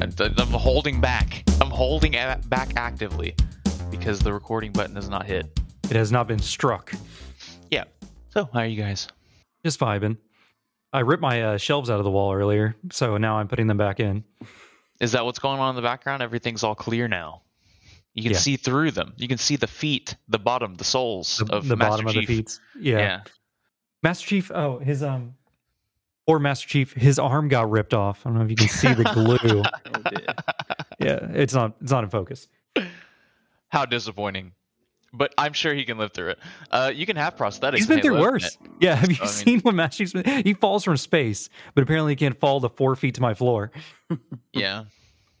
I'm 0.00 0.12
I'm 0.38 0.48
holding 0.48 1.00
back. 1.00 1.44
I'm 1.60 1.70
holding 1.70 2.14
a- 2.14 2.40
back 2.48 2.72
actively 2.76 3.34
because 3.90 4.18
the 4.18 4.32
recording 4.32 4.72
button 4.72 4.96
has 4.96 5.08
not 5.08 5.26
hit. 5.26 5.46
It 5.84 5.96
has 5.96 6.12
not 6.12 6.28
been 6.28 6.38
struck. 6.38 6.92
Yeah. 7.70 7.84
So, 8.30 8.48
how 8.52 8.60
are 8.60 8.66
you 8.66 8.80
guys? 8.80 9.08
Just 9.64 9.80
vibing. 9.80 10.16
I 10.92 11.00
ripped 11.00 11.22
my 11.22 11.42
uh, 11.42 11.56
shelves 11.56 11.90
out 11.90 11.98
of 11.98 12.04
the 12.04 12.10
wall 12.10 12.32
earlier, 12.32 12.76
so 12.90 13.16
now 13.16 13.36
I'm 13.38 13.48
putting 13.48 13.66
them 13.66 13.76
back 13.76 14.00
in. 14.00 14.24
Is 15.00 15.12
that 15.12 15.24
what's 15.24 15.38
going 15.38 15.60
on 15.60 15.70
in 15.70 15.76
the 15.76 15.82
background? 15.82 16.22
Everything's 16.22 16.64
all 16.64 16.74
clear 16.74 17.08
now. 17.08 17.42
You 18.14 18.22
can 18.24 18.32
Yeah. 18.32 18.38
see 18.38 18.56
through 18.56 18.90
them. 18.90 19.12
You 19.16 19.28
can 19.28 19.38
see 19.38 19.56
the 19.56 19.66
feet, 19.68 20.16
the 20.28 20.38
bottom, 20.38 20.74
the 20.74 20.84
soles 20.84 21.38
The, 21.46 21.54
of 21.54 21.68
the 21.68 21.76
Master 21.76 21.90
bottom 21.90 22.06
of 22.08 22.12
Chief. 22.14 22.26
the 22.28 22.36
feet. 22.36 22.60
Yeah. 22.80 22.98
Yeah. 22.98 23.20
Master 24.02 24.26
Chief. 24.26 24.50
Oh, 24.52 24.78
his 24.78 25.02
um, 25.02 25.34
or 26.26 26.38
Master 26.40 26.68
Chief. 26.68 26.92
His 26.94 27.18
arm 27.18 27.48
got 27.48 27.70
ripped 27.70 27.94
off. 27.94 28.26
I 28.26 28.30
don't 28.30 28.38
know 28.38 28.44
if 28.44 28.50
you 28.50 28.56
can 28.56 28.68
see 28.68 28.92
the 28.92 29.04
glue. 29.04 29.62
Oh 31.02 31.06
yeah, 31.06 31.28
it's 31.32 31.54
not. 31.54 31.76
It's 31.80 31.90
not 31.90 32.04
in 32.04 32.10
focus. 32.10 32.46
How 33.68 33.86
disappointing. 33.86 34.52
But 35.12 35.32
I'm 35.38 35.54
sure 35.54 35.72
he 35.74 35.84
can 35.84 35.96
live 35.98 36.12
through 36.12 36.30
it. 36.30 36.38
Uh, 36.70 36.92
you 36.94 37.04
can 37.06 37.16
have 37.16 37.36
prosthetics. 37.36 37.76
He's 37.76 37.88
in 37.90 37.96
been 37.96 38.02
through 38.04 38.14
Halo 38.16 38.30
worse. 38.32 38.58
Yeah. 38.80 38.94
Have 38.96 39.10
you 39.10 39.16
I 39.18 39.24
mean- 39.24 39.28
seen 39.28 39.60
what 39.60 39.74
Master 39.74 39.98
Chief's 40.04 40.12
been? 40.12 40.44
He 40.44 40.52
falls 40.54 40.84
from 40.84 40.96
space, 40.98 41.48
but 41.74 41.82
apparently 41.82 42.12
he 42.12 42.16
can't 42.16 42.38
fall 42.38 42.60
the 42.60 42.68
four 42.68 42.94
feet 42.96 43.14
to 43.16 43.20
my 43.22 43.34
floor. 43.34 43.70
Yeah. 44.52 44.84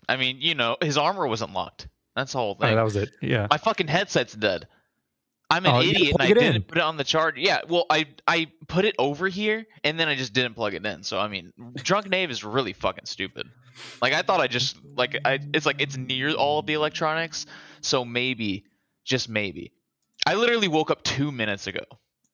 I 0.08 0.16
mean, 0.16 0.38
you 0.40 0.54
know, 0.54 0.76
his 0.80 0.96
armor 0.96 1.26
wasn't 1.26 1.52
locked. 1.52 1.88
That's 2.20 2.32
the 2.32 2.38
whole 2.38 2.56
Oh, 2.58 2.62
thing. 2.66 2.76
that 2.76 2.82
was 2.82 2.96
it. 2.96 3.10
Yeah. 3.22 3.46
My 3.50 3.56
fucking 3.56 3.86
headset's 3.88 4.34
dead. 4.34 4.68
I'm 5.48 5.64
an 5.66 5.74
Oh, 5.74 5.80
idiot 5.80 6.12
and 6.12 6.22
I 6.22 6.28
didn't 6.28 6.56
in. 6.56 6.62
put 6.62 6.78
it 6.78 6.84
on 6.84 6.96
the 6.96 7.02
charge. 7.04 7.36
Yeah, 7.38 7.60
well, 7.68 7.86
I 7.90 8.06
I 8.28 8.48
put 8.68 8.84
it 8.84 8.94
over 8.98 9.26
here 9.26 9.66
and 9.82 9.98
then 9.98 10.06
I 10.08 10.14
just 10.14 10.32
didn't 10.32 10.54
plug 10.54 10.74
it 10.74 10.84
in. 10.86 11.02
So 11.02 11.18
I 11.18 11.26
mean, 11.28 11.52
drunk 11.76 12.08
Nave 12.08 12.30
is 12.30 12.44
really 12.44 12.72
fucking 12.72 13.06
stupid. 13.06 13.48
Like 14.02 14.12
I 14.12 14.22
thought 14.22 14.40
I 14.40 14.46
just 14.46 14.76
like 14.96 15.16
I 15.24 15.40
it's 15.54 15.66
like 15.66 15.80
it's 15.80 15.96
near 15.96 16.32
all 16.34 16.58
of 16.60 16.66
the 16.66 16.74
electronics, 16.74 17.46
so 17.80 18.04
maybe 18.04 18.64
just 19.04 19.28
maybe. 19.28 19.72
I 20.26 20.34
literally 20.34 20.68
woke 20.68 20.90
up 20.90 21.02
2 21.02 21.32
minutes 21.32 21.66
ago. 21.66 21.84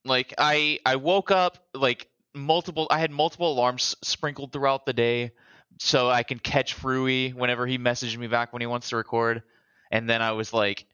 Like 0.04 0.34
I 0.36 0.80
I 0.84 0.96
woke 0.96 1.30
up 1.30 1.64
like 1.74 2.08
multiple 2.34 2.86
I 2.90 2.98
had 2.98 3.10
multiple 3.10 3.50
alarms 3.50 3.96
sprinkled 4.02 4.52
throughout 4.52 4.84
the 4.84 4.92
day 4.92 5.30
so 5.78 6.10
I 6.10 6.22
can 6.22 6.38
catch 6.38 6.76
Frui 6.76 7.32
whenever 7.32 7.66
he 7.66 7.78
messaged 7.78 8.16
me 8.18 8.26
back 8.26 8.52
when 8.52 8.60
he 8.60 8.66
wants 8.66 8.90
to 8.90 8.96
record. 8.96 9.42
And 9.90 10.08
then 10.08 10.22
I 10.22 10.32
was 10.32 10.52
like 10.52 10.86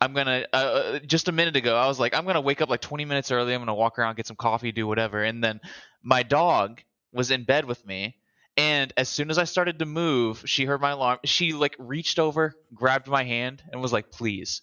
I'm 0.00 0.14
gonna 0.14 0.46
uh, 0.52 0.56
uh, 0.56 0.98
just 1.00 1.28
a 1.28 1.32
minute 1.32 1.56
ago 1.56 1.76
I 1.76 1.86
was 1.86 2.00
like 2.00 2.14
I'm 2.14 2.24
gonna 2.24 2.40
wake 2.40 2.62
up 2.62 2.70
like 2.70 2.80
20 2.80 3.04
minutes 3.04 3.30
early. 3.30 3.54
I'm 3.54 3.60
gonna 3.60 3.74
walk 3.74 3.98
around, 3.98 4.16
get 4.16 4.26
some 4.26 4.36
coffee, 4.36 4.72
do 4.72 4.86
whatever. 4.86 5.22
And 5.22 5.44
then 5.44 5.60
my 6.02 6.22
dog 6.22 6.80
was 7.12 7.30
in 7.30 7.44
bed 7.44 7.64
with 7.64 7.84
me, 7.86 8.16
and 8.56 8.92
as 8.96 9.08
soon 9.08 9.30
as 9.30 9.38
I 9.38 9.44
started 9.44 9.78
to 9.80 9.86
move, 9.86 10.42
she 10.46 10.64
heard 10.64 10.80
my 10.80 10.90
alarm. 10.90 11.18
She 11.24 11.52
like 11.52 11.76
reached 11.78 12.18
over, 12.18 12.54
grabbed 12.74 13.08
my 13.08 13.24
hand, 13.24 13.62
and 13.70 13.82
was 13.82 13.92
like, 13.92 14.10
"Please, 14.10 14.62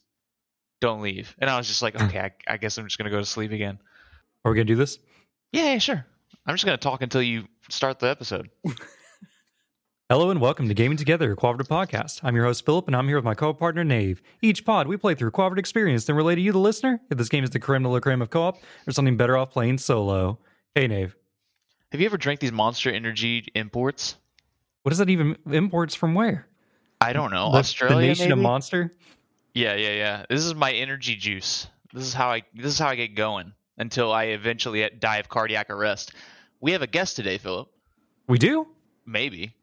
don't 0.82 1.02
leave." 1.02 1.36
And 1.40 1.50
I 1.50 1.58
was 1.58 1.68
just 1.68 1.82
like, 1.82 2.02
"Okay, 2.02 2.20
I, 2.20 2.32
I 2.48 2.58
guess 2.58 2.78
I'm 2.78 2.86
just 2.86 2.98
gonna 2.98 3.10
go 3.10 3.20
to 3.20 3.26
sleep 3.26 3.52
again." 3.52 3.80
Are 4.44 4.52
we 4.52 4.56
gonna 4.56 4.66
do 4.66 4.76
this? 4.76 4.98
Yeah, 5.52 5.74
yeah, 5.74 5.78
sure. 5.78 6.06
I'm 6.46 6.56
just 6.56 6.66
gonna 6.66 6.78
talk 6.78 7.02
until 7.02 7.22
you 7.22 7.46
start 7.70 8.00
the 8.00 8.08
episode. 8.08 8.50
Hello 10.10 10.30
and 10.30 10.40
welcome 10.40 10.70
to 10.70 10.74
Gaming 10.74 10.98
Together, 10.98 11.34
a 11.34 11.36
Cooperative 11.36 11.68
podcast. 11.68 12.22
I'm 12.24 12.34
your 12.34 12.46
host 12.46 12.66
Philip, 12.66 12.88
and 12.88 12.96
I'm 12.96 13.08
here 13.08 13.18
with 13.18 13.26
my 13.26 13.34
co-partner 13.36 13.84
Nave. 13.84 14.22
Each 14.42 14.64
pod, 14.64 14.88
we 14.88 14.96
play 14.96 15.16
through 15.16 15.28
a 15.28 15.32
cooperative 15.32 15.60
experience, 15.60 16.06
then 16.06 16.16
relay 16.16 16.36
to 16.36 16.40
you, 16.42 16.54
the 16.54 16.60
listener, 16.60 17.02
if 17.12 17.18
this 17.18 17.28
game 17.28 17.44
is 17.44 17.50
the 17.50 17.60
creme 17.60 17.84
de 17.84 17.90
la 17.90 18.00
creme 18.00 18.22
of 18.22 18.30
co-op 18.30 18.58
or 18.88 18.92
something 18.94 19.18
better 19.18 19.36
off 19.36 19.52
playing 19.52 19.78
solo. 19.80 20.40
Hey 20.76 20.88
Nave, 20.88 21.14
Have 21.92 22.00
you 22.00 22.06
ever 22.06 22.18
drank 22.18 22.40
these 22.40 22.54
Monster 22.54 22.90
Energy 22.90 23.48
imports? 23.54 24.16
what 24.84 24.92
does 24.92 25.00
that 25.00 25.10
even 25.10 25.36
imports 25.52 25.94
from 25.96 26.14
where? 26.14 26.48
I 27.02 27.12
don't 27.12 27.32
know. 27.32 27.52
The- 27.52 27.58
Australia, 27.58 27.96
the 27.98 28.08
nation 28.08 28.32
of? 28.32 28.40
Monster. 28.40 28.94
Yeah, 29.54 29.76
yeah, 29.76 29.92
yeah. 29.94 30.26
This 30.30 30.46
is 30.46 30.56
my 30.56 30.72
energy 30.72 31.16
juice. 31.18 31.68
This 31.94 32.06
is 32.06 32.14
how 32.14 32.30
I 32.30 32.44
this 32.54 32.68
is 32.68 32.80
how 32.80 32.88
I 32.88 32.96
get 32.96 33.16
going 33.16 33.52
until 33.78 34.14
I 34.14 34.26
eventually 34.26 34.90
die 35.00 35.18
of 35.18 35.28
cardiac 35.28 35.70
arrest. 35.70 36.14
We 36.62 36.72
have 36.72 36.82
a 36.82 36.88
guest 36.88 37.16
today, 37.18 37.38
Philip. 37.40 37.68
We 38.28 38.38
do. 38.38 38.68
Maybe. 39.06 39.54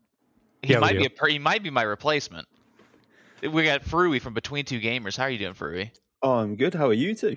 He 0.67 0.73
Yeah, 0.75 0.79
might 0.81 0.97
be 0.99 1.07
a 1.07 1.11
per- 1.11 1.29
he 1.29 1.39
might 1.39 1.63
be 1.63 1.71
my 1.71 1.83
replacement. 1.83 2.47
We 3.43 3.65
got 3.65 3.83
Frui 3.85 4.21
from 4.21 4.35
Between 4.35 4.65
Two 4.65 4.81
Gamers. 4.81 5.17
How 5.17 5.25
are 5.25 5.31
you 5.31 5.39
doing, 5.39 5.55
Frui? 5.55 5.91
Oh, 6.23 6.35
I'm 6.39 6.57
good. 6.57 6.75
How 6.75 6.87
are 6.89 6.93
you 6.95 7.15
two? 7.15 7.37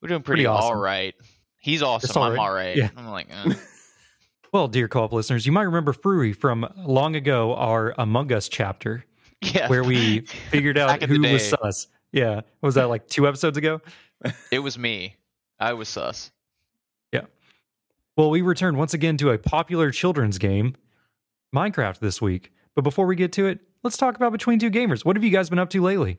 We're 0.00 0.08
doing 0.08 0.22
pretty, 0.22 0.44
Pretty 0.44 0.46
awesome. 0.46 0.76
all 0.76 0.80
right. 0.80 1.14
He's 1.60 1.82
awesome. 1.82 2.06
Just 2.06 2.16
all 2.16 2.22
I'm 2.24 2.38
all 2.38 2.52
right. 2.52 2.76
Yeah. 2.76 2.90
I'm 2.96 3.08
like, 3.08 3.28
eh. 3.30 3.54
Well, 4.52 4.66
dear 4.66 4.88
co-op 4.88 5.12
listeners, 5.12 5.46
you 5.46 5.52
might 5.52 5.62
remember 5.62 5.92
Frui 5.92 6.34
from 6.34 6.66
long 6.76 7.14
ago, 7.14 7.54
our 7.54 7.94
Among 7.98 8.32
Us 8.32 8.48
chapter, 8.48 9.04
yeah. 9.42 9.68
where 9.68 9.84
we 9.84 10.20
figured 10.50 10.76
out 10.76 10.88
Back 10.88 11.02
in 11.02 11.08
the 11.22 11.28
who 11.28 11.32
was 11.34 11.48
sus. 11.48 11.86
Yeah, 12.10 12.34
what 12.34 12.44
was 12.62 12.74
that 12.74 12.88
like 12.88 13.06
two 13.06 13.28
episodes 13.28 13.56
ago? 13.56 13.80
it 14.50 14.58
was 14.58 14.76
me. 14.76 15.14
I 15.60 15.74
was 15.74 15.88
sus. 15.88 16.32
Yeah. 17.12 17.26
Well, 18.16 18.30
we 18.30 18.40
returned 18.42 18.76
once 18.76 18.92
again 18.92 19.16
to 19.18 19.30
a 19.30 19.38
popular 19.38 19.92
children's 19.92 20.38
game, 20.38 20.74
Minecraft, 21.54 22.00
this 22.00 22.20
week. 22.20 22.52
But 22.80 22.84
before 22.84 23.04
we 23.04 23.14
get 23.14 23.30
to 23.32 23.44
it, 23.44 23.58
let's 23.82 23.98
talk 23.98 24.16
about 24.16 24.32
Between 24.32 24.58
Two 24.58 24.70
Gamers. 24.70 25.04
What 25.04 25.14
have 25.14 25.22
you 25.22 25.28
guys 25.28 25.50
been 25.50 25.58
up 25.58 25.68
to 25.68 25.82
lately? 25.82 26.18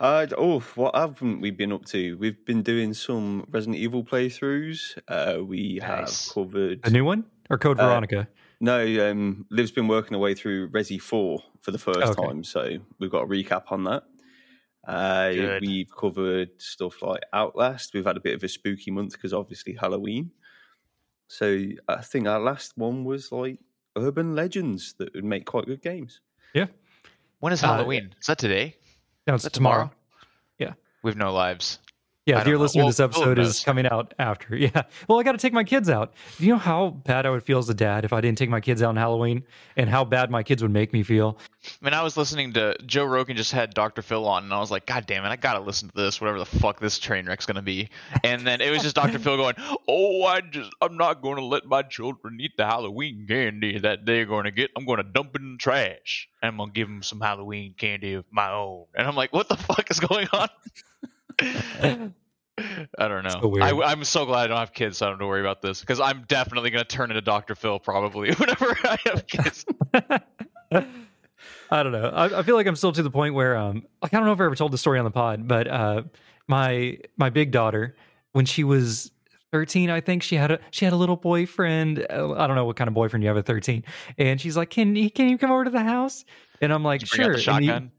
Uh, 0.00 0.26
oh, 0.36 0.58
what 0.74 0.96
haven't 0.96 1.40
we 1.40 1.52
been 1.52 1.70
up 1.70 1.84
to? 1.84 2.16
We've 2.18 2.44
been 2.44 2.64
doing 2.64 2.92
some 2.92 3.46
Resident 3.52 3.76
Evil 3.76 4.02
playthroughs. 4.02 4.98
Uh, 5.06 5.44
we 5.44 5.78
Nice. 5.80 6.26
have 6.26 6.34
covered. 6.34 6.80
A 6.82 6.90
new 6.90 7.04
one 7.04 7.24
or 7.50 7.56
Code 7.56 7.78
Uh, 7.78 7.86
Veronica? 7.86 8.26
No, 8.60 8.80
um, 9.12 9.46
Liv's 9.50 9.70
been 9.70 9.86
working 9.86 10.14
her 10.14 10.18
way 10.18 10.34
through 10.34 10.70
Resi 10.70 11.00
4 11.00 11.40
for 11.60 11.70
the 11.70 11.78
first 11.78 12.18
Okay. 12.18 12.26
time, 12.26 12.42
so 12.42 12.78
we've 12.98 13.12
got 13.12 13.22
a 13.22 13.26
recap 13.26 13.70
on 13.70 13.84
that. 13.84 14.02
Uh, 14.88 15.30
we've 15.60 15.86
covered 15.96 16.48
stuff 16.60 17.00
like 17.00 17.22
Outlast. 17.32 17.94
We've 17.94 18.04
had 18.04 18.16
a 18.16 18.20
bit 18.20 18.34
of 18.34 18.42
a 18.42 18.48
spooky 18.48 18.90
month 18.90 19.12
because 19.12 19.32
obviously 19.32 19.74
Halloween. 19.74 20.32
So 21.28 21.64
I 21.86 22.02
think 22.02 22.26
our 22.26 22.40
last 22.40 22.76
one 22.76 23.04
was 23.04 23.30
like 23.30 23.60
urban 23.96 24.34
legends 24.34 24.94
that 24.98 25.14
would 25.14 25.24
make 25.24 25.44
quite 25.46 25.66
good 25.66 25.82
games. 25.82 26.20
Yeah. 26.54 26.66
When 27.40 27.52
is 27.52 27.62
Uh, 27.62 27.68
Halloween? 27.68 28.14
is 28.20 28.26
that 28.26 28.38
today? 28.38 28.76
No, 29.26 29.34
it's 29.34 29.44
that 29.44 29.52
tomorrow. 29.52 29.90
Yeah. 30.58 30.74
We 31.02 31.10
have 31.10 31.18
no 31.18 31.32
lives. 31.32 31.78
Yeah, 32.30 32.40
if 32.40 32.46
you're 32.46 32.56
know. 32.56 32.62
listening 32.62 32.84
Well, 32.84 32.92
to 32.92 32.96
this 32.96 33.00
episode, 33.00 33.38
is 33.38 33.60
coming 33.60 33.86
out 33.86 34.14
after. 34.18 34.56
Yeah. 34.60 34.82
Well, 35.08 35.18
I 35.18 35.22
got 35.22 35.32
to 35.32 35.38
take 35.38 35.52
my 35.52 35.64
kids 35.64 35.88
out. 35.88 36.12
Do 36.38 36.44
you 36.44 36.52
know 36.52 36.58
how 36.58 36.90
bad 36.90 37.24
I 37.26 37.30
would 37.30 37.42
feel 37.42 37.58
as 37.58 37.68
a 37.68 37.74
dad 37.74 38.04
if 38.04 38.12
I 38.12 38.20
didn't 38.20 38.36
take 38.38 38.50
my 38.50 38.60
kids 38.60 38.82
out 38.82 38.90
on 38.90 38.96
Halloween, 38.96 39.42
and 39.76 39.88
how 39.88 40.04
bad 40.04 40.30
my 40.30 40.42
kids 40.42 40.62
would 40.62 40.70
make 40.70 40.92
me 40.92 41.02
feel? 41.02 41.38
I 41.64 41.84
mean, 41.84 41.94
I 41.94 42.02
was 42.02 42.16
listening 42.16 42.52
to 42.54 42.76
Joe 42.86 43.04
Rogan 43.04 43.36
just 43.36 43.52
had 43.52 43.74
Dr. 43.74 44.02
Phil 44.02 44.26
on, 44.26 44.44
and 44.44 44.52
I 44.52 44.58
was 44.60 44.70
like, 44.70 44.86
God 44.86 45.06
damn 45.06 45.24
it, 45.24 45.28
I 45.28 45.36
gotta 45.36 45.60
listen 45.60 45.88
to 45.88 45.94
this, 45.96 46.20
whatever 46.20 46.38
the 46.38 46.46
fuck 46.46 46.80
this 46.80 46.98
train 46.98 47.26
wreck's 47.26 47.46
gonna 47.46 47.62
be. 47.62 47.88
And 48.24 48.46
then 48.46 48.60
it 48.60 48.70
was 48.70 48.82
just 48.82 48.94
Dr. 48.96 49.18
Phil 49.18 49.36
going, 49.36 49.54
Oh, 49.88 50.24
I 50.24 50.40
just, 50.40 50.70
I'm 50.80 50.96
not 50.96 51.22
gonna 51.22 51.44
let 51.44 51.66
my 51.66 51.82
children 51.82 52.38
eat 52.40 52.52
the 52.56 52.66
Halloween 52.66 53.26
candy 53.28 53.78
that 53.78 54.06
they're 54.06 54.26
gonna 54.26 54.50
get. 54.50 54.70
I'm 54.76 54.84
gonna 54.86 55.02
dump 55.04 55.34
it 55.34 55.42
in 55.42 55.52
the 55.52 55.58
trash. 55.58 56.28
And 56.42 56.50
I'm 56.50 56.56
gonna 56.58 56.72
give 56.72 56.88
them 56.88 57.02
some 57.02 57.20
Halloween 57.20 57.74
candy 57.78 58.14
of 58.14 58.24
my 58.30 58.50
own. 58.50 58.86
And 58.94 59.06
I'm 59.06 59.16
like, 59.16 59.32
What 59.32 59.48
the 59.48 59.56
fuck 59.56 59.90
is 59.90 60.00
going 60.00 60.28
on? 60.32 60.48
I 62.98 63.08
don't 63.08 63.24
know. 63.24 63.30
So. 63.40 63.60
I, 63.60 63.90
I'm 63.90 64.04
so 64.04 64.24
glad 64.26 64.44
I 64.44 64.46
don't 64.48 64.58
have 64.58 64.72
kids, 64.72 64.98
so 64.98 65.06
I 65.06 65.08
don't 65.08 65.14
have 65.14 65.20
to 65.20 65.26
worry 65.26 65.40
about 65.40 65.62
this 65.62 65.80
because 65.80 66.00
I'm 66.00 66.24
definitely 66.28 66.70
gonna 66.70 66.84
turn 66.84 67.10
into 67.10 67.20
Dr. 67.20 67.54
Phil 67.54 67.78
probably 67.78 68.32
whenever 68.34 68.76
I 68.84 68.98
have 69.06 69.26
kids. 69.26 69.64
I 71.72 71.82
don't 71.82 71.92
know. 71.92 72.08
I, 72.08 72.40
I 72.40 72.42
feel 72.42 72.56
like 72.56 72.66
I'm 72.66 72.76
still 72.76 72.92
to 72.92 73.02
the 73.02 73.10
point 73.10 73.34
where, 73.34 73.56
um, 73.56 73.84
like 74.02 74.12
I 74.12 74.16
don't 74.16 74.26
know 74.26 74.32
if 74.32 74.40
I 74.40 74.44
ever 74.44 74.56
told 74.56 74.72
the 74.72 74.78
story 74.78 74.98
on 74.98 75.04
the 75.04 75.10
pod, 75.10 75.46
but 75.46 75.68
uh, 75.68 76.02
my 76.48 76.98
my 77.16 77.30
big 77.30 77.52
daughter, 77.52 77.96
when 78.32 78.44
she 78.44 78.64
was 78.64 79.12
13, 79.52 79.90
I 79.90 80.00
think 80.00 80.22
she 80.22 80.36
had 80.36 80.50
a 80.52 80.60
she 80.70 80.84
had 80.84 80.92
a 80.92 80.96
little 80.96 81.16
boyfriend. 81.16 82.06
I 82.10 82.16
don't 82.46 82.56
know 82.56 82.64
what 82.64 82.76
kind 82.76 82.88
of 82.88 82.94
boyfriend 82.94 83.22
you 83.22 83.28
have 83.28 83.36
at 83.36 83.46
13, 83.46 83.84
and 84.18 84.40
she's 84.40 84.56
like, 84.56 84.70
"Can 84.70 84.94
he 84.94 85.10
can 85.10 85.28
you 85.28 85.38
come 85.38 85.50
over 85.50 85.64
to 85.64 85.70
the 85.70 85.82
house?" 85.82 86.24
And 86.60 86.72
I'm 86.72 86.82
like, 86.82 87.00
Did 87.00 87.12
you 87.12 87.24
bring 87.24 87.40
"Sure." 87.40 87.54
And 87.54 87.64
he- 87.64 87.68
shotgun. 87.68 87.92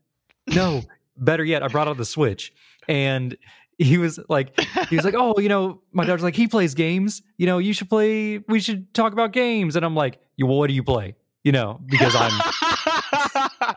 no, 0.48 0.82
better 1.18 1.44
yet, 1.44 1.64
I 1.64 1.68
brought 1.68 1.88
out 1.88 1.98
the 1.98 2.06
Switch, 2.06 2.54
and 2.88 3.38
he 3.82 3.98
was 3.98 4.20
like, 4.30 4.60
he 4.90 4.96
was 4.96 5.06
like, 5.06 5.14
"Oh, 5.18 5.40
you 5.40 5.50
know," 5.50 5.82
my 5.92 6.06
daughter's 6.06 6.24
like, 6.24 6.36
"He 6.36 6.48
plays 6.48 6.74
games. 6.74 7.22
You 7.38 7.48
know, 7.48 7.58
you 7.58 7.74
should 7.74 7.90
play. 7.90 8.38
We 8.48 8.60
should 8.60 8.94
talk 8.94 9.14
about 9.14 9.32
games." 9.32 9.76
And 9.76 9.86
I'm 9.86 9.96
like, 9.96 10.20
"You, 10.38 10.48
well, 10.48 10.58
what 10.58 10.68
do 10.68 10.74
you 10.74 10.84
play?" 10.84 11.16
You 11.44 11.52
know, 11.52 11.80
because 11.88 12.16
I'm 12.16 12.32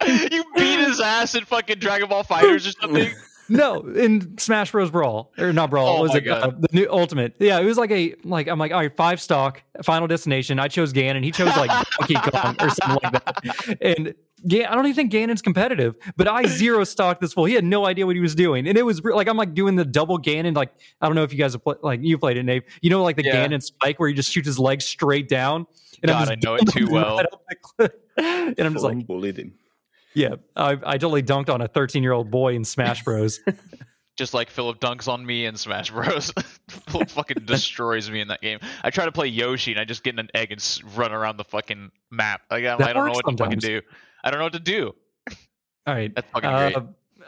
you 0.30 0.44
beat 0.54 0.80
his 0.80 1.00
ass 1.00 1.34
in 1.34 1.44
fucking 1.44 1.78
Dragon 1.78 2.08
Ball 2.08 2.22
FighterZ 2.24 2.68
or 2.68 2.72
something. 2.80 3.10
no 3.48 3.80
in 3.80 4.36
Smash 4.38 4.72
Bros. 4.72 4.90
Brawl 4.90 5.32
or 5.38 5.52
not 5.52 5.70
Brawl. 5.70 5.88
Oh 5.88 5.92
what 5.94 6.02
was 6.02 6.12
my 6.12 6.18
it 6.18 6.28
uh, 6.28 6.50
the 6.58 6.68
new 6.72 6.86
Ultimate? 6.90 7.34
Yeah, 7.38 7.60
it 7.60 7.64
was 7.64 7.78
like 7.78 7.90
a 7.90 8.14
like 8.24 8.48
I'm 8.48 8.58
like 8.58 8.72
all 8.72 8.78
right, 8.78 8.96
five 8.96 9.20
stock, 9.20 9.62
Final 9.82 10.06
Destination. 10.06 10.58
I 10.58 10.68
chose 10.68 10.92
Ganon. 10.92 11.22
He 11.24 11.30
chose 11.30 11.56
like 11.56 11.70
Donkey 11.98 12.14
Kong 12.30 12.56
or 12.60 12.70
something 12.70 12.98
like 13.02 13.12
that. 13.12 13.78
And 13.80 14.14
yeah, 14.46 14.70
I 14.70 14.74
don't 14.74 14.86
even 14.86 14.94
think 14.94 15.12
Ganon's 15.12 15.40
competitive, 15.40 15.96
but 16.16 16.28
I 16.28 16.44
zero 16.46 16.84
stocked 16.84 17.20
this 17.22 17.32
fool. 17.32 17.46
He 17.46 17.54
had 17.54 17.64
no 17.64 17.86
idea 17.86 18.04
what 18.06 18.14
he 18.14 18.20
was 18.20 18.34
doing, 18.34 18.66
and 18.68 18.76
it 18.76 18.82
was 18.82 19.02
re- 19.02 19.14
like 19.14 19.26
I'm 19.28 19.36
like 19.38 19.54
doing 19.54 19.74
the 19.76 19.84
double 19.86 20.18
Ganon. 20.18 20.54
Like 20.54 20.72
I 21.00 21.06
don't 21.06 21.14
know 21.14 21.22
if 21.22 21.32
you 21.32 21.38
guys 21.38 21.52
have 21.54 21.64
played, 21.64 21.78
like 21.82 22.00
you 22.02 22.18
played 22.18 22.36
it, 22.36 22.42
Nave. 22.42 22.62
You 22.82 22.90
know, 22.90 23.02
like 23.02 23.16
the 23.16 23.24
Yeah. 23.24 23.46
Ganon 23.46 23.62
spike 23.62 23.98
where 23.98 24.08
he 24.08 24.14
just 24.14 24.30
shoots 24.30 24.46
his 24.46 24.58
legs 24.58 24.84
straight 24.84 25.28
down. 25.28 25.66
And 26.02 26.10
God, 26.10 26.28
I 26.30 26.36
know 26.42 26.56
it 26.56 26.66
too 26.70 26.88
well. 26.90 27.16
right 27.16 27.26
up 27.32 27.42
the 27.48 27.56
cliff. 27.62 27.92
and 28.18 28.60
I'm 28.60 28.72
just 28.74 28.84
like, 28.84 28.96
on 28.96 29.00
bullied 29.02 29.38
him. 29.38 29.54
Yeah, 30.14 30.34
I, 30.56 30.72
I 30.84 30.98
totally 30.98 31.22
dunked 31.22 31.48
on 31.48 31.60
a 31.60 31.68
13 31.68 32.02
year 32.02 32.12
old 32.12 32.30
boy 32.30 32.54
in 32.54 32.64
Smash 32.64 33.02
Bros. 33.04 33.40
Just 34.16 34.32
like 34.32 34.48
Philip 34.48 34.78
dunks 34.78 35.08
on 35.08 35.26
me 35.26 35.44
in 35.44 35.56
Smash 35.56 35.90
Bros. 35.90 36.32
Philip 36.68 37.10
fucking 37.10 37.44
destroys 37.46 38.08
me 38.08 38.20
in 38.20 38.28
that 38.28 38.40
game. 38.40 38.60
I 38.84 38.90
try 38.90 39.06
to 39.06 39.12
play 39.12 39.26
Yoshi 39.26 39.72
and 39.72 39.80
I 39.80 39.84
just 39.84 40.04
get 40.04 40.14
in 40.14 40.20
an 40.20 40.28
egg 40.34 40.52
and 40.52 40.80
run 40.94 41.10
around 41.12 41.36
the 41.36 41.42
fucking 41.44 41.90
map. 42.12 42.42
Like, 42.48 42.64
I'm- 42.64 42.80
I 42.80 42.92
don't 42.92 43.06
know 43.06 43.12
works 43.12 43.22
what 43.24 43.36
to 43.36 43.44
fucking 43.44 43.58
do. 43.58 43.80
I 44.22 44.30
don't 44.30 44.38
know 44.38 44.44
what 44.44 44.52
to 44.52 44.60
do. 44.60 44.94
All 45.86 45.94
right. 45.94 46.14
That's 46.14 46.30
fucking 46.30 46.48
Uh, 46.48 46.70
great. 46.70 46.76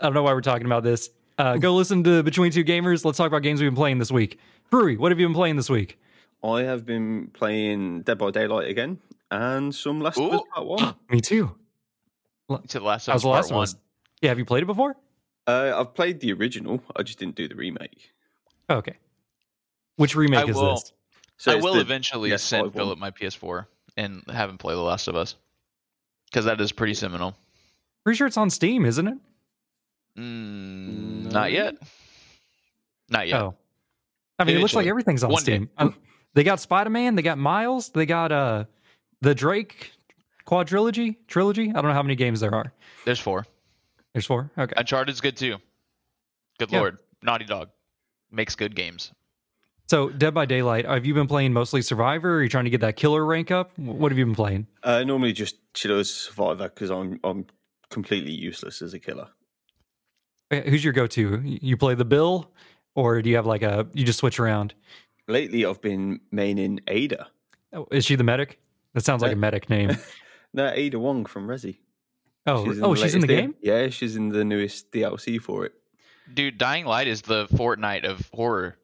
I 0.00 0.02
don't 0.04 0.14
know 0.14 0.22
why 0.22 0.32
we're 0.32 0.40
talking 0.42 0.66
about 0.66 0.84
this. 0.84 1.10
Uh, 1.38 1.56
go 1.56 1.74
listen 1.74 2.04
to 2.04 2.22
Between 2.22 2.52
Two 2.52 2.62
Gamers. 2.64 3.04
Let's 3.04 3.18
talk 3.18 3.26
about 3.26 3.42
games 3.42 3.60
we've 3.60 3.68
been 3.70 3.76
playing 3.76 3.98
this 3.98 4.12
week. 4.12 4.38
Brewery, 4.70 4.96
what 4.96 5.10
have 5.10 5.18
you 5.18 5.26
been 5.26 5.34
playing 5.34 5.56
this 5.56 5.68
week? 5.68 5.98
I 6.44 6.62
have 6.62 6.86
been 6.86 7.30
playing 7.34 8.02
Dead 8.02 8.16
by 8.16 8.30
Daylight 8.30 8.68
again 8.70 8.98
and 9.32 9.74
some 9.74 10.00
Last 10.00 10.18
of 10.18 10.32
Us 10.32 10.40
Part 10.54 10.66
One. 10.66 10.94
Me 11.10 11.20
too. 11.20 11.54
To 12.68 12.78
the 12.78 12.84
last 12.84 13.06
That 13.06 13.14
was 13.14 13.22
the 13.22 13.28
last 13.28 13.50
of 13.50 13.56
one. 13.56 13.68
Yeah, 14.22 14.30
have 14.30 14.38
you 14.38 14.44
played 14.44 14.62
it 14.62 14.66
before? 14.66 14.96
Uh, 15.46 15.72
I've 15.76 15.94
played 15.94 16.20
the 16.20 16.32
original. 16.32 16.82
I 16.96 17.02
just 17.02 17.18
didn't 17.18 17.36
do 17.36 17.48
the 17.48 17.54
remake. 17.54 18.12
Oh, 18.68 18.76
okay. 18.76 18.96
Which 19.96 20.14
remake 20.16 20.46
I 20.46 20.48
is 20.50 20.56
will- 20.56 20.74
this? 20.74 20.92
So 21.38 21.52
I 21.52 21.56
will 21.56 21.74
the- 21.74 21.80
eventually 21.80 22.30
PS5 22.30 22.40
send. 22.40 22.72
Philip 22.74 22.98
my 22.98 23.10
PS4 23.10 23.66
and 23.96 24.22
have 24.32 24.48
him 24.50 24.56
play 24.58 24.74
The 24.74 24.80
Last 24.80 25.06
of 25.06 25.16
Us 25.16 25.36
because 26.30 26.46
that 26.46 26.60
is 26.60 26.72
pretty 26.72 26.94
seminal. 26.94 27.36
Pretty 28.04 28.16
sure 28.16 28.26
it's 28.26 28.36
on 28.38 28.48
Steam, 28.50 28.86
isn't 28.86 29.06
it? 29.06 29.18
Mm, 30.18 31.30
Not 31.32 31.52
yet. 31.52 31.76
Not 33.10 33.28
yet. 33.28 33.40
Oh. 33.42 33.54
I 34.38 34.44
mean, 34.44 34.56
it 34.56 34.60
looks 34.60 34.74
like 34.74 34.86
everything's 34.86 35.22
on 35.24 35.32
One. 35.32 35.42
Steam. 35.42 35.70
Um, 35.78 35.94
they 36.34 36.42
got 36.44 36.60
Spider 36.60 36.90
Man, 36.90 37.14
they 37.14 37.22
got 37.22 37.38
Miles, 37.38 37.90
they 37.90 38.06
got 38.06 38.32
uh 38.32 38.64
the 39.22 39.34
Drake 39.34 39.92
quadrilogy, 40.46 41.16
trilogy. 41.28 41.70
I 41.70 41.72
don't 41.74 41.86
know 41.86 41.92
how 41.92 42.02
many 42.02 42.14
games 42.16 42.40
there 42.40 42.54
are. 42.54 42.72
There's 43.04 43.18
four. 43.20 43.46
There's 44.12 44.26
four. 44.26 44.50
Okay. 44.56 44.72
Uncharted's 44.76 45.20
good 45.20 45.36
too. 45.36 45.56
Good 46.58 46.70
Yeah. 46.72 46.78
lord. 46.80 46.98
Naughty 47.22 47.44
Dog 47.44 47.70
makes 48.30 48.54
good 48.54 48.74
games. 48.74 49.12
So, 49.88 50.08
Dead 50.10 50.34
by 50.34 50.46
Daylight, 50.46 50.84
have 50.84 51.06
you 51.06 51.14
been 51.14 51.28
playing 51.28 51.52
mostly 51.52 51.80
Survivor? 51.80 52.34
Or 52.34 52.36
are 52.38 52.42
you 52.42 52.48
trying 52.48 52.64
to 52.64 52.70
get 52.70 52.80
that 52.80 52.96
killer 52.96 53.24
rank 53.24 53.50
up? 53.52 53.76
What 53.78 54.10
have 54.10 54.18
you 54.18 54.24
been 54.24 54.34
playing? 54.34 54.66
Uh, 54.82 55.04
normally 55.04 55.32
just 55.32 55.56
chill 55.74 56.02
survivor 56.02 56.68
because 56.68 56.90
I'm 56.90 57.20
I'm 57.22 57.46
completely 57.90 58.32
useless 58.32 58.82
as 58.82 58.94
a 58.94 58.98
killer. 58.98 59.28
Uh, 60.50 60.60
Who's 60.62 60.82
your 60.82 60.92
go-to? 60.92 61.40
You 61.44 61.76
play 61.76 61.94
the 61.94 62.04
Bill, 62.04 62.50
or 62.96 63.22
do 63.22 63.30
you 63.30 63.36
have 63.36 63.46
like 63.46 63.62
a 63.62 63.86
you 63.92 64.04
just 64.04 64.18
switch 64.18 64.40
around? 64.40 64.74
Lately, 65.28 65.64
I've 65.64 65.80
been 65.82 66.20
maining 66.32 66.80
Ada. 66.88 67.28
Oh, 67.72 67.86
is 67.92 68.04
she 68.04 68.16
the 68.16 68.24
medic? 68.24 68.58
That 68.94 69.04
sounds 69.04 69.22
like 69.22 69.32
a 69.32 69.36
medic 69.36 69.68
name. 69.70 69.90
No, 70.56 70.68
Ada 70.74 70.98
Wong 70.98 71.24
from 71.26 71.46
Resi. 71.46 71.76
Oh, 72.46 72.64
oh, 72.82 72.94
she's 72.94 73.14
in 73.14 73.20
the 73.20 73.26
game. 73.26 73.52
D- 73.52 73.58
Yeah, 73.68 73.88
she's 73.90 74.16
in 74.16 74.30
the 74.30 74.44
newest 74.44 74.90
DLC 74.90 75.40
for 75.40 75.66
it. 75.66 75.72
Dude, 76.32 76.58
Dying 76.58 76.86
Light 76.86 77.06
is 77.08 77.22
the 77.22 77.46
Fortnite 77.48 78.04
of 78.04 78.28
horror. 78.32 78.78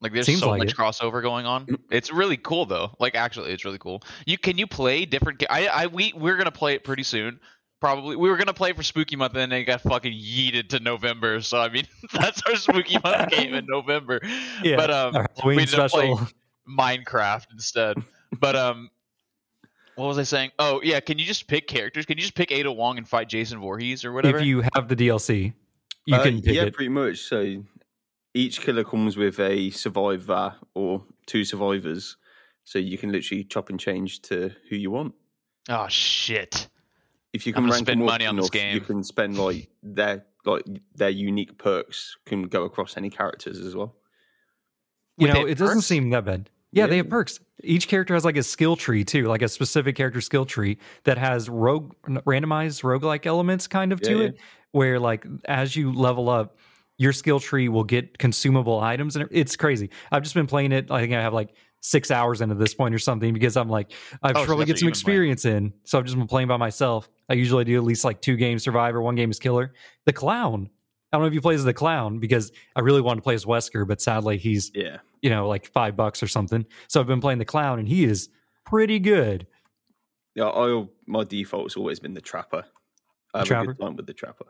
Like 0.00 0.12
there's 0.14 0.24
Seems 0.26 0.40
so 0.40 0.48
like 0.50 0.58
much 0.60 0.70
it. 0.72 0.76
crossover 0.76 1.20
going 1.20 1.44
on. 1.44 1.66
It's 1.90 2.10
really 2.10 2.38
cool 2.38 2.64
though. 2.64 2.94
Like 2.98 3.14
actually, 3.14 3.52
it's 3.52 3.66
really 3.66 3.76
cool. 3.78 4.02
You 4.24 4.38
can 4.38 4.56
you 4.56 4.66
play 4.66 5.04
different? 5.04 5.40
ga- 5.40 5.48
I 5.50 5.66
I 5.66 5.86
we 5.88 6.14
we're 6.16 6.36
gonna 6.38 6.50
play 6.50 6.74
it 6.74 6.84
pretty 6.84 7.02
soon. 7.02 7.38
Probably 7.80 8.16
we 8.16 8.30
were 8.30 8.36
gonna 8.38 8.54
play 8.54 8.72
for 8.72 8.82
Spooky 8.82 9.16
Month 9.16 9.34
and 9.36 9.52
then 9.52 9.60
it 9.60 9.64
got 9.64 9.82
fucking 9.82 10.12
yeeted 10.12 10.68
to 10.70 10.80
November. 10.80 11.40
So 11.42 11.58
I 11.60 11.68
mean 11.68 11.84
that's 12.14 12.40
our 12.46 12.56
Spooky 12.56 12.96
Month 13.04 13.30
game 13.30 13.52
in 13.54 13.66
November. 13.66 14.20
Yeah, 14.62 14.76
But 14.76 14.90
um, 14.90 15.12
we 15.14 15.20
Halloween 15.36 15.60
ended 15.60 15.78
up 15.80 15.90
special. 15.90 16.16
playing 16.16 16.28
Minecraft 16.78 17.46
instead. 17.52 17.96
But 18.38 18.56
um, 18.56 18.90
what 20.00 20.08
was 20.08 20.18
I 20.18 20.22
saying? 20.24 20.50
Oh 20.58 20.80
yeah, 20.82 21.00
can 21.00 21.18
you 21.18 21.24
just 21.24 21.46
pick 21.46 21.66
characters? 21.66 22.06
Can 22.06 22.16
you 22.18 22.22
just 22.22 22.34
pick 22.34 22.50
Ada 22.50 22.72
Wong 22.72 22.98
and 22.98 23.06
fight 23.08 23.28
Jason 23.28 23.58
Voorhees 23.60 24.04
or 24.04 24.12
whatever? 24.12 24.38
If 24.38 24.44
you 24.44 24.62
have 24.74 24.88
the 24.88 24.96
DLC, 24.96 25.52
you 26.06 26.14
Uh, 26.16 26.22
can 26.22 26.42
pick 26.42 26.54
yeah, 26.54 26.62
it. 26.64 26.74
pretty 26.74 26.88
much. 26.88 27.18
So 27.18 27.64
each 28.34 28.60
killer 28.60 28.84
comes 28.84 29.16
with 29.16 29.38
a 29.40 29.70
survivor 29.70 30.54
or 30.74 31.04
two 31.26 31.44
survivors, 31.44 32.16
so 32.64 32.78
you 32.78 32.96
can 32.98 33.12
literally 33.12 33.44
chop 33.44 33.68
and 33.70 33.78
change 33.78 34.22
to 34.22 34.50
who 34.68 34.76
you 34.76 34.90
want. 34.90 35.14
oh 35.68 35.88
shit. 35.88 36.68
If 37.32 37.46
you 37.46 37.52
I'm 37.54 37.62
can 37.62 37.70
rank 37.70 37.86
spend 37.86 38.00
them 38.00 38.08
up 38.08 38.12
money 38.14 38.26
on 38.26 38.34
this 38.36 38.48
enough, 38.48 38.74
you 38.74 38.80
can 38.80 39.04
spend 39.04 39.38
like 39.38 39.68
their 39.82 40.24
like 40.44 40.64
their 40.94 41.10
unique 41.10 41.58
perks 41.58 42.16
can 42.26 42.44
go 42.44 42.64
across 42.64 42.96
any 42.96 43.10
characters 43.10 43.60
as 43.60 43.76
well. 43.76 43.94
you 45.16 45.26
Wait, 45.26 45.34
know, 45.34 45.40
have 45.40 45.48
it 45.48 45.58
doesn't 45.58 45.82
seem 45.82 46.10
that 46.10 46.24
bad. 46.24 46.50
Yeah, 46.72 46.86
they 46.86 46.98
have 46.98 47.08
perks. 47.08 47.40
Each 47.62 47.88
character 47.88 48.14
has 48.14 48.24
like 48.24 48.36
a 48.36 48.42
skill 48.42 48.76
tree 48.76 49.04
too, 49.04 49.24
like 49.26 49.42
a 49.42 49.48
specific 49.48 49.96
character 49.96 50.20
skill 50.20 50.46
tree 50.46 50.78
that 51.04 51.18
has 51.18 51.48
rogue 51.48 51.94
randomized 52.06 52.82
roguelike 52.82 53.26
elements 53.26 53.66
kind 53.66 53.92
of 53.92 54.00
to 54.02 54.20
Yeah, 54.20 54.26
it, 54.26 54.38
where 54.72 54.98
like 55.00 55.26
as 55.46 55.76
you 55.76 55.92
level 55.92 56.28
up, 56.28 56.56
your 56.98 57.12
skill 57.12 57.40
tree 57.40 57.68
will 57.68 57.84
get 57.84 58.18
consumable 58.18 58.80
items 58.80 59.16
and 59.16 59.26
it's 59.30 59.56
crazy. 59.56 59.90
I've 60.12 60.22
just 60.22 60.34
been 60.34 60.46
playing 60.46 60.72
it. 60.72 60.90
I 60.90 61.00
think 61.00 61.12
I 61.12 61.20
have 61.20 61.32
like 61.34 61.54
six 61.80 62.10
hours 62.10 62.40
into 62.42 62.54
this 62.54 62.74
point 62.74 62.94
or 62.94 62.98
something 62.98 63.32
because 63.32 63.56
I'm 63.56 63.68
like, 63.70 63.92
I 64.22 64.32
Oh, 64.34 64.44
should 64.44 64.46
so 64.46 64.46
probably 64.46 64.66
get 64.66 64.78
some 64.78 64.86
you've 64.88 64.92
playing. 64.92 65.24
experience 65.24 65.44
in. 65.46 65.72
So 65.84 65.98
I've 65.98 66.04
just 66.04 66.16
been 66.16 66.26
playing 66.26 66.48
by 66.48 66.56
myself. 66.58 67.08
I 67.28 67.34
usually 67.34 67.64
do 67.64 67.76
at 67.76 67.84
least 67.84 68.04
like 68.04 68.20
two 68.20 68.36
games 68.36 68.62
survivor, 68.62 69.00
one 69.02 69.14
game 69.16 69.30
is 69.30 69.38
killer. 69.38 69.72
The 70.06 70.12
clown. 70.12 70.70
I 71.12 71.16
don't 71.16 71.22
know 71.22 71.28
if 71.28 71.34
you 71.34 71.40
play 71.40 71.54
as 71.54 71.64
the 71.64 71.74
clown 71.74 72.18
because 72.20 72.52
I 72.76 72.80
really 72.80 73.00
wanted 73.00 73.16
to 73.16 73.22
play 73.22 73.34
as 73.34 73.44
Wesker, 73.44 73.86
but 73.86 74.00
sadly 74.00 74.38
he's 74.38 74.70
Yeah, 74.74 74.98
you 75.22 75.30
know, 75.30 75.48
like 75.48 75.66
five 75.66 75.96
bucks 75.96 76.22
or 76.22 76.28
something. 76.28 76.64
So 76.88 77.00
I've 77.00 77.06
been 77.06 77.20
playing 77.20 77.38
the 77.40 77.44
clown, 77.44 77.78
and 77.78 77.88
he 77.88 78.04
is 78.04 78.28
pretty 78.64 78.98
good. 79.00 79.46
yeah. 80.34 80.46
I 80.48 80.86
my 81.06 81.24
default's 81.24 81.76
always 81.76 81.98
been 82.00 82.14
the 82.14 82.20
trapper. 82.20 82.64
I 83.34 83.38
have 83.40 83.50
a 83.50 83.66
good 83.66 83.78
time 83.80 83.96
with 83.96 84.06
the 84.06 84.14
trapper. 84.14 84.46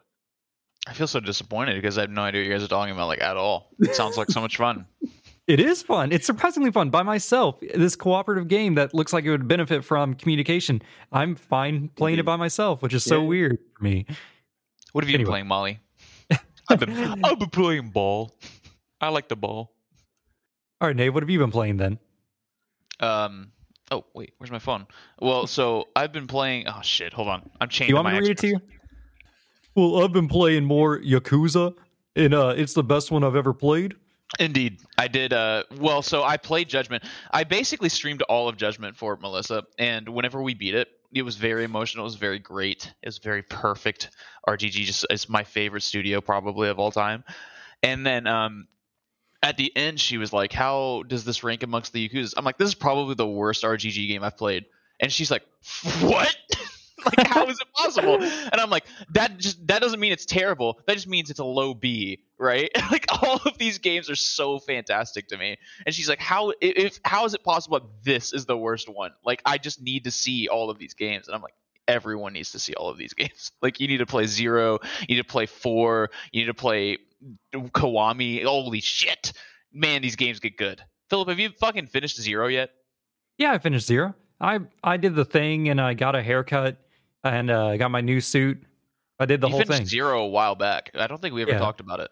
I 0.87 0.95
feel 0.95 1.07
so 1.07 1.21
disappointed 1.21 1.75
because 1.75 1.99
I 1.99 2.03
have 2.03 2.11
no 2.11 2.23
idea 2.23 2.41
what 2.41 2.47
you 2.49 2.53
guys 2.55 2.63
are 2.63 2.69
talking 2.69 2.93
about 2.95 3.09
like 3.09 3.21
at 3.21 3.37
all. 3.37 3.71
It 3.81 3.95
sounds 3.95 4.17
like 4.17 4.31
so 4.31 4.41
much 4.41 4.57
fun. 4.57 4.87
It 5.47 5.59
is 5.59 5.83
fun. 5.83 6.13
It's 6.13 6.27
surprisingly 6.27 6.71
fun 6.71 6.91
by 6.91 7.03
myself. 7.03 7.57
This 7.75 7.97
cooperative 7.97 8.47
game 8.47 8.77
that 8.77 8.95
looks 8.95 9.13
like 9.13 9.25
it 9.25 9.31
would 9.31 9.49
benefit 9.49 9.85
from 9.85 10.15
communication. 10.15 10.81
I'm 11.11 11.35
fine 11.35 11.89
playing 11.97 12.21
it 12.21 12.25
by 12.25 12.37
myself, 12.37 12.83
which 12.83 12.95
is 12.95 13.03
so 13.03 13.25
weird 13.25 13.59
for 13.77 13.83
me. 13.83 14.07
What 14.93 15.03
have 15.03 15.09
you 15.09 15.15
Anyway. 15.15 15.25
been 15.25 15.31
playing, 15.33 15.47
Molly? 15.49 15.81
I've 16.73 16.79
been 16.79 17.25
I've 17.25 17.39
been 17.39 17.51
playing 17.51 17.89
ball. 17.89 18.37
I 19.01 19.09
like 19.09 19.29
the 19.29 19.37
ball. 19.37 19.73
All 20.81 20.89
right, 20.89 20.95
Nate, 20.95 21.13
what 21.13 21.23
have 21.23 21.31
you 21.31 21.39
been 21.39 21.51
playing 21.51 21.79
then? 21.79 21.99
Um. 23.01 23.53
Oh 23.91 24.05
wait, 24.15 24.35
where's 24.39 24.53
my 24.53 24.61
phone? 24.61 24.87
Well, 25.21 25.49
so 25.49 25.89
I've 25.97 26.13
been 26.13 26.29
playing. 26.29 26.69
Oh 26.69 26.81
shit, 26.83 27.13
hold 27.13 27.27
on. 27.27 27.51
I'm 27.61 27.69
changing. 27.69 27.91
you 27.91 27.95
want 27.97 28.05
my 28.05 28.13
me 28.13 28.19
to 28.19 28.23
read 28.23 28.31
it 28.31 28.39
to 28.39 28.47
you? 28.49 28.61
Well, 29.75 30.05
I've 30.05 30.13
been 30.13 30.29
playing 30.29 30.65
more 30.65 31.01
Yakuza, 31.01 31.75
and 32.15 32.35
uh, 32.35 32.55
it's 32.57 32.75
the 32.75 32.85
best 32.85 33.11
one 33.11 33.25
I've 33.25 33.37
ever 33.37 33.53
played. 33.53 33.95
Indeed, 34.39 34.81
I 34.97 35.09
did. 35.09 35.33
Uh, 35.33 35.65
well, 35.79 36.03
so 36.03 36.23
I 36.23 36.37
played 36.37 36.69
Judgment. 36.69 37.03
I 37.33 37.43
basically 37.43 37.89
streamed 37.89 38.23
all 38.23 38.49
of 38.49 38.57
Judgment 38.57 38.97
for 38.97 39.17
Melissa, 39.17 39.65
and 39.77 40.09
whenever 40.09 40.41
we 40.41 40.55
beat 40.55 40.77
it, 40.77 40.89
it 41.13 41.23
was 41.23 41.37
very 41.37 41.65
emotional. 41.65 42.05
It 42.05 42.09
was 42.09 42.15
very 42.17 42.39
great. 42.39 42.93
It 43.03 43.09
was 43.09 43.19
very 43.19 43.43
perfect. 43.43 44.11
RGG 44.49 44.85
just 44.85 45.07
is 45.11 45.29
my 45.29 45.45
favorite 45.45 45.83
studio 45.83 46.21
probably 46.21 46.69
of 46.69 46.79
all 46.79 46.93
time. 46.93 47.25
And 47.83 48.07
then 48.07 48.27
um, 48.27 48.69
at 49.43 49.57
the 49.57 49.75
end, 49.77 49.99
she 50.01 50.19
was 50.19 50.33
like, 50.33 50.53
"How 50.53 51.03
does 51.07 51.25
this 51.25 51.43
rank 51.43 51.63
amongst 51.63 51.93
the 51.93 52.09
Yakuza?" 52.09 52.35
I'm 52.37 52.45
like, 52.45 52.59
"This 52.59 52.69
is 52.69 52.75
probably 52.75 53.15
the 53.15 53.27
worst 53.27 53.65
RGG 53.65 54.09
game 54.09 54.23
I've 54.23 54.37
played." 54.37 54.67
And 55.01 55.13
she's 55.13 55.31
like, 55.31 55.43
"What?" 56.01 56.37
like 57.17 57.27
how 57.27 57.47
is 57.47 57.59
it 57.61 57.67
possible? 57.75 58.19
And 58.53 58.61
i'm 58.61 58.71
like 58.71 58.85
that 59.11 59.39
just 59.39 59.67
that 59.69 59.81
doesn't 59.81 60.01
mean 60.01 60.13
it's 60.13 60.27
terrible. 60.27 60.81
That 60.87 60.95
just 60.95 61.07
means 61.09 61.31
it's 61.31 61.41
a 61.41 61.45
low 61.45 61.75
b 61.75 62.25
right? 62.39 62.71
Like 62.91 63.07
all 63.23 63.41
of 63.45 63.59
these 63.59 63.79
games 63.79 64.11
are 64.11 64.17
so 64.17 64.59
fantastic 64.59 65.29
to 65.29 65.39
me. 65.39 65.59
And 65.87 65.95
she's 65.95 66.09
like 66.09 66.19
how 66.19 66.53
if 66.61 66.99
how 67.05 67.25
is 67.25 67.35
it 67.35 67.45
possible 67.45 67.79
that 67.81 68.05
this 68.05 68.33
is 68.33 68.47
the 68.47 68.57
worst 68.57 68.89
one? 68.89 69.13
Like 69.25 69.43
i 69.45 69.59
just 69.59 69.81
need 69.81 70.05
to 70.05 70.11
see 70.11 70.49
all 70.49 70.71
of 70.71 70.79
these 70.79 70.95
games. 70.95 71.29
And 71.29 71.35
i'm 71.35 71.43
like 71.43 71.55
everyone 71.89 72.33
needs 72.33 72.53
to 72.53 72.59
see 72.59 72.75
all 72.75 72.89
of 72.89 72.99
these 72.99 73.15
games. 73.15 73.53
Like 73.63 73.81
you 73.81 73.89
need 73.89 73.99
to 73.99 74.07
play 74.07 74.27
zero 74.27 74.79
you 75.09 75.17
need 75.17 75.23
to 75.23 75.29
play 75.29 75.47
four 75.47 76.11
you 76.33 76.43
need 76.43 76.47
to 76.47 76.55
play 76.55 76.99
Kiwami 77.55 78.45
holy 78.45 78.81
shit. 78.81 79.33
Man 79.73 80.03
these 80.03 80.17
games 80.17 80.41
get 80.41 80.57
good. 80.57 80.83
Philip 81.09 81.29
have 81.29 81.39
you 81.39 81.51
fucking 81.51 81.87
finished 81.87 82.21
zero 82.21 82.47
yet? 82.47 82.71
Yeah, 83.41 83.53
I 83.53 83.59
finished 83.59 83.87
zero. 83.87 84.15
I 84.41 84.61
I 84.83 84.97
did 84.97 85.15
the 85.15 85.25
thing, 85.25 85.69
and 85.69 85.81
I 85.81 85.95
got 85.95 86.15
a 86.15 86.23
haircut, 86.23 86.77
and 87.25 87.51
uh, 87.51 87.77
got 87.77 87.91
my 87.91 88.01
new 88.01 88.21
suit. 88.21 88.63
I 89.19 89.27
did 89.27 89.41
the 89.41 89.49
you 89.49 89.53
whole 89.55 89.65
thing. 89.65 89.85
zero 89.85 90.23
a 90.23 90.29
while 90.29 90.55
back 90.55 90.91
i 90.95 91.07
don't 91.07 91.21
think 91.21 91.35
we 91.35 91.43
ever 91.43 91.51
Yeah. 91.51 91.59
talked 91.59 91.81
about 91.81 92.01
it 92.01 92.11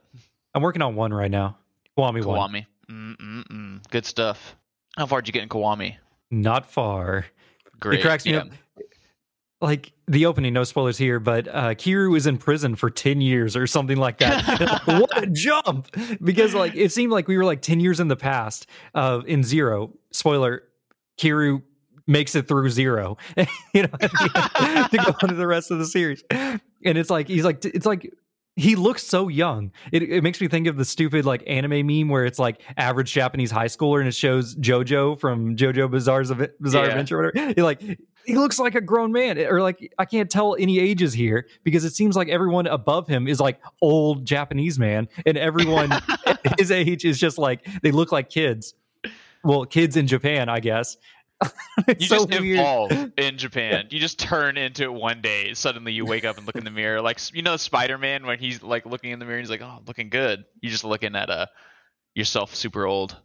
I'm 0.55 0.63
working 0.63 0.83
on 0.83 0.95
one 0.95 1.13
right 1.13 1.31
now. 1.31 1.57
Kiwami 1.97 2.25
one. 2.25 2.51
Kiwami. 2.53 2.67
Mm-mm-mm. 2.91 3.89
Good 3.91 4.07
stuff. 4.07 4.57
How 4.97 5.07
far 5.07 5.21
did 5.21 5.29
you 5.29 5.33
get 5.33 5.43
in 5.43 5.49
Kiwami? 5.49 5.97
Not 6.31 6.67
far. 6.67 7.27
great. 7.81 8.01
it 8.01 8.03
cracks 8.03 8.25
me 8.25 8.33
yeah. 8.33 8.39
up. 8.39 8.49
Like 9.61 9.93
the 10.07 10.27
opening, 10.27 10.53
no 10.53 10.63
spoilers 10.65 10.97
here, 10.97 11.19
but 11.19 11.49
uh, 11.49 11.75
Kiryu 11.75 12.17
is 12.17 12.27
in 12.27 12.39
prison 12.39 12.77
for 12.77 12.91
ten 12.91 13.21
years 13.21 13.57
or 13.57 13.67
something 13.67 13.97
like 13.99 14.19
that. 14.19 14.83
what 14.87 15.23
a 15.23 15.27
jump! 15.27 15.89
Because 16.23 16.55
like 16.55 16.77
it 16.77 16.93
seemed 16.93 17.11
like 17.13 17.27
we 17.27 17.37
were 17.37 17.45
like 17.45 17.61
ten 17.61 17.81
years 17.81 17.99
in 17.99 18.07
the 18.09 18.17
past. 18.17 18.69
Uh, 18.95 19.21
in 19.27 19.43
Zero, 19.43 19.93
spoiler, 20.13 20.63
Kiryu 21.21 21.63
makes 22.09 22.35
it 22.35 22.49
through 22.49 22.71
Zero, 22.71 23.17
you 23.37 23.83
know, 23.83 23.89
at 24.01 24.11
the 24.11 24.57
end, 24.61 24.91
to 24.91 24.97
go 24.97 25.15
on 25.23 25.29
to 25.29 25.35
the 25.37 25.47
rest 25.47 25.71
of 25.71 25.79
the 25.79 25.87
series. 25.87 26.25
And 26.31 26.61
it's 26.85 27.11
like 27.11 27.29
he's 27.29 27.45
like 27.45 27.65
it's 27.65 27.87
like 27.87 28.13
he 28.57 28.75
looks 28.75 29.05
so 29.05 29.29
young. 29.29 29.71
It, 29.93 30.03
it 30.03 30.25
makes 30.25 30.41
me 30.41 30.49
think 30.49 30.67
of 30.67 30.77
the 30.77 30.85
stupid 30.85 31.25
like 31.25 31.45
anime 31.47 31.87
meme 31.87 32.09
where 32.09 32.25
it's 32.27 32.41
like 32.41 32.61
average 32.77 33.13
Japanese 33.13 33.53
high 33.53 33.67
schooler 33.67 34.01
and 34.01 34.09
it 34.09 34.15
shows 34.17 34.57
JoJo 34.57 35.21
from 35.21 35.55
JoJo 35.55 35.89
Bizarre's 35.89 36.33
Bizarre 36.61 36.85
Yeah. 36.85 36.91
Adventure, 36.91 37.21
or 37.21 37.27
whatever. 37.27 37.53
He 37.55 37.63
like 37.63 37.81
he 38.27 38.35
looks 38.37 38.59
like 38.59 38.75
a 38.75 38.81
grown 38.81 39.13
man, 39.13 39.39
or 39.39 39.63
like 39.63 39.93
I 39.99 40.05
can't 40.05 40.29
tell 40.29 40.57
any 40.59 40.81
ages 40.81 41.15
here 41.15 41.47
because 41.63 41.85
it 41.85 41.95
seems 41.95 42.17
like 42.17 42.29
everyone 42.29 42.67
above 42.67 43.07
him 43.07 43.29
is 43.29 43.39
like 43.41 43.61
old 43.81 44.27
Japanese 44.27 44.79
man, 44.79 45.09
and 45.25 45.39
everyone 45.39 45.91
his 46.59 46.71
age 46.71 47.05
is 47.05 47.19
just 47.19 47.39
like 47.39 47.65
they 47.83 47.91
look 47.93 48.11
like 48.13 48.29
kids. 48.29 48.75
Well, 49.45 49.65
kids 49.67 49.97
in 49.97 50.09
Japan, 50.09 50.49
I 50.49 50.59
guess. 50.59 50.97
You 51.99 52.07
so 52.09 52.27
just 52.27 52.41
weird. 52.41 52.59
evolve 52.59 52.93
in 53.17 53.39
Japan. 53.39 53.87
You 53.91 54.01
just 54.01 54.19
turn 54.19 54.57
into 54.57 54.83
it 54.83 54.93
one 54.93 55.21
day. 55.23 55.55
Suddenly, 55.55 55.93
you 55.93 56.05
wake 56.05 56.25
up 56.25 56.37
and 56.37 56.45
look 56.47 56.57
in 56.57 56.65
the 56.65 56.71
mirror, 56.73 57.01
like 57.01 57.19
you 57.33 57.43
know 57.43 57.57
Spider-Man 57.57 58.27
when 58.27 58.39
he's 58.41 58.63
like 58.63 58.85
looking 58.85 59.13
in 59.13 59.21
the 59.21 59.25
mirror. 59.25 59.39
He's 59.39 59.49
like, 59.51 59.63
"Oh, 59.63 59.79
looking 59.87 60.11
good." 60.11 60.45
You're 60.61 60.73
just 60.73 60.83
looking 60.85 61.15
at 61.15 61.31
uh 61.31 61.47
yourself 62.15 62.55
super 62.55 62.85
old. 62.85 63.17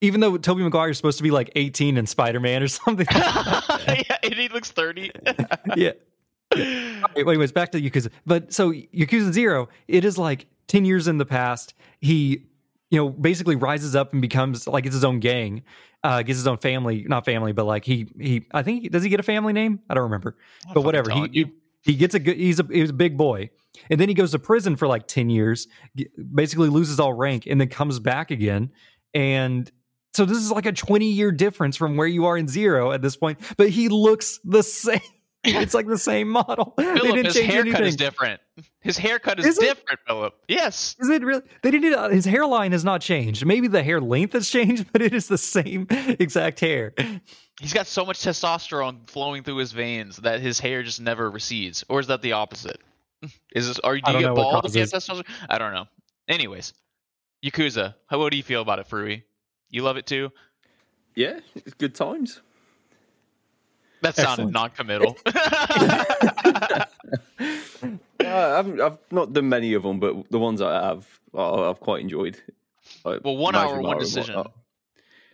Even 0.00 0.20
though 0.20 0.36
Tobey 0.36 0.62
Maguire 0.64 0.90
is 0.90 0.96
supposed 0.96 1.18
to 1.18 1.22
be 1.22 1.30
like 1.30 1.50
18 1.54 1.96
in 1.96 2.06
Spider 2.06 2.40
Man 2.40 2.62
or 2.62 2.68
something. 2.68 3.06
yeah, 3.14 4.16
and 4.22 4.34
he 4.34 4.48
looks 4.48 4.72
thirty. 4.72 5.12
yeah. 5.76 5.92
Wait, 6.54 7.24
wait, 7.26 7.36
wait, 7.38 7.54
back 7.54 7.72
to 7.72 7.80
Yakuza. 7.80 8.10
But 8.26 8.52
so 8.52 8.72
Yakuza 8.72 9.32
Zero, 9.32 9.68
it 9.88 10.04
is 10.04 10.18
like 10.18 10.46
10 10.68 10.84
years 10.84 11.08
in 11.08 11.18
the 11.18 11.26
past. 11.26 11.74
He, 12.00 12.46
you 12.94 13.00
know, 13.00 13.10
basically 13.10 13.56
rises 13.56 13.96
up 13.96 14.12
and 14.12 14.22
becomes 14.22 14.68
like 14.68 14.86
it's 14.86 14.94
his 14.94 15.02
own 15.02 15.18
gang, 15.18 15.64
uh, 16.04 16.22
gets 16.22 16.38
his 16.38 16.46
own 16.46 16.58
family, 16.58 17.04
not 17.08 17.24
family, 17.24 17.50
but 17.50 17.64
like 17.64 17.84
he, 17.84 18.06
he, 18.20 18.46
I 18.52 18.62
think, 18.62 18.88
does 18.92 19.02
he 19.02 19.08
get 19.08 19.18
a 19.18 19.24
family 19.24 19.52
name? 19.52 19.80
I 19.90 19.94
don't 19.94 20.04
remember, 20.04 20.36
but 20.72 20.82
whatever. 20.82 21.10
He, 21.10 21.28
he, 21.32 21.52
he 21.82 21.94
gets 21.96 22.14
a 22.14 22.20
good, 22.20 22.36
he's 22.36 22.60
a, 22.60 22.66
he's 22.70 22.90
a 22.90 22.94
big 22.94 23.16
boy. 23.16 23.50
And 23.90 24.00
then 24.00 24.08
he 24.08 24.14
goes 24.14 24.30
to 24.30 24.38
prison 24.38 24.76
for 24.76 24.86
like 24.86 25.08
10 25.08 25.28
years, 25.28 25.66
basically 26.32 26.68
loses 26.68 27.00
all 27.00 27.12
rank 27.12 27.48
and 27.48 27.60
then 27.60 27.66
comes 27.66 27.98
back 27.98 28.30
again. 28.30 28.70
And 29.12 29.68
so 30.12 30.24
this 30.24 30.38
is 30.38 30.52
like 30.52 30.66
a 30.66 30.72
20 30.72 31.04
year 31.10 31.32
difference 31.32 31.76
from 31.76 31.96
where 31.96 32.06
you 32.06 32.26
are 32.26 32.38
in 32.38 32.46
Zero 32.46 32.92
at 32.92 33.02
this 33.02 33.16
point, 33.16 33.40
but 33.56 33.70
he 33.70 33.88
looks 33.88 34.38
the 34.44 34.62
same. 34.62 35.00
It's 35.44 35.74
like 35.74 35.86
the 35.86 35.98
same 35.98 36.28
model. 36.28 36.74
they 36.78 36.84
Philip, 36.84 37.02
didn't 37.02 37.24
his 37.26 37.34
change 37.34 37.52
haircut 37.52 37.66
anything. 37.66 37.86
is 37.86 37.96
different. 37.96 38.40
His 38.80 38.98
haircut 38.98 39.38
is, 39.40 39.46
Is 39.46 39.58
different, 39.58 40.00
Philip. 40.06 40.34
Yes. 40.48 40.96
Is 41.00 41.08
it 41.08 41.22
really? 41.22 41.42
They 41.62 41.70
didn't. 41.70 42.12
His 42.12 42.24
hairline 42.24 42.72
has 42.72 42.84
not 42.84 43.00
changed. 43.00 43.44
Maybe 43.44 43.68
the 43.68 43.82
hair 43.82 44.00
length 44.00 44.32
has 44.34 44.48
changed, 44.48 44.86
but 44.92 45.02
it 45.02 45.14
is 45.14 45.28
the 45.28 45.38
same 45.38 45.86
exact 45.90 46.60
hair. 46.60 46.94
He's 47.60 47.72
got 47.72 47.86
so 47.86 48.04
much 48.04 48.20
testosterone 48.20 49.08
flowing 49.08 49.42
through 49.42 49.56
his 49.56 49.72
veins 49.72 50.16
that 50.18 50.40
his 50.40 50.60
hair 50.60 50.82
just 50.82 51.00
never 51.00 51.30
recedes. 51.30 51.84
Or 51.88 52.00
is 52.00 52.08
that 52.08 52.22
the 52.22 52.32
opposite? 52.32 52.80
Is 53.54 53.68
this 53.68 53.78
are 53.78 53.94
you 53.94 54.02
do 54.02 54.10
I 54.10 54.14
you 54.16 54.20
don't 54.20 54.34
know 54.34 54.42
get 54.42 54.52
bald 54.52 54.66
if 54.66 54.74
you 54.74 54.80
have 54.82 54.90
testosterone? 54.90 55.26
I 55.48 55.56
don't 55.58 55.72
know. 55.72 55.86
Anyways, 56.28 56.74
Yakuza. 57.44 57.94
How 58.06 58.18
what 58.18 58.30
do 58.32 58.36
you 58.36 58.42
feel 58.42 58.60
about 58.60 58.80
it, 58.80 58.88
Frui? 58.88 59.22
You 59.70 59.82
love 59.82 59.96
it 59.96 60.06
too? 60.06 60.30
Yeah, 61.14 61.40
it's 61.54 61.74
good 61.74 61.94
times. 61.94 62.42
That 64.04 64.16
sounded 64.16 64.46
Excellent. 64.46 64.52
non-committal. 64.52 65.16
Uh, 68.20 68.54
I've, 68.58 68.80
I've 68.80 68.98
not 69.10 69.32
done 69.32 69.48
many 69.50 69.74
of 69.74 69.82
them, 69.82 70.00
but 70.00 70.30
the 70.30 70.38
ones 70.38 70.62
I 70.62 70.72
have, 70.82 71.06
I- 71.34 71.68
I've 71.68 71.80
quite 71.80 72.00
enjoyed. 72.00 72.40
Like 73.04 73.20
Well, 73.22 73.36
one 73.36 73.54
hour, 73.54 73.80
one 73.80 73.92
and 73.92 74.00
decision. 74.00 74.36
whatnot. 74.36 74.54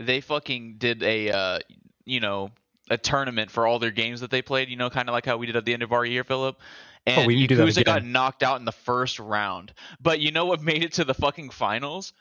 they 0.00 0.20
fucking 0.20 0.76
did 0.78 1.02
a 1.02 1.30
uh, 1.30 1.58
you 2.04 2.18
know 2.20 2.50
a 2.90 2.98
tournament 2.98 3.50
for 3.50 3.66
all 3.66 3.78
their 3.78 3.90
games 3.92 4.20
that 4.22 4.30
they 4.30 4.42
played. 4.42 4.68
You 4.68 4.76
know, 4.76 4.90
kind 4.90 5.08
of 5.08 5.12
like 5.12 5.24
how 5.26 5.36
we 5.36 5.46
did 5.46 5.56
at 5.56 5.64
the 5.64 5.72
end 5.72 5.82
of 5.84 5.92
our 5.92 6.04
year, 6.04 6.24
Philip. 6.24 6.58
And 7.06 7.22
Oh, 7.22 7.26
we 7.26 7.36
need 7.36 7.48
do 7.48 7.56
that 7.56 7.68
Yakuza 7.68 7.84
got 7.84 8.04
knocked 8.04 8.42
out 8.42 8.58
in 8.58 8.64
the 8.64 8.72
first 8.72 9.18
round. 9.20 9.72
But 10.00 10.18
you 10.20 10.32
know 10.32 10.46
what 10.46 10.62
made 10.62 10.82
it 10.82 10.94
to 10.94 11.04
the 11.04 11.14
fucking 11.14 11.50
finals? 11.50 12.12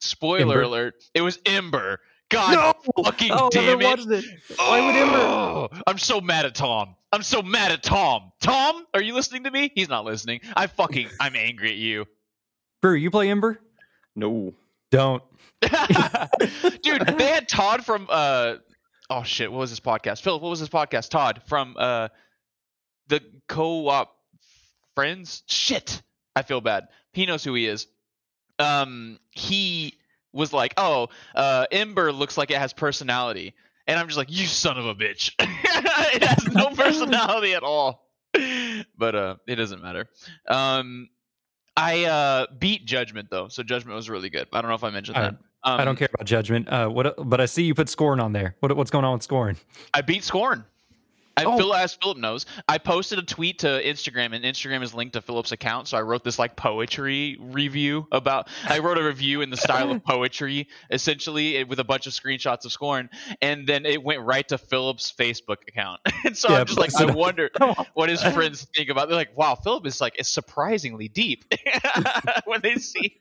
Spoiler 0.00 0.42
Ember? 0.42 0.62
alert! 0.62 0.94
It 1.14 1.22
was 1.22 1.38
Ember. 1.46 2.00
God 2.30 2.76
fucking 3.04 3.30
oh, 3.32 3.46
I 3.46 3.48
damn 3.50 3.80
haven't 3.80 4.12
it! 4.12 4.24
watched 4.24 4.24
it. 4.24 4.58
Why 4.58 4.86
would 4.86 4.96
Ember? 4.96 5.16
Oh, 5.18 5.68
I'm 5.86 5.98
so 5.98 6.20
mad 6.20 6.44
at 6.44 6.54
Tom. 6.54 6.94
I'm 7.10 7.22
so 7.22 7.42
mad 7.42 7.72
at 7.72 7.82
Tom. 7.82 8.32
Tom, 8.40 8.86
are 8.92 9.00
you 9.00 9.14
listening 9.14 9.44
to 9.44 9.50
me? 9.50 9.72
He's 9.74 9.88
not 9.88 10.04
listening. 10.04 10.40
I 10.54 10.66
fucking 10.66 11.08
I'm 11.20 11.34
angry 11.36 11.70
at 11.70 11.76
you. 11.76 12.04
Brew, 12.82 12.94
you 12.94 13.10
play 13.10 13.30
Ember? 13.30 13.58
No, 14.14 14.52
Don't. 14.90 15.22
Dude, 15.62 17.06
they 17.18 17.26
had 17.26 17.48
Todd 17.48 17.84
from 17.84 18.06
uh 18.10 18.56
oh 19.10 19.22
shit, 19.22 19.50
what 19.50 19.58
was 19.58 19.70
his 19.70 19.80
podcast? 19.80 20.22
Philip, 20.22 20.42
what 20.42 20.50
was 20.50 20.60
his 20.60 20.68
podcast? 20.68 21.08
Todd 21.08 21.40
from 21.46 21.76
uh 21.78 22.08
the 23.08 23.22
co-op 23.48 24.14
friends? 24.94 25.42
Shit. 25.46 26.02
I 26.36 26.42
feel 26.42 26.60
bad. 26.60 26.88
He 27.12 27.26
knows 27.26 27.42
who 27.42 27.54
he 27.54 27.66
is. 27.66 27.86
Um 28.58 29.18
he 29.30 29.94
was 30.32 30.52
like, 30.52 30.74
"Oh, 30.76 31.08
uh 31.34 31.66
Ember 31.70 32.12
looks 32.12 32.36
like 32.38 32.50
it 32.50 32.58
has 32.58 32.72
personality." 32.72 33.54
And 33.86 33.98
I'm 33.98 34.06
just 34.06 34.18
like, 34.18 34.30
"You 34.30 34.46
son 34.46 34.76
of 34.78 34.86
a 34.86 34.94
bitch." 34.94 35.32
it 35.38 36.22
has 36.22 36.46
no 36.54 36.70
personality 36.76 37.54
at 37.54 37.62
all. 37.62 38.06
But 38.96 39.14
uh 39.14 39.36
it 39.46 39.56
doesn't 39.56 39.82
matter. 39.82 40.08
Um 40.48 41.08
I 41.76 42.04
uh 42.04 42.46
beat 42.58 42.84
Judgment 42.86 43.28
though, 43.30 43.48
so 43.48 43.62
Judgment 43.62 43.96
was 43.96 44.10
really 44.10 44.30
good. 44.30 44.48
I 44.52 44.60
don't 44.60 44.68
know 44.68 44.74
if 44.76 44.84
I 44.84 44.90
mentioned 44.90 45.16
I- 45.16 45.22
that. 45.22 45.36
Um, 45.64 45.80
I 45.80 45.84
don't 45.84 45.96
care 45.96 46.08
about 46.14 46.24
judgment. 46.24 46.68
Uh, 46.68 46.88
what? 46.88 47.16
But 47.28 47.40
I 47.40 47.46
see 47.46 47.64
you 47.64 47.74
put 47.74 47.88
Scorn 47.88 48.20
on 48.20 48.32
there. 48.32 48.54
What, 48.60 48.76
what's 48.76 48.92
going 48.92 49.04
on 49.04 49.14
with 49.14 49.24
Scorn? 49.24 49.56
I 49.92 50.02
beat 50.02 50.22
Scorn. 50.22 50.64
I, 51.38 51.44
Oh. 51.44 51.56
Phil, 51.56 51.74
as 51.74 51.94
Philip 51.94 52.18
knows, 52.18 52.46
I 52.68 52.78
posted 52.78 53.18
a 53.18 53.22
tweet 53.22 53.60
to 53.60 53.66
Instagram, 53.68 54.34
and 54.34 54.44
Instagram 54.44 54.82
is 54.82 54.92
linked 54.92 55.14
to 55.14 55.22
Philip's 55.22 55.52
account. 55.52 55.88
So 55.88 55.96
I 55.96 56.02
wrote 56.02 56.24
this 56.24 56.38
like 56.38 56.56
poetry 56.56 57.36
review 57.40 58.06
about. 58.12 58.48
I 58.66 58.80
wrote 58.80 58.98
a 58.98 59.02
review 59.04 59.40
in 59.40 59.50
the 59.50 59.56
style 59.56 59.90
of 59.90 60.04
poetry, 60.04 60.68
essentially, 60.90 61.56
eh, 61.58 61.62
with 61.62 61.78
a 61.78 61.84
bunch 61.84 62.06
of 62.06 62.12
screenshots 62.12 62.64
of 62.64 62.72
Scorn, 62.72 63.08
and 63.40 63.66
then 63.66 63.86
it 63.86 64.02
went 64.02 64.22
right 64.22 64.46
to 64.48 64.58
Philip's 64.58 65.12
Facebook 65.16 65.58
account. 65.68 66.00
and 66.24 66.36
so 66.36 66.50
Yeah, 66.50 66.60
I'm 66.60 66.66
just 66.66 66.78
like, 66.78 66.94
I 66.94 67.12
wonder 67.12 67.50
what 67.94 68.08
his 68.08 68.22
friends 68.22 68.66
think 68.74 68.88
about. 68.90 69.08
They're 69.08 69.16
like, 69.16 69.36
"Wow, 69.36 69.54
Philip 69.54 69.86
is 69.86 70.00
like 70.00 70.18
is 70.18 70.28
surprisingly 70.28 71.08
deep." 71.08 71.44
when 72.44 72.60
they 72.62 72.74
see 72.76 73.20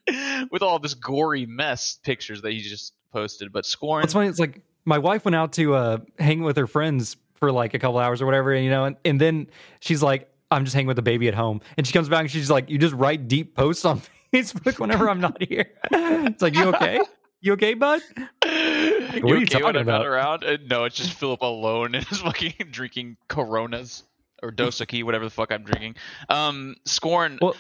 with 0.52 0.62
all 0.62 0.80
this 0.80 0.94
gory 0.94 1.46
mess 1.46 2.00
pictures 2.04 2.42
that 2.42 2.52
he 2.52 2.60
just 2.60 2.94
posted, 3.12 3.52
but 3.52 3.66
Scorn. 3.66 4.04
It's 4.04 4.14
funny. 4.14 4.28
It's 4.28 4.40
like 4.40 4.62
my 4.86 4.98
wife 4.98 5.26
went 5.26 5.36
out 5.36 5.54
to 5.54 5.76
uh, 5.76 5.98
hang 6.18 6.42
with 6.42 6.58
her 6.58 6.68
friends 6.68 7.18
for 7.38 7.52
like 7.52 7.74
a 7.74 7.80
couple 7.80 7.98
hours 8.00 8.22
or 8.22 8.26
whatever, 8.26 8.54
and 8.54 8.64
you 8.64 8.70
know, 8.72 8.86
and, 8.86 8.96
and 9.06 9.22
then 9.22 9.48
she's 9.80 10.04
like, 10.04 10.30
"I'm 10.52 10.66
just 10.66 10.74
hanging 10.74 10.88
with 10.88 10.96
the 10.98 11.02
baby 11.02 11.28
at 11.28 11.34
home," 11.36 11.62
and 11.78 11.86
she 11.88 11.94
comes 11.94 12.10
back 12.10 12.22
and 12.22 12.32
she's 12.32 12.50
like, 12.52 12.70
"You 12.70 12.78
just 12.78 12.94
write 12.96 13.28
deep 13.28 13.56
posts 13.56 13.86
on 13.86 14.02
Facebook 14.34 14.80
whenever 14.80 15.10
I'm 15.10 15.22
not 15.22 15.42
here." 15.42 15.72
it's 15.92 16.42
like, 16.42 16.56
"You 16.56 16.66
okay? 16.76 17.00
You 17.42 17.54
okay, 17.54 17.74
bud?" 17.76 18.02
you 18.16 18.50
are 18.50 18.50
you 18.50 19.20
okay 19.22 19.24
when 19.24 19.46
talking 19.48 19.66
I'm 19.68 19.74
not 19.74 19.82
about? 19.82 20.06
around? 20.06 20.44
Uh, 20.44 20.58
no, 20.70 20.84
it's 20.86 20.96
just 20.96 21.14
Philip 21.14 21.42
alone 21.42 21.96
and 21.96 22.06
is 22.12 22.20
fucking 22.22 22.54
drinking 22.72 23.18
Coronas 23.28 24.04
or 24.44 24.52
Dos 24.52 24.80
Equis, 24.80 25.04
whatever 25.04 25.24
the 25.26 25.32
fuck 25.32 25.52
I'm 25.52 25.64
drinking. 25.64 25.96
Um, 26.30 26.76
Scorn. 26.86 27.40
Well, 27.42 27.56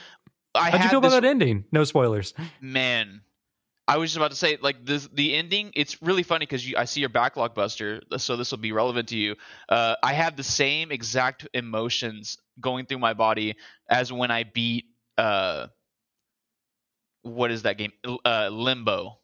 I 0.55 0.65
How'd 0.71 0.73
you 0.73 0.79
had 0.79 0.89
feel 0.89 0.99
about 0.99 1.11
that 1.11 1.25
ending? 1.25 1.65
No 1.71 1.83
spoilers. 1.83 2.33
man. 2.61 3.21
I 3.87 3.97
was 3.97 4.09
just 4.09 4.17
about 4.17 4.31
to 4.31 4.37
say, 4.37 4.57
like 4.61 4.85
this, 4.85 5.07
the 5.13 5.35
ending. 5.35 5.71
It's 5.73 6.01
really 6.01 6.23
funny 6.23 6.45
because 6.45 6.65
I 6.75 6.85
see 6.85 6.99
your 6.99 7.09
backlog 7.09 7.55
buster, 7.55 8.01
so 8.17 8.35
this 8.35 8.51
will 8.51 8.57
be 8.57 8.73
relevant 8.73 9.09
to 9.09 9.17
you. 9.17 9.35
Uh, 9.69 9.95
I 10.03 10.13
have 10.13 10.35
the 10.35 10.43
same 10.43 10.91
exact 10.91 11.47
emotions 11.53 12.37
going 12.59 12.85
through 12.85 12.99
my 12.99 13.13
body 13.13 13.55
as 13.89 14.11
when 14.11 14.29
I 14.29 14.43
beat. 14.43 14.85
Uh, 15.17 15.67
what 17.21 17.49
is 17.49 17.63
that 17.63 17.77
game? 17.77 17.93
Uh, 18.25 18.49
Limbo. 18.51 19.19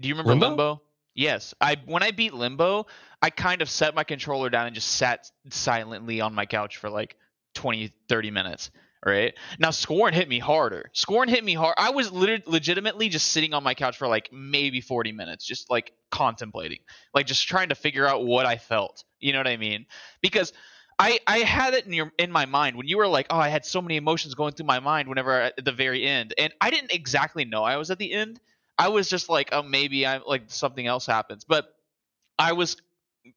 Do 0.00 0.08
you 0.08 0.14
remember 0.14 0.32
Limbo? 0.32 0.48
Limbo? 0.48 0.82
Yes. 1.14 1.54
I 1.60 1.76
when 1.86 2.02
I 2.02 2.10
beat 2.10 2.34
Limbo, 2.34 2.86
I 3.22 3.30
kind 3.30 3.62
of 3.62 3.70
set 3.70 3.94
my 3.94 4.04
controller 4.04 4.50
down 4.50 4.66
and 4.66 4.74
just 4.74 4.88
sat 4.88 5.30
silently 5.50 6.20
on 6.20 6.34
my 6.34 6.44
couch 6.46 6.76
for 6.76 6.90
like 6.90 7.16
20, 7.54 7.90
30 8.08 8.30
minutes. 8.30 8.70
Right 9.04 9.34
now, 9.60 9.70
Scorn 9.70 10.12
hit 10.12 10.28
me 10.28 10.40
harder. 10.40 10.90
Scorn 10.92 11.28
hit 11.28 11.44
me 11.44 11.54
hard. 11.54 11.74
I 11.78 11.90
was 11.90 12.10
lit- 12.10 12.48
legitimately 12.48 13.08
just 13.08 13.28
sitting 13.28 13.54
on 13.54 13.62
my 13.62 13.74
couch 13.74 13.96
for 13.96 14.08
like 14.08 14.28
maybe 14.32 14.80
40 14.80 15.12
minutes, 15.12 15.46
just 15.46 15.70
like 15.70 15.92
contemplating, 16.10 16.80
like 17.14 17.26
just 17.26 17.46
trying 17.46 17.68
to 17.68 17.76
figure 17.76 18.06
out 18.06 18.24
what 18.26 18.44
I 18.44 18.56
felt. 18.56 19.04
You 19.20 19.32
know 19.32 19.38
what 19.38 19.46
I 19.46 19.56
mean? 19.56 19.86
Because 20.20 20.52
I 20.98 21.20
I 21.28 21.38
had 21.38 21.74
it 21.74 21.86
in 21.86 21.92
your 21.92 22.12
in 22.18 22.32
my 22.32 22.46
mind 22.46 22.76
when 22.76 22.88
you 22.88 22.96
were 22.98 23.06
like, 23.06 23.28
oh, 23.30 23.38
I 23.38 23.48
had 23.48 23.64
so 23.64 23.80
many 23.80 23.96
emotions 23.96 24.34
going 24.34 24.54
through 24.54 24.66
my 24.66 24.80
mind 24.80 25.08
whenever 25.08 25.42
I- 25.42 25.46
at 25.56 25.64
the 25.64 25.72
very 25.72 26.04
end, 26.04 26.34
and 26.36 26.52
I 26.60 26.70
didn't 26.70 26.92
exactly 26.92 27.44
know 27.44 27.62
I 27.62 27.76
was 27.76 27.90
at 27.90 27.98
the 27.98 28.12
end. 28.12 28.40
I 28.78 28.88
was 28.88 29.08
just 29.08 29.28
like, 29.28 29.50
oh, 29.52 29.62
maybe 29.62 30.06
I'm 30.06 30.22
like 30.26 30.44
something 30.48 30.86
else 30.86 31.06
happens, 31.06 31.44
but 31.44 31.66
I 32.38 32.52
was 32.52 32.76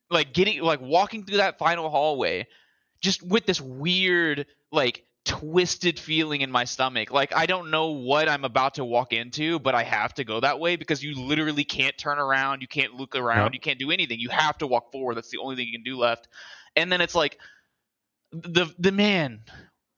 like 0.09 0.33
getting 0.33 0.61
like 0.61 0.81
walking 0.81 1.23
through 1.25 1.37
that 1.37 1.57
final 1.59 1.89
hallway 1.89 2.47
just 3.01 3.23
with 3.23 3.45
this 3.45 3.59
weird 3.61 4.45
like 4.71 5.03
twisted 5.25 5.99
feeling 5.99 6.41
in 6.41 6.51
my 6.51 6.63
stomach. 6.63 7.11
Like 7.11 7.35
I 7.35 7.45
don't 7.45 7.71
know 7.71 7.91
what 7.91 8.27
I'm 8.27 8.43
about 8.43 8.75
to 8.75 8.85
walk 8.85 9.13
into, 9.13 9.59
but 9.59 9.75
I 9.75 9.83
have 9.83 10.13
to 10.15 10.23
go 10.23 10.39
that 10.39 10.59
way 10.59 10.75
because 10.75 11.03
you 11.03 11.15
literally 11.15 11.63
can't 11.63 11.97
turn 11.97 12.19
around, 12.19 12.61
you 12.61 12.67
can't 12.67 12.93
look 12.93 13.15
around, 13.15 13.53
you 13.53 13.59
can't 13.59 13.79
do 13.79 13.91
anything. 13.91 14.19
You 14.19 14.29
have 14.29 14.57
to 14.59 14.67
walk 14.67 14.91
forward. 14.91 15.15
That's 15.15 15.29
the 15.29 15.37
only 15.37 15.55
thing 15.55 15.67
you 15.67 15.73
can 15.73 15.83
do 15.83 15.97
left. 15.97 16.27
And 16.75 16.91
then 16.91 17.01
it's 17.01 17.15
like 17.15 17.37
the 18.31 18.73
the 18.79 18.91
man, 18.91 19.41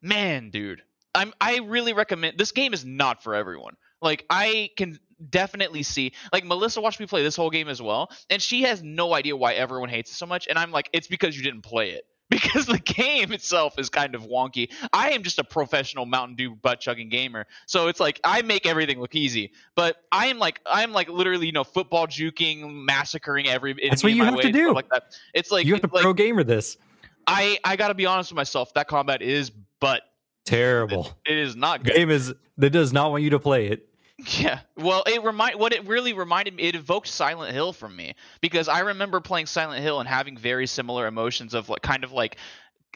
man, 0.01 0.49
dude. 0.49 0.81
I'm 1.15 1.33
I 1.39 1.59
really 1.59 1.93
recommend 1.93 2.37
this 2.37 2.51
game 2.51 2.73
is 2.73 2.83
not 2.83 3.23
for 3.23 3.35
everyone. 3.35 3.75
Like 4.01 4.25
I 4.29 4.71
can 4.77 4.99
definitely 5.29 5.83
see 5.83 6.13
like 6.33 6.43
Melissa 6.43 6.81
watched 6.81 6.99
me 6.99 7.05
play 7.05 7.23
this 7.23 7.35
whole 7.35 7.49
game 7.49 7.69
as 7.69 7.81
well, 7.81 8.09
and 8.29 8.41
she 8.41 8.63
has 8.63 8.83
no 8.83 9.13
idea 9.13 9.37
why 9.37 9.53
everyone 9.53 9.89
hates 9.89 10.11
it 10.11 10.15
so 10.15 10.25
much. 10.25 10.47
And 10.47 10.57
I'm 10.57 10.71
like, 10.71 10.89
it's 10.91 11.07
because 11.07 11.37
you 11.37 11.43
didn't 11.43 11.61
play 11.61 11.91
it. 11.91 12.03
Because 12.33 12.65
the 12.65 12.79
game 12.79 13.31
itself 13.31 13.77
is 13.77 13.89
kind 13.89 14.15
of 14.15 14.23
wonky. 14.23 14.71
I 14.91 15.11
am 15.11 15.21
just 15.23 15.37
a 15.37 15.43
professional 15.43 16.05
Mountain 16.05 16.35
Dew 16.35 16.55
butt 16.55 16.79
chugging 16.79 17.09
gamer, 17.09 17.45
so 17.67 17.87
it's 17.87 17.99
like 17.99 18.19
I 18.23 18.41
make 18.41 18.65
everything 18.65 18.99
look 18.99 19.13
easy. 19.13 19.51
But 19.75 19.97
I 20.11 20.27
am 20.27 20.39
like 20.39 20.59
I 20.65 20.83
am 20.83 20.93
like 20.93 21.09
literally 21.09 21.45
you 21.45 21.51
know 21.51 21.63
football 21.63 22.07
juking, 22.07 22.85
massacring 22.85 23.47
every. 23.47 23.73
That's 23.73 24.03
what 24.03 24.13
you 24.13 24.23
have 24.23 24.39
to 24.39 24.51
do. 24.51 24.73
Like 24.73 24.89
that. 24.89 25.15
It's 25.33 25.51
like 25.51 25.65
you 25.65 25.73
have 25.73 25.81
to 25.83 25.89
like, 25.93 26.01
pro 26.03 26.13
gamer 26.13 26.43
this. 26.43 26.77
I 27.27 27.59
I 27.63 27.75
gotta 27.75 27.93
be 27.93 28.05
honest 28.05 28.31
with 28.31 28.37
myself. 28.37 28.73
That 28.73 28.87
combat 28.87 29.21
is 29.21 29.51
but 29.79 30.01
Terrible. 30.45 31.09
it 31.25 31.37
is 31.37 31.55
not 31.55 31.83
The 31.83 31.91
good. 31.91 31.95
game 31.97 32.09
is 32.09 32.33
that 32.57 32.69
does 32.71 32.91
not 32.93 33.11
want 33.11 33.23
you 33.23 33.29
to 33.31 33.39
play 33.39 33.67
it. 33.67 33.87
Yeah. 34.25 34.59
Well, 34.77 35.03
it 35.05 35.23
remind 35.23 35.59
what 35.59 35.73
it 35.73 35.87
really 35.87 36.13
reminded 36.13 36.55
me. 36.55 36.63
It 36.63 36.75
evoked 36.75 37.07
Silent 37.07 37.53
Hill 37.53 37.73
from 37.73 37.95
me 37.95 38.15
because 38.41 38.67
I 38.67 38.79
remember 38.81 39.19
playing 39.19 39.47
Silent 39.47 39.81
Hill 39.81 39.99
and 39.99 40.07
having 40.07 40.37
very 40.37 40.67
similar 40.67 41.07
emotions 41.07 41.53
of 41.53 41.69
like 41.69 41.81
kind 41.81 42.03
of 42.03 42.11
like 42.11 42.37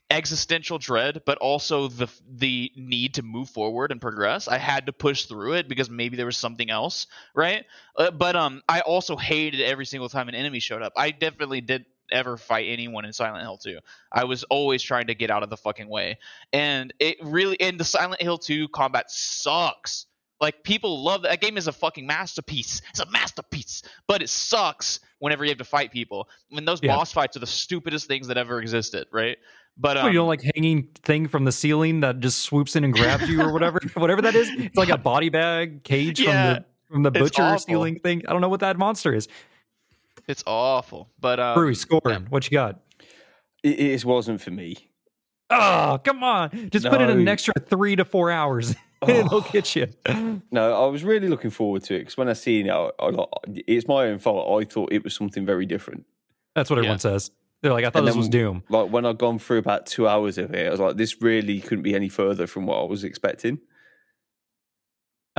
existential 0.10 0.78
dread, 0.78 1.24
but 1.26 1.38
also 1.40 1.88
the 1.88 2.08
the 2.30 2.72
need 2.76 3.16
to 3.16 3.24
move 3.24 3.50
forward 3.50 3.92
and 3.92 4.00
progress. 4.00 4.48
I 4.48 4.58
had 4.58 4.86
to 4.86 4.94
push 4.94 5.26
through 5.26 5.54
it 5.54 5.68
because 5.68 5.90
maybe 5.90 6.18
there 6.18 6.26
was 6.26 6.38
something 6.38 6.70
else, 6.70 7.08
right? 7.36 7.66
Uh, 7.96 8.12
but 8.12 8.36
um, 8.36 8.62
I 8.70 8.82
also 8.82 9.16
hated 9.18 9.62
every 9.62 9.86
single 9.86 10.10
time 10.10 10.30
an 10.30 10.36
enemy 10.36 10.60
showed 10.60 10.82
up. 10.82 10.94
I 10.96 11.12
definitely 11.12 11.62
did 11.62 11.86
ever 12.12 12.38
fight 12.38 12.68
anyone 12.70 13.06
in 13.06 13.14
Silent 13.14 13.44
Hill 13.44 13.58
2. 13.58 13.80
I 14.12 14.24
was 14.24 14.44
always 14.46 14.82
trying 14.82 15.08
to 15.08 15.16
get 15.16 15.30
out 15.30 15.44
of 15.44 15.50
the 15.50 15.58
fucking 15.58 15.90
way. 15.90 16.20
And 16.54 16.94
it 17.00 17.18
really 17.22 17.60
and 17.60 17.80
the 17.80 17.86
Silent 17.86 18.22
Hill 18.22 18.38
2 18.38 18.70
combat 18.70 19.12
sucks. 19.12 20.07
Like 20.39 20.63
people 20.63 21.03
love 21.03 21.24
that. 21.24 21.29
that 21.29 21.41
game 21.41 21.58
is 21.58 21.67
a 21.67 21.72
fucking 21.72 22.06
masterpiece. 22.06 22.82
It's 22.91 23.00
a 23.00 23.10
masterpiece, 23.10 23.82
but 24.08 24.22
it 24.22 24.29
sucks 24.29 25.00
whenever 25.20 25.44
you 25.44 25.50
have 25.50 25.58
to 25.58 25.63
fight 25.63 25.91
people. 25.91 26.29
When 26.50 26.63
those 26.65 26.79
Yeah. 26.84 26.96
boss 26.96 27.12
fights 27.12 27.36
are 27.36 27.39
the 27.39 27.48
stupidest 27.48 28.08
things 28.08 28.27
that 28.27 28.38
ever 28.38 28.62
existed, 28.62 29.08
right? 29.12 29.38
But 29.79 29.98
Oh, 29.98 30.01
um, 30.01 30.08
you 30.08 30.13
don't 30.13 30.27
like 30.27 30.41
hanging 30.56 30.89
thing 31.03 31.27
from 31.27 31.46
the 31.46 31.51
ceiling 31.51 32.00
that 32.01 32.20
just 32.20 32.39
swoops 32.39 32.75
in 32.75 32.84
and 32.84 32.94
grabs 32.94 33.27
you 33.29 33.41
or 33.41 33.51
whatever, 33.51 33.79
whatever 33.96 34.22
that 34.24 34.36
is. 34.36 34.50
It's 34.51 34.75
like 34.77 34.89
a 34.89 34.98
body 34.98 35.29
bag 35.29 35.84
cage 35.84 36.20
Yeah, 36.20 36.25
from 36.53 36.53
the 36.53 36.65
from 36.94 37.03
the 37.03 37.12
butcher 37.12 37.41
awful. 37.44 37.60
stealing 37.60 38.00
thing. 38.00 38.24
I 38.27 38.32
don't 38.32 38.41
know 38.41 38.50
what 38.50 38.60
that 38.62 38.77
monster 38.77 39.13
is. 39.13 39.27
it's 40.27 40.44
awful. 40.48 41.10
But 41.20 41.39
um, 41.39 41.58
Brewy, 41.58 41.75
Scorn. 41.75 42.01
yeah. 42.06 42.20
What 42.29 42.46
you 42.46 42.51
got? 42.51 42.79
It, 43.63 43.79
it 43.79 44.06
wasn't 44.06 44.39
for 44.41 44.51
me. 44.51 44.77
Oh, 45.50 46.00
come 46.03 46.24
on. 46.24 46.70
Just 46.72 46.86
put 46.88 47.01
in 47.01 47.10
an 47.10 47.27
extra 47.27 47.53
three 47.70 47.96
to 47.96 48.06
four 48.06 48.29
hours. 48.32 48.75
It'll 49.08 49.42
get 49.42 49.75
you. 49.75 49.88
No, 50.51 50.84
I 50.84 50.88
was 50.88 51.04
really 51.04 51.27
looking 51.27 51.51
forward 51.51 51.84
to 51.84 51.96
it 51.96 52.00
because 52.00 52.18
when 52.18 52.30
I 52.30 52.34
seen 52.34 52.68
it, 52.68 52.72
I, 52.72 52.89
I, 53.00 53.10
like- 53.10 53.30
it's 53.68 53.88
my 53.88 54.06
own 54.08 54.20
fault. 54.20 54.62
I 54.62 54.66
thought 54.66 54.92
it 54.92 55.04
was 55.04 55.13
something 55.13 55.46
very 55.46 55.66
different. 55.66 56.06
That's 56.56 56.70
what 56.70 56.80
everyone 56.80 56.96
Yeah. 56.96 57.00
says. 57.00 57.32
They're 57.62 57.74
like, 57.74 57.86
I 57.86 57.89
thought 57.89 58.00
And 58.00 58.08
this 58.08 58.16
then- 58.16 58.20
was 58.20 58.30
Doom. 58.30 58.63
Like 58.70 58.89
when 58.92 59.06
I'd 59.06 59.18
gone 59.18 59.38
through 59.39 59.60
about 59.60 59.86
two 59.86 60.08
hours 60.08 60.38
of 60.38 60.54
it, 60.54 60.68
I 60.68 60.72
was 60.72 60.80
like, 60.80 60.98
this 60.98 61.22
really 61.22 61.60
couldn't 61.60 61.84
be 61.84 61.94
any 61.96 62.10
further 62.10 62.48
from 62.48 62.66
what 62.66 62.80
I 62.80 62.84
was 62.86 63.04
expecting. 63.04 63.60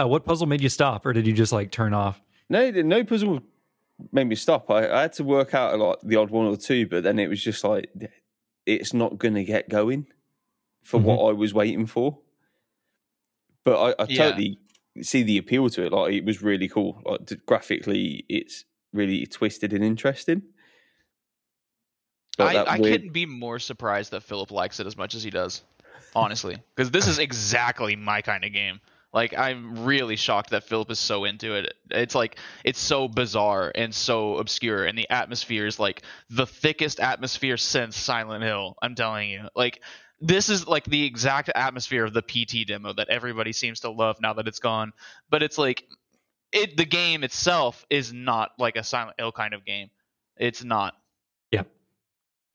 Uh, 0.00 0.06
what 0.06 0.24
puzzle 0.24 0.46
made 0.46 0.60
you 0.60 0.68
stop, 0.68 1.04
or 1.04 1.12
did 1.12 1.26
you 1.26 1.32
just 1.32 1.52
like 1.52 1.70
turn 1.72 1.92
off? 1.92 2.20
No, 2.48 2.70
no 2.70 3.02
puzzle 3.04 3.40
made 4.12 4.28
me 4.28 4.36
stop. 4.36 4.70
I, 4.70 4.88
I 4.88 5.02
had 5.02 5.12
to 5.14 5.24
work 5.24 5.54
out 5.54 5.74
a 5.74 5.76
lot, 5.76 6.06
the 6.06 6.16
odd 6.16 6.30
one 6.30 6.46
or 6.46 6.56
two, 6.56 6.86
but 6.86 7.02
then 7.02 7.18
it 7.18 7.28
was 7.28 7.42
just 7.42 7.64
like, 7.64 7.90
it's 8.64 8.94
not 8.94 9.18
going 9.18 9.34
to 9.34 9.42
get 9.44 9.68
going 9.68 10.06
for 10.84 10.98
what 10.98 11.28
I 11.28 11.32
was 11.32 11.52
waiting 11.52 11.86
for. 11.86 12.18
But 13.68 13.96
I, 13.98 14.02
I 14.02 14.06
Yeah. 14.08 14.16
totally 14.30 14.58
see 15.02 15.22
the 15.22 15.38
appeal 15.38 15.68
to 15.70 15.84
it. 15.86 15.92
Like 15.92 16.14
it 16.14 16.24
was 16.24 16.42
really 16.42 16.68
cool. 16.68 17.02
Like 17.04 17.44
graphically, 17.46 18.24
it's 18.28 18.64
really 18.92 19.26
twisted 19.26 19.72
and 19.72 19.84
interesting. 19.84 20.42
I, 22.38 22.56
I 22.56 22.78
weird- 22.78 22.92
couldn't 22.92 23.12
be 23.12 23.26
more 23.26 23.58
surprised 23.58 24.12
that 24.12 24.22
Philip 24.22 24.50
likes 24.50 24.78
it 24.80 24.86
as 24.86 24.96
much 24.96 25.14
as 25.14 25.22
he 25.24 25.30
does, 25.30 25.62
honestly, 26.14 26.56
because 26.74 26.90
this 26.90 27.08
is 27.08 27.18
exactly 27.28 27.96
my 27.96 28.22
kind 28.22 28.44
of 28.44 28.52
game. 28.52 28.80
Like 29.12 29.36
I'm 29.36 29.84
really 29.86 30.16
shocked 30.16 30.50
that 30.50 30.64
Philip 30.64 30.90
is 30.90 30.98
so 30.98 31.24
into 31.24 31.54
it. 31.54 31.74
It's 31.90 32.14
like 32.14 32.36
it's 32.62 32.78
so 32.78 33.08
bizarre 33.08 33.72
and 33.74 33.92
so 33.94 34.36
obscure, 34.36 34.84
and 34.84 34.96
the 34.96 35.08
atmosphere 35.10 35.66
is 35.66 35.80
like 35.80 36.02
the 36.30 36.46
thickest 36.46 37.00
atmosphere 37.00 37.56
since 37.56 37.96
Silent 37.96 38.44
Hill. 38.44 38.76
I'm 38.82 38.94
telling 38.94 39.30
you, 39.30 39.48
like 39.56 39.80
this 40.20 40.48
is 40.48 40.66
like 40.66 40.84
the 40.84 41.04
exact 41.04 41.50
atmosphere 41.54 42.04
of 42.04 42.12
the 42.12 42.22
PT 42.22 42.66
demo 42.66 42.92
that 42.92 43.08
everybody 43.08 43.52
seems 43.52 43.80
to 43.80 43.90
love 43.90 44.20
now 44.20 44.32
that 44.34 44.48
it's 44.48 44.58
gone. 44.58 44.92
But 45.30 45.42
it's 45.42 45.58
like 45.58 45.84
it 46.52 46.76
the 46.76 46.84
game 46.84 47.24
itself 47.24 47.86
is 47.90 48.12
not 48.12 48.52
like 48.58 48.76
a 48.76 48.82
Silent 48.82 49.16
Hill 49.18 49.32
kind 49.32 49.54
of 49.54 49.64
game. 49.64 49.90
It's 50.36 50.64
not. 50.64 50.94
Yeah. 51.52 51.62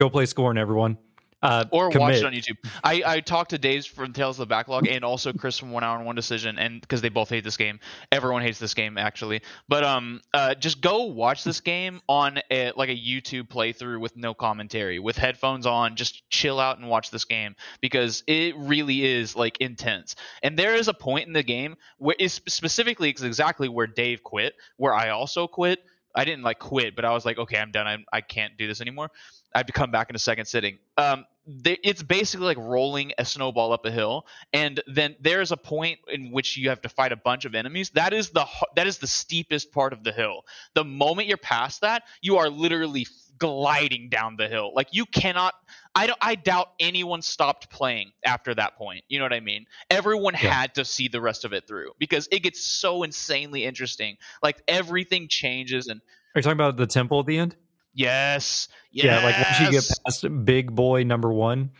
Go 0.00 0.10
play 0.10 0.26
Scorn, 0.26 0.58
everyone. 0.58 0.98
Uh, 1.44 1.64
or 1.72 1.90
watch 1.90 2.16
it 2.16 2.24
on 2.24 2.32
YouTube. 2.32 2.56
I, 2.82 3.02
I 3.04 3.20
talked 3.20 3.50
to 3.50 3.58
Dave 3.58 3.84
from 3.84 4.14
Tales 4.14 4.36
of 4.36 4.48
the 4.48 4.52
Backlog 4.54 4.88
and 4.88 5.04
also 5.04 5.30
Chris 5.34 5.58
from 5.58 5.72
One 5.72 5.84
Hour 5.84 5.98
and 5.98 6.06
One 6.06 6.16
Decision, 6.16 6.58
and 6.58 6.80
because 6.80 7.02
they 7.02 7.10
both 7.10 7.28
hate 7.28 7.44
this 7.44 7.58
game, 7.58 7.80
everyone 8.10 8.40
hates 8.40 8.58
this 8.58 8.72
game 8.72 8.96
actually. 8.96 9.42
But 9.68 9.84
um, 9.84 10.22
uh, 10.32 10.54
just 10.54 10.80
go 10.80 11.04
watch 11.04 11.44
this 11.44 11.60
game 11.60 12.00
on 12.08 12.40
a, 12.50 12.72
like 12.76 12.88
a 12.88 12.96
YouTube 12.96 13.48
playthrough 13.48 14.00
with 14.00 14.16
no 14.16 14.32
commentary, 14.32 14.98
with 14.98 15.18
headphones 15.18 15.66
on. 15.66 15.96
Just 15.96 16.28
chill 16.30 16.58
out 16.58 16.78
and 16.78 16.88
watch 16.88 17.10
this 17.10 17.26
game 17.26 17.56
because 17.82 18.24
it 18.26 18.56
really 18.56 19.04
is 19.04 19.36
like 19.36 19.58
intense. 19.60 20.16
And 20.42 20.58
there 20.58 20.74
is 20.74 20.88
a 20.88 20.94
point 20.94 21.26
in 21.26 21.34
the 21.34 21.42
game 21.42 21.76
where 21.98 22.16
is 22.18 22.40
specifically 22.46 23.10
it's 23.10 23.22
exactly 23.22 23.68
where 23.68 23.86
Dave 23.86 24.22
quit, 24.22 24.54
where 24.78 24.94
I 24.94 25.10
also 25.10 25.46
quit. 25.46 25.80
I 26.16 26.24
didn't 26.24 26.44
like 26.44 26.60
quit, 26.60 26.94
but 26.94 27.04
I 27.04 27.10
was 27.10 27.24
like, 27.24 27.38
okay, 27.38 27.58
I'm 27.58 27.72
done. 27.72 27.86
I'm, 27.88 28.04
I 28.12 28.20
can't 28.20 28.56
do 28.56 28.68
this 28.68 28.80
anymore. 28.80 29.10
I 29.54 29.58
have 29.58 29.66
to 29.66 29.72
come 29.72 29.90
back 29.90 30.10
in 30.10 30.16
a 30.16 30.18
second 30.18 30.46
sitting. 30.46 30.78
Um, 30.96 31.26
they, 31.46 31.78
it's 31.84 32.02
basically 32.02 32.46
like 32.46 32.56
rolling 32.58 33.12
a 33.18 33.24
snowball 33.24 33.72
up 33.72 33.84
a 33.84 33.90
hill, 33.90 34.26
and 34.52 34.80
then 34.86 35.14
there's 35.20 35.52
a 35.52 35.56
point 35.56 35.98
in 36.08 36.30
which 36.32 36.56
you 36.56 36.70
have 36.70 36.80
to 36.82 36.88
fight 36.88 37.12
a 37.12 37.16
bunch 37.16 37.44
of 37.44 37.54
enemies. 37.54 37.90
That 37.90 38.12
is 38.14 38.30
the 38.30 38.46
that 38.76 38.86
is 38.86 38.98
the 38.98 39.06
steepest 39.06 39.70
part 39.70 39.92
of 39.92 40.02
the 40.04 40.12
hill. 40.12 40.44
The 40.74 40.84
moment 40.84 41.28
you're 41.28 41.36
past 41.36 41.82
that, 41.82 42.04
you 42.22 42.38
are 42.38 42.48
literally 42.48 43.06
gliding 43.38 44.08
down 44.08 44.36
the 44.36 44.48
hill. 44.48 44.72
Like 44.74 44.88
you 44.92 45.04
cannot. 45.06 45.54
I 45.94 46.06
don't. 46.06 46.18
I 46.22 46.34
doubt 46.34 46.70
anyone 46.80 47.20
stopped 47.20 47.68
playing 47.68 48.12
after 48.24 48.54
that 48.54 48.76
point. 48.76 49.04
You 49.08 49.18
know 49.18 49.26
what 49.26 49.34
I 49.34 49.40
mean? 49.40 49.66
Everyone 49.90 50.32
Yeah. 50.34 50.50
had 50.50 50.74
to 50.76 50.84
see 50.84 51.08
the 51.08 51.20
rest 51.20 51.44
of 51.44 51.52
it 51.52 51.68
through 51.68 51.90
because 51.98 52.26
it 52.32 52.42
gets 52.42 52.64
so 52.64 53.02
insanely 53.02 53.64
interesting. 53.64 54.16
Like 54.42 54.62
everything 54.66 55.28
changes, 55.28 55.88
and 55.88 56.00
Are 56.34 56.38
you 56.38 56.42
talking 56.42 56.56
about 56.56 56.78
the 56.78 56.86
temple 56.86 57.20
at 57.20 57.26
the 57.26 57.36
end? 57.38 57.54
Yes, 57.94 58.68
yes. 58.90 59.04
Yeah, 59.04 59.24
like 59.24 59.36
once 59.36 59.60
you 59.60 59.70
get 59.70 59.88
past 60.04 60.44
big 60.44 60.74
boy 60.74 61.04
number 61.04 61.32
one. 61.32 61.70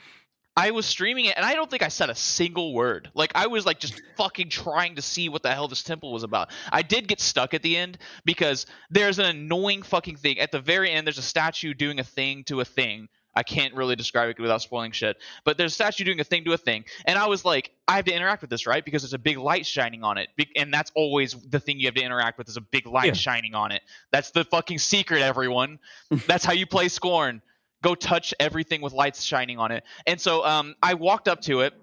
I 0.56 0.70
was 0.70 0.86
streaming 0.86 1.24
it 1.24 1.34
and 1.36 1.44
I 1.44 1.54
don't 1.54 1.68
think 1.68 1.82
I 1.82 1.88
said 1.88 2.10
a 2.10 2.14
single 2.14 2.74
word. 2.74 3.10
Like 3.12 3.32
I 3.34 3.48
was 3.48 3.66
like 3.66 3.80
just 3.80 4.00
fucking 4.16 4.50
trying 4.50 4.94
to 4.94 5.02
see 5.02 5.28
what 5.28 5.42
the 5.42 5.50
hell 5.50 5.66
this 5.66 5.82
temple 5.82 6.12
was 6.12 6.22
about. 6.22 6.50
I 6.70 6.82
did 6.82 7.08
get 7.08 7.20
stuck 7.20 7.54
at 7.54 7.62
the 7.62 7.76
end 7.76 7.98
because 8.24 8.66
there's 8.88 9.18
an 9.18 9.24
annoying 9.24 9.82
fucking 9.82 10.16
thing. 10.16 10.38
At 10.38 10.52
the 10.52 10.60
very 10.60 10.92
end 10.92 11.06
there's 11.06 11.18
a 11.18 11.22
statue 11.22 11.74
doing 11.74 11.98
a 11.98 12.04
thing 12.04 12.44
to 12.44 12.60
a 12.60 12.64
thing. 12.64 13.08
I 13.36 13.42
can't 13.42 13.74
really 13.74 13.96
describe 13.96 14.28
it 14.30 14.38
without 14.38 14.62
spoiling 14.62 14.92
shit. 14.92 15.16
But 15.44 15.58
there's 15.58 15.72
a 15.72 15.74
statue 15.74 16.04
doing 16.04 16.20
a 16.20 16.24
thing 16.24 16.44
to 16.44 16.52
a 16.52 16.56
thing. 16.56 16.84
And 17.04 17.18
I 17.18 17.26
was 17.26 17.44
like, 17.44 17.70
I 17.88 17.96
have 17.96 18.04
to 18.06 18.12
interact 18.12 18.40
with 18.42 18.50
this, 18.50 18.66
right? 18.66 18.84
Because 18.84 19.02
there's 19.02 19.14
a 19.14 19.18
big 19.18 19.38
light 19.38 19.66
shining 19.66 20.04
on 20.04 20.18
it. 20.18 20.28
And 20.56 20.72
that's 20.72 20.90
always 20.94 21.32
the 21.32 21.60
thing 21.60 21.80
you 21.80 21.86
have 21.86 21.94
to 21.94 22.02
interact 22.02 22.38
with 22.38 22.48
is 22.48 22.56
a 22.56 22.60
big 22.60 22.86
light 22.86 23.06
Yeah. 23.06 23.12
shining 23.14 23.54
on 23.54 23.72
it. 23.72 23.82
That's 24.12 24.30
the 24.30 24.44
fucking 24.44 24.78
secret, 24.78 25.22
everyone. 25.22 25.78
That's 26.26 26.44
how 26.44 26.52
you 26.52 26.66
play 26.66 26.88
Scorn 26.88 27.42
go 27.82 27.94
touch 27.94 28.32
everything 28.40 28.80
with 28.80 28.94
lights 28.94 29.22
shining 29.22 29.58
on 29.58 29.70
it. 29.70 29.84
And 30.06 30.18
so 30.18 30.42
um, 30.42 30.74
I 30.82 30.94
walked 30.94 31.28
up 31.28 31.42
to 31.42 31.60
it, 31.60 31.74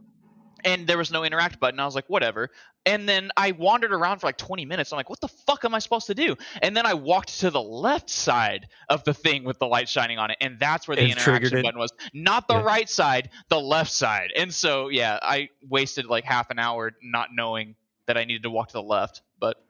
and 0.66 0.88
there 0.88 0.98
was 0.98 1.12
no 1.12 1.24
interact 1.24 1.60
button. 1.60 1.80
I 1.80 1.86
was 1.86 1.94
like, 1.94 2.10
whatever. 2.10 2.50
And 2.86 3.08
then 3.08 3.30
I 3.38 3.52
wandered 3.52 3.94
around 3.94 4.20
for 4.20 4.28
like 4.28 4.38
20 4.38 4.65
minutes. 4.65 4.91
I'm 4.91 4.98
like, 4.98 5.10
what 5.10 5.22
the 5.22 5.28
fuck 5.28 5.63
am 5.65 5.76
I 5.76 5.80
supposed 5.80 6.08
to 6.08 6.15
do? 6.15 6.36
And 6.63 6.76
then 6.76 6.86
I 6.88 6.96
walked 6.96 7.39
to 7.41 7.52
the 7.52 7.62
left 7.62 8.10
side 8.10 8.67
of 8.89 9.04
the 9.04 9.13
thing 9.13 9.44
with 9.44 9.60
the 9.60 9.67
light 9.67 9.88
shining 9.88 10.17
on 10.17 10.32
it, 10.32 10.38
and 10.41 10.58
that's 10.60 10.88
where 10.88 10.96
the 10.98 11.04
It 11.04 11.12
interaction 11.12 11.62
button 11.62 11.80
was. 11.80 11.91
Not 12.13 12.48
the 12.48 12.56
Yeah. 12.56 12.63
right 12.63 12.89
side, 12.89 13.30
the 13.50 13.60
left 13.60 13.91
side. 13.91 14.32
And 14.36 14.52
so 14.52 14.89
yeah, 14.89 15.20
I 15.22 15.50
wasted 15.70 16.08
like 16.08 16.24
half 16.24 16.50
an 16.50 16.58
hour 16.58 16.94
not 17.04 17.30
knowing 17.32 17.76
that 18.08 18.17
I 18.17 18.26
needed 18.26 18.44
to 18.44 18.50
walk 18.50 18.70
to 18.70 18.74
the 18.74 18.82
left. 18.84 19.22
But 19.39 19.63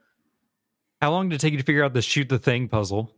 How 1.01 1.11
long 1.11 1.27
did 1.27 1.35
it 1.35 1.39
take 1.39 1.51
you 1.51 1.59
to 1.59 1.65
figure 1.65 1.83
out 1.83 1.93
the 1.93 2.01
shoot 2.01 2.29
the 2.29 2.39
thing 2.39 2.69
puzzle? 2.69 3.13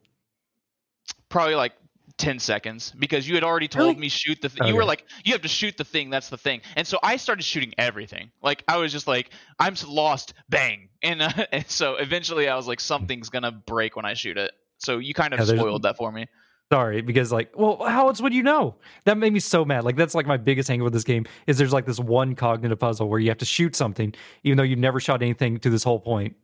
probably 1.29 1.55
like 1.55 1.73
10 2.17 2.39
seconds 2.39 2.91
because 2.99 3.27
you 3.27 3.33
had 3.35 3.43
already 3.43 3.67
told 3.67 3.97
Really? 3.97 4.01
me 4.01 4.07
shoot 4.09 4.39
the 4.41 4.49
th- 4.49 4.65
you 4.67 4.75
were 4.75 4.85
like 4.85 5.05
you 5.25 5.33
have 5.33 5.41
to 5.41 5.47
shoot 5.47 5.75
the 5.77 5.83
thing 5.83 6.09
that's 6.09 6.29
the 6.29 6.37
thing 6.37 6.61
and 6.75 6.85
so 6.85 6.99
i 7.03 7.15
started 7.17 7.43
shooting 7.43 7.73
everything 7.77 8.31
like 8.41 8.63
i 8.67 8.77
was 8.77 8.91
just 8.91 9.07
like 9.07 9.31
i'm 9.59 9.75
lost 9.87 10.33
bang 10.49 10.89
and, 11.03 11.21
uh, 11.21 11.29
and 11.51 11.67
so 11.67 11.95
eventually 11.95 12.47
i 12.47 12.55
was 12.55 12.67
like 12.67 12.79
something's 12.79 13.29
gonna 13.29 13.51
break 13.51 13.95
when 13.95 14.05
i 14.05 14.13
shoot 14.13 14.37
it 14.37 14.51
so 14.77 14.99
you 14.99 15.13
kind 15.13 15.33
of 15.33 15.39
Yeah, 15.39 15.45
spoiled 15.45 15.81
that 15.83 15.97
for 15.97 16.11
me 16.11 16.27
Sorry, 16.71 17.01
because 17.01 17.31
like, 17.31 17.51
well, 17.55 17.83
how 17.85 18.07
else 18.07 18.19
would 18.19 18.33
you 18.33 18.41
know? 18.41 18.75
That 19.05 19.17
made 19.19 19.31
me 19.31 19.39
so 19.39 19.63
mad. 19.63 19.83
Like, 19.83 19.95
that's 19.95 20.15
like 20.15 20.25
my 20.25 20.37
biggest 20.37 20.67
hang 20.67 20.81
with 20.83 20.91
this 20.93 21.03
game 21.03 21.25
is 21.45 21.57
there's 21.59 21.73
like 21.73 21.85
this 21.85 21.99
one 21.99 22.33
cognitive 22.35 22.79
puzzle 22.79 23.07
where 23.09 23.19
you 23.19 23.29
have 23.29 23.37
to 23.39 23.45
shoot 23.45 23.75
something, 23.75 24.13
even 24.43 24.57
though 24.57 24.63
you've 24.63 24.79
never 24.79 24.99
shot 24.99 25.21
anything 25.21 25.59
to 25.59 25.69
this 25.69 25.83
whole 25.83 25.99
point. 25.99 26.35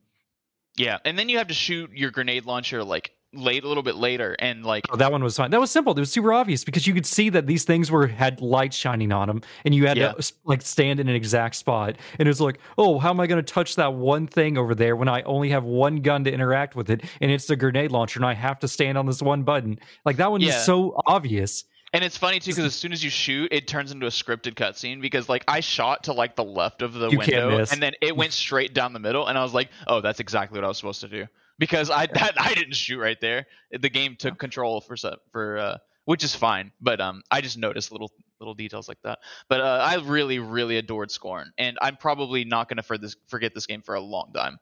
yeah 0.78 0.98
and 1.06 1.18
then 1.18 1.30
you 1.30 1.38
have 1.38 1.48
to 1.48 1.54
shoot 1.54 1.92
your 1.94 2.12
grenade 2.12 2.46
launcher 2.46 2.84
like 2.84 3.12
late 3.34 3.64
a 3.64 3.68
little 3.68 3.84
bit 3.84 3.96
later 3.96 4.36
and 4.40 4.66
like 4.66 4.86
Oh, 4.92 4.96
that 4.96 5.12
one 5.12 5.24
was 5.24 5.38
fine. 5.38 5.52
That 5.52 5.60
was 5.60 5.70
simple. 5.70 5.94
It 5.96 6.00
was 6.00 6.12
super 6.12 6.34
obvious 6.34 6.64
because 6.64 6.88
you 6.88 6.94
could 6.96 7.06
see 7.06 7.30
that 7.30 7.46
these 7.46 7.64
things 7.64 7.92
were 7.92 8.08
had 8.08 8.42
lights 8.42 8.76
shining 8.76 9.12
on 9.12 9.28
them, 9.28 9.42
and 9.66 9.76
you 9.76 9.86
had 9.88 9.98
Yeah. 9.98 10.14
to 10.14 10.34
like 10.46 10.62
stand 10.64 11.00
in 11.00 11.08
an 11.08 11.16
exact 11.16 11.56
spot. 11.56 11.96
And 12.18 12.28
it 12.28 12.30
was 12.30 12.42
like, 12.42 12.60
oh, 12.80 12.98
how 12.98 13.12
am 13.12 13.20
I 13.20 13.28
going 13.28 13.44
to 13.44 13.54
touch 13.54 13.76
that 13.76 13.94
one 13.94 14.26
thing 14.26 14.58
over 14.58 14.74
there 14.74 14.96
when 14.96 15.08
I 15.08 15.22
only 15.24 15.50
have 15.50 15.64
one 15.64 15.98
gun 15.98 16.24
to 16.24 16.32
interact 16.32 16.76
with 16.76 16.90
it, 16.90 17.04
and 17.22 17.30
it's 17.30 17.46
the 17.46 17.56
grenade 17.56 17.92
launcher, 17.92 18.18
and 18.20 18.26
I 18.26 18.34
have 18.34 18.58
to 18.60 18.68
stand 18.68 18.98
on 18.98 19.06
this 19.06 19.22
one 19.22 19.44
button? 19.44 19.78
Like 20.06 20.18
that 20.18 20.32
one 20.32 20.42
Yeah. 20.42 20.50
is 20.50 20.56
so 20.66 21.00
obvious. 21.06 21.66
And 21.94 22.04
it's 22.04 22.18
funny 22.18 22.40
too 22.40 22.52
because 22.52 22.66
as 22.66 22.76
soon 22.76 22.92
as 22.94 23.04
you 23.04 23.10
shoot, 23.10 23.52
it 23.52 23.68
turns 23.68 23.92
into 23.92 24.06
a 24.06 24.10
scripted 24.10 24.54
cutscene. 24.54 25.02
Because 25.02 25.28
like 25.28 25.44
I 25.48 25.60
shot 25.60 26.04
to 26.04 26.14
like 26.14 26.36
the 26.36 26.44
left 26.44 26.82
of 26.82 26.94
the 26.94 27.10
You 27.10 27.18
window, 27.18 27.66
and 27.72 27.82
then 27.82 27.94
it 28.02 28.16
went 28.16 28.34
straight 28.34 28.74
down 28.74 28.94
the 28.94 29.00
middle, 29.00 29.28
and 29.28 29.38
I 29.38 29.44
was 29.44 29.54
like, 29.54 29.70
"Oh, 29.88 30.02
that's 30.02 30.20
exactly 30.20 30.58
what 30.58 30.66
I 30.66 30.68
was 30.68 30.78
supposed 30.78 31.02
to 31.02 31.08
do." 31.08 31.26
Because 31.58 31.90
I 31.90 32.06
that, 32.14 32.34
I 32.40 32.54
didn't 32.54 32.76
shoot 32.76 33.00
right 33.00 33.20
there. 33.20 33.48
The 33.72 33.90
game 33.90 34.16
took 34.18 34.38
control 34.38 34.82
for 34.82 34.96
for 35.32 35.58
uh, 35.58 35.78
which 36.06 36.24
is 36.24 36.36
fine. 36.36 36.72
But 36.80 37.02
um, 37.02 37.24
I 37.32 37.42
just 37.42 37.58
noticed 37.58 37.92
little 37.92 38.12
little 38.40 38.54
details 38.54 38.88
like 38.88 39.02
that. 39.04 39.20
But 39.48 39.62
uh, 39.62 39.86
I 39.86 39.96
really 39.96 40.40
really 40.40 40.78
adored 40.78 41.12
Scorn, 41.12 41.52
and 41.58 41.78
I'm 41.82 41.98
probably 41.98 42.46
not 42.46 42.70
gonna 42.70 42.84
for 42.84 42.98
this, 42.98 43.16
forget 43.28 43.54
this 43.54 43.66
game 43.66 43.82
for 43.82 43.96
a 43.96 44.02
long 44.02 44.32
time. 44.34 44.58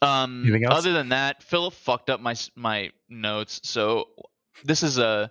Um, 0.00 0.42
Anything 0.44 0.64
else? 0.64 0.78
other 0.78 0.92
than 0.92 1.08
that, 1.10 1.42
Philip 1.42 1.74
fucked 1.74 2.10
up 2.10 2.20
my 2.20 2.34
my 2.54 2.90
notes. 3.08 3.60
So 3.64 4.08
this 4.64 4.82
is 4.82 4.98
a 4.98 5.30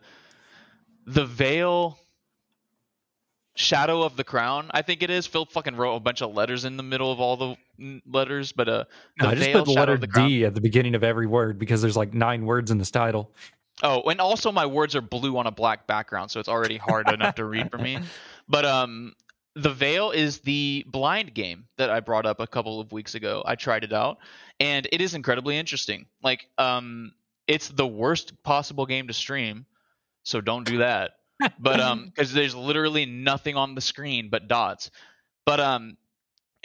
the 1.05 1.25
Vale 1.25 1.97
shadow 3.55 4.03
of 4.03 4.15
the 4.15 4.23
crown 4.23 4.69
i 4.71 4.83
think 4.83 5.01
it 5.01 5.09
is. 5.09 5.25
Phil 5.25 5.45
fucking 5.45 5.75
wrote 5.75 5.95
a 5.95 5.99
bunch 5.99 6.21
of 6.21 6.33
letters 6.33 6.63
in 6.63 6.77
the 6.77 6.83
middle 6.83 7.11
of 7.11 7.19
all 7.19 7.35
the 7.37 7.55
letters 8.05 8.51
but 8.51 8.69
uh 8.69 8.83
the 9.17 9.23
No, 9.23 9.29
I 9.29 9.35
just 9.35 9.45
Vale 9.47 9.59
put 9.59 9.65
the 9.65 9.79
letter 9.79 9.97
the 9.97 10.07
D 10.07 10.45
at 10.45 10.53
the 10.53 10.61
beginning 10.61 10.93
of 10.93 11.03
every 11.03 11.25
word 11.25 11.57
because 11.57 11.81
there's 11.81 11.97
like 11.97 12.13
nine 12.13 12.45
words 12.45 12.69
in 12.69 12.77
this 12.77 12.91
title. 12.91 13.31
oh 13.81 14.01
and 14.03 14.21
also 14.21 14.51
my 14.51 14.65
words 14.65 14.95
are 14.95 15.01
blue 15.01 15.37
on 15.37 15.47
a 15.47 15.51
black 15.51 15.87
background 15.87 16.29
so 16.29 16.39
it's 16.39 16.49
already 16.49 16.77
hard 16.77 17.09
enough 17.09 17.35
to 17.35 17.45
read 17.45 17.71
for 17.71 17.77
me. 17.77 17.99
But 18.49 18.63
um 18.63 19.13
the 19.55 19.71
Vale 19.71 20.11
is 20.11 20.37
the 20.39 20.85
blind 20.87 21.33
game 21.33 21.65
that 21.77 21.89
i 21.89 21.99
brought 21.99 22.27
up 22.27 22.39
a 22.39 22.45
couple 22.45 22.79
of 22.79 22.91
weeks 22.91 23.15
ago. 23.15 23.41
I 23.43 23.55
tried 23.55 23.83
it 23.83 23.91
out 23.91 24.19
and 24.59 24.87
it 24.91 25.01
is 25.01 25.15
incredibly 25.15 25.57
interesting. 25.57 26.05
Like 26.21 26.47
um 26.59 27.11
it's 27.47 27.69
the 27.69 27.87
worst 27.87 28.43
possible 28.43 28.85
game 28.85 29.07
to 29.07 29.13
stream 29.13 29.65
so 30.27 30.41
don't 30.41 30.65
do 30.65 30.79
that. 30.79 31.11
But 31.57 31.79
um 31.79 32.05
because 32.13 32.33
there's 32.33 32.53
literally 32.53 33.05
nothing 33.05 33.55
on 33.55 33.75
the 33.75 33.81
screen 33.81 34.29
but 34.29 34.49
dots. 34.49 34.91
But 35.45 35.61
um 35.61 35.95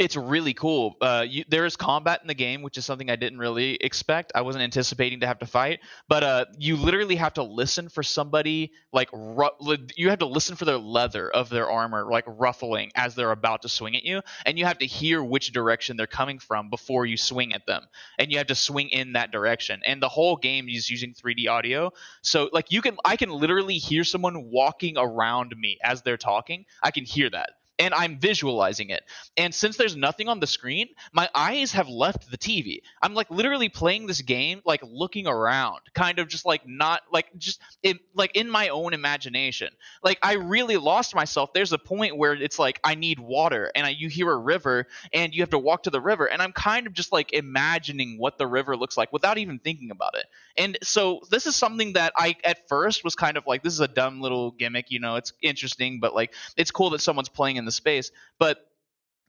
it's 0.05 0.17
really 0.17 0.55
cool 0.55 0.97
uh 1.01 1.25
you, 1.29 1.45
there 1.49 1.67
is 1.67 1.77
combat 1.77 2.21
in 2.23 2.29
the 2.29 2.35
game 2.35 2.63
which 2.63 2.79
is 2.79 2.85
something 2.85 3.11
i 3.11 3.17
didn't 3.17 3.39
really 3.39 3.75
expect 3.77 4.33
i 4.35 4.41
wasn't 4.41 4.63
anticipating 4.63 5.21
to 5.21 5.27
have 5.27 5.39
to 5.39 5.47
fight 5.47 5.81
but 6.09 6.23
uh 6.23 6.45
you 6.59 6.77
literally 6.77 7.17
have 7.17 7.35
to 7.35 7.43
listen 7.43 7.89
for 7.89 8.03
somebody 8.03 8.73
like 8.93 9.09
ru- 9.13 9.77
you 9.97 10.11
have 10.11 10.19
to 10.19 10.27
listen 10.27 10.57
for 10.57 10.65
their 10.65 10.79
leather 10.79 11.31
of 11.31 11.49
their 11.49 11.71
armor 11.71 12.07
like 12.11 12.25
ruffling 12.27 12.91
as 12.95 13.15
they're 13.15 13.31
about 13.33 13.63
to 13.63 13.69
swing 13.69 13.97
at 13.97 14.05
you 14.05 14.21
and 14.47 14.59
you 14.59 14.65
have 14.65 14.79
to 14.79 14.87
hear 14.87 15.23
which 15.23 15.53
direction 15.53 15.97
they're 15.97 16.07
coming 16.07 16.39
from 16.39 16.71
before 16.71 17.07
you 17.07 17.17
swing 17.17 17.53
at 17.53 17.67
them 17.67 17.85
and 18.19 18.31
you 18.33 18.39
have 18.39 18.47
to 18.47 18.55
swing 18.55 18.89
in 18.89 19.13
that 19.15 19.31
direction 19.31 19.81
and 19.85 20.03
the 20.03 20.09
whole 20.09 20.37
game 20.37 20.69
is 20.69 20.91
using 20.91 21.15
3d 21.15 21.49
audio 21.49 21.93
so 22.23 22.49
like 22.53 22.71
you 22.71 22.81
can 22.83 22.97
I 23.05 23.17
can 23.17 23.31
literally 23.31 23.79
hear 23.79 24.05
someone 24.05 24.51
walking 24.51 24.97
around 24.97 25.55
me 25.57 25.79
as 25.83 26.03
they're 26.03 26.17
talking. 26.17 26.65
I 26.83 26.91
can 26.91 27.05
hear 27.05 27.31
that. 27.31 27.51
And 27.83 27.93
I'm 27.93 28.21
visualizing 28.21 28.91
it. 28.91 29.03
And 29.37 29.53
since 29.53 29.77
there's 29.77 29.97
nothing 29.97 30.29
on 30.29 30.39
the 30.39 30.47
screen, 30.47 30.87
my 31.13 31.29
eyes 31.35 31.73
have 31.73 31.89
left 31.89 32.31
the 32.31 32.39
TV. 32.39 32.83
I'm 33.03 33.13
like 33.13 33.29
literally 33.29 33.69
playing 33.69 34.07
this 34.07 34.21
game 34.21 34.63
like 34.65 34.83
looking 34.85 35.27
around, 35.27 35.81
kind 35.95 36.21
of 36.21 36.29
just 36.29 36.47
like 36.47 36.63
not 36.65 37.03
like 37.11 37.27
just 37.37 37.61
it, 37.83 37.99
like 38.15 38.37
in 38.37 38.49
my 38.49 38.69
own 38.69 38.95
imagination. 38.95 39.71
Like 40.05 40.21
I 40.23 40.35
really 40.35 40.77
lost 40.77 41.13
myself. 41.17 41.53
There's 41.53 41.73
a 41.73 41.79
point 41.79 42.17
where 42.17 42.35
it's 42.35 42.57
like 42.57 42.79
I 42.85 42.95
need 42.95 43.19
water 43.19 43.73
and 43.75 43.85
I, 43.85 43.91
you 43.91 44.09
hear 44.09 44.31
a 44.31 44.37
river 44.37 44.87
and 45.13 45.35
you 45.35 45.43
have 45.43 45.51
to 45.51 45.59
walk 45.59 45.83
to 45.85 45.91
the 45.91 46.01
river 46.01 46.27
and 46.27 46.41
I'm 46.41 46.53
kind 46.53 46.87
of 46.87 46.93
just 46.93 47.11
like 47.11 47.33
imagining 47.33 48.17
what 48.19 48.39
the 48.39 48.47
river 48.47 48.77
looks 48.77 48.97
like 48.97 49.13
without 49.13 49.39
even 49.39 49.59
thinking 49.59 49.91
about 49.91 50.15
it. 50.15 50.27
And 50.57 50.79
so 50.83 51.23
this 51.31 51.47
is 51.47 51.57
something 51.57 51.95
that 51.95 52.13
I 52.17 52.37
at 52.45 52.69
first 52.69 53.03
was 53.03 53.17
kind 53.17 53.37
of 53.37 53.45
like 53.47 53.65
this 53.65 53.73
is 53.73 53.81
a 53.81 53.89
dumb 53.89 54.21
little 54.21 54.53
gimmick, 54.53 54.91
you 54.91 55.01
know, 55.01 55.17
it's 55.17 55.33
interesting, 55.43 55.99
but 55.99 56.15
like 56.15 56.33
it's 56.57 56.71
cool 56.71 56.91
that 56.91 57.01
someone's 57.01 57.29
playing 57.29 57.57
in 57.57 57.65
the 57.73 57.75
space, 57.75 58.11
but 58.39 58.67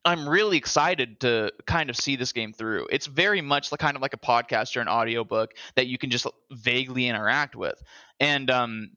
I'm 0.04 0.28
really 0.28 0.58
excited 0.58 1.20
to 1.20 1.50
kind 1.66 1.88
of 1.88 1.96
see 1.96 2.16
this 2.16 2.32
game 2.32 2.52
through. 2.52 2.88
It's 2.90 3.06
very 3.06 3.40
much 3.40 3.72
like 3.72 3.80
kind 3.80 3.96
of 3.96 4.02
like 4.02 4.12
a 4.12 4.18
podcast 4.18 4.76
or 4.76 4.80
an 4.80 4.88
audiobook 4.88 5.54
that 5.76 5.86
you 5.86 5.96
can 5.96 6.10
just 6.10 6.26
vaguely 6.50 7.08
interact 7.08 7.56
with. 7.56 7.82
And 8.20 8.50
um 8.50 8.90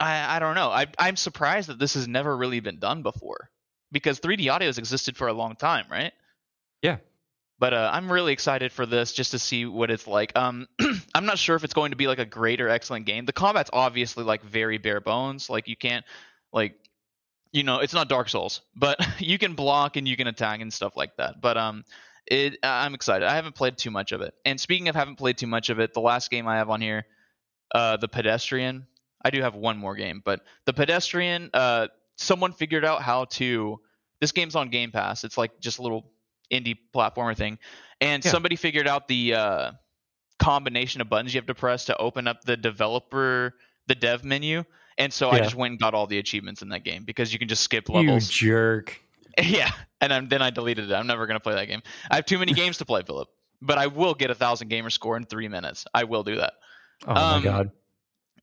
I 0.00 0.36
I 0.36 0.38
don't 0.40 0.56
know. 0.56 0.70
I 0.70 0.86
I'm 0.98 1.16
surprised 1.16 1.68
that 1.68 1.78
this 1.78 1.94
has 1.94 2.08
never 2.08 2.36
really 2.36 2.60
been 2.60 2.80
done 2.80 3.02
before. 3.02 3.50
Because 3.92 4.18
3D 4.20 4.50
audio 4.50 4.68
has 4.68 4.78
existed 4.78 5.16
for 5.16 5.28
a 5.28 5.32
long 5.34 5.54
time, 5.54 5.84
right? 5.90 6.12
Yeah. 6.80 6.96
But 7.58 7.74
uh, 7.74 7.90
I'm 7.92 8.10
really 8.10 8.32
excited 8.32 8.72
for 8.72 8.86
this 8.86 9.12
just 9.12 9.30
to 9.32 9.38
see 9.38 9.66
what 9.66 9.90
it's 9.90 10.08
like. 10.08 10.36
Um, 10.36 10.66
I'm 11.14 11.26
not 11.26 11.38
sure 11.38 11.54
if 11.54 11.62
it's 11.62 11.74
going 11.74 11.92
to 11.92 11.96
be 11.96 12.08
like 12.08 12.18
a 12.18 12.24
great 12.24 12.60
or 12.60 12.68
excellent 12.68 13.06
game. 13.06 13.26
The 13.26 13.32
combat's 13.32 13.70
obviously 13.72 14.24
like 14.24 14.42
very 14.42 14.78
bare 14.78 15.00
bones. 15.00 15.48
Like 15.48 15.68
you 15.68 15.76
can't, 15.76 16.04
like, 16.52 16.74
you 17.52 17.62
know, 17.62 17.78
it's 17.80 17.92
not 17.94 18.08
Dark 18.08 18.28
Souls, 18.28 18.62
but 18.74 18.98
you 19.20 19.38
can 19.38 19.54
block 19.54 19.96
and 19.96 20.06
you 20.08 20.16
can 20.16 20.26
attack 20.26 20.60
and 20.60 20.72
stuff 20.72 20.96
like 20.96 21.16
that. 21.16 21.40
But 21.40 21.56
um, 21.56 21.84
it 22.26 22.56
I'm 22.62 22.94
excited. 22.94 23.26
I 23.28 23.34
haven't 23.34 23.54
played 23.54 23.78
too 23.78 23.90
much 23.90 24.12
of 24.12 24.20
it. 24.20 24.34
And 24.44 24.60
speaking 24.60 24.88
of 24.88 24.94
haven't 24.94 25.16
played 25.16 25.38
too 25.38 25.46
much 25.46 25.70
of 25.70 25.78
it, 25.78 25.92
the 25.94 26.00
last 26.00 26.30
game 26.30 26.48
I 26.48 26.56
have 26.56 26.70
on 26.70 26.80
here, 26.80 27.06
uh, 27.74 27.96
the 27.96 28.08
Pedestrian. 28.08 28.86
I 29.24 29.30
do 29.30 29.40
have 29.40 29.54
one 29.54 29.78
more 29.78 29.94
game, 29.94 30.20
but 30.24 30.40
the 30.66 30.72
Pedestrian. 30.72 31.50
Uh, 31.54 31.88
someone 32.16 32.52
figured 32.52 32.84
out 32.84 33.02
how 33.02 33.26
to. 33.26 33.80
This 34.20 34.32
game's 34.32 34.54
on 34.56 34.68
Game 34.68 34.90
Pass. 34.92 35.24
It's 35.24 35.36
like 35.38 35.58
just 35.60 35.78
a 35.78 35.82
little 35.82 36.10
indie 36.52 36.76
platformer 36.94 37.36
thing, 37.36 37.58
and 38.00 38.24
Yeah. 38.24 38.30
somebody 38.30 38.56
figured 38.56 38.88
out 38.88 39.08
the 39.08 39.34
uh, 39.34 39.72
combination 40.38 41.00
of 41.00 41.08
buttons 41.08 41.34
you 41.34 41.38
have 41.38 41.46
to 41.46 41.54
press 41.54 41.84
to 41.86 41.96
open 41.96 42.26
up 42.26 42.42
the 42.42 42.56
developer, 42.56 43.54
the 43.86 43.94
dev 43.94 44.24
menu. 44.24 44.64
And 44.98 45.12
so 45.12 45.30
I 45.30 45.38
just 45.38 45.54
went 45.56 45.72
and 45.72 45.80
got 45.80 45.94
all 45.94 46.06
the 46.06 46.18
achievements 46.18 46.62
in 46.62 46.68
that 46.70 46.84
game 46.84 47.04
because 47.04 47.32
you 47.32 47.38
can 47.38 47.48
just 47.48 47.62
skip 47.62 47.88
You 47.88 47.94
levels. 47.94 48.28
jerk. 48.30 49.00
Yeah, 49.42 49.70
and 50.00 50.12
I'm, 50.12 50.28
then 50.28 50.42
I 50.42 50.50
deleted 50.50 50.90
it. 50.90 50.94
I'm 50.94 51.06
never 51.06 51.26
gonna 51.26 51.40
play 51.40 51.54
that 51.54 51.66
game. 51.66 51.82
I 52.10 52.16
have 52.16 52.26
too 52.26 52.38
many 52.38 52.52
games 52.52 52.78
to 52.78 52.84
play, 52.84 53.02
Philip. 53.02 53.28
But 53.62 53.78
I 53.78 53.86
will 53.86 54.14
get 54.14 54.30
a 54.30 54.34
thousand 54.34 54.68
gamer 54.68 54.90
score 54.90 55.16
in 55.16 55.24
three 55.24 55.48
minutes. 55.48 55.86
I 55.94 56.04
will 56.04 56.24
do 56.24 56.36
that. 56.36 56.54
Oh 57.06 57.14
Um, 57.14 57.38
my 57.38 57.42
god. 57.42 57.70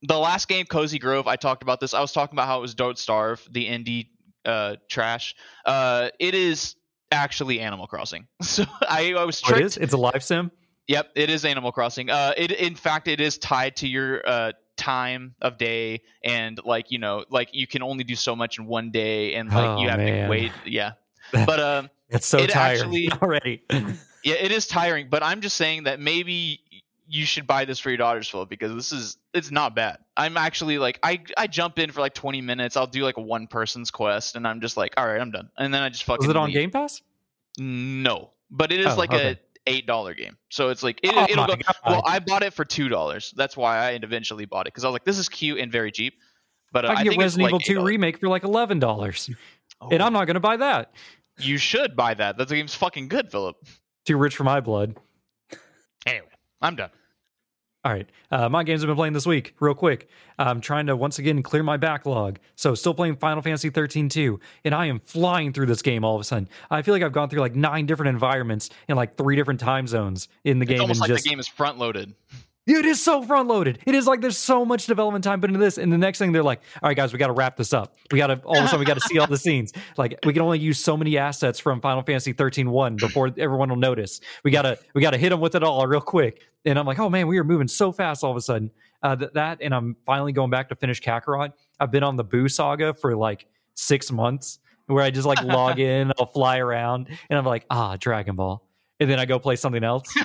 The 0.03 0.17
last 0.17 0.47
game, 0.47 0.65
Cozy 0.65 0.97
Grove, 0.97 1.27
I 1.27 1.35
talked 1.35 1.61
about 1.61 1.79
this. 1.81 1.93
I 1.93 1.99
was 1.99 2.13
talking 2.13 2.33
about 2.35 2.47
how 2.47 2.59
it 2.59 2.61
was 2.61 2.73
Don't 2.73 2.97
Starve, 2.97 3.45
the 3.51 3.67
indie 3.67 4.07
uh, 4.45 4.77
trash. 4.89 5.35
Uh, 5.65 6.09
it 6.19 6.33
is 6.33 6.75
actually 7.11 7.59
Animal 7.59 7.85
Crossing. 7.85 8.25
So 8.41 8.63
I, 8.87 9.13
I 9.13 9.25
was 9.25 9.41
Oh, 9.45 9.49
it 9.49 9.51
tricked. 9.55 9.65
is? 9.65 9.77
It's 9.77 9.93
a 9.93 9.97
live 9.97 10.23
sim? 10.23 10.51
Yep, 10.87 11.09
it 11.15 11.29
is 11.29 11.43
Animal 11.43 11.71
Crossing. 11.73 12.09
Uh, 12.09 12.33
it 12.37 12.51
in 12.53 12.75
fact 12.75 13.07
it 13.09 13.19
is 13.21 13.37
tied 13.37 13.75
to 13.77 13.87
your 13.87 14.27
uh 14.27 14.53
time 14.79 15.35
of 15.41 15.57
day 15.57 16.01
and 16.23 16.59
like 16.65 16.89
you 16.91 16.97
know 16.99 17.25
like 17.29 17.49
you 17.53 17.67
can 17.67 17.83
only 17.83 18.03
do 18.03 18.15
so 18.15 18.35
much 18.35 18.57
in 18.57 18.65
one 18.65 18.89
day 18.91 19.35
and 19.35 19.49
like 19.49 19.65
Oh, 19.77 19.81
you 19.81 19.89
have 19.89 19.99
man. 19.99 20.23
to 20.23 20.29
wait. 20.29 20.51
Yeah, 20.65 20.93
but 21.31 21.59
um. 21.59 21.89
It's 22.11 22.25
so 22.25 22.39
It 22.39 22.49
tiring 22.49 22.79
actually- 22.81 23.11
already. 23.21 23.63
Yeah, 24.23 24.35
it 24.35 24.51
is 24.51 24.67
tiring, 24.67 25.07
but 25.09 25.21
I'm 25.23 25.39
just 25.39 25.55
saying 25.55 25.83
that 25.83 25.99
maybe 26.01 26.59
you 27.07 27.25
should 27.25 27.47
buy 27.47 27.63
this 27.65 27.79
for 27.79 27.89
your 27.89 27.97
daughters, 27.97 28.27
Philip, 28.27 28.49
because 28.49 28.73
this 28.75 28.91
is 28.91 29.17
it's 29.33 29.49
not 29.49 29.75
bad. 29.75 29.99
I'm 30.17 30.35
actually 30.35 30.77
like 30.77 30.99
I 31.03 31.21
I 31.37 31.47
jump 31.47 31.79
in 31.79 31.91
for 31.91 32.01
like 32.01 32.13
20 32.15 32.41
minutes. 32.41 32.75
I'll 32.75 32.85
do 32.87 33.03
like 33.03 33.15
a 33.17 33.21
one 33.21 33.47
person's 33.47 33.91
quest, 33.91 34.35
and 34.35 34.45
I'm 34.45 34.59
just 34.59 34.75
like, 34.75 34.93
all 34.97 35.05
right, 35.07 35.21
I'm 35.21 35.31
done. 35.31 35.49
And 35.57 35.73
then 35.73 35.83
I 35.83 35.87
just 35.89 36.03
fucking. 36.03 36.27
Was 36.27 36.35
it 36.35 36.37
on 36.37 36.47
leave. 36.47 36.55
Game 36.55 36.71
Pass? 36.71 37.01
No, 37.57 38.31
but 38.51 38.71
it 38.71 38.79
is 38.81 38.87
Oh, 38.87 38.95
like 38.95 39.13
okay. 39.13 39.31
a 39.31 39.39
eight 39.67 39.85
dollar 39.85 40.13
game. 40.13 40.37
So 40.49 40.69
it's 40.69 40.83
like 40.83 40.99
it, 41.03 41.11
Oh 41.15 41.23
it'll 41.29 41.47
go. 41.47 41.55
God. 41.55 41.75
Well, 41.85 42.03
I 42.05 42.19
bought 42.19 42.43
it 42.43 42.53
for 42.53 42.65
two 42.65 42.89
dollars. 42.89 43.33
That's 43.37 43.55
why 43.57 43.77
I 43.77 43.91
eventually 43.91 44.45
bought 44.45 44.67
it 44.67 44.73
because 44.73 44.83
I 44.83 44.87
was 44.87 44.93
like, 44.93 45.05
this 45.05 45.17
is 45.17 45.29
cute 45.29 45.59
and 45.59 45.71
very 45.71 45.91
cheap. 45.91 46.15
But 46.71 46.85
uh, 46.85 46.89
I 46.89 46.91
can 46.91 46.99
I 46.99 47.03
get 47.03 47.09
think 47.11 47.21
Resident 47.21 47.47
Evil 47.49 47.57
like 47.57 47.65
2 47.65 47.79
$8. 47.79 47.83
remake 47.85 48.19
for 48.19 48.27
like 48.29 48.43
eleven 48.43 48.79
dollars, 48.79 49.29
Oh, 49.81 49.89
and 49.91 50.01
I'm 50.03 50.13
not 50.13 50.25
going 50.25 50.35
to 50.35 50.39
buy 50.39 50.57
that. 50.57 50.91
You 51.39 51.57
should 51.57 51.95
buy 51.95 52.13
that. 52.15 52.37
That 52.37 52.49
game's 52.49 52.75
fucking 52.75 53.07
good, 53.07 53.31
Philip. 53.31 53.55
Too 54.05 54.17
rich 54.17 54.35
for 54.35 54.43
my 54.43 54.59
blood. 54.59 54.95
Anyway, 56.05 56.27
I'm 56.61 56.75
done. 56.75 56.89
All 57.85 57.93
right. 57.93 58.09
Uh, 58.29 58.49
my 58.49 58.63
games 58.63 58.83
I've 58.83 58.87
been 58.87 58.97
playing 58.97 59.13
this 59.13 59.25
week, 59.25 59.55
real 59.61 59.73
quick. 59.73 60.09
I'm 60.37 60.59
trying 60.59 60.87
to 60.87 60.97
once 60.97 61.17
again 61.17 61.41
clear 61.41 61.63
my 61.63 61.77
backlog. 61.77 62.37
So, 62.55 62.75
still 62.75 62.93
playing 62.93 63.15
Final 63.15 63.41
Fantasy 63.41 63.69
13 63.69 64.09
2, 64.09 64.37
and 64.65 64.75
I 64.75 64.87
am 64.87 64.99
flying 64.99 65.53
through 65.53 65.67
this 65.67 65.81
game 65.81 66.03
all 66.03 66.15
of 66.15 66.21
a 66.21 66.25
sudden. 66.25 66.49
I 66.69 66.81
feel 66.81 66.93
like 66.93 67.03
I've 67.03 67.13
gone 67.13 67.29
through 67.29 67.39
like 67.39 67.55
nine 67.55 67.85
different 67.85 68.09
environments 68.09 68.69
in 68.89 68.97
like 68.97 69.15
three 69.15 69.37
different 69.37 69.61
time 69.61 69.87
zones 69.87 70.27
in 70.43 70.59
the 70.59 70.63
It's 70.63 70.71
game. 70.71 70.81
almost 70.81 70.97
and 70.97 71.09
like 71.09 71.15
just, 71.15 71.23
the 71.23 71.29
game 71.29 71.39
is 71.39 71.47
front 71.47 71.77
loaded. 71.77 72.13
It 72.67 72.85
is 72.85 73.01
so 73.01 73.23
front 73.23 73.47
loaded. 73.47 73.79
It 73.87 73.95
is 73.95 74.05
like 74.05 74.21
there's 74.21 74.37
so 74.37 74.63
much 74.63 74.85
development 74.85 75.23
time 75.23 75.41
put 75.41 75.49
into 75.49 75.59
this. 75.59 75.79
And 75.79 75.91
the 75.91 75.97
next 75.97 76.19
thing 76.19 76.33
they're 76.33 76.43
like, 76.43 76.61
all 76.83 76.89
right, 76.89 76.95
guys, 76.95 77.11
we 77.11 77.17
got 77.17 77.27
to 77.27 77.33
wrap 77.33 77.57
this 77.57 77.73
up. 77.73 77.95
We 78.11 78.19
got 78.19 78.27
to, 78.27 78.39
all 78.45 78.57
of 78.59 78.63
a 78.63 78.67
sudden, 78.67 78.79
we 78.81 78.85
got 78.85 78.93
to 78.95 79.07
see 79.07 79.17
all 79.17 79.25
the 79.25 79.37
scenes. 79.39 79.73
Like, 79.97 80.19
we 80.23 80.33
can 80.33 80.43
only 80.43 80.59
use 80.59 80.77
so 80.77 80.95
many 80.95 81.17
assets 81.17 81.59
from 81.59 81.81
Final 81.81 82.03
Fantasy 82.03 82.31
13 82.31 82.69
1 82.69 82.97
before 82.97 83.31
everyone 83.39 83.69
will 83.69 83.75
notice. 83.77 84.19
We 84.43 84.51
got 84.51 84.63
to, 84.63 84.77
we 84.93 85.01
got 85.01 85.11
to 85.11 85.17
hit 85.17 85.29
them 85.29 85.39
with 85.39 85.55
it 85.55 85.63
all 85.63 85.87
real 85.87 86.01
quick. 86.01 86.43
And 86.65 86.77
I'm 86.77 86.85
like, 86.85 86.99
oh 86.99 87.09
man, 87.09 87.27
we 87.27 87.37
are 87.39 87.43
moving 87.43 87.67
so 87.67 87.91
fast 87.91 88.23
all 88.23 88.31
of 88.31 88.37
a 88.37 88.41
sudden. 88.41 88.71
Uh, 89.01 89.15
th- 89.15 89.31
that, 89.33 89.59
and 89.61 89.73
I'm 89.73 89.95
finally 90.05 90.33
going 90.33 90.49
back 90.49 90.69
to 90.69 90.75
finish 90.75 91.01
Kakarot. 91.01 91.53
I've 91.79 91.91
been 91.91 92.03
on 92.03 92.17
the 92.17 92.23
Boo 92.23 92.49
saga 92.49 92.93
for 92.93 93.15
like 93.15 93.45
six 93.75 94.11
months 94.11 94.59
where 94.87 95.03
I 95.03 95.09
just 95.09 95.25
like 95.25 95.41
log 95.41 95.79
in, 95.79 96.11
I'll 96.19 96.25
fly 96.25 96.57
around, 96.57 97.07
and 97.29 97.39
I'm 97.39 97.45
like, 97.45 97.65
ah, 97.69 97.95
Dragon 97.97 98.35
Ball. 98.35 98.61
And 98.99 99.09
then 99.09 99.19
I 99.19 99.25
go 99.25 99.39
play 99.39 99.55
something 99.55 99.83
else. 99.83 100.13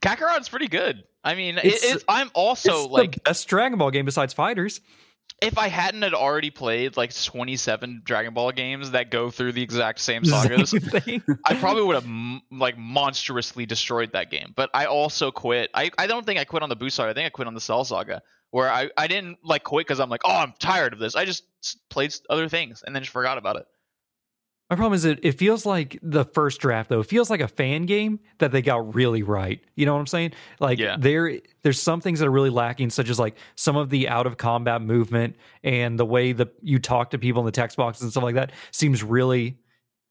Kakarot's 0.00 0.48
pretty 0.48 0.68
good. 0.68 1.04
I 1.24 1.34
mean, 1.34 1.58
it, 1.58 1.64
It's- 1.64 1.84
it's, 1.94 2.04
I'm 2.08 2.30
also 2.34 2.84
it's 2.84 2.88
like, 2.90 3.12
the 3.16 3.20
best 3.20 3.48
Dragon 3.48 3.78
Ball 3.78 3.90
game 3.90 4.04
besides 4.04 4.32
Fighters. 4.34 4.80
If 5.40 5.56
I 5.56 5.68
hadn't 5.68 6.02
had 6.02 6.14
already 6.14 6.50
played 6.50 6.96
like 6.96 7.14
27 7.14 8.02
Dragon 8.04 8.34
Ball 8.34 8.50
games 8.52 8.90
that 8.90 9.10
go 9.10 9.30
through 9.30 9.52
the 9.52 9.62
exact 9.62 10.00
same 10.00 10.24
sagas, 10.24 10.70
Same. 11.04 11.22
I 11.44 11.54
probably 11.54 11.84
would 11.84 11.94
have 11.94 12.04
m- 12.04 12.42
like 12.50 12.76
monstrously 12.76 13.64
destroyed 13.64 14.12
that 14.12 14.30
game. 14.30 14.52
But 14.56 14.70
I 14.74 14.86
also 14.86 15.30
quit. 15.30 15.70
I, 15.74 15.90
I 15.96 16.06
don't 16.06 16.26
think 16.26 16.40
I 16.40 16.44
quit 16.44 16.62
on 16.62 16.68
the 16.68 16.76
Boo 16.76 16.90
saga. 16.90 17.10
I 17.10 17.14
think 17.14 17.26
I 17.26 17.30
quit 17.30 17.46
on 17.46 17.54
the 17.54 17.60
Cell 17.60 17.84
saga, 17.84 18.22
where 18.50 18.70
I, 18.70 18.90
I 18.96 19.06
didn't 19.06 19.38
like 19.44 19.62
quit 19.62 19.86
because 19.86 20.00
I'm 20.00 20.10
like, 20.10 20.22
oh, 20.24 20.36
I'm 20.36 20.54
tired 20.58 20.92
of 20.92 20.98
this. 20.98 21.14
I 21.14 21.24
just 21.24 21.44
played 21.88 22.14
other 22.28 22.48
things 22.48 22.82
and 22.84 22.94
then 22.94 23.02
just 23.02 23.12
forgot 23.12 23.38
about 23.38 23.56
it. 23.56 23.66
My 24.70 24.76
problem 24.76 24.92
is 24.92 25.04
that 25.04 25.20
it 25.22 25.38
feels 25.38 25.64
like 25.64 25.98
the 26.02 26.24
first 26.26 26.60
draft 26.60 26.90
though. 26.90 27.00
It 27.00 27.06
feels 27.06 27.30
like 27.30 27.40
a 27.40 27.48
fan 27.48 27.86
game 27.86 28.20
that 28.38 28.52
they 28.52 28.60
got 28.60 28.94
really 28.94 29.22
right. 29.22 29.60
You 29.76 29.86
know 29.86 29.94
what 29.94 30.00
I'm 30.00 30.06
saying? 30.06 30.32
Like 30.60 30.78
Yeah. 30.78 30.96
there 30.98 31.40
there's 31.62 31.80
some 31.80 32.00
things 32.02 32.18
that 32.20 32.26
are 32.28 32.30
really 32.30 32.50
lacking, 32.50 32.90
such 32.90 33.08
as 33.08 33.18
like 33.18 33.36
some 33.56 33.76
of 33.76 33.88
the 33.88 34.08
out 34.08 34.26
of 34.26 34.36
combat 34.36 34.82
movement 34.82 35.36
and 35.64 35.98
the 35.98 36.04
way 36.04 36.32
that 36.32 36.52
you 36.60 36.78
talk 36.78 37.10
to 37.10 37.18
people 37.18 37.40
in 37.40 37.46
the 37.46 37.52
text 37.52 37.76
boxes 37.78 38.02
and 38.02 38.10
stuff 38.10 38.24
like 38.24 38.34
that 38.34 38.52
seems 38.70 39.02
really 39.02 39.58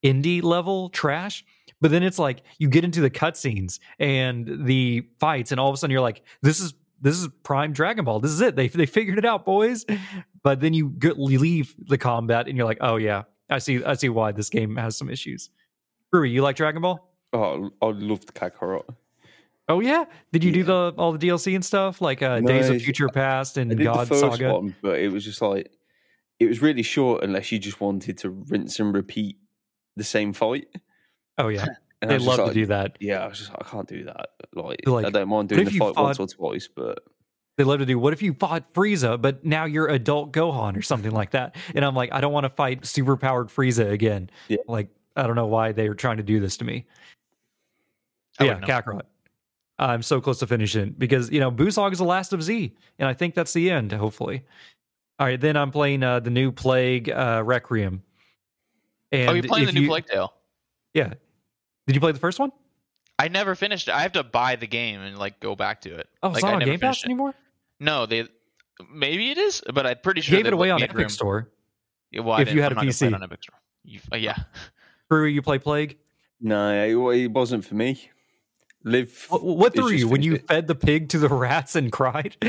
indie 0.03 0.41
level 0.41 0.89
trash. 0.89 1.45
But 1.79 1.91
then 1.91 2.01
it's 2.01 2.17
like 2.17 2.41
you 2.57 2.67
get 2.69 2.83
into 2.83 3.01
the 3.01 3.11
cutscenes 3.11 3.79
and 3.99 4.65
the 4.65 5.07
fights, 5.19 5.51
and 5.51 5.59
all 5.59 5.69
of 5.69 5.75
a 5.75 5.77
sudden 5.77 5.91
you're 5.91 6.01
like, 6.01 6.23
this 6.41 6.59
is 6.59 6.73
this 6.99 7.15
is 7.19 7.27
prime 7.43 7.73
Dragon 7.73 8.05
Ball. 8.05 8.19
This 8.19 8.31
is 8.31 8.41
it. 8.41 8.55
They 8.55 8.67
they 8.69 8.87
figured 8.87 9.19
it 9.19 9.25
out, 9.25 9.45
boys. 9.45 9.85
But 10.41 10.61
then 10.61 10.73
you 10.73 10.89
get, 10.89 11.17
you 11.17 11.37
leave 11.37 11.75
the 11.77 11.99
combat 11.99 12.47
and 12.47 12.57
you're 12.57 12.65
like, 12.65 12.79
oh 12.81 12.95
yeah, 12.95 13.23
I 13.49 13.59
see 13.59 13.83
I 13.83 13.93
see 13.93 14.09
why 14.09 14.31
this 14.31 14.49
game 14.49 14.75
has 14.75 14.97
some 14.97 15.09
issues. 15.09 15.49
Brewery, 16.11 16.31
you 16.31 16.41
like 16.41 16.55
Dragon 16.55 16.81
Ball? 16.81 16.99
Oh, 17.33 17.69
I 17.81 17.85
loved 17.87 18.33
Kakarot. 18.33 18.85
Oh 19.69 19.79
yeah. 19.79 20.05
Did 20.31 20.43
you 20.43 20.51
do 20.51 20.63
the 20.63 20.93
all 20.97 21.11
the 21.11 21.27
DLC 21.27 21.55
and 21.55 21.63
stuff 21.63 22.01
like 22.01 22.21
uh, 22.21 22.39
No, 22.39 22.47
Days 22.47 22.69
of 22.69 22.81
Future 22.81 23.09
Past 23.09 23.57
I 23.57 23.61
and 23.61 23.69
did 23.69 23.83
God 23.83 24.07
Saga? 24.07 24.53
one, 24.53 24.75
but 24.81 24.99
it 24.99 25.11
was 25.11 25.25
just 25.25 25.41
like 25.41 25.71
it 26.39 26.45
was 26.47 26.61
really 26.61 26.83
short 26.83 27.23
unless 27.23 27.51
you 27.51 27.59
just 27.59 27.81
wanted 27.81 28.17
to 28.19 28.29
rinse 28.29 28.79
and 28.79 28.93
repeat 28.93 29.37
the 29.95 30.03
same 30.03 30.31
fight. 30.33 30.67
Oh 31.37 31.49
yeah, 31.49 31.65
And 32.01 32.11
they 32.11 32.19
love 32.19 32.47
to 32.47 32.53
do 32.53 32.67
that. 32.67 32.97
Yeah, 32.99 33.23
I 33.23 33.27
was 33.27 33.39
just 33.39 33.49
like, 33.49 33.65
I 33.65 33.69
can't 33.69 33.87
do 33.87 34.03
that. 34.05 34.29
Like, 34.53 34.81
Like, 34.85 35.05
I 35.05 35.09
don't 35.09 35.29
mind 35.29 35.49
doing 35.49 35.65
the 35.65 35.71
fight 35.71 35.95
once 35.95 36.19
or 36.19 36.27
twice, 36.27 36.69
but 36.73 36.99
They 37.57 37.63
love 37.63 37.79
to 37.79 37.85
do. 37.85 37.97
What 37.97 38.13
if 38.13 38.21
you 38.21 38.33
fought 38.33 38.71
Frieza, 38.73 39.19
but 39.19 39.43
now 39.43 39.65
you're 39.65 39.87
adult 39.87 40.31
Gohan 40.31 40.77
or 40.77 40.83
something 40.83 41.11
like 41.11 41.31
that? 41.31 41.55
And 41.73 41.83
I'm 41.83 41.95
like, 41.95 42.13
I 42.13 42.21
don't 42.21 42.31
want 42.31 42.43
to 42.43 42.49
fight 42.49 42.85
super 42.85 43.17
powered 43.17 43.47
Frieza 43.47 43.91
again. 43.91 44.29
Yeah. 44.47 44.57
Like 44.67 44.89
I 45.15 45.25
don't 45.25 45.35
know 45.35 45.47
why 45.47 45.71
they 45.71 45.89
were 45.89 45.95
trying 45.95 46.17
to 46.17 46.23
do 46.23 46.39
this 46.39 46.55
to 46.57 46.65
me. 46.65 46.85
Yeah, 48.39 48.59
know. 48.59 48.67
Kakarot. 48.67 49.01
I'm 49.79 50.03
so 50.03 50.21
close 50.21 50.39
to 50.39 50.47
finishing 50.47 50.95
because 50.97 51.31
you 51.31 51.39
know 51.39 51.49
Boo 51.49 51.71
saga 51.71 51.93
is 51.93 51.97
the 51.99 52.05
last 52.05 52.31
of 52.31 52.43
Z, 52.43 52.75
and 52.99 53.09
I 53.09 53.13
think 53.13 53.33
that's 53.33 53.53
the 53.53 53.71
end. 53.71 53.91
Hopefully. 53.91 54.43
All 55.19 55.25
right, 55.25 55.41
then 55.41 55.57
I'm 55.57 55.71
playing 55.71 56.03
uh, 56.03 56.19
the 56.19 56.29
new 56.29 56.51
Plague 56.51 57.09
uh, 57.09 57.41
Requiem. 57.43 58.03
And 59.11 59.29
oh, 59.29 59.33
you're 59.33 59.43
playing 59.43 59.65
the 59.65 59.71
new 59.71 59.81
you- 59.81 59.87
Plague 59.87 60.05
Tale. 60.05 60.31
Yeah. 60.93 61.13
Did 61.87 61.95
you 61.95 61.99
play 61.99 62.11
the 62.11 62.19
first 62.19 62.37
one? 62.39 62.51
I 63.17 63.29
never 63.29 63.55
finished 63.55 63.87
it. 63.87 63.95
I 63.95 64.01
have 64.01 64.11
to 64.11 64.23
buy 64.23 64.57
the 64.57 64.67
game 64.67 64.99
and 64.99 65.17
like 65.17 65.39
go 65.39 65.55
back 65.55 65.81
to 65.81 65.95
it. 65.95 66.07
Oh, 66.21 66.31
it's 66.31 66.43
not 66.43 66.51
I 66.51 66.53
on 66.53 66.59
never 66.59 66.71
Game 66.71 66.79
Pass 66.79 67.03
anymore. 67.03 67.33
No, 67.79 68.05
they 68.05 68.27
maybe 68.91 69.31
it 69.31 69.37
is, 69.37 69.61
but 69.73 69.85
I'm 69.85 69.97
pretty 70.03 70.19
You 70.19 70.23
sure 70.23 70.37
gave 70.37 70.45
they 70.45 70.49
it 70.49 70.53
away 70.53 70.69
on 70.71 70.77
me 70.79 70.83
Epic 70.85 70.97
room. 70.97 71.09
Store. 71.09 71.49
Yeah, 72.11 72.21
well, 72.21 72.39
if 72.39 72.53
you 72.53 72.61
had 72.61 72.71
I'm 72.71 72.77
a 72.77 72.81
play 72.81 72.89
PC. 72.89 73.13
on 73.13 73.23
Epic 73.23 73.43
Store. 73.43 73.59
You, 73.83 73.99
uh, 74.11 74.15
yeah. 74.17 74.35
Brewery, 75.09 75.33
you 75.33 75.41
play 75.41 75.59
Plague. 75.59 75.97
no, 76.41 76.71
it, 77.11 77.19
it 77.19 77.31
wasn't 77.31 77.65
for 77.65 77.75
me. 77.75 78.09
Live. 78.83 79.25
What, 79.29 79.43
what 79.43 79.73
threw 79.75 79.89
you 79.89 80.07
when 80.07 80.21
you 80.21 80.31
finished 80.33 80.47
fed 80.47 80.67
the 80.67 80.75
pig 80.75 81.09
to 81.09 81.17
the 81.19 81.27
rats 81.45 81.75
and 81.75 81.91
cried? 81.91 82.35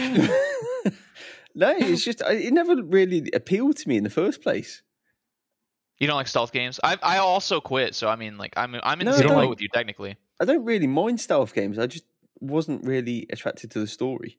no, 1.55 1.75
it's 1.77 2.05
just 2.05 2.21
it 2.23 2.53
never 2.53 2.77
really 2.83 3.31
appealed 3.35 3.77
to 3.79 3.89
me 3.89 3.97
in 3.97 4.05
the 4.05 4.11
first 4.11 4.43
place. 4.43 4.83
You 5.99 6.07
don't 6.07 6.17
like 6.17 6.29
stealth 6.29 6.53
games? 6.53 6.79
I 6.85 6.97
I 7.03 7.19
also 7.19 7.61
quit, 7.61 7.95
so 7.95 8.09
I 8.09 8.17
mean, 8.17 8.39
like 8.39 8.53
I'm 8.57 8.75
I'm 8.83 9.01
in 9.01 9.07
No, 9.07 9.13
the 9.13 9.19
same 9.19 9.29
boat 9.29 9.37
like- 9.37 9.49
with 9.51 9.61
you 9.61 9.69
technically. 9.73 10.17
I 10.41 10.45
don't 10.45 10.65
really 10.65 10.87
mind 10.87 11.21
stealth 11.21 11.53
games. 11.55 11.79
I 11.79 11.87
just 11.89 12.05
wasn't 12.41 12.85
really 12.85 13.27
attracted 13.31 13.73
to 13.73 13.81
the 13.81 13.89
story. 13.89 14.39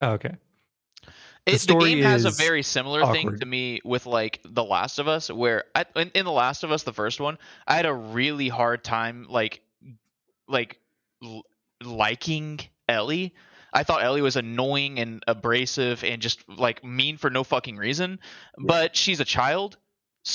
Oh, 0.00 0.12
okay. 0.12 0.34
It, 1.46 1.60
the, 1.62 1.76
game 1.76 2.02
has 2.02 2.24
a 2.26 2.30
very 2.30 2.62
similar 2.62 3.12
thing 3.12 3.38
to 3.38 3.46
me 3.46 3.80
with 3.84 4.06
like 4.06 4.40
The 4.44 4.62
Last 4.62 4.98
of 4.98 5.08
Us, 5.08 5.30
where 5.30 5.64
I, 5.74 5.86
in, 5.96 6.10
in 6.14 6.24
The 6.24 6.32
Last 6.32 6.64
of 6.64 6.70
Us, 6.72 6.82
the 6.82 6.92
first 6.92 7.18
one, 7.18 7.38
I 7.66 7.76
had 7.76 7.86
a 7.86 7.94
really 7.94 8.48
hard 8.48 8.84
time 8.84 9.26
like 9.28 9.62
like 10.48 10.78
l- 11.24 11.44
liking 11.82 12.60
Ellie. 12.88 13.34
I 13.72 13.84
thought 13.84 14.02
Ellie 14.02 14.22
was 14.22 14.36
annoying 14.36 14.98
and 14.98 15.22
abrasive 15.26 16.04
and 16.04 16.20
just 16.20 16.46
like 16.48 16.84
mean 16.84 17.16
for 17.16 17.30
no 17.30 17.42
fucking 17.42 17.76
reason. 17.76 18.18
But 18.58 18.94
she's 18.94 19.20
a 19.20 19.24
child, 19.24 19.78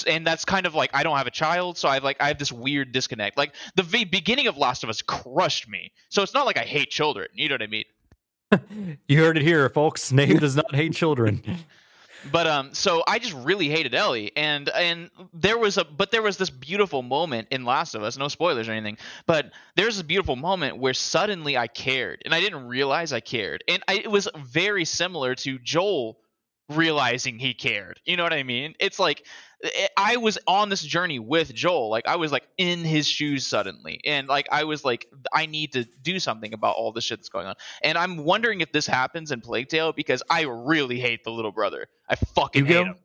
and 0.08 0.26
that's 0.26 0.44
kind 0.44 0.66
of 0.66 0.74
like 0.74 0.90
I 0.94 1.04
don't 1.04 1.18
have 1.18 1.28
a 1.28 1.32
child, 1.32 1.78
so 1.78 1.88
I 1.88 1.96
have 1.96 2.04
like 2.04 2.18
I 2.20 2.30
have 2.30 2.40
this 2.40 2.52
weird 2.52 2.92
disconnect. 2.92 3.38
Like 3.38 3.54
the 3.76 3.84
v- 3.84 4.06
beginning 4.06 4.48
of 4.48 4.58
Last 4.58 4.84
of 4.84 4.90
Us 4.90 5.02
crushed 5.02 5.68
me, 5.70 5.92
so 6.10 6.24
it's 6.24 6.34
not 6.34 6.46
like 6.46 6.58
I 6.58 6.64
hate 6.64 6.90
children. 6.90 7.28
You 7.34 7.50
know 7.50 7.56
what 7.56 7.62
I 7.62 7.68
mean? 7.68 7.86
You 9.08 9.20
heard 9.20 9.38
it 9.38 9.44
here, 9.44 9.70
folks. 9.70 10.12
Name 10.12 10.38
does 10.38 10.56
not 10.56 10.74
hate 10.74 10.94
children. 10.94 11.44
But 12.32 12.48
um, 12.48 12.74
so 12.74 13.04
I 13.08 13.20
just 13.20 13.34
really 13.34 13.70
hated 13.70 13.94
Ellie, 13.94 14.32
and 14.36 14.70
and 14.70 15.12
there 15.34 15.58
was 15.58 15.78
a 15.78 15.86
but 15.86 16.12
there 16.12 16.22
was 16.22 16.38
this 16.38 16.50
beautiful 16.50 17.04
moment 17.04 17.50
in 17.52 17.66
Last 17.66 17.94
of 17.94 18.04
Us. 18.04 18.18
No 18.18 18.28
spoilers 18.30 18.68
or 18.68 18.72
anything, 18.72 18.98
but 19.28 19.52
there's 19.76 20.00
a 20.00 20.04
beautiful 20.04 20.36
moment 20.36 20.78
where 20.78 20.94
suddenly 20.94 21.58
I 21.58 21.68
cared, 21.68 22.24
and 22.26 22.34
I 22.34 22.40
didn't 22.40 22.68
realize 22.68 23.14
I 23.14 23.20
cared, 23.20 23.64
and 23.68 23.84
I, 23.88 23.96
it 23.96 24.10
was 24.10 24.28
very 24.36 24.86
similar 24.86 25.36
to 25.36 25.60
Joel 25.60 26.18
realizing 26.70 27.38
he 27.38 27.54
cared. 27.54 28.00
You 28.06 28.18
know 28.18 28.24
what 28.24 28.34
I 28.34 28.44
mean? 28.44 28.74
It's 28.80 28.98
like 28.98 29.26
I- 29.66 29.90
I 30.14 30.18
was 30.18 30.38
on 30.48 30.70
this 30.70 30.82
journey 30.82 31.20
with 31.20 31.54
Joel. 31.54 31.90
Like 31.90 32.08
I 32.08 32.16
was 32.16 32.32
like 32.32 32.48
in 32.58 32.80
his 32.80 33.08
shoes 33.08 33.46
suddenly, 33.46 34.00
and 34.06 34.28
like 34.28 34.48
I 34.52 34.64
was 34.66 34.84
like 34.86 35.08
I 35.34 35.46
need 35.46 35.74
to 35.74 35.86
do 36.04 36.20
something 36.20 36.54
about 36.54 36.76
all 36.76 36.92
the 36.92 37.02
shit 37.02 37.20
that's 37.20 37.30
going 37.30 37.48
on. 37.48 37.56
And 37.84 37.98
I'm 37.98 38.18
wondering 38.18 38.62
if 38.62 38.72
this 38.72 38.86
happens 38.88 39.32
in 39.32 39.42
Plague 39.42 39.68
Tale 39.70 39.94
because 39.94 40.22
I 40.30 40.42
really 40.44 41.00
hate 41.00 41.24
the 41.24 41.32
little 41.32 41.52
brother. 41.52 41.88
I 42.10 42.16
fucking 42.16 42.66
hate 42.66 42.76
him. 42.86 42.96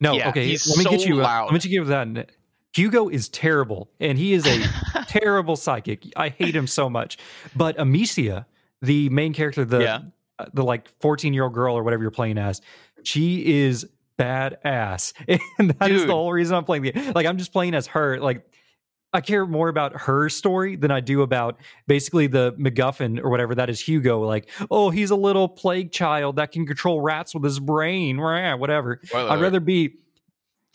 No, 0.00 0.14
Yeah, 0.14 0.28
okay. 0.30 0.46
he's 0.46 0.66
let 0.68 0.78
me 0.78 0.90
get 0.90 1.00
so 1.02 1.06
you. 1.08 1.20
Uh, 1.20 1.24
loud. 1.24 1.44
let 1.46 1.52
me 1.54 1.58
just 1.58 1.70
give 1.70 1.86
that. 1.88 2.30
Hugo 2.74 3.08
is 3.08 3.28
terrible, 3.28 3.90
and 3.98 4.16
he 4.18 4.32
is 4.34 4.46
a 4.46 5.04
terrible 5.08 5.56
psychic. 5.56 6.04
I 6.16 6.28
hate 6.28 6.54
him 6.54 6.66
so 6.66 6.88
much. 6.88 7.18
But 7.56 7.76
Amicia, 7.78 8.46
the 8.82 9.08
main 9.08 9.32
character, 9.32 9.64
the 9.64 9.80
Yeah. 9.80 10.00
uh, 10.38 10.46
the 10.52 10.62
like 10.62 10.88
fourteen 11.00 11.32
year 11.34 11.44
old 11.44 11.54
girl 11.54 11.74
or 11.76 11.82
whatever 11.82 12.02
you're 12.02 12.10
playing 12.12 12.38
as, 12.38 12.60
she 13.02 13.62
is 13.62 13.88
badass, 14.18 15.12
and 15.58 15.70
that 15.70 15.90
is 15.90 16.02
Dude. 16.02 16.08
the 16.08 16.14
whole 16.14 16.32
reason 16.32 16.56
I'm 16.56 16.64
playing 16.64 16.82
the. 16.82 17.12
Like 17.14 17.26
I'm 17.26 17.38
just 17.38 17.52
playing 17.52 17.74
as 17.74 17.86
her. 17.88 18.18
Like 18.18 18.44
I 19.12 19.20
care 19.20 19.46
more 19.46 19.68
about 19.68 20.00
her 20.02 20.28
story 20.28 20.76
than 20.76 20.90
I 20.90 21.00
do 21.00 21.22
about 21.22 21.58
basically 21.86 22.26
the 22.26 22.52
MacGuffin 22.54 23.20
or 23.22 23.30
whatever 23.30 23.54
that 23.54 23.70
is 23.70 23.80
Hugo. 23.80 24.20
Like, 24.20 24.50
oh, 24.70 24.90
he's 24.90 25.10
a 25.10 25.16
little 25.16 25.48
plague 25.48 25.92
child 25.92 26.36
that 26.36 26.52
can 26.52 26.66
control 26.66 27.00
rats 27.00 27.34
with 27.34 27.42
his 27.44 27.58
brain, 27.58 28.18
whatever. 28.20 29.00
Spoiler 29.04 29.30
I'd 29.30 29.40
rather 29.40 29.60
be 29.60 29.94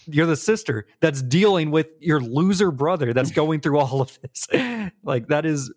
you're 0.05 0.25
the 0.25 0.35
sister 0.35 0.85
that's 0.99 1.21
dealing 1.21 1.71
with 1.71 1.87
your 1.99 2.19
loser 2.19 2.71
brother 2.71 3.13
that's 3.13 3.31
going 3.31 3.61
through 3.61 3.79
all 3.79 4.01
of 4.01 4.19
this. 4.21 4.47
like 5.03 5.27
that 5.27 5.45
is 5.45 5.71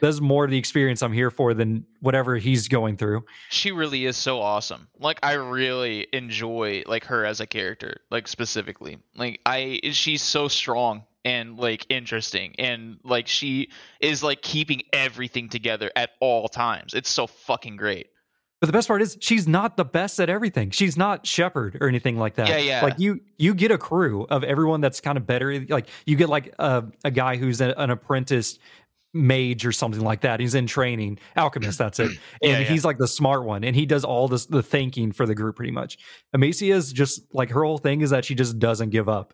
that's 0.00 0.20
more 0.20 0.46
the 0.46 0.58
experience 0.58 1.02
I'm 1.02 1.12
here 1.12 1.30
for 1.30 1.54
than 1.54 1.86
whatever 2.00 2.36
he's 2.36 2.68
going 2.68 2.96
through. 2.96 3.24
she 3.50 3.72
really 3.72 4.04
is 4.06 4.16
so 4.16 4.40
awesome. 4.40 4.88
Like 4.98 5.18
I 5.22 5.34
really 5.34 6.06
enjoy 6.12 6.82
like 6.86 7.04
her 7.06 7.24
as 7.24 7.40
a 7.40 7.46
character, 7.46 8.00
like 8.10 8.28
specifically. 8.28 8.98
Like 9.14 9.40
I 9.46 9.80
she's 9.92 10.22
so 10.22 10.48
strong 10.48 11.04
and 11.24 11.58
like 11.58 11.86
interesting 11.88 12.54
and 12.58 12.98
like 13.02 13.26
she 13.26 13.70
is 14.00 14.22
like 14.22 14.42
keeping 14.42 14.82
everything 14.92 15.48
together 15.48 15.90
at 15.96 16.10
all 16.20 16.48
times. 16.48 16.94
It's 16.94 17.10
so 17.10 17.26
fucking 17.26 17.76
great. 17.76 18.08
But 18.60 18.68
the 18.68 18.72
best 18.72 18.88
part 18.88 19.02
is 19.02 19.18
she's 19.20 19.46
not 19.46 19.76
the 19.76 19.84
best 19.84 20.18
at 20.20 20.30
everything. 20.30 20.70
She's 20.70 20.96
not 20.96 21.26
Shepard 21.26 21.76
or 21.82 21.88
anything 21.88 22.16
like 22.16 22.36
that. 22.36 22.48
Yeah, 22.48 22.56
yeah. 22.56 22.82
Like 22.82 22.98
you, 22.98 23.20
you 23.36 23.52
get 23.52 23.70
a 23.70 23.76
crew 23.76 24.26
of 24.30 24.42
everyone 24.42 24.80
that's 24.80 25.02
kind 25.02 25.18
of 25.18 25.26
better. 25.26 25.60
Like 25.68 25.88
you 26.06 26.16
get 26.16 26.30
like 26.30 26.54
a, 26.58 26.84
a 27.04 27.10
guy 27.10 27.36
who's 27.36 27.60
a, 27.60 27.74
an 27.76 27.90
apprentice 27.90 28.58
mage 29.14 29.64
or 29.64 29.72
something 29.72 30.02
like 30.02 30.20
that. 30.22 30.40
He's 30.40 30.54
in 30.54 30.66
training, 30.66 31.18
alchemist. 31.36 31.78
That's 31.78 32.00
it. 32.00 32.10
And 32.42 32.52
Yeah, 32.52 32.58
yeah. 32.58 32.64
he's 32.64 32.84
like 32.84 32.98
the 32.98 33.08
smart 33.08 33.44
one, 33.44 33.64
and 33.64 33.74
he 33.74 33.86
does 33.86 34.04
all 34.04 34.28
this 34.28 34.46
the 34.46 34.62
thinking 34.62 35.12
for 35.12 35.24
the 35.24 35.34
group 35.34 35.56
pretty 35.56 35.72
much. 35.72 35.98
Amicia 36.34 36.74
is 36.74 36.92
just 36.92 37.22
like 37.32 37.50
her 37.50 37.64
whole 37.64 37.78
thing 37.78 38.00
is 38.02 38.10
that 38.10 38.24
she 38.24 38.34
just 38.34 38.58
doesn't 38.58 38.90
give 38.90 39.08
up. 39.08 39.32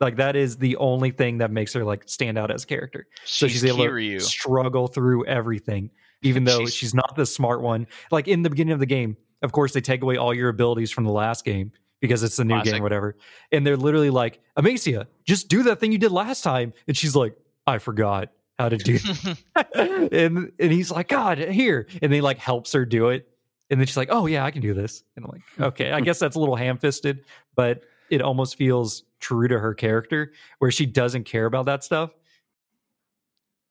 Like 0.00 0.16
that 0.16 0.34
is 0.36 0.56
the 0.56 0.76
only 0.78 1.10
thing 1.12 1.38
that 1.38 1.50
makes 1.52 1.72
her 1.74 1.84
like 1.84 2.02
stand 2.08 2.36
out 2.38 2.50
as 2.50 2.64
a 2.64 2.66
character. 2.66 3.06
So 3.24 3.46
she's, 3.46 3.64
able 3.64 3.78
Kiryu. 3.78 4.18
to 4.18 4.24
struggle 4.24 4.88
through 4.88 5.24
everything, 5.26 5.90
even 6.22 6.44
though 6.48 6.58
She's- 6.60 6.72
she's, 6.72 6.94
not 6.94 7.14
the 7.14 7.26
smart 7.26 7.62
one. 7.62 7.86
Like 8.10 8.26
in 8.26 8.42
the 8.42 8.50
beginning 8.50 8.72
of 8.72 8.80
the 8.80 8.86
game, 8.86 9.16
of 9.42 9.52
course, 9.52 9.72
they 9.72 9.80
take 9.80 10.02
away 10.02 10.16
all 10.16 10.34
your 10.34 10.48
abilities 10.48 10.90
from 10.90 11.04
the 11.04 11.12
last 11.12 11.44
game 11.44 11.70
because 12.00 12.22
it's 12.22 12.36
the 12.36 12.44
new 12.44 12.54
Classic. 12.54 12.72
game, 12.74 12.82
whatever. 12.82 13.16
And 13.52 13.66
they're 13.66 13.76
literally 13.76 14.10
like, 14.10 14.40
Amicia, 14.56 15.06
just 15.26 15.48
do 15.48 15.62
that 15.64 15.80
thing 15.80 15.92
you 15.92 15.98
did 15.98 16.12
last 16.12 16.42
time. 16.42 16.72
And 16.88 16.96
she's 16.96 17.14
like, 17.14 17.36
I 17.66 17.78
forgot 17.78 18.30
how 18.58 18.68
to 18.68 18.76
do 18.76 18.98
and 19.74 20.52
and 20.58 20.72
he's 20.72 20.90
like, 20.90 21.08
God, 21.08 21.38
here. 21.38 21.86
And 22.02 22.12
he 22.12 22.20
like 22.20 22.38
helps 22.38 22.72
her 22.72 22.84
do 22.84 23.08
it. 23.08 23.28
And 23.70 23.80
then 23.80 23.86
she's 23.86 23.96
like, 23.96 24.10
Oh 24.10 24.26
yeah, 24.26 24.44
I 24.44 24.50
can 24.50 24.62
do 24.62 24.74
this. 24.74 25.04
And 25.16 25.24
I'm 25.24 25.30
like, 25.30 25.42
okay, 25.68 25.92
I 25.92 26.00
guess 26.00 26.18
that's 26.18 26.36
a 26.36 26.40
little 26.40 26.56
ham 26.56 26.78
fisted, 26.78 27.24
but 27.56 27.82
it 28.10 28.22
almost 28.22 28.56
feels 28.56 29.04
true 29.20 29.48
to 29.48 29.58
her 29.58 29.74
character 29.74 30.32
where 30.58 30.70
she 30.70 30.86
doesn't 30.86 31.24
care 31.24 31.46
about 31.46 31.66
that 31.66 31.82
stuff. 31.82 32.10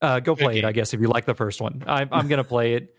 Uh, 0.02 0.19
go 0.19 0.36
play 0.36 0.58
it. 0.58 0.65
I 0.65 0.74
guess, 0.74 0.93
if 0.93 1.00
you 1.00 1.08
like 1.08 1.26
the 1.26 1.36
first 1.36 1.62
one. 1.62 1.84
I'm 1.88 2.10
I'm 2.12 2.28
gonna 2.28 2.43
play 2.43 2.74
it 2.74 2.93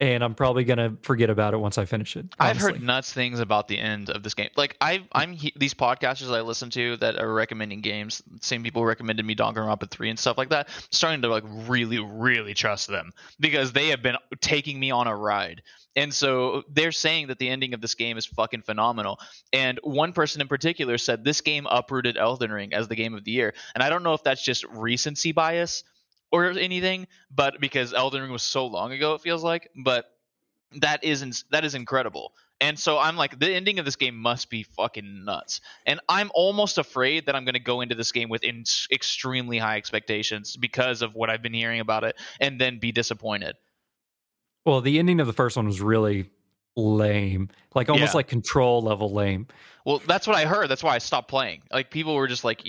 and 0.00 0.22
I'm 0.22 0.34
probably 0.34 0.64
gonna 0.64 0.96
forget 1.02 1.28
about 1.28 1.54
it 1.54 1.56
once 1.56 1.76
I 1.76 1.84
finish 1.84 2.16
it. 2.16 2.26
I've 2.38 2.56
heard 2.56 2.80
nuts 2.82 3.12
things 3.12 3.40
about 3.40 3.66
the 3.66 3.78
end 3.78 4.10
of 4.10 4.22
this 4.22 4.34
game. 4.34 4.50
Like 4.56 4.76
I, 4.80 5.04
I'm 5.12 5.32
he, 5.32 5.52
these 5.56 5.74
podcasters 5.74 6.32
I 6.32 6.40
listen 6.42 6.70
to 6.70 6.96
that 6.98 7.16
are 7.18 7.32
recommending 7.32 7.80
games. 7.80 8.22
Same 8.40 8.62
people 8.62 8.84
recommended 8.84 9.26
me 9.26 9.34
Danganronpa 9.34 9.90
three 9.90 10.10
and 10.10 10.18
stuff 10.18 10.38
like 10.38 10.50
that. 10.50 10.68
I'm 10.68 10.82
starting 10.90 11.22
to 11.22 11.28
like 11.28 11.44
really, 11.46 11.98
really 11.98 12.54
trust 12.54 12.88
them 12.88 13.10
because 13.40 13.72
they 13.72 13.88
have 13.88 14.02
been 14.02 14.16
taking 14.40 14.78
me 14.78 14.90
on 14.92 15.08
a 15.08 15.16
ride. 15.16 15.62
And 15.96 16.14
so 16.14 16.62
they're 16.70 16.92
saying 16.92 17.26
that 17.26 17.40
the 17.40 17.48
ending 17.48 17.74
of 17.74 17.80
this 17.80 17.96
game 17.96 18.16
is 18.16 18.24
fucking 18.24 18.62
phenomenal. 18.62 19.18
And 19.52 19.80
one 19.82 20.12
person 20.12 20.40
in 20.40 20.46
particular 20.46 20.96
said 20.96 21.24
this 21.24 21.40
game 21.40 21.66
uprooted 21.68 22.16
Elden 22.16 22.52
Ring 22.52 22.72
as 22.72 22.86
the 22.86 22.94
game 22.94 23.14
of 23.14 23.24
the 23.24 23.32
year. 23.32 23.52
And 23.74 23.82
I 23.82 23.90
don't 23.90 24.04
know 24.04 24.14
if 24.14 24.22
that's 24.22 24.44
just 24.44 24.64
recency 24.64 25.32
bias 25.32 25.82
or 26.30 26.50
anything, 26.50 27.06
but 27.30 27.60
because 27.60 27.94
Elden 27.94 28.22
Ring 28.22 28.32
was 28.32 28.42
so 28.42 28.66
long 28.66 28.92
ago, 28.92 29.14
it 29.14 29.20
feels 29.20 29.42
like. 29.44 29.70
But 29.76 30.06
that 30.80 31.02
is 31.04 31.44
that 31.50 31.64
is 31.64 31.74
incredible. 31.74 32.32
And 32.60 32.76
so 32.76 32.98
I'm 32.98 33.16
like, 33.16 33.38
the 33.38 33.54
ending 33.54 33.78
of 33.78 33.84
this 33.84 33.94
game 33.94 34.16
must 34.16 34.50
be 34.50 34.64
fucking 34.64 35.24
nuts. 35.24 35.60
And 35.86 36.00
I'm 36.08 36.28
almost 36.34 36.76
afraid 36.76 37.26
that 37.26 37.36
I'm 37.36 37.44
going 37.44 37.54
to 37.54 37.60
go 37.60 37.82
into 37.82 37.94
this 37.94 38.10
game 38.10 38.28
with 38.28 38.42
in- 38.42 38.64
extremely 38.90 39.58
high 39.58 39.76
expectations 39.76 40.56
because 40.56 41.00
of 41.00 41.14
what 41.14 41.30
I've 41.30 41.40
been 41.40 41.54
hearing 41.54 41.78
about 41.78 42.02
it, 42.02 42.16
and 42.40 42.60
then 42.60 42.80
be 42.80 42.90
disappointed. 42.90 43.54
Well, 44.66 44.80
the 44.80 44.98
ending 44.98 45.20
of 45.20 45.26
the 45.28 45.32
first 45.32 45.56
one 45.56 45.66
was 45.66 45.80
really 45.80 46.30
lame. 46.76 47.48
Like 47.74 47.88
almost 47.88 48.12
Yeah. 48.12 48.18
like 48.18 48.28
control 48.28 48.82
level 48.82 49.12
lame. 49.12 49.46
Well, 49.84 50.02
that's 50.06 50.26
what 50.26 50.36
I 50.36 50.44
heard. 50.44 50.68
That's 50.68 50.82
why 50.82 50.94
I 50.94 50.98
stopped 50.98 51.28
playing. 51.28 51.62
Like 51.72 51.90
people 51.90 52.14
were 52.16 52.26
just 52.28 52.44
like, 52.44 52.62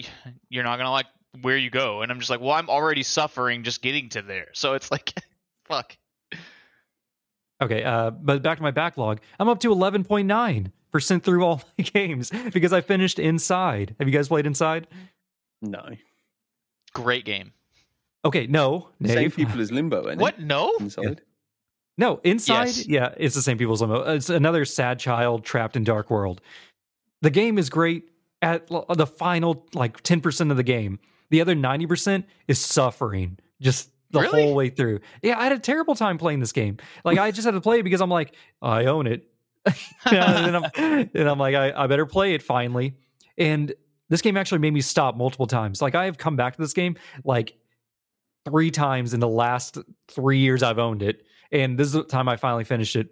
"You're 0.49 0.63
not 0.63 0.77
gonna 0.77 0.91
like 0.91 1.07
where 1.41 1.57
you 1.57 1.69
go," 1.69 2.01
and 2.01 2.11
I'm 2.11 2.19
just 2.19 2.29
like, 2.29 2.39
"Well, 2.39 2.51
I'm 2.51 2.69
already 2.69 3.03
suffering 3.03 3.63
just 3.63 3.81
getting 3.81 4.09
to 4.09 4.21
there." 4.21 4.47
So 4.53 4.73
it's 4.73 4.91
like, 4.91 5.13
fuck. 5.65 5.97
Okay, 7.61 7.83
uh, 7.83 8.11
but 8.11 8.41
back 8.41 8.57
to 8.57 8.63
my 8.63 8.71
backlog. 8.71 9.19
I'm 9.39 9.49
up 9.49 9.59
to 9.61 9.69
11.9% 9.69 11.23
through 11.23 11.43
all 11.43 11.61
my 11.77 11.83
games 11.83 12.31
because 12.53 12.71
I 12.71 12.81
finished 12.81 13.19
Inside. 13.19 13.95
Have 13.99 14.07
you 14.07 14.13
guys 14.13 14.29
played 14.29 14.45
Inside? 14.45 14.87
No. 15.61 15.89
Great 16.93 17.25
game. 17.25 17.51
Okay, 18.23 18.47
no. 18.47 18.89
Same 19.05 19.31
people 19.31 19.59
as 19.59 19.71
Limbo, 19.71 20.09
ain't 20.09 20.19
What? 20.19 20.39
No. 20.39 20.73
Inside. 20.79 21.21
No, 21.97 22.21
Inside. 22.23 22.65
Yes. 22.65 22.87
Yeah, 22.87 23.13
it's 23.17 23.35
the 23.35 23.41
same 23.41 23.57
people 23.57 23.73
as 23.73 23.81
Limbo. 23.81 24.13
It's 24.13 24.29
another 24.29 24.63
sad 24.63 24.99
child 24.99 25.43
trapped 25.43 25.75
in 25.75 25.83
dark 25.83 26.09
world. 26.09 26.41
The 27.21 27.29
game 27.29 27.57
is 27.57 27.69
great 27.69 28.09
at 28.41 28.67
the 28.67 29.05
final 29.05 29.65
like 29.73 30.01
10% 30.03 30.51
of 30.51 30.57
the 30.57 30.63
game. 30.63 30.99
The 31.29 31.41
other 31.41 31.55
90% 31.55 32.23
is 32.47 32.59
suffering 32.59 33.37
just 33.61 33.89
the 34.11 34.21
Really? 34.21 34.43
whole 34.43 34.55
way 34.55 34.69
through. 34.69 34.99
Yeah, 35.21 35.37
I 35.39 35.43
had 35.43 35.51
a 35.51 35.59
terrible 35.59 35.95
time 35.95 36.17
playing 36.17 36.39
this 36.39 36.51
game. 36.51 36.77
Like 37.05 37.17
I 37.19 37.29
just 37.31 37.45
had 37.45 37.51
to 37.53 37.61
play 37.61 37.79
it 37.79 37.83
because 37.83 38.01
I'm 38.01 38.09
like, 38.09 38.35
I 38.61 38.85
own 38.85 39.05
it. 39.07 39.27
And, 40.05 40.55
I'm, 40.57 40.63
and 41.13 41.29
I'm 41.29 41.37
like, 41.37 41.53
I, 41.53 41.71
I 41.83 41.87
better 41.87 42.05
play 42.07 42.33
it 42.33 42.41
finally. 42.41 42.95
And 43.37 43.71
this 44.09 44.21
game 44.21 44.37
actually 44.37 44.57
made 44.59 44.73
me 44.73 44.81
stop 44.81 45.15
multiple 45.15 45.45
times. 45.45 45.81
Like 45.81 45.93
I 45.93 46.05
have 46.05 46.17
come 46.17 46.35
back 46.35 46.55
to 46.55 46.61
this 46.61 46.73
game 46.73 46.95
like 47.23 47.53
three 48.45 48.71
times 48.71 49.13
in 49.13 49.19
the 49.19 49.27
last 49.27 49.77
three 50.07 50.39
years 50.39 50.63
I've 50.63 50.79
owned 50.79 51.03
it. 51.03 51.23
And 51.51 51.77
this 51.77 51.87
is 51.87 51.93
the 51.93 52.03
time 52.03 52.27
I 52.29 52.35
finally 52.37 52.63
finished 52.63 52.95
it. 52.95 53.09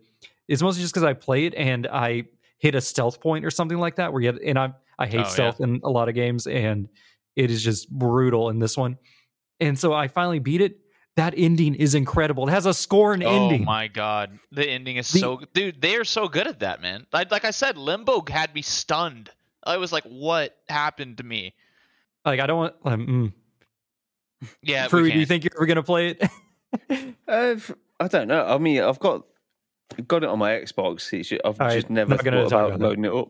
It's 0.48 0.62
mostly 0.62 0.82
just 0.82 0.94
because 0.94 1.04
I 1.04 1.14
play 1.14 1.46
it 1.46 1.54
and 1.56 1.86
I 1.88 2.24
hit 2.58 2.74
a 2.74 2.82
stealth 2.82 3.20
point 3.22 3.46
or 3.46 3.52
something 3.52 3.78
like 3.78 3.98
that. 3.98 4.12
Where 4.14 4.22
you 4.22 4.28
have, 4.30 4.40
and 4.44 4.58
I 4.58 4.74
I 4.98 5.06
hate 5.06 5.18
Oh, 5.18 5.22
yeah. 5.24 5.28
stealth 5.28 5.60
in 5.62 5.80
a 5.84 5.90
lot 5.90 6.10
of 6.10 6.16
games, 6.16 6.48
and 6.48 6.88
it 7.38 7.50
is 7.52 7.64
just 7.64 7.90
brutal 7.90 8.50
in 8.50 8.60
this 8.60 8.76
one. 8.76 8.98
And 9.62 9.80
so 9.80 9.94
I 9.94 10.08
finally 10.10 10.40
beat 10.40 10.60
it. 10.62 10.80
That 11.16 11.34
ending 11.38 11.74
is 11.76 11.96
incredible. 11.96 12.48
It 12.48 12.52
has 12.52 12.66
a 12.66 12.74
score 12.74 13.14
and 13.14 13.24
Oh 13.24 13.30
ending. 13.46 13.62
Oh 13.64 13.66
my 13.66 13.88
god, 13.88 14.38
the 14.52 14.68
ending 14.70 14.98
is 14.98 15.10
The- 15.12 15.20
so 15.20 15.42
dude. 15.54 15.82
They 15.82 15.96
are 15.96 16.04
so 16.04 16.28
good 16.28 16.46
at 16.48 16.60
that, 16.60 16.82
man. 16.82 17.08
Like, 17.14 17.32
like 17.32 17.46
I 17.46 17.52
said, 17.52 17.78
Limbo 17.78 18.24
had 18.30 18.54
me 18.54 18.62
stunned. 18.62 19.30
I 19.64 19.78
was 19.78 19.92
like, 19.92 20.04
"What 20.04 20.56
happened 20.70 21.18
to 21.18 21.24
me?" 21.24 21.56
Like 22.24 22.40
I 22.40 22.46
don't 22.46 22.58
want. 22.58 22.76
Um, 22.86 23.08
mm. 23.08 23.34
Yeah, 24.62 24.84
we 24.86 24.90
Fruit, 24.90 25.12
do 25.14 25.20
you 25.20 25.26
think 25.26 25.44
you're 25.44 25.54
ever 25.56 25.66
gonna 25.66 25.82
play 25.84 26.10
it? 26.10 26.24
Uh, 27.28 27.56
f- 27.56 27.72
I 28.00 28.08
don't 28.10 28.28
know. 28.28 28.46
I 28.46 28.58
mean, 28.58 28.82
I've 28.84 29.00
got 29.00 29.24
got 30.08 30.24
it 30.24 30.30
on 30.30 30.38
my 30.38 30.52
Xbox. 30.52 31.12
It's 31.14 31.32
I've 31.32 31.40
All 31.44 31.54
right, 31.68 31.76
just 31.76 31.90
never 31.90 32.16
gonna 32.18 32.44
thought 32.44 32.50
talk 32.50 32.66
about, 32.68 32.76
about 32.76 32.82
loading 32.82 33.06
it 33.06 33.14
up. 33.14 33.30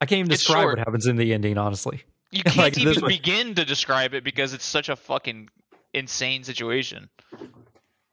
I 0.00 0.06
can't 0.06 0.18
even 0.18 0.32
It's 0.32 0.42
describe 0.42 0.62
short. 0.64 0.78
what 0.78 0.86
happens 0.86 1.06
in 1.06 1.16
the 1.16 1.32
ending. 1.32 1.56
Honestly, 1.56 2.02
You 2.30 2.42
can't 2.44 2.56
like, 2.56 2.78
even 2.78 3.06
begin 3.06 3.54
to 3.54 3.64
describe 3.64 4.14
it 4.14 4.24
because 4.24 4.52
it's 4.52 4.64
such 4.64 4.88
a 4.88 4.96
fucking 4.96 5.48
insane 5.94 6.44
situation. 6.44 7.08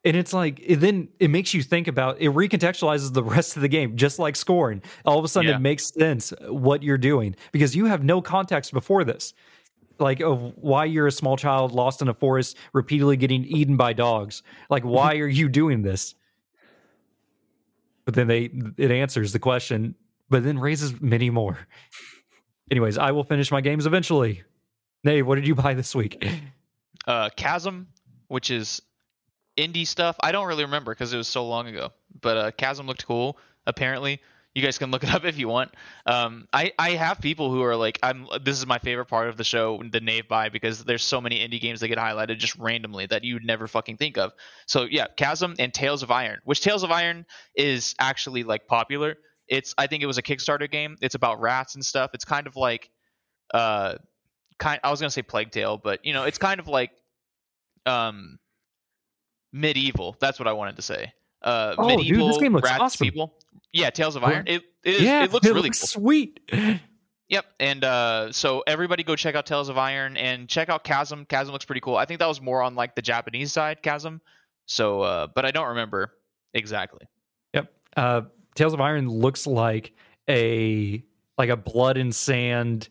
and 0.05 0.15
it's 0.15 0.33
like 0.33 0.59
it 0.61 0.77
then 0.77 1.09
it 1.19 1.29
makes 1.29 1.53
you 1.53 1.61
think 1.63 1.87
about 1.87 2.21
it 2.21 2.31
recontextualizes 2.31 3.13
the 3.13 3.23
rest 3.23 3.55
of 3.55 3.61
the 3.61 3.67
game 3.67 3.95
just 3.97 4.19
like 4.19 4.35
scoring. 4.35 4.81
All 5.05 5.19
of 5.19 5.25
a 5.25 5.27
sudden 5.27 5.49
Yeah. 5.49 5.55
it 5.57 5.61
makes 5.61 5.87
sense 5.93 6.33
what 6.47 6.83
you're 6.83 6.97
doing 6.97 7.35
because 7.51 7.75
you 7.75 7.85
have 7.85 8.03
no 8.03 8.21
context 8.21 8.71
before 8.73 9.03
this 9.03 9.33
like 9.99 10.21
of 10.21 10.53
why 10.57 10.85
you're 10.85 11.07
a 11.07 11.11
small 11.11 11.37
child 11.37 11.71
lost 11.71 12.01
in 12.01 12.07
a 12.07 12.13
forest 12.13 12.57
repeatedly 12.73 13.15
getting 13.17 13.43
eaten 13.45 13.77
by 13.77 13.93
dogs. 13.93 14.43
Like 14.69 14.83
why 14.83 15.15
are 15.19 15.27
you 15.27 15.49
doing 15.49 15.81
this? 15.81 16.15
But 18.05 18.13
then 18.15 18.27
they 18.27 18.49
it 18.77 18.91
answers 18.91 19.33
the 19.33 19.39
question 19.39 19.95
but 20.29 20.43
then 20.43 20.57
raises 20.57 20.99
many 21.01 21.29
more 21.29 21.57
anyways 22.73 22.97
i 22.97 23.11
will 23.11 23.23
finish 23.23 23.51
my 23.51 23.61
games 23.61 23.85
eventually 23.85 24.43
Nate, 25.05 25.25
what 25.25 25.35
did 25.35 25.47
you 25.47 25.55
buy 25.55 25.73
this 25.73 25.93
week 25.95 26.23
Uh, 27.05 27.29
Chasm, 27.35 27.87
which 28.27 28.49
is 28.49 28.81
indie 29.57 29.85
stuff. 29.87 30.15
I 30.21 30.31
don't 30.31 30.47
really 30.47 30.63
remember 30.63 30.93
because 30.93 31.13
it 31.13 31.17
was 31.17 31.27
so 31.27 31.47
long 31.47 31.67
ago. 31.67 31.91
But 32.21 32.37
uh, 32.37 32.51
Chasm 32.51 32.87
looked 32.87 33.05
cool. 33.05 33.37
Apparently, 33.65 34.21
you 34.55 34.61
guys 34.61 34.77
can 34.77 34.91
look 34.91 35.03
it 35.03 35.13
up 35.13 35.25
if 35.25 35.37
you 35.37 35.47
want. 35.47 35.73
Um, 36.05 36.47
I 36.53 36.71
I 36.79 36.91
have 36.91 37.19
people 37.19 37.51
who 37.51 37.61
are 37.63 37.75
like, 37.75 37.99
I'm. 38.03 38.27
This 38.43 38.57
is 38.57 38.65
my 38.65 38.77
favorite 38.79 39.07
part 39.07 39.29
of 39.29 39.37
the 39.37 39.43
show, 39.43 39.81
the 39.91 39.99
Nave 39.99 40.27
buy, 40.27 40.49
because 40.49 40.83
there's 40.83 41.03
so 41.03 41.19
many 41.19 41.39
indie 41.45 41.59
games 41.59 41.81
that 41.81 41.87
get 41.89 41.97
highlighted 41.97 42.37
just 42.37 42.55
randomly 42.55 43.05
that 43.07 43.23
you'd 43.23 43.45
never 43.45 43.67
fucking 43.67 43.97
think 43.97 44.17
of. 44.17 44.31
So 44.65 44.83
yeah, 44.83 45.07
Chasm 45.17 45.55
and 45.59 45.73
Tails 45.73 46.03
of 46.03 46.11
Iron, 46.11 46.39
which 46.45 46.61
Tails 46.61 46.83
of 46.83 46.91
Iron 46.91 47.25
is 47.55 47.95
actually 47.99 48.43
like 48.43 48.67
popular. 48.67 49.17
It's 49.47 49.73
I 49.77 49.87
think 49.87 50.03
it 50.03 50.05
was 50.05 50.17
a 50.17 50.21
Kickstarter 50.23 50.69
game. 50.69 50.97
It's 51.01 51.15
about 51.15 51.41
rats 51.41 51.75
and 51.75 51.85
stuff. 51.85 52.11
It's 52.13 52.25
kind 52.25 52.47
of 52.47 52.55
like, 52.55 52.89
uh, 53.53 53.95
kind. 54.59 54.79
I 54.83 54.91
was 54.91 54.99
gonna 54.99 55.09
say 55.11 55.21
Plague 55.21 55.51
Tale, 55.51 55.77
but 55.77 56.05
you 56.05 56.13
know, 56.13 56.23
it's 56.23 56.37
kind 56.37 56.59
of 56.59 56.67
like, 56.67 56.91
um, 57.85 58.39
medieval. 59.51 60.15
That's 60.19 60.39
what 60.39 60.47
I 60.47 60.53
wanted 60.53 60.75
to 60.77 60.81
say. 60.81 61.13
Uh, 61.41 61.75
Oh, 61.77 61.89
dude, 61.89 61.99
this 61.99 62.07
medieval 62.07 62.39
game 62.39 62.53
looks 62.53 62.69
rat 62.69 62.79
awesome. 62.81 63.05
people. 63.05 63.33
Yeah, 63.71 63.89
Tails 63.89 64.15
of 64.15 64.23
Iron. 64.23 64.45
It 64.47 64.63
it, 64.83 64.95
is, 64.95 65.01
yeah 65.01 65.23
it 65.23 65.31
looks 65.31 65.47
really 65.47 65.69
cool. 65.69 65.73
sweet 65.73 66.39
Yep, 67.29 67.45
and 67.59 67.83
uh, 67.83 68.31
so 68.31 68.63
everybody 68.67 69.01
go 69.01 69.15
check 69.15 69.33
out 69.33 69.45
Tails 69.47 69.67
of 69.69 69.77
Iron 69.77 70.17
and 70.17 70.47
check 70.47 70.69
out 70.69 70.83
Chasm. 70.83 71.25
Chasm 71.25 71.51
looks 71.51 71.65
pretty 71.65 71.81
cool. 71.81 71.95
I 71.95 72.05
think 72.05 72.19
that 72.19 72.27
was 72.27 72.39
more 72.41 72.61
on 72.61 72.75
like 72.75 72.95
the 72.95 73.01
Japanese 73.01 73.51
side, 73.51 73.81
Chasm. 73.81 74.21
So, 74.67 75.01
uh, 75.01 75.27
but 75.33 75.43
I 75.43 75.49
don't 75.51 75.69
remember 75.69 76.11
exactly. 76.53 77.07
Yep. 77.55 77.73
Uh, 77.97 78.21
Tails 78.55 78.73
of 78.73 78.81
Iron 78.81 79.09
looks 79.09 79.47
like 79.47 79.93
a 80.29 81.03
like 81.37 81.49
a 81.49 81.57
blood 81.57 81.97
and 81.97 82.13
sand 82.13 82.89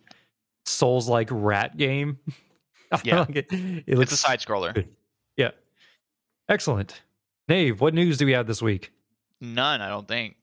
souls 0.64 1.08
like 1.08 1.28
rat 1.30 1.76
game. 1.76 2.18
Yeah. 3.04 3.20
like 3.20 3.36
it, 3.36 3.46
it 3.50 3.84
It's 3.86 4.12
a 4.12 4.16
side 4.18 4.40
scroller. 4.40 4.86
Yeah. 5.38 5.52
Excellent. 6.50 7.00
Nave, 7.48 7.80
what 7.80 7.94
news 7.94 8.18
do 8.18 8.26
we 8.26 8.32
have 8.32 8.46
this 8.46 8.60
week? 8.60 8.92
None, 9.40 9.80
I 9.80 9.88
don't 9.88 10.06
think. 10.06 10.36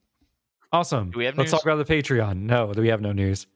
Awesome. 0.72 1.12
Do 1.12 1.18
we 1.18 1.26
have 1.26 1.38
Let's 1.38 1.52
news? 1.52 1.60
talk 1.60 1.70
about 1.72 1.86
the 1.86 1.94
Patreon. 1.94 2.38
No, 2.38 2.72
we 2.76 2.88
have 2.88 3.00
no 3.00 3.12
news. 3.12 3.46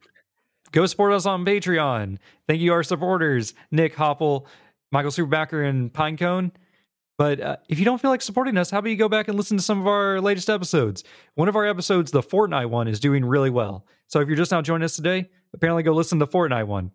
Go 0.70 0.86
support 0.86 1.12
us 1.12 1.26
on 1.26 1.44
Patreon. 1.44 2.18
Thank 2.46 2.60
you, 2.60 2.72
our 2.72 2.84
supporters, 2.84 3.54
Nick 3.72 3.96
Hopple, 3.96 4.46
Michael 4.92 5.10
Superbacker, 5.10 5.68
and 5.68 5.92
Pinecone. 5.92 6.52
But 7.16 7.40
uh, 7.40 7.56
if 7.68 7.78
you 7.78 7.84
don't 7.84 8.00
feel 8.00 8.10
like 8.10 8.22
supporting 8.22 8.56
us, 8.56 8.70
how 8.70 8.78
about 8.78 8.90
you 8.90 8.96
go 8.96 9.08
back 9.08 9.28
and 9.28 9.36
listen 9.36 9.56
to 9.56 9.62
some 9.62 9.80
of 9.80 9.86
our 9.86 10.20
latest 10.20 10.50
episodes? 10.50 11.04
One 11.34 11.48
of 11.48 11.54
our 11.56 11.64
episodes, 11.64 12.10
the 12.10 12.22
Fortnite 12.22 12.70
one, 12.70 12.88
is 12.88 12.98
doing 12.98 13.24
really 13.24 13.50
well. 13.50 13.86
So 14.08 14.20
if 14.20 14.28
you're 14.28 14.36
just 14.36 14.50
now 14.50 14.62
joining 14.62 14.84
us 14.84 14.96
today, 14.96 15.30
apparently 15.52 15.82
go 15.84 15.92
listen 15.92 16.18
to 16.18 16.26
the 16.26 16.30
Fortnite 16.32 16.66
one. 16.66 16.90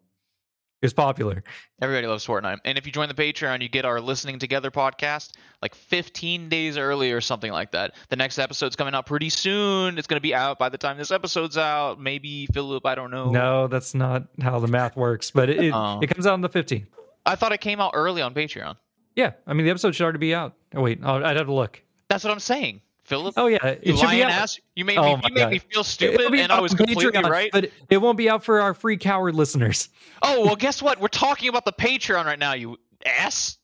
It's 0.81 0.93
popular. 0.93 1.43
Everybody 1.81 2.07
loves 2.07 2.25
Fortnite. 2.25 2.59
And 2.63 2.77
if 2.77 2.85
you 2.85 2.91
join 2.93 3.09
the 3.09 3.13
Patreon, 3.13 3.61
you 3.61 3.67
get 3.67 3.83
our 3.83 3.99
Listening 3.99 4.39
Together 4.39 4.71
podcast 4.71 5.31
like 5.61 5.75
15 5.75 6.47
days 6.47 6.77
early 6.77 7.11
or 7.11 7.19
something 7.19 7.51
like 7.51 7.71
that. 7.71 7.95
The 8.07 8.15
next 8.15 8.39
episode's 8.39 8.77
coming 8.77 8.93
out 8.93 9.05
pretty 9.05 9.27
soon. 9.29 9.97
It's 9.97 10.07
going 10.07 10.17
to 10.19 10.21
be 10.21 10.33
out 10.33 10.57
by 10.57 10.69
the 10.69 10.77
time 10.77 10.97
this 10.97 11.11
episode's 11.11 11.57
out. 11.57 11.99
Maybe 11.99 12.45
Philip, 12.53 12.85
I 12.85 12.95
don't 12.95 13.11
know. 13.11 13.29
No, 13.29 13.67
that's 13.67 13.93
not 13.93 14.23
how 14.41 14.59
the 14.59 14.67
math 14.69 14.95
works, 14.95 15.31
but 15.31 15.49
it, 15.49 15.65
it, 15.65 15.73
Oh. 15.73 15.99
it 16.01 16.07
comes 16.07 16.25
out 16.25 16.33
on 16.33 16.41
the 16.41 16.49
15th. 16.49 16.87
I 17.25 17.35
thought 17.35 17.51
it 17.51 17.59
came 17.59 17.81
out 17.81 17.91
early 17.93 18.21
on 18.21 18.33
Patreon. 18.33 18.77
Yeah, 19.19 19.33
I 19.45 19.51
mean, 19.53 19.65
the 19.65 19.71
episode 19.71 19.93
should 19.95 20.03
already 20.05 20.19
be 20.19 20.33
out. 20.33 20.53
Oh, 20.73 20.79
wait, 20.81 20.99
I'll, 21.03 21.25
I'd 21.25 21.35
have 21.35 21.47
to 21.47 21.53
look. 21.53 21.81
That's 22.07 22.23
what 22.23 22.31
I'm 22.31 22.39
saying. 22.39 22.79
Philip, 23.03 23.33
Oh, 23.35 23.47
yeah, 23.47 23.57
it 23.65 23.85
you 23.85 23.97
should 23.97 24.09
be 24.11 24.23
out. 24.23 24.31
ass. 24.31 24.57
You 24.77 24.85
made 24.85 24.97
Oh 24.97 25.17
me, 25.17 25.21
you 25.27 25.33
made 25.33 25.49
me 25.49 25.59
feel 25.59 25.83
stupid, 25.83 26.33
and 26.33 26.51
I 26.53 26.61
was 26.61 26.73
completely 26.73 27.05
Patreon, 27.07 27.29
right. 27.29 27.49
But 27.51 27.69
it 27.89 27.97
won't 27.97 28.17
be 28.17 28.29
out 28.29 28.45
for 28.45 28.61
our 28.61 28.73
free 28.73 28.95
coward 28.97 29.35
listeners. 29.35 29.89
Oh, 30.21 30.45
well, 30.45 30.55
guess 30.65 30.81
what? 30.81 31.01
We're 31.01 31.07
talking 31.09 31.49
about 31.49 31.65
the 31.65 31.73
Patreon 31.73 32.23
right 32.25 32.39
now, 32.39 32.53
you 32.53 32.77
ass. 33.05 33.57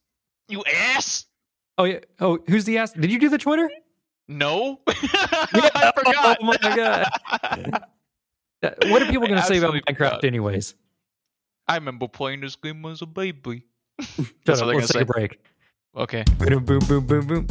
You 0.48 0.62
ass. 0.64 1.24
Oh 1.78 1.84
yeah. 1.84 2.00
Oh, 2.20 2.38
who's 2.48 2.64
the 2.64 2.76
ass? 2.78 2.92
Did 2.92 3.10
you 3.10 3.18
do 3.18 3.28
the 3.30 3.38
Twitter? 3.38 3.70
No. 4.28 4.80
I 4.88 5.92
forgot. 5.96 6.38
Oh 6.42 6.44
my 6.44 6.56
god. 6.60 7.84
What 8.90 9.02
are 9.02 9.06
people 9.06 9.26
going 9.26 9.40
to 9.40 9.42
say 9.42 9.58
about 9.58 9.74
Minecraft, 9.74 9.86
forgot. 9.96 10.24
anyways? 10.24 10.74
I 11.68 11.74
remember 11.76 12.08
playing 12.08 12.40
this 12.40 12.56
game 12.56 12.84
as 12.86 13.02
a 13.02 13.06
baby. 13.06 13.64
That's 14.44 14.60
up. 14.60 14.66
what 14.66 14.76
Let's 14.76 14.92
take 14.92 15.02
a 15.02 15.06
break. 15.06 15.40
Okay. 15.96 16.24
Boom, 16.38 16.64
boom, 16.64 16.80
boom, 16.80 17.06
boom, 17.06 17.26
boom. 17.26 17.46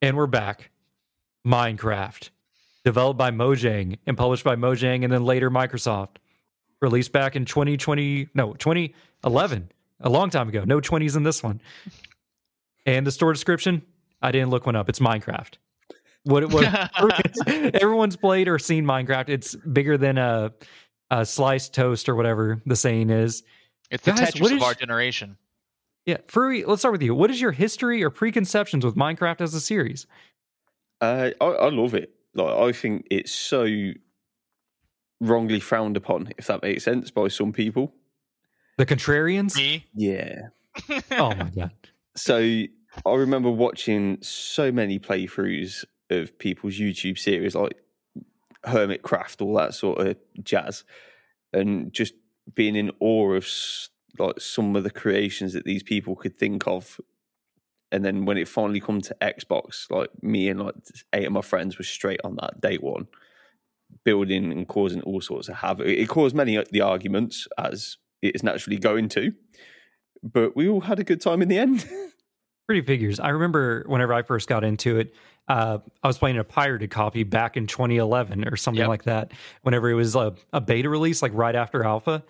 And 0.00 0.16
we're 0.16 0.26
back. 0.26 0.70
Minecraft, 1.46 2.30
developed 2.84 3.18
by 3.18 3.30
Mojang 3.30 3.98
and 4.06 4.16
published 4.16 4.44
by 4.44 4.56
Mojang, 4.56 5.04
and 5.04 5.12
then 5.12 5.24
later 5.24 5.50
Microsoft. 5.50 6.16
Released 6.80 7.12
back 7.12 7.36
in 7.36 7.44
2020, 7.44 8.28
no, 8.34 8.54
2011, 8.54 9.70
a 10.00 10.08
long 10.10 10.28
time 10.28 10.48
ago. 10.48 10.64
No 10.64 10.80
20s 10.80 11.16
in 11.16 11.22
this 11.22 11.42
one. 11.42 11.60
And 12.84 13.06
the 13.06 13.10
store 13.10 13.32
description, 13.32 13.82
I 14.20 14.32
didn't 14.32 14.50
look 14.50 14.66
one 14.66 14.76
up. 14.76 14.88
It's 14.88 14.98
Minecraft. 14.98 15.54
What? 16.24 16.52
What? 16.52 16.90
everyone's 17.46 18.16
played 18.16 18.48
or 18.48 18.58
seen 18.58 18.84
Minecraft. 18.84 19.28
It's 19.28 19.54
bigger 19.54 19.96
than 19.96 20.18
a, 20.18 20.52
a 21.10 21.24
sliced 21.24 21.74
toast 21.74 22.08
or 22.08 22.14
whatever 22.14 22.60
the 22.66 22.76
saying 22.76 23.10
is. 23.10 23.42
It's 23.90 24.04
the 24.04 24.12
Guys, 24.12 24.32
Tetris 24.32 24.56
of 24.56 24.62
our 24.62 24.74
generation. 24.74 25.36
Yeah, 26.06 26.18
Furry. 26.28 26.64
Let's 26.64 26.82
start 26.82 26.92
with 26.92 27.02
you. 27.02 27.14
What 27.14 27.30
is 27.30 27.40
your 27.40 27.52
history 27.52 28.02
or 28.02 28.10
preconceptions 28.10 28.84
with 28.84 28.94
Minecraft 28.94 29.40
as 29.40 29.54
a 29.54 29.60
series? 29.60 30.06
Uh, 31.00 31.30
I, 31.40 31.44
I 31.44 31.68
love 31.70 31.94
it. 31.94 32.10
Like 32.34 32.54
I 32.54 32.72
think 32.72 33.06
it's 33.10 33.32
so 33.32 33.66
wrongly 35.20 35.60
frowned 35.60 35.96
upon, 35.96 36.32
if 36.38 36.46
that 36.48 36.62
makes 36.62 36.84
sense, 36.84 37.10
by 37.10 37.28
some 37.28 37.52
people. 37.52 37.94
The 38.76 38.86
Contrarians. 38.86 39.56
Me? 39.56 39.86
Yeah. 39.94 40.48
Oh 41.12 41.32
my 41.34 41.50
god. 41.54 41.70
So 42.16 42.36
I 43.06 43.14
remember 43.14 43.50
watching 43.50 44.18
so 44.20 44.72
many 44.72 44.98
playthroughs 44.98 45.84
of 46.10 46.36
people's 46.38 46.74
YouTube 46.74 47.16
series 47.18 47.54
like 47.54 47.74
Hermitcraft, 48.66 49.40
all 49.40 49.54
that 49.54 49.74
sort 49.74 50.00
of 50.00 50.16
jazz, 50.42 50.84
and 51.52 51.92
just 51.92 52.14
being 52.54 52.74
in 52.76 52.90
awe 53.00 53.32
of 53.34 53.44
s- 53.44 53.88
like 54.18 54.40
some 54.40 54.76
of 54.76 54.84
the 54.84 54.90
creations 54.90 55.52
that 55.52 55.64
these 55.64 55.82
people 55.82 56.14
could 56.16 56.38
think 56.38 56.66
of. 56.66 57.00
And 57.92 58.04
then 58.04 58.24
when 58.24 58.38
it 58.38 58.48
finally 58.48 58.80
come 58.80 59.00
to 59.02 59.16
Xbox, 59.20 59.90
like 59.90 60.10
me 60.22 60.48
and 60.48 60.60
like 60.60 60.74
eight 61.12 61.26
of 61.26 61.32
my 61.32 61.42
friends 61.42 61.78
were 61.78 61.84
straight 61.84 62.20
on 62.24 62.36
that 62.36 62.60
day 62.60 62.76
one, 62.76 63.06
building 64.04 64.50
and 64.52 64.66
causing 64.66 65.00
all 65.02 65.20
sorts 65.20 65.48
of 65.48 65.56
havoc. 65.56 65.86
It 65.86 66.08
caused 66.08 66.34
many 66.34 66.56
of 66.56 66.68
the 66.70 66.80
arguments 66.80 67.46
as 67.58 67.96
it 68.22 68.34
is 68.34 68.42
naturally 68.42 68.78
going 68.78 69.08
to, 69.10 69.32
but 70.22 70.56
we 70.56 70.68
all 70.68 70.80
had 70.80 70.98
a 70.98 71.04
good 71.04 71.20
time 71.20 71.42
in 71.42 71.48
the 71.48 71.58
end. 71.58 71.86
Pretty 72.66 72.84
figures. 72.84 73.20
I 73.20 73.28
remember 73.28 73.84
whenever 73.86 74.14
I 74.14 74.22
first 74.22 74.48
got 74.48 74.64
into 74.64 74.98
it, 74.98 75.14
uh, 75.48 75.78
I 76.02 76.06
was 76.06 76.16
playing 76.16 76.38
a 76.38 76.44
pirated 76.44 76.90
copy 76.90 77.22
back 77.22 77.58
in 77.58 77.66
2011 77.66 78.48
or 78.48 78.56
something 78.56 78.80
Yep. 78.80 78.88
like 78.88 79.02
that. 79.04 79.32
Whenever 79.62 79.90
it 79.90 79.94
was 79.94 80.16
a, 80.16 80.34
a 80.54 80.62
beta 80.62 80.88
release, 80.88 81.20
like 81.20 81.32
right 81.34 81.54
after 81.54 81.84
alpha, 81.84 82.24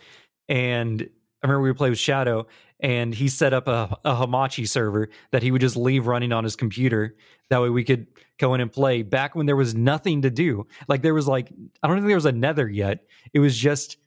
and 0.49 1.09
I 1.45 1.47
remember 1.47 1.63
we 1.63 1.71
would 1.71 1.77
play 1.77 1.91
with 1.91 1.99
Shadow, 1.99 2.47
and 2.81 3.15
he 3.15 3.29
set 3.29 3.53
up 3.53 3.69
a, 3.69 3.99
a 4.03 4.15
Hamachi 4.15 4.67
server 4.67 5.11
that 5.31 5.43
he 5.43 5.51
would 5.51 5.61
just 5.61 5.77
leave 5.77 6.07
running 6.07 6.33
on 6.33 6.43
his 6.43 6.57
computer. 6.57 7.17
That 7.51 7.61
way 7.61 7.69
we 7.69 7.85
could 7.85 8.07
go 8.39 8.55
in 8.55 8.63
and 8.63 8.73
play. 8.73 9.03
Back 9.03 9.35
when 9.35 9.45
there 9.45 9.55
was 9.55 9.75
nothing 9.75 10.23
to 10.23 10.31
do, 10.31 10.67
like 10.89 11.03
there 11.03 11.13
was 11.13 11.29
like 11.29 11.53
I 11.83 11.87
don't 11.87 11.99
think 11.99 12.07
there 12.07 12.17
was 12.17 12.25
a 12.25 12.33
Nether 12.33 12.67
yet. 12.67 13.05
It 13.35 13.41
was 13.41 13.59
just 13.59 13.99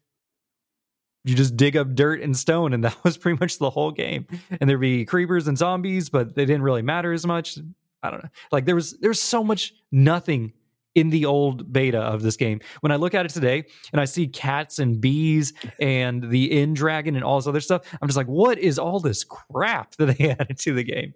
you 1.25 1.35
just 1.35 1.55
dig 1.55 1.77
up 1.77 1.93
dirt 1.93 2.21
and 2.21 2.35
stone, 2.35 2.73
and 2.73 2.83
that 2.83 2.97
was 3.03 3.19
pretty 3.19 3.37
much 3.39 3.59
the 3.59 3.69
whole 3.69 3.91
game. 3.91 4.25
And 4.59 4.67
there'd 4.67 4.81
be 4.81 5.05
creepers 5.05 5.47
and 5.47 5.55
zombies, 5.55 6.09
but 6.09 6.33
they 6.33 6.45
didn't 6.45 6.63
really 6.63 6.81
matter 6.81 7.13
as 7.13 7.23
much. 7.23 7.59
I 8.01 8.09
don't 8.09 8.23
know. 8.23 8.29
Like 8.51 8.65
there 8.65 8.75
was 8.75 8.97
there 8.97 9.11
was 9.11 9.21
so 9.21 9.43
much 9.43 9.75
nothing 9.91 10.53
in 10.97 11.11
the 11.11 11.25
old 11.25 11.71
beta 11.71 11.99
of 11.99 12.23
this 12.23 12.35
game. 12.35 12.59
When 12.79 12.91
I 12.91 12.95
look 12.95 13.13
at 13.13 13.23
it 13.23 13.29
today 13.29 13.65
and 13.91 14.01
I 14.01 14.05
see 14.05 14.27
cats 14.27 14.79
and 14.79 14.99
bees 14.99 15.53
and 15.79 16.27
the 16.31 16.51
end 16.51 16.75
dragon 16.75 17.15
and 17.15 17.23
all 17.23 17.37
this 17.37 17.45
other 17.45 17.61
stuff, 17.61 17.83
I'm 18.01 18.07
just 18.07 18.17
like, 18.17 18.25
what 18.25 18.57
is 18.57 18.79
all 18.79 18.99
this 18.99 19.23
crap 19.23 19.95
that 19.97 20.17
they 20.17 20.29
added 20.39 20.57
to 20.57 20.73
the 20.73 20.83
game? 20.83 21.13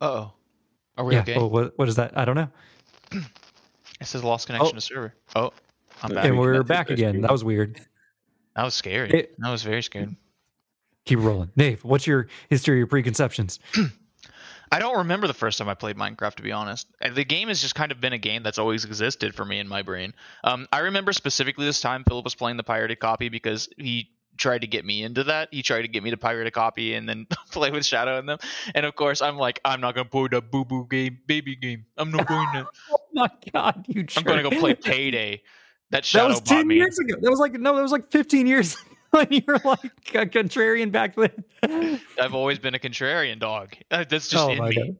Uh-oh. 0.00 0.32
Are 0.98 1.04
we 1.04 1.14
yeah. 1.14 1.20
okay? 1.20 1.36
Oh, 1.36 1.46
what, 1.46 1.78
what 1.78 1.88
is 1.88 1.94
that? 1.94 2.18
I 2.18 2.24
don't 2.24 2.34
know. 2.34 2.48
It 3.12 4.06
says 4.06 4.24
lost 4.24 4.48
connection 4.48 4.72
to 4.72 4.76
oh. 4.76 4.80
server. 4.80 5.14
Oh, 5.36 5.52
I'm 6.02 6.12
back. 6.12 6.24
and 6.24 6.36
we're 6.36 6.64
connected 6.64 6.68
back 6.68 6.90
again. 6.90 7.10
screen. 7.10 7.22
That 7.22 7.30
was 7.30 7.44
weird. 7.44 7.80
That 8.56 8.64
was 8.64 8.74
scary. 8.74 9.10
It- 9.10 9.36
that 9.38 9.50
was 9.50 9.62
very 9.62 9.84
scary. 9.84 10.16
Keep 11.06 11.20
rolling. 11.20 11.50
Nave, 11.54 11.82
what's 11.84 12.06
your 12.08 12.26
history 12.50 12.74
or 12.74 12.78
your 12.78 12.86
preconceptions? 12.88 13.60
I 14.72 14.78
don't 14.78 14.98
remember 14.98 15.26
the 15.26 15.34
first 15.34 15.58
time 15.58 15.68
I 15.68 15.74
played 15.74 15.96
Minecraft, 15.96 16.36
to 16.36 16.42
be 16.42 16.52
honest. 16.52 16.86
Uh, 17.02 17.10
The 17.10 17.24
game 17.24 17.48
has 17.48 17.60
just 17.60 17.74
kind 17.74 17.90
of 17.90 18.00
been 18.00 18.12
a 18.12 18.18
game 18.18 18.42
that's 18.42 18.58
always 18.58 18.84
existed 18.84 19.34
for 19.34 19.44
me 19.44 19.58
in 19.58 19.66
my 19.68 19.82
brain. 19.82 20.14
Um, 20.44 20.68
I 20.72 20.80
remember 20.80 21.12
specifically 21.12 21.66
this 21.66 21.80
time 21.80 22.04
Philip 22.06 22.24
was 22.24 22.34
playing 22.34 22.56
the 22.56 22.62
pirated 22.62 23.00
copy 23.00 23.28
because 23.28 23.68
he 23.76 24.10
tried 24.36 24.60
to 24.60 24.66
get 24.68 24.84
me 24.84 25.02
into 25.02 25.24
that. 25.24 25.48
He 25.50 25.62
tried 25.62 25.82
to 25.82 25.88
get 25.88 26.02
me 26.02 26.10
to 26.10 26.16
pirate 26.16 26.46
a 26.46 26.50
copy 26.52 26.94
and 26.94 27.08
then 27.08 27.26
play 27.50 27.70
with 27.70 27.84
Shadow 27.84 28.18
and 28.18 28.28
them. 28.28 28.38
And 28.74 28.86
of 28.86 28.94
course, 28.94 29.20
I'm 29.20 29.36
like, 29.36 29.60
I'm 29.64 29.80
not 29.80 29.94
gonna 29.96 30.08
play 30.08 30.28
that 30.30 30.50
boo 30.50 30.64
boo 30.64 30.86
game, 30.88 31.18
baby 31.26 31.56
game. 31.56 31.84
I'm 31.98 32.10
not 32.10 32.26
going 32.26 32.46
to. 32.54 32.66
Oh 32.92 32.98
my 33.12 33.28
god, 33.52 33.84
you 33.88 34.06
I'm 34.16 34.22
gonna 34.22 34.42
go 34.44 34.50
play 34.50 34.72
Payday. 34.74 35.42
That 35.90 36.04
That 36.04 36.28
was 36.28 36.40
ten 36.40 36.68
me. 36.68 36.76
years 36.76 36.96
ago. 37.00 37.16
That 37.20 37.28
was 37.28 37.40
like 37.40 37.52
no, 37.54 37.74
that 37.74 37.82
was 37.82 37.90
like 37.90 38.08
fifteen 38.08 38.46
years 38.46 38.76
when 39.12 39.26
you 39.30 39.42
were 39.46 39.60
like 39.64 40.14
a 40.14 40.26
contrarian 40.26 40.92
back 40.92 41.16
then. 41.16 42.00
I've 42.20 42.34
always 42.34 42.58
been 42.58 42.74
a 42.74 42.78
contrarian 42.78 43.38
dog. 43.38 43.74
Uh, 43.90 44.04
That's 44.08 44.28
just 44.28 44.44
oh 44.44 44.50
in 44.50 44.58
my 44.58 44.68
me. 44.68 44.96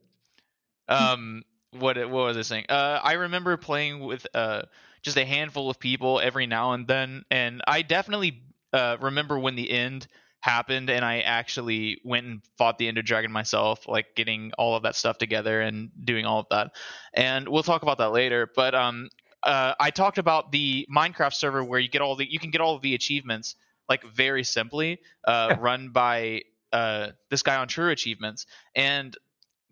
god. 0.89 1.13
um 1.13 1.43
what 1.73 1.97
what 1.97 2.11
was 2.11 2.37
I 2.37 2.43
saying? 2.43 2.67
Uh 2.69 3.01
I 3.03 3.13
remember 3.15 3.57
playing 3.57 4.01
with 4.01 4.27
uh 4.35 4.63
just 5.03 5.17
a 5.17 5.25
handful 5.25 5.71
of 5.71 5.79
people 5.79 6.21
every 6.21 6.47
now 6.47 6.73
and 6.73 6.87
then 6.87 7.25
and 7.31 7.63
I 7.67 7.83
definitely 7.83 8.43
uh 8.73 8.97
remember 9.01 9.39
when 9.39 9.57
the 9.57 9.71
end 9.71 10.07
happened 10.41 10.91
and 10.91 11.05
I 11.05 11.21
actually 11.21 12.01
went 12.05 12.27
and 12.27 12.43
fought 12.57 12.79
the 12.79 12.89
Ender 12.89 13.03
Dragon 13.03 13.31
myself, 13.31 13.87
like 13.87 14.15
getting 14.17 14.53
all 14.59 14.75
of 14.75 14.83
that 14.85 14.97
stuff 14.97 15.19
together 15.19 15.61
and 15.61 15.91
doing 16.05 16.25
all 16.25 16.41
of 16.41 16.47
that. 16.51 16.73
And 17.15 17.47
we'll 17.49 17.63
talk 17.63 17.83
about 17.83 17.99
that 17.99 18.11
later, 18.13 18.51
but 18.55 18.75
um 18.75 19.09
uh, 19.43 19.73
I 19.81 19.91
talked 19.91 20.19
about 20.19 20.53
the 20.53 20.87
Minecraft 20.95 21.33
server 21.33 21.65
where 21.65 21.81
you 21.81 21.89
get 21.89 22.03
all 22.03 22.15
the 22.15 22.31
you 22.31 22.39
can 22.39 22.51
get 22.51 22.61
all 22.61 22.75
of 22.75 22.83
the 22.83 22.95
achievements 22.95 23.55
like 23.91 24.05
very 24.05 24.45
simply 24.45 25.01
uh, 25.27 25.57
run 25.59 25.91
by 25.91 26.43
uh, 26.73 27.09
this 27.29 27.43
guy 27.43 27.57
on 27.57 27.69
True 27.69 27.91
Achievements, 27.91 28.47
and 28.75 29.15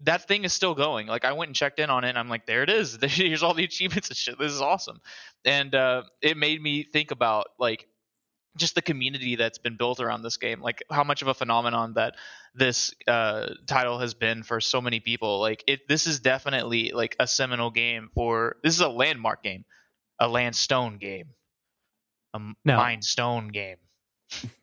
that 0.03 0.29
thing 0.29 0.45
is 0.45 0.53
still 0.53 0.75
going. 0.75 1.07
Like 1.07 1.25
I 1.25 1.33
went 1.33 1.49
and 1.49 1.57
checked 1.57 1.79
in 1.79 1.89
on 1.89 2.05
it, 2.05 2.11
and 2.11 2.19
I'm 2.19 2.29
like, 2.29 2.45
there 2.45 2.63
it 2.63 2.69
is. 2.71 2.99
Here's 3.03 3.43
all 3.43 3.55
the 3.55 3.65
achievements 3.65 4.09
and 4.09 4.17
shit. 4.17 4.39
This 4.39 4.53
is 4.53 4.61
awesome, 4.61 5.01
and 5.45 5.75
uh, 5.75 6.03
it 6.21 6.37
made 6.37 6.61
me 6.61 6.83
think 6.83 7.13
about 7.13 7.47
like 7.59 7.87
just 8.57 8.75
the 8.75 8.83
community 8.83 9.37
that's 9.37 9.59
been 9.59 9.77
built 9.77 10.01
around 10.01 10.23
this 10.23 10.37
game, 10.37 10.61
like 10.61 10.83
how 10.91 11.05
much 11.05 11.23
of 11.23 11.29
a 11.29 11.35
phenomenon 11.35 11.95
that 11.95 12.17
this 12.55 12.93
uh, 13.07 13.47
title 13.69 14.01
has 14.01 14.15
been 14.15 14.43
for 14.43 14.61
so 14.61 14.81
many 14.81 14.99
people. 14.99 15.39
Like 15.41 15.63
it, 15.69 15.87
this 15.89 16.09
is 16.09 16.19
definitely 16.19 16.91
like 16.93 17.15
a 17.21 17.27
seminal 17.27 17.71
game 17.71 18.11
for. 18.15 18.57
This 18.65 18.75
is 18.75 18.81
a 18.81 18.89
landmark 18.89 19.45
game, 19.45 19.65
a 20.19 20.27
landstone 20.27 20.99
game, 20.99 21.29
a 22.35 22.41
Now- 22.65 22.79
mind 22.79 23.05
stone 23.05 23.49
game. 23.49 23.77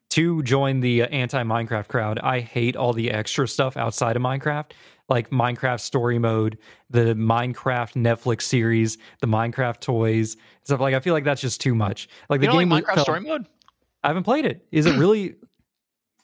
To 0.10 0.44
join 0.44 0.80
the 0.80 1.04
uh, 1.04 1.08
anti 1.08 1.44
Minecraft 1.44 1.88
crowd, 1.88 2.20
I 2.20 2.40
hate 2.40 2.76
all 2.76 2.94
the 2.94 3.12
extra 3.12 3.48
stuff 3.48 3.76
outside 3.78 4.16
of 4.16 4.22
Minecraft, 4.22 4.72
like 5.10 5.30
Minecraft 5.30 5.80
story 5.82 6.20
mode, 6.20 6.58
the 6.90 7.14
Minecraft 7.16 7.94
Netflix 7.96 8.44
series, 8.44 8.98
the 9.22 9.28
Minecraft 9.28 9.80
toys, 9.80 10.38
stuff 10.64 10.80
like. 10.80 10.94
I 10.94 11.00
feel 11.00 11.14
like 11.14 11.24
that's 11.26 11.42
just 11.42 11.60
too 11.62 11.76
much. 11.76 12.08
Like 12.30 12.40
the 12.40 12.46
you 12.48 12.52
don't 12.52 12.60
game, 12.62 12.70
like 12.70 12.86
Minecraft 12.86 12.96
felt- 12.96 13.06
story 13.06 13.22
mode? 13.22 13.48
I 14.04 14.08
haven't 14.10 14.24
played 14.24 14.46
it. 14.46 14.66
Is 14.72 14.86
it 14.86 14.96
really 15.00 15.36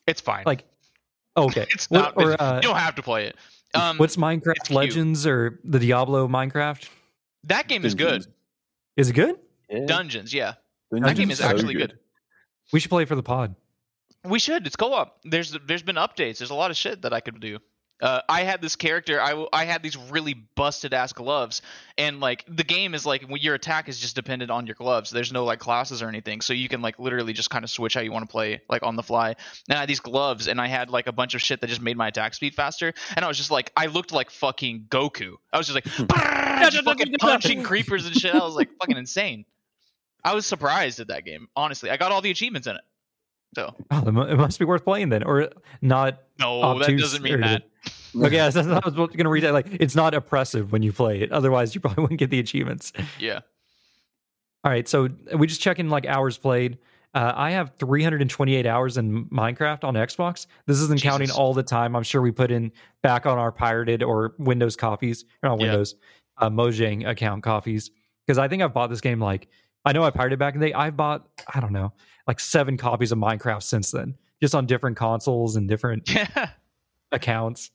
It's 0.07 0.21
fine. 0.21 0.43
like? 0.45 0.63
okay, 1.35 1.65
it's 1.71 1.89
not. 1.91 2.13
or, 2.15 2.31
you 2.31 2.35
uh, 2.37 2.59
don't 2.61 2.75
have 2.77 2.95
to 2.95 3.01
play 3.01 3.25
it. 3.25 3.35
Um, 3.73 3.97
what's 3.97 4.17
Minecraft. 4.17 4.69
Legends 4.69 5.25
or 5.25 5.59
the 5.63 5.79
Diablo 5.79 6.27
Minecraft? 6.27 6.87
that 7.45 7.67
game 7.67 7.85
is 7.85 7.95
good. 7.95 8.25
Is 8.97 9.09
it 9.09 9.13
good? 9.13 9.35
Yeah. 9.69 9.85
Dungeons, 9.85 10.33
yeah. 10.33 10.53
Dungeons 10.91 11.17
game 11.17 11.31
is 11.31 11.39
so 11.39 11.45
actually 11.45 11.73
good. 11.73 11.97
We 12.71 12.79
should 12.79 12.89
play 12.89 13.03
it 13.03 13.07
for 13.07 13.15
the 13.15 13.23
pod. 13.23 13.55
We 14.23 14.39
should. 14.39 14.67
It's 14.67 14.75
co-op. 14.75 15.19
There's 15.23 15.57
there's 15.65 15.83
been 15.83 15.95
updates. 15.95 16.37
There's 16.37 16.51
a 16.51 16.55
lot 16.55 16.71
of 16.71 16.77
shit 16.77 17.01
that 17.01 17.13
I 17.13 17.21
could 17.21 17.39
do. 17.39 17.59
Uh, 18.01 18.19
I 18.27 18.41
had 18.41 18.61
this 18.61 18.75
character. 18.75 19.21
I, 19.21 19.45
I 19.53 19.65
had 19.65 19.83
these 19.83 19.95
really 19.95 20.33
busted 20.33 20.91
ass 20.93 21.13
gloves, 21.13 21.61
and 21.99 22.19
like 22.19 22.43
the 22.47 22.63
game 22.63 22.95
is 22.95 23.05
like 23.05 23.23
your 23.29 23.53
attack 23.53 23.89
is 23.89 23.99
just 23.99 24.15
dependent 24.15 24.49
on 24.49 24.65
your 24.65 24.73
gloves. 24.73 25.11
There's 25.11 25.31
no 25.31 25.45
like 25.45 25.59
classes 25.59 26.01
or 26.01 26.09
anything, 26.09 26.41
so 26.41 26.53
you 26.53 26.67
can 26.67 26.81
like 26.81 26.97
literally 26.97 27.33
just 27.33 27.51
kind 27.51 27.63
of 27.63 27.69
switch 27.69 27.93
how 27.93 28.01
you 28.01 28.11
want 28.11 28.27
to 28.27 28.31
play 28.31 28.61
like 28.69 28.81
on 28.81 28.95
the 28.95 29.03
fly. 29.03 29.35
And 29.69 29.77
I 29.77 29.81
had 29.81 29.89
these 29.89 29.99
gloves, 29.99 30.47
and 30.47 30.59
I 30.59 30.67
had 30.67 30.89
like 30.89 31.05
a 31.05 31.11
bunch 31.11 31.35
of 31.35 31.41
shit 31.41 31.61
that 31.61 31.67
just 31.67 31.81
made 31.81 31.95
my 31.95 32.07
attack 32.07 32.33
speed 32.33 32.55
faster. 32.55 32.91
And 33.15 33.23
I 33.23 33.27
was 33.27 33.37
just 33.37 33.51
like, 33.51 33.71
I 33.77 33.85
looked 33.85 34.11
like 34.11 34.31
fucking 34.31 34.87
Goku. 34.89 35.35
I 35.53 35.59
was 35.59 35.67
just 35.67 35.75
like, 35.75 35.85
just 36.71 36.83
fucking 36.83 37.13
punching 37.19 37.61
creepers 37.61 38.07
and 38.07 38.15
shit. 38.15 38.33
I 38.33 38.43
was 38.43 38.55
like 38.55 38.69
fucking 38.79 38.97
insane. 38.97 39.45
I 40.23 40.33
was 40.35 40.45
surprised 40.45 40.99
at 40.99 41.07
that 41.07 41.25
game. 41.25 41.47
Honestly, 41.55 41.89
I 41.89 41.97
got 41.97 42.11
all 42.11 42.21
the 42.21 42.31
achievements 42.31 42.67
in 42.67 42.75
it. 42.75 42.81
So 43.55 43.75
Oh, 43.91 44.07
it 44.07 44.37
must 44.37 44.59
be 44.59 44.65
worth 44.65 44.83
playing 44.85 45.09
then, 45.09 45.23
or 45.23 45.49
not. 45.81 46.19
no, 46.39 46.79
that 46.79 46.97
doesn't 46.97 47.21
mean 47.23 47.41
that. 47.41 47.63
Okay, 48.13 48.41
I 48.41 48.47
was 48.47 48.57
I 48.57 48.79
was 48.83 48.93
going 48.93 49.09
to 49.23 49.29
read 49.29 49.43
that. 49.43 49.53
Like, 49.53 49.67
it's 49.71 49.95
not 49.95 50.13
oppressive 50.13 50.73
when 50.73 50.83
you 50.83 50.91
play 50.91 51.21
it. 51.21 51.31
Otherwise, 51.31 51.73
you 51.73 51.79
probably 51.81 52.01
wouldn't 52.01 52.19
get 52.19 52.29
the 52.29 52.39
achievements. 52.39 52.91
Yeah. 53.17 53.39
All 54.65 54.71
right, 54.71 54.85
so 54.87 55.07
we 55.35 55.47
just 55.47 55.61
check 55.61 55.79
in 55.79 55.89
like 55.89 56.05
hours 56.05 56.37
played. 56.37 56.77
Uh, 57.13 57.31
I 57.35 57.51
have 57.51 57.71
328 57.79 58.65
hours 58.65 58.97
in 58.97 59.25
Minecraft 59.27 59.83
on 59.85 59.93
Xbox. 59.95 60.45
This 60.65 60.79
isn't 60.81 61.01
counting 61.01 61.31
all 61.31 61.53
the 61.53 61.63
time. 61.63 61.95
I'm 61.95 62.03
sure 62.03 62.21
we 62.21 62.31
put 62.31 62.51
in 62.51 62.71
back 63.01 63.25
on 63.25 63.37
our 63.37 63.51
pirated 63.51 64.03
or 64.03 64.35
Windows 64.39 64.75
copies, 64.75 65.23
or 65.41 65.49
not 65.49 65.59
Yeah. 65.59 65.67
Windows, 65.67 65.95
uh, 66.37 66.49
Mojang 66.49 67.07
account 67.07 67.43
copies. 67.43 67.91
Because 68.27 68.37
I 68.37 68.47
think 68.49 68.61
I've 68.61 68.73
bought 68.73 68.89
this 68.89 69.01
game 69.01 69.19
like 69.21 69.47
I 69.85 69.93
know 69.93 70.03
I 70.03 70.09
pirated 70.11 70.39
back 70.39 70.53
in 70.53 70.59
the 70.59 70.67
day. 70.67 70.73
I've 70.73 70.95
bought 70.97 71.27
I 71.53 71.59
don't 71.59 71.73
know 71.73 71.93
like 72.27 72.39
seven 72.39 72.77
copies 72.77 73.11
of 73.11 73.17
Minecraft 73.17 73.63
since 73.63 73.91
then, 73.91 74.15
just 74.41 74.53
on 74.55 74.65
different 74.65 74.95
consoles 74.97 75.55
and 75.55 75.67
different 75.67 76.09
Yeah. 76.13 76.49
accounts. 77.11 77.71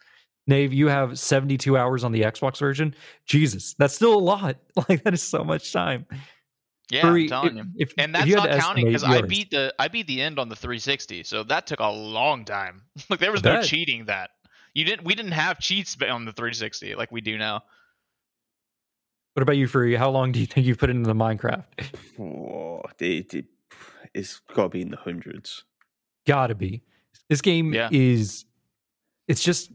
Nave, 0.49 0.73
you 0.73 0.87
have 0.87 1.19
72 1.19 1.77
hours 1.77 2.05
on 2.05 2.13
the 2.13 2.23
Xbox 2.23 2.59
version. 2.59 2.95
Jesus, 3.27 3.75
that's 3.79 3.95
still 3.95 4.15
a 4.15 4.21
lot. 4.21 4.57
Like 4.89 5.03
that 5.05 5.15
is 5.15 5.23
so 5.23 5.43
much 5.43 5.73
time. 5.73 6.07
Yeah, 6.89 7.01
Furry, 7.03 7.25
I'm 7.25 7.29
telling 7.29 7.59
if- 7.59 7.65
you. 7.67 7.73
if- 7.79 7.93
And 7.99 8.15
that's 8.15 8.27
you 8.27 8.37
not 8.37 8.51
counting 8.51 8.87
because 8.87 9.03
I 9.03 9.23
beat 9.23 9.51
the 9.51 9.75
I 9.79 9.89
beat 9.89 10.07
the 10.07 10.23
end 10.23 10.39
on 10.39 10.49
the 10.49 10.55
360, 10.57 11.25
so 11.25 11.43
that 11.45 11.67
took 11.67 11.81
a 11.81 11.91
long 11.91 12.45
time. 12.45 12.83
like 13.11 13.19
there 13.19 13.33
was 13.33 13.43
no 13.43 13.63
cheating 13.63 14.05
that. 14.05 14.31
You 14.75 14.85
didn't. 14.85 15.05
We 15.05 15.15
didn't 15.17 15.33
have 15.33 15.59
cheats 15.59 15.97
on 16.09 16.25
the 16.27 16.33
360 16.33 16.95
like 16.95 17.11
we 17.11 17.21
do 17.21 17.37
now. 17.39 17.65
What 19.37 19.43
about 19.43 19.59
you, 19.59 19.67
Free? 19.67 19.95
How 19.95 20.09
long 20.09 20.33
do 20.33 20.41
you 20.41 20.47
think 20.47 20.67
you've 20.67 20.79
put 20.79 20.89
into 20.89 21.07
the 21.07 21.15
Minecraft? 21.15 21.65
Oh, 22.19 22.81
it, 22.99 23.35
it, 23.35 23.45
it's 24.15 24.41
got 24.55 24.63
to 24.63 24.69
be 24.71 24.81
in 24.81 24.89
the 24.89 24.97
hundreds. 24.97 25.65
Gotta 26.27 26.55
be. 26.55 26.83
This 27.29 27.43
game 27.43 27.75
Yeah. 27.75 27.91
is. 27.93 28.47
It's 29.29 29.43
just. 29.43 29.71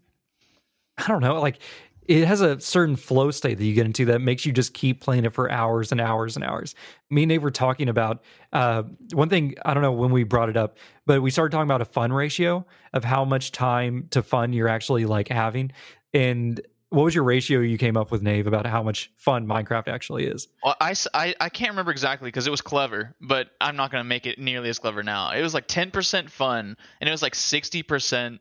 I 0.98 1.08
don't 1.08 1.22
know. 1.22 1.40
Like 1.40 1.60
it 2.08 2.26
has 2.26 2.42
a 2.42 2.60
certain 2.60 2.96
flow 2.96 3.30
state 3.30 3.60
that 3.60 3.64
you 3.64 3.76
get 3.76 3.86
into 3.86 4.06
that 4.06 4.20
makes 4.22 4.48
you 4.48 4.52
just 4.52 4.74
keep 4.74 5.00
playing 5.00 5.26
it 5.26 5.32
for 5.34 5.52
hours 5.52 5.92
and 5.92 6.02
hours 6.02 6.36
and 6.36 6.44
hours. 6.44 6.74
Me 7.12 7.22
and 7.22 7.30
Nate 7.30 7.44
were 7.44 7.52
talking 7.52 7.88
about 7.88 8.24
uh, 8.54 8.82
one 9.14 9.30
thing. 9.30 9.54
I 9.64 9.76
don't 9.76 9.84
know 9.84 9.92
when 9.92 10.10
we 10.12 10.24
brought 10.24 10.50
it 10.50 10.58
up, 10.58 10.80
but 11.06 11.22
we 11.22 11.30
started 11.30 11.52
talking 11.52 11.68
about 11.68 11.82
a 11.82 11.86
fun 11.86 12.12
ratio 12.12 12.66
of 12.94 13.04
how 13.04 13.24
much 13.26 13.52
time 13.52 14.08
to 14.10 14.24
fun 14.24 14.54
you're 14.54 14.68
actually 14.68 15.06
like 15.06 15.28
having. 15.28 15.72
And 16.16 16.60
what 16.92 17.04
was 17.04 17.16
your 17.16 17.24
ratio 17.24 17.60
you 17.62 17.78
came 17.78 17.98
up 17.98 18.12
with, 18.12 18.22
Nave, 18.22 18.46
about 18.48 18.66
how 18.68 18.84
much 18.84 19.10
fun 19.16 19.48
Minecraft 19.48 19.88
actually 19.88 20.26
is? 20.28 20.48
Well, 20.64 20.76
I, 20.80 20.92
s- 20.92 21.08
I- 21.14 21.36
I 21.40 21.50
can't 21.50 21.72
remember 21.72 21.92
exactly 21.92 22.28
because 22.28 22.46
it 22.48 22.52
was 22.52 22.62
clever, 22.62 23.16
but 23.20 23.50
I'm 23.60 23.76
not 23.76 23.92
gonna 23.92 24.04
make 24.04 24.26
it 24.26 24.38
nearly 24.38 24.70
as 24.70 24.78
clever 24.78 25.02
now. 25.02 25.32
It 25.32 25.42
was 25.42 25.54
like 25.54 25.68
10% 25.68 26.30
fun, 26.30 26.78
and 27.00 27.08
it 27.08 27.12
was 27.12 27.22
like 27.22 27.34
60% 27.34 28.40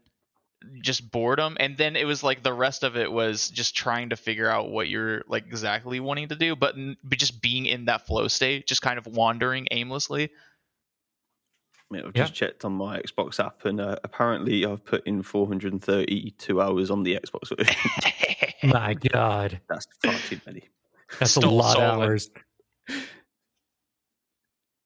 just 0.82 1.11
boredom, 1.11 1.57
and 1.59 1.78
then 1.78 1.96
it 1.96 2.05
was 2.05 2.22
like 2.22 2.42
the 2.42 2.53
rest 2.53 2.82
of 2.84 2.96
it 2.96 3.11
was 3.11 3.48
just 3.48 3.74
trying 3.74 4.11
to 4.11 4.16
figure 4.16 4.46
out 4.51 4.70
what 4.70 4.88
you're 4.90 5.22
like 5.26 5.46
exactly 5.46 6.01
wanting 6.01 6.28
to 6.28 6.34
do, 6.36 6.55
but, 6.55 6.74
but 7.03 7.18
just 7.18 7.40
being 7.40 7.64
in 7.66 7.86
that 7.86 8.07
flow 8.07 8.28
state, 8.28 8.66
just 8.66 8.82
kind 8.82 8.98
of 8.98 9.07
wandering 9.07 9.68
aimlessly. 9.70 10.24
I 10.24 11.94
mean, 11.96 12.05
I've 12.07 12.14
Yeah. 12.14 12.22
just 12.24 12.34
checked 12.34 12.64
on 12.64 12.72
my 12.74 13.01
Xbox 13.01 13.40
app, 13.44 13.64
and 13.64 13.80
uh, 13.80 13.96
apparently 14.05 14.66
I've 14.66 14.84
put 14.84 15.07
in 15.07 15.22
432 15.22 16.61
hours 16.61 16.90
on 16.90 17.05
the 17.05 17.18
Xbox 17.18 17.57
version. 17.57 17.74
My 18.62 18.94
God, 18.94 19.61
That's 19.68 19.86
far 20.02 20.14
too 20.28 20.40
many. 20.46 20.68
that's 21.18 21.36
a 21.36 21.40
Still 21.40 21.52
lot 21.52 21.76
of 21.78 21.82
hours. 21.82 22.30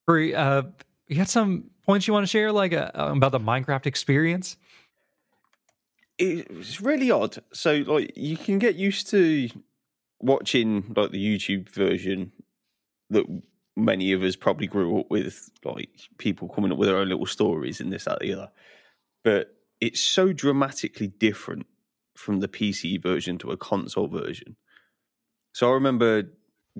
Free, 0.06 0.34
uh, 0.34 0.62
you 1.08 1.16
got 1.16 1.28
some 1.28 1.70
points 1.86 2.06
you 2.06 2.12
want 2.12 2.24
to 2.24 2.30
share, 2.30 2.52
like 2.52 2.72
uh, 2.72 2.90
about 2.94 3.32
the 3.32 3.40
Minecraft 3.40 3.86
experience? 3.86 4.56
It's 6.18 6.80
really 6.80 7.10
odd. 7.10 7.38
So, 7.52 7.76
like, 7.86 8.12
you 8.16 8.36
can 8.36 8.58
get 8.58 8.76
used 8.76 9.08
to 9.10 9.48
watching 10.20 10.92
like 10.96 11.10
the 11.10 11.38
YouTube 11.38 11.68
version 11.68 12.32
that 13.10 13.24
many 13.76 14.12
of 14.12 14.22
us 14.22 14.36
probably 14.36 14.66
grew 14.66 15.00
up 15.00 15.10
with, 15.10 15.50
like 15.64 15.90
people 16.18 16.48
coming 16.48 16.70
up 16.70 16.78
with 16.78 16.88
their 16.88 16.98
own 16.98 17.08
little 17.08 17.26
stories 17.26 17.80
and 17.80 17.92
this, 17.92 18.04
that, 18.04 18.20
the 18.20 18.32
other. 18.34 18.50
But 19.24 19.56
it's 19.80 20.00
so 20.00 20.32
dramatically 20.32 21.08
different 21.08 21.66
from 22.16 22.40
the 22.40 22.48
PC 22.48 23.00
version 23.02 23.38
to 23.38 23.50
a 23.50 23.56
console 23.56 24.08
version. 24.08 24.56
So 25.52 25.70
I 25.70 25.74
remember 25.74 26.24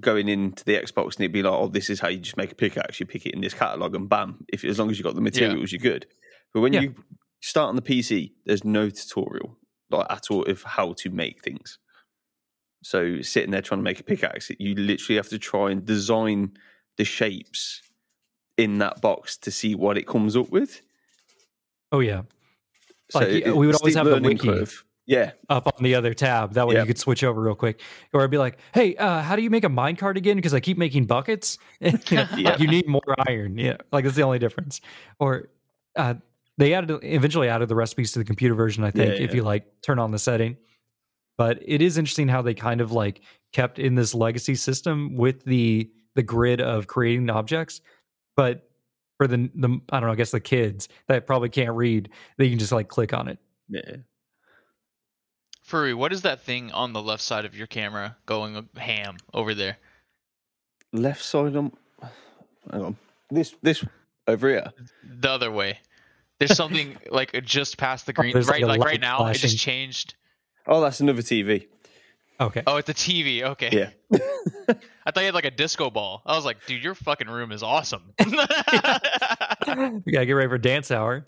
going 0.00 0.28
into 0.28 0.64
the 0.64 0.74
Xbox 0.76 1.14
and 1.16 1.20
it'd 1.20 1.32
be 1.32 1.42
like, 1.42 1.52
"Oh, 1.52 1.68
this 1.68 1.88
is 1.90 2.00
how 2.00 2.08
you 2.08 2.18
just 2.18 2.36
make 2.36 2.52
a 2.52 2.56
pickaxe. 2.56 2.98
You 3.00 3.06
pick 3.06 3.26
it 3.26 3.34
in 3.34 3.40
this 3.40 3.54
catalog, 3.54 3.94
and 3.94 4.08
bam! 4.08 4.44
If 4.48 4.64
as 4.64 4.78
long 4.78 4.90
as 4.90 4.98
you 4.98 5.04
got 5.04 5.14
the 5.14 5.20
materials, 5.20 5.70
you're 5.72 5.78
good." 5.80 6.06
But 6.52 6.60
when 6.60 6.72
Yeah. 6.72 6.80
you 6.82 6.94
start 7.40 7.68
on 7.68 7.76
the 7.76 7.82
PC, 7.82 8.32
there's 8.44 8.64
no 8.64 8.90
tutorial 8.90 9.58
like 9.90 10.06
at 10.10 10.30
all 10.30 10.44
of 10.44 10.62
how 10.62 10.92
to 10.94 11.10
make 11.10 11.42
things. 11.42 11.78
So 12.82 13.20
sitting 13.22 13.50
there 13.50 13.62
trying 13.62 13.80
to 13.80 13.84
make 13.84 14.00
a 14.00 14.04
pickaxe, 14.04 14.50
you 14.58 14.74
literally 14.74 15.16
have 15.16 15.28
to 15.28 15.38
try 15.38 15.70
and 15.70 15.84
design 15.84 16.56
the 16.96 17.04
shapes 17.04 17.80
in 18.56 18.78
that 18.78 19.00
box 19.00 19.36
to 19.38 19.50
see 19.50 19.74
what 19.74 19.96
it 19.98 20.06
comes 20.06 20.36
up 20.36 20.48
with. 20.50 20.80
Oh 21.92 22.00
yeah, 22.00 22.22
So 23.10 23.20
Like, 23.20 23.28
it- 23.28 23.56
we 23.56 23.66
would 23.66 23.76
always 23.76 23.94
have 23.94 24.06
the 24.06 24.20
wiki. 24.20 24.48
curve. 24.48 24.84
Yeah, 25.06 25.32
up 25.50 25.66
on 25.66 25.82
the 25.82 25.94
other 25.94 26.14
tab. 26.14 26.54
That 26.54 26.66
way 26.66 26.74
Yeah. 26.76 26.80
you 26.82 26.86
could 26.86 26.98
switch 26.98 27.22
over 27.24 27.40
real 27.40 27.54
quick. 27.54 27.80
Or 28.14 28.22
I'd 28.22 28.30
be 28.30 28.38
like, 28.38 28.58
"Hey, 28.72 28.96
uh, 28.96 29.20
how 29.20 29.36
do 29.36 29.42
you 29.42 29.50
make 29.50 29.64
a 29.64 29.68
mine 29.68 29.96
minecart 29.96 30.16
again? 30.16 30.36
Because 30.36 30.54
I 30.54 30.60
keep 30.60 30.78
making 30.78 31.04
buckets. 31.06 31.58
you, 31.80 31.92
know, 32.12 32.26
Yeah. 32.36 32.56
you 32.58 32.66
need 32.66 32.88
more 32.88 33.02
iron. 33.28 33.58
Yeah, 33.58 33.76
like 33.92 34.04
that's 34.04 34.16
the 34.16 34.22
only 34.22 34.38
difference." 34.38 34.80
Or 35.18 35.50
uh, 35.96 36.14
they 36.56 36.72
added 36.72 36.98
eventually 37.02 37.48
added 37.48 37.68
the 37.68 37.74
recipes 37.74 38.12
to 38.12 38.18
the 38.18 38.24
computer 38.24 38.54
version. 38.54 38.82
I 38.84 38.90
think 38.90 39.18
Yeah, 39.18 39.24
if 39.24 39.34
you 39.34 39.42
like 39.42 39.66
turn 39.82 39.98
on 39.98 40.10
the 40.10 40.18
setting. 40.18 40.56
But 41.36 41.58
it 41.66 41.82
is 41.82 41.98
interesting 41.98 42.28
how 42.28 42.42
they 42.42 42.54
kind 42.54 42.80
of 42.80 42.92
like 42.92 43.20
kept 43.52 43.78
in 43.78 43.96
this 43.96 44.14
legacy 44.14 44.54
system 44.54 45.16
with 45.16 45.44
the 45.44 45.90
the 46.14 46.22
grid 46.22 46.60
of 46.60 46.86
creating 46.86 47.28
objects, 47.28 47.80
but 48.36 48.70
for 49.18 49.26
the 49.26 49.50
the 49.54 49.80
I 49.90 50.00
don't 50.00 50.06
know, 50.08 50.12
I 50.12 50.16
guess 50.16 50.30
the 50.30 50.40
kids 50.40 50.88
that 51.08 51.26
probably 51.26 51.48
can't 51.48 51.74
read, 51.74 52.08
they 52.38 52.48
can 52.48 52.58
just 52.58 52.72
like 52.72 52.88
click 52.88 53.12
on 53.12 53.28
it. 53.28 53.38
yeah. 53.68 53.96
Furry, 55.64 55.94
what 55.94 56.12
is 56.12 56.22
that 56.22 56.42
thing 56.42 56.70
on 56.72 56.92
the 56.92 57.00
left 57.00 57.22
side 57.22 57.46
of 57.46 57.56
your 57.56 57.66
camera 57.66 58.16
going 58.26 58.68
ham 58.76 59.16
over 59.32 59.54
there? 59.54 59.78
Left 60.92 61.22
side 61.22 61.56
on. 61.56 61.72
Hang 62.70 62.82
on. 62.82 62.96
This 63.30 63.54
this 63.62 63.82
over 64.28 64.50
here. 64.50 64.72
The 65.02 65.30
other 65.30 65.50
way. 65.50 65.78
There's 66.38 66.54
something 66.56 66.98
like 67.10 67.32
just 67.44 67.78
past 67.78 68.04
the 68.04 68.12
oh, 68.12 68.20
green. 68.20 68.34
there's, 68.34 68.46
like, 68.46 68.56
right, 68.56 68.62
a 68.62 68.66
like, 68.66 68.80
right 68.80 69.00
now, 69.00 69.26
it 69.26 69.34
just 69.34 69.56
changed. 69.58 70.14
Oh, 70.66 70.82
that's 70.82 71.00
another 71.00 71.22
TV. 71.22 71.66
Okay. 72.38 72.62
Oh, 72.66 72.76
it's 72.76 72.90
a 72.90 72.94
TV. 72.94 73.42
Okay. 73.42 73.70
Yeah. 73.72 74.18
I 75.06 75.10
thought 75.10 75.20
you 75.20 75.26
had 75.26 75.34
like 75.34 75.46
a 75.46 75.50
disco 75.50 75.88
ball. 75.88 76.20
I 76.26 76.36
was 76.36 76.44
like, 76.44 76.58
dude, 76.66 76.84
your 76.84 76.94
fucking 76.94 77.28
room 77.28 77.52
is 77.52 77.62
awesome. 77.62 78.12
we 78.26 78.32
gotta 78.36 80.02
get 80.26 80.32
ready 80.32 80.48
for 80.48 80.58
dance 80.58 80.90
hour. 80.90 81.26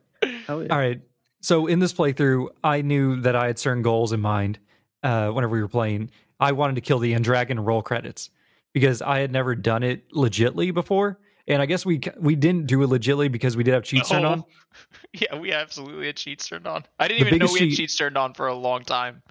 Oh, 0.49 0.61
yeah. 0.61 0.68
All 0.68 0.78
right. 0.78 1.01
So 1.47 1.68
in 1.68 1.78
this 1.78 1.92
playthrough, 1.92 2.49
I 2.64 2.82
knew 2.82 3.20
that 3.20 3.36
I 3.36 3.47
had 3.47 3.57
certain 3.57 3.84
goals 3.84 4.12
in 4.12 4.20
mind. 4.20 4.59
Uh, 5.05 5.30
whenever 5.30 5.53
we 5.53 5.62
were 5.62 5.68
playing, 5.68 6.11
I 6.40 6.51
wanted 6.51 6.74
to 6.74 6.80
kill 6.80 6.99
the 6.99 7.14
end 7.14 7.22
dragon 7.22 7.59
and 7.59 7.64
roll 7.64 7.82
credits 7.82 8.30
because 8.74 9.01
I 9.01 9.20
had 9.20 9.30
never 9.30 9.55
done 9.55 9.84
it 9.84 10.11
legitly 10.11 10.74
before, 10.74 11.20
and 11.47 11.62
I 11.62 11.66
guess 11.66 11.86
we 11.86 12.01
we 12.18 12.34
didn't 12.34 12.66
do 12.66 12.82
it 12.82 12.88
legitly 12.88 13.30
because 13.30 13.57
we 13.57 13.62
did 13.62 13.74
have 13.74 13.84
cheats 13.84 14.09
turned 14.09 14.26
on. 14.26 14.44
Yeah, 15.12 15.38
we 15.38 15.53
absolutely 15.53 16.07
had 16.07 16.16
cheats 16.16 16.49
turned 16.49 16.66
on. 16.66 16.84
I 16.99 17.07
didn't 17.07 17.20
The 17.20 17.26
even 17.28 17.38
know 17.38 17.53
we 17.53 17.61
had 17.61 17.68
cheat- 17.68 17.76
cheats 17.76 17.97
turned 17.97 18.18
on 18.18 18.34
for 18.34 18.49
a 18.49 18.55
long 18.55 18.82
time. 18.82 19.22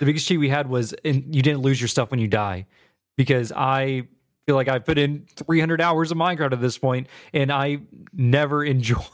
The 0.00 0.06
biggest 0.06 0.26
cheat 0.26 0.40
we 0.40 0.48
had 0.48 0.68
was 0.68 0.92
and 1.04 1.32
you 1.32 1.42
didn't 1.42 1.60
lose 1.60 1.80
your 1.80 1.86
stuff 1.86 2.10
when 2.10 2.18
you 2.18 2.26
die 2.26 2.66
because 3.16 3.52
I 3.52 4.08
feel 4.44 4.56
like 4.56 4.66
I 4.66 4.80
put 4.80 4.98
in 4.98 5.24
300 5.36 5.80
hours 5.80 6.10
of 6.10 6.18
Minecraft 6.18 6.52
at 6.52 6.60
this 6.60 6.78
point 6.78 7.06
and 7.32 7.52
I 7.52 7.78
never 8.12 8.64
enjoyed 8.74 9.04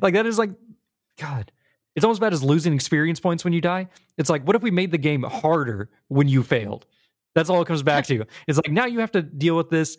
like 0.00 0.14
that 0.14 0.26
is 0.26 0.38
like 0.38 0.50
God. 1.20 1.52
It's 1.96 2.04
almost 2.04 2.20
bad 2.20 2.32
as 2.32 2.42
losing 2.42 2.72
experience 2.72 3.20
points 3.20 3.44
when 3.44 3.52
you 3.52 3.60
die. 3.60 3.88
It's 4.16 4.30
like 4.30 4.44
what 4.46 4.56
if 4.56 4.62
we 4.62 4.70
made 4.70 4.90
the 4.90 4.98
game 4.98 5.22
harder 5.22 5.90
when 6.08 6.28
you 6.28 6.42
failed? 6.42 6.86
That's 7.34 7.50
all 7.50 7.60
it 7.62 7.66
comes 7.66 7.82
back 7.82 8.06
to. 8.06 8.24
It's 8.48 8.58
like 8.58 8.70
now 8.70 8.86
you 8.86 9.00
have 9.00 9.12
to 9.12 9.22
deal 9.22 9.56
with 9.56 9.70
this 9.70 9.98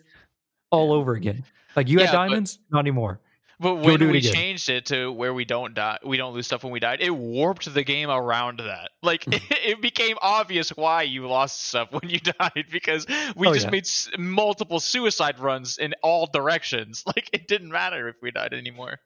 all 0.70 0.92
over 0.92 1.12
again. 1.14 1.44
Like 1.76 1.88
you 1.88 1.98
Yeah, 1.98 2.06
had 2.06 2.12
but- 2.12 2.28
diamonds, 2.28 2.58
not 2.70 2.80
anymore. 2.80 3.20
But 3.60 3.76
when 3.76 4.10
we 4.10 4.18
again. 4.18 4.32
changed 4.32 4.68
it 4.70 4.86
to 4.86 5.12
where 5.12 5.32
we 5.32 5.44
don't 5.44 5.72
die, 5.72 5.96
we 6.04 6.16
don't 6.16 6.34
lose 6.34 6.46
stuff 6.46 6.64
when 6.64 6.72
we 6.72 6.80
died. 6.80 7.00
It 7.00 7.10
warped 7.14 7.72
the 7.72 7.84
game 7.84 8.10
around 8.10 8.58
that. 8.58 8.90
Like 9.04 9.24
it, 9.28 9.40
it 9.50 9.80
became 9.80 10.16
obvious 10.20 10.70
why 10.70 11.02
you 11.02 11.28
lost 11.28 11.68
stuff 11.68 11.92
when 11.92 12.10
you 12.10 12.18
died 12.18 12.64
because 12.72 13.06
we 13.36 13.46
Oh, 13.46 13.52
just 13.54 13.66
yeah. 13.66 13.70
made 13.70 13.84
s- 13.84 14.10
multiple 14.18 14.80
suicide 14.80 15.38
runs 15.38 15.78
in 15.78 15.94
all 16.02 16.26
directions. 16.26 17.04
Like 17.06 17.30
it 17.32 17.46
didn't 17.46 17.70
matter 17.70 18.08
if 18.08 18.16
we 18.20 18.32
died 18.32 18.52
anymore. 18.52 18.98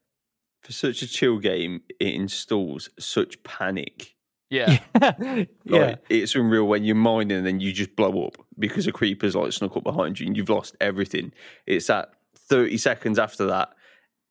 For 0.67 0.73
such 0.73 1.01
a 1.03 1.07
chill 1.07 1.39
game, 1.39 1.83
it 2.01 2.15
installs 2.15 2.91
such 2.99 3.41
panic. 3.45 4.17
Yeah. 4.51 4.81
yeah. 5.65 5.95
It's 6.09 6.35
unreal 6.35 6.65
when 6.65 6.83
you're 6.83 6.97
mining 6.97 7.37
and 7.39 7.47
then 7.47 7.61
you 7.61 7.73
just 7.73 7.95
blow 7.95 8.27
up 8.27 8.35
because 8.59 8.89
a 8.89 8.93
creeper's 8.93 9.37
like 9.37 9.53
snuck 9.53 9.77
up 9.77 9.85
behind 9.85 10.19
you 10.19 10.27
and 10.27 10.37
you've 10.37 10.49
lost 10.49 10.75
everything. 10.81 11.33
It's 11.69 11.87
that 11.87 12.11
30 12.49 12.79
seconds 12.79 13.17
after 13.17 13.47
that, 13.47 13.69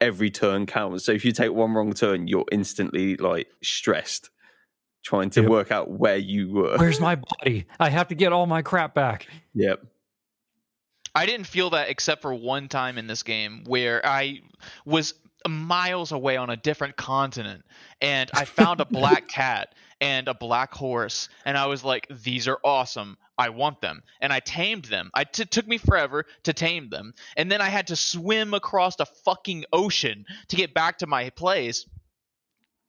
every 0.02 0.30
turn 0.30 0.66
counts. 0.66 1.06
So 1.06 1.14
if 1.14 1.24
you 1.24 1.32
take 1.32 1.54
one 1.54 1.74
wrong 1.74 1.94
turn, 1.94 2.28
you're 2.28 2.44
instantly 2.52 3.16
like 3.16 3.48
stressed 3.64 4.30
trying 5.06 5.30
to 5.30 5.42
Yep. 5.42 5.50
work 5.50 5.72
out 5.72 5.90
where 5.90 6.18
you 6.18 6.52
were. 6.52 6.78
Where's 6.78 7.00
my 7.00 7.16
body? 7.16 7.66
I 7.80 7.90
have 7.90 8.10
to 8.10 8.16
get 8.16 8.34
all 8.34 8.46
my 8.46 8.62
crap 8.62 8.94
back. 8.94 9.28
Yep. 9.54 9.86
I 11.14 11.26
didn't 11.26 11.48
feel 11.48 11.70
that 11.70 11.90
except 11.90 12.22
for 12.22 12.34
one 12.34 12.68
time 12.68 12.98
in 12.98 13.08
this 13.08 13.24
game 13.24 13.64
where 13.66 14.06
I 14.06 14.42
was 14.86 15.14
miles 15.50 16.12
away 16.12 16.38
on 16.38 16.50
a 16.50 16.58
different 16.58 16.96
continent 16.96 17.64
and 18.02 18.30
I 18.34 18.46
found 18.46 18.82
a 18.82 18.86
black 18.86 19.28
cat 19.30 19.74
and 20.02 20.28
a 20.28 20.34
black 20.34 20.74
horse 20.74 21.30
and 21.46 21.58
I 21.58 21.68
was 21.68 21.84
like 21.84 22.08
these 22.10 22.48
are 22.48 22.60
awesome. 22.64 23.18
I 23.38 23.50
want 23.50 23.82
them. 23.82 24.02
And 24.22 24.32
I 24.32 24.40
tamed 24.40 24.86
them. 24.86 25.12
I 25.14 25.26
t- 25.26 25.44
took 25.44 25.68
me 25.68 25.78
forever 25.78 26.26
to 26.44 26.54
tame 26.54 26.90
them. 26.90 27.14
And 27.36 27.52
then 27.52 27.60
I 27.60 27.68
had 27.68 27.88
to 27.88 27.96
swim 27.98 28.54
across 28.54 28.98
a 29.00 29.06
fucking 29.06 29.66
ocean 29.74 30.26
to 30.48 30.56
get 30.56 30.74
back 30.74 31.00
to 31.00 31.08
my 31.08 31.30
place 31.32 31.86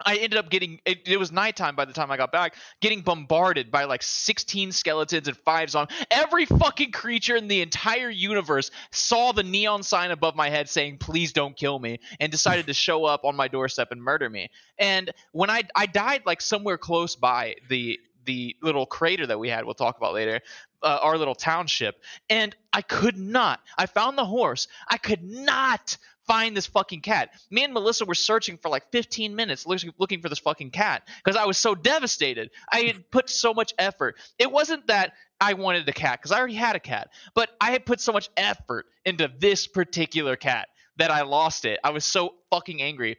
I 0.05 0.17
ended 0.17 0.37
up 0.37 0.51
getting 0.51 0.81
it, 0.85 1.09
it 1.09 1.19
was 1.19 1.33
nighttime 1.33 1.75
by 1.75 1.85
the 1.87 1.93
time 1.93 2.11
I 2.11 2.17
got 2.17 2.31
back, 2.31 2.55
getting 2.81 3.01
bombarded 3.01 3.71
by 3.71 3.85
like 3.85 4.03
16 4.03 4.73
skeletons 4.73 5.29
and 5.29 5.37
five 5.39 5.71
zombies. 5.71 5.97
Every 6.11 6.45
fucking 6.45 6.93
creature 6.93 7.37
in 7.37 7.49
the 7.49 7.63
entire 7.63 8.11
universe 8.11 8.71
saw 8.91 9.33
the 9.33 9.43
neon 9.43 9.83
sign 9.83 10.11
above 10.11 10.37
my 10.37 10.51
head 10.51 10.69
saying 10.69 10.99
please 10.99 11.33
don't 11.33 11.57
kill 11.57 11.79
me 11.79 12.01
and 12.21 12.31
decided 12.31 12.67
to 12.67 12.75
show 12.87 13.05
up 13.05 13.25
on 13.25 13.37
my 13.37 13.49
doorstep 13.49 13.89
and 13.91 14.03
murder 14.03 14.29
me. 14.29 14.51
And 14.79 15.11
when 15.33 15.51
I 15.51 15.63
I 15.75 15.87
died 15.87 16.23
like 16.27 16.41
somewhere 16.41 16.79
close 16.79 17.17
by 17.17 17.55
the 17.69 17.99
the 18.27 18.57
little 18.61 18.87
crater 18.87 19.27
that 19.27 19.39
we 19.39 19.49
had, 19.49 19.65
we'll 19.65 19.75
talk 19.75 19.97
about 19.97 20.13
later, 20.13 20.41
uh, 20.83 20.99
our 21.01 21.17
little 21.17 21.35
township, 21.35 22.03
and 22.29 22.55
I 22.73 22.83
could 22.83 23.17
not. 23.17 23.61
I 23.79 23.87
found 23.87 24.19
the 24.19 24.25
horse. 24.25 24.69
I 24.89 24.99
could 24.99 25.23
not 25.23 25.97
find 26.27 26.57
this 26.57 26.67
fucking 26.67 27.01
cat. 27.01 27.31
Me 27.51 27.65
and 27.65 27.73
Melissa 27.73 28.05
were 28.05 28.15
searching 28.15 28.59
for 28.59 28.69
like 28.69 28.91
15 28.91 29.35
minutes 29.35 29.67
looking 29.67 30.21
for 30.21 30.29
this 30.29 30.39
fucking 30.39 30.71
cat 30.71 31.07
because 31.25 31.37
I 31.37 31.47
was 31.47 31.59
so 31.59 31.75
devastated. 31.75 32.51
I 32.71 32.81
had 32.81 33.11
put 33.11 33.31
so 33.31 33.55
much 33.55 33.75
effort. 33.79 34.17
It 34.39 34.51
wasn't 34.51 34.87
that 34.89 35.13
I 35.41 35.55
wanted 35.55 35.89
a 35.89 35.93
cat 35.93 36.21
because 36.21 36.33
I 36.33 36.39
already 36.39 36.55
had 36.55 36.77
a 36.77 36.81
cat, 36.81 37.11
but 37.35 37.51
I 37.61 37.71
had 37.71 37.85
put 37.87 38.01
so 38.01 38.13
much 38.13 38.31
effort 38.37 38.87
into 39.05 39.31
this 39.39 39.67
particular 39.67 40.37
cat 40.37 40.69
that 40.97 41.11
I 41.11 41.23
lost 41.23 41.65
it. 41.65 41.79
I 41.85 41.91
was 41.91 42.05
so 42.05 42.35
fucking 42.51 42.83
angry. 42.83 43.19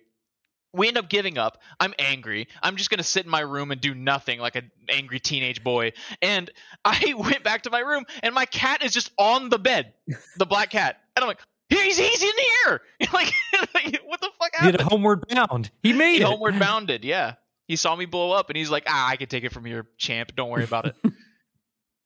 We 0.74 0.88
end 0.88 0.98
up 0.98 1.10
giving 1.10 1.38
up. 1.38 1.60
I'm 1.80 1.94
angry. 1.98 2.48
I'm 2.62 2.76
just 2.76 2.90
gonna 2.90 3.04
sit 3.04 3.26
in 3.26 3.32
my 3.32 3.40
room 3.40 3.72
and 3.72 3.80
do 3.80 3.96
nothing 3.96 4.40
like 4.40 4.56
an 4.56 4.72
angry 4.90 5.20
teenage 5.20 5.64
boy. 5.64 5.94
And 6.22 6.52
I 6.86 7.14
went 7.18 7.44
back 7.44 7.64
to 7.64 7.70
my 7.70 7.80
room, 7.80 8.06
and 8.22 8.36
my 8.36 8.46
cat 8.46 8.84
is 8.84 8.94
just 8.94 9.12
on 9.18 9.50
the 9.50 9.60
bed, 9.60 9.94
the 10.38 10.46
black 10.46 10.72
cat. 10.72 10.98
And 11.16 11.24
I'm 11.24 11.28
like, 11.28 11.40
he's 11.70 11.98
he's 11.98 12.24
in 12.24 12.32
here. 12.66 12.82
like, 13.14 13.32
what 14.06 14.22
the 14.22 14.30
fuck 14.40 14.52
He 14.62 14.72
did 14.72 14.82
a 14.82 14.84
homeward 14.86 15.26
bound. 15.28 15.72
He 15.84 15.94
made 15.94 16.16
He 16.16 16.22
it. 16.22 16.26
homeward 16.26 16.58
bounded. 16.60 17.04
Yeah, 17.06 17.34
he 17.68 17.76
saw 17.76 17.96
me 17.96 18.06
blow 18.06 18.32
up, 18.32 18.50
and 18.50 18.58
he's 18.58 18.70
like, 18.70 18.84
ah, 18.88 19.10
I 19.10 19.16
can 19.18 19.28
take 19.28 19.44
it 19.44 19.52
from 19.54 19.66
here, 19.66 19.88
champ. 19.98 20.32
Don't 20.36 20.50
worry 20.50 20.64
about 20.64 20.86
it. 20.88 20.96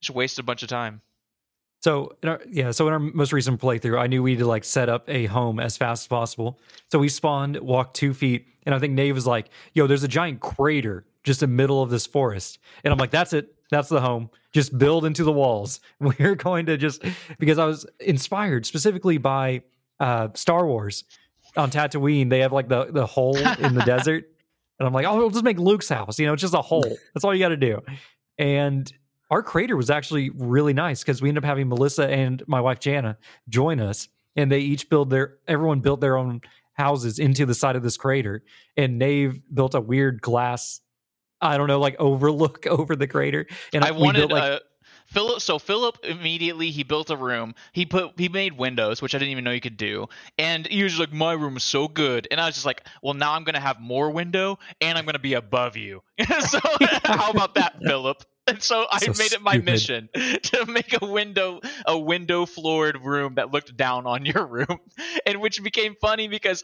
just 0.01 0.15
wasted 0.15 0.43
a 0.43 0.45
bunch 0.45 0.63
of 0.63 0.69
time. 0.69 1.01
So 1.81 2.15
in 2.21 2.29
our, 2.29 2.41
yeah, 2.47 2.69
so 2.71 2.85
in 2.87 2.93
our 2.93 2.99
most 2.99 3.33
recent 3.33 3.59
playthrough, 3.59 3.99
I 3.99 4.05
knew 4.05 4.21
we 4.21 4.31
needed 4.31 4.43
to 4.43 4.47
like 4.47 4.63
set 4.63 4.87
up 4.87 5.09
a 5.09 5.25
home 5.25 5.59
as 5.59 5.77
fast 5.77 6.03
as 6.03 6.07
possible. 6.07 6.59
So 6.91 6.99
we 6.99 7.09
spawned, 7.09 7.57
walked 7.57 7.95
two 7.95 8.13
feet, 8.13 8.45
and 8.67 8.75
I 8.75 8.79
think 8.79 8.93
Nave 8.93 9.15
was 9.15 9.25
like, 9.25 9.47
"Yo, 9.73 9.87
there's 9.87 10.03
a 10.03 10.07
giant 10.07 10.41
crater 10.41 11.05
just 11.23 11.41
in 11.41 11.49
the 11.49 11.55
middle 11.55 11.81
of 11.81 11.89
this 11.89 12.05
forest," 12.05 12.59
and 12.83 12.91
I'm 12.91 12.99
like, 12.99 13.09
"That's 13.09 13.33
it. 13.33 13.55
That's 13.71 13.89
the 13.89 14.01
home. 14.01 14.29
Just 14.51 14.77
build 14.77 15.05
into 15.05 15.23
the 15.23 15.31
walls. 15.31 15.79
We're 15.99 16.35
going 16.35 16.67
to 16.67 16.77
just 16.77 17.03
because 17.39 17.57
I 17.57 17.65
was 17.65 17.85
inspired 17.99 18.65
specifically 18.65 19.17
by 19.17 19.63
uh, 19.99 20.27
Star 20.35 20.67
Wars 20.67 21.05
on 21.57 21.71
Tatooine. 21.71 22.29
They 22.29 22.39
have 22.39 22.51
like 22.51 22.67
the 22.67 22.85
the 22.91 23.05
hole 23.07 23.37
in 23.37 23.73
the 23.73 23.81
desert, 23.85 24.25
and 24.77 24.87
I'm 24.87 24.93
like, 24.93 25.05
oh, 25.05 25.17
we'll 25.17 25.29
just 25.29 25.43
make 25.43 25.57
Luke's 25.57 25.89
house. 25.89 26.19
You 26.19 26.27
know, 26.27 26.33
it's 26.33 26.41
just 26.41 26.53
a 26.53 26.61
hole. 26.61 26.97
That's 27.13 27.23
all 27.23 27.33
you 27.33 27.39
got 27.39 27.49
to 27.49 27.57
do. 27.57 27.81
And 28.37 28.91
our 29.31 29.41
crater 29.41 29.77
was 29.77 29.89
actually 29.89 30.29
really 30.31 30.73
nice 30.73 31.01
because 31.01 31.21
we 31.21 31.29
ended 31.29 31.43
up 31.43 31.47
having 31.47 31.69
Melissa 31.69 32.07
and 32.09 32.43
my 32.47 32.59
wife 32.59 32.79
Jana 32.79 33.17
join 33.47 33.79
us, 33.79 34.09
and 34.35 34.51
they 34.51 34.59
each 34.59 34.89
build 34.89 35.09
their 35.09 35.37
everyone 35.47 35.79
built 35.79 36.01
their 36.01 36.17
own 36.17 36.41
houses 36.73 37.19
into 37.19 37.45
the 37.45 37.55
side 37.55 37.77
of 37.77 37.83
this 37.83 37.95
crater. 37.95 38.43
And 38.75 38.99
Nave 38.99 39.39
built 39.53 39.75
a 39.75 39.81
weird 39.81 40.21
glass, 40.21 40.81
I 41.41 41.57
don't 41.57 41.67
know, 41.67 41.79
like 41.79 41.95
overlook 41.99 42.65
over 42.67 42.95
the 42.95 43.07
crater. 43.07 43.47
And 43.73 43.83
I 43.85 43.91
wanted 43.91 44.29
built, 44.29 44.31
like, 44.31 44.45
uh, 44.45 44.59
Philip. 45.07 45.41
So 45.41 45.59
Philip 45.59 45.99
immediately 46.03 46.71
he 46.71 46.83
built 46.83 47.09
a 47.09 47.15
room. 47.17 47.55
He 47.73 47.85
put 47.85 48.13
he 48.17 48.29
made 48.29 48.57
windows, 48.57 49.01
which 49.01 49.13
I 49.15 49.17
didn't 49.19 49.31
even 49.31 49.43
know 49.43 49.51
you 49.51 49.61
could 49.61 49.77
do. 49.77 50.07
And 50.37 50.67
he 50.67 50.83
was 50.83 50.99
like, 50.99 51.11
"My 51.11 51.33
room 51.33 51.57
is 51.57 51.63
so 51.63 51.87
good," 51.87 52.27
and 52.31 52.39
I 52.39 52.45
was 52.45 52.55
just 52.55 52.65
like, 52.65 52.85
"Well, 53.01 53.13
now 53.13 53.33
I'm 53.33 53.43
gonna 53.43 53.59
have 53.59 53.79
more 53.79 54.09
window, 54.11 54.59
and 54.81 54.97
I'm 54.97 55.05
gonna 55.05 55.19
be 55.19 55.33
above 55.33 55.77
you." 55.77 56.03
so 56.41 56.59
how 57.03 57.29
about 57.31 57.55
that, 57.55 57.73
Philip? 57.85 58.23
And 58.47 58.61
so 58.61 58.85
I 58.89 58.99
So 58.99 59.13
made 59.15 59.33
it 59.33 59.41
my 59.41 59.57
stupid. 59.57 59.59
mission 59.59 60.09
to 60.15 60.65
make 60.67 61.01
a 61.01 61.05
window 61.05 61.59
a 61.85 61.97
window 61.97 62.45
floored 62.45 63.03
room 63.03 63.35
that 63.35 63.51
looked 63.51 63.75
down 63.75 64.05
on 64.05 64.25
your 64.25 64.45
room, 64.45 64.79
and 65.25 65.41
which 65.41 65.61
became 65.63 65.95
funny 66.01 66.27
because. 66.27 66.63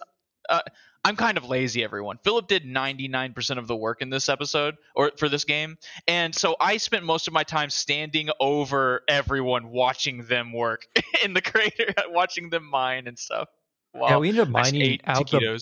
Uh, 0.49 0.61
I'm 1.07 1.15
kind 1.15 1.37
of 1.37 1.45
lazy, 1.47 1.85
everyone. 1.85 2.19
Philip 2.21 2.49
did 2.49 2.65
99% 2.65 3.57
of 3.57 3.65
the 3.65 3.77
work 3.77 4.01
in 4.01 4.09
this 4.09 4.27
episode 4.27 4.75
or 4.93 5.13
for 5.17 5.29
this 5.29 5.45
game. 5.45 5.77
And 6.05 6.35
so 6.35 6.57
I 6.59 6.75
spent 6.75 7.05
most 7.05 7.29
of 7.29 7.33
my 7.33 7.43
time 7.43 7.69
standing 7.69 8.27
over 8.41 9.03
everyone 9.07 9.69
watching 9.69 10.25
them 10.25 10.51
work 10.51 10.85
in 11.23 11.33
the 11.33 11.41
crater, 11.41 11.93
watching 12.09 12.49
them 12.49 12.69
mine 12.69 13.07
and 13.07 13.17
stuff. 13.17 13.47
Wow. 13.93 14.07
yeah, 14.09 14.17
we 14.17 14.27
ended 14.27 14.41
up 14.41 14.49
mining 14.49 14.99
out 15.05 15.31
the, 15.31 15.61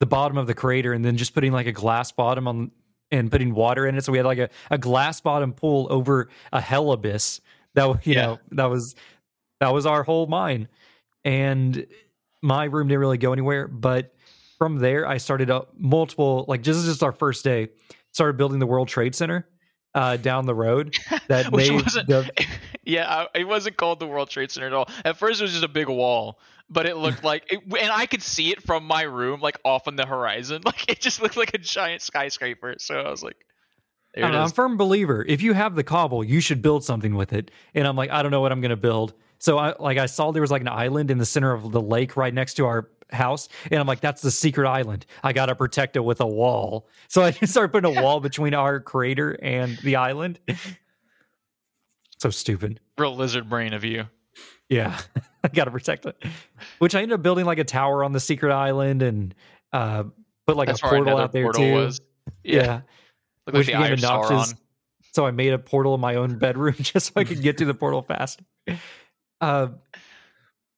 the 0.00 0.04
bottom 0.04 0.36
of 0.36 0.46
the 0.46 0.52
crater 0.52 0.92
and 0.92 1.02
then 1.02 1.16
just 1.16 1.32
putting 1.32 1.52
like 1.52 1.66
a 1.66 1.72
glass 1.72 2.12
bottom 2.12 2.46
on 2.46 2.70
and 3.10 3.30
putting 3.30 3.54
water 3.54 3.86
in 3.86 3.96
it. 3.96 4.04
So 4.04 4.12
we 4.12 4.18
had 4.18 4.26
like 4.26 4.36
a, 4.36 4.50
a 4.70 4.76
glass 4.76 5.22
bottom 5.22 5.54
pool 5.54 5.86
over 5.88 6.28
a 6.52 6.60
hell 6.60 6.92
abyss. 6.92 7.40
That 7.72 8.06
you 8.06 8.14
Yeah. 8.14 8.26
know 8.26 8.40
that 8.50 8.66
was 8.66 8.94
that 9.60 9.72
was 9.72 9.86
our 9.86 10.02
whole 10.02 10.26
mine. 10.26 10.68
And 11.24 11.86
my 12.42 12.64
room 12.64 12.88
didn't 12.88 13.00
really 13.00 13.16
go 13.16 13.32
anywhere, 13.32 13.68
but 13.68 14.12
from 14.58 14.78
there 14.78 15.06
I 15.06 15.18
started 15.18 15.50
up 15.50 15.72
multiple 15.78 16.44
like 16.48 16.62
this 16.62 16.76
is 16.76 16.86
just 16.86 17.02
our 17.02 17.12
first 17.12 17.44
day. 17.44 17.68
Started 18.12 18.36
building 18.38 18.58
the 18.58 18.66
World 18.66 18.88
Trade 18.88 19.14
Center 19.14 19.46
uh, 19.94 20.16
down 20.16 20.46
the 20.46 20.54
road 20.54 20.94
that 21.28 21.52
Which 21.52 21.68
made 21.70 21.82
wasn't- 21.82 22.08
the 22.08 22.30
yeah, 22.84 23.26
I, 23.34 23.38
it 23.40 23.44
wasn't 23.44 23.76
called 23.76 24.00
the 24.00 24.06
World 24.06 24.30
Trade 24.30 24.50
Center 24.50 24.66
at 24.68 24.72
all. 24.72 24.88
At 25.04 25.16
first, 25.18 25.40
it 25.40 25.44
was 25.44 25.52
just 25.52 25.64
a 25.64 25.68
big 25.68 25.88
wall, 25.88 26.38
but 26.70 26.86
it 26.86 26.96
looked 26.96 27.24
like, 27.32 27.44
it, 27.52 27.60
and 27.64 27.90
I 27.92 28.06
could 28.06 28.22
see 28.22 28.50
it 28.50 28.62
from 28.62 28.84
my 28.84 29.02
room, 29.02 29.40
like 29.40 29.58
off 29.64 29.86
on 29.88 29.96
the 29.96 30.06
horizon. 30.06 30.62
Like 30.64 30.88
it 30.90 31.00
just 31.00 31.20
looked 31.20 31.36
like 31.36 31.52
a 31.54 31.58
giant 31.58 32.00
skyscraper. 32.02 32.76
So 32.78 32.98
I 33.00 33.10
was 33.10 33.22
like, 33.22 33.36
I 34.16 34.20
there 34.20 34.22
don't 34.22 34.32
know, 34.32 34.38
it 34.38 34.42
I'm 34.44 34.50
a 34.50 34.54
firm 34.54 34.76
believer. 34.78 35.24
If 35.28 35.42
you 35.42 35.52
have 35.52 35.74
the 35.74 35.84
cobble, 35.84 36.24
you 36.24 36.40
should 36.40 36.62
build 36.62 36.84
something 36.84 37.14
with 37.14 37.32
it. 37.34 37.50
And 37.74 37.86
I'm 37.86 37.96
like, 37.96 38.10
I 38.10 38.22
don't 38.22 38.30
know 38.30 38.40
what 38.40 38.52
I'm 38.52 38.60
going 38.62 38.70
to 38.70 38.76
build. 38.76 39.12
So 39.38 39.58
I 39.58 39.74
like 39.78 39.98
I 39.98 40.06
saw 40.06 40.30
there 40.30 40.40
was 40.40 40.50
like 40.50 40.62
an 40.62 40.68
island 40.68 41.10
in 41.10 41.18
the 41.18 41.26
center 41.26 41.52
of 41.52 41.70
the 41.70 41.82
lake 41.82 42.16
right 42.16 42.32
next 42.32 42.54
to 42.54 42.64
our 42.64 42.88
house, 43.10 43.48
and 43.70 43.78
I'm 43.80 43.86
like, 43.86 44.00
that's 44.00 44.22
the 44.22 44.30
secret 44.30 44.68
island. 44.68 45.06
I 45.22 45.32
got 45.32 45.46
to 45.46 45.54
protect 45.54 45.96
it 45.96 46.04
with 46.04 46.20
a 46.20 46.26
wall. 46.26 46.88
So 47.08 47.22
I 47.22 47.30
just 47.30 47.52
started 47.52 47.72
putting 47.72 47.96
a 47.96 48.02
wall 48.02 48.20
between 48.20 48.54
our 48.54 48.80
crater 48.80 49.38
and 49.42 49.76
the 49.78 49.96
island. 49.96 50.38
so 52.18 52.30
stupid. 52.30 52.80
Real 52.98 53.14
lizard 53.16 53.48
brain 53.48 53.72
of 53.72 53.84
you. 53.84 54.04
Yeah, 54.68 54.98
I 55.44 55.48
gotta 55.48 55.70
protect 55.70 56.06
it. 56.06 56.16
Which 56.78 56.94
I 56.94 57.02
ended 57.02 57.14
up 57.14 57.22
building 57.22 57.44
like 57.44 57.58
a 57.58 57.64
tower 57.64 58.02
on 58.02 58.12
the 58.12 58.20
secret 58.20 58.52
island 58.52 59.02
and 59.02 59.34
uh, 59.72 60.04
put 60.46 60.56
like 60.56 60.66
That's 60.66 60.80
a 60.82 60.86
portal 60.88 61.18
out 61.18 61.32
there 61.32 61.44
portal 61.44 61.62
too. 61.62 61.72
was. 61.74 62.00
Yeah, 62.42 62.62
Yeah. 62.62 62.74
Look 63.46 63.54
like 63.54 63.54
which 63.54 63.66
the 63.68 63.72
became 63.74 63.92
obnoxious. 63.92 64.54
So 65.12 65.24
I 65.24 65.30
made 65.30 65.52
a 65.52 65.58
portal 65.58 65.94
in 65.94 66.00
my 66.00 66.16
own 66.16 66.38
bedroom 66.38 66.74
just 66.78 67.06
so 67.06 67.12
I 67.16 67.24
could 67.24 67.40
get 67.40 67.58
to 67.58 67.64
the 67.64 67.74
portal 67.74 68.02
fast. 68.02 68.42
Uh, 69.40 69.68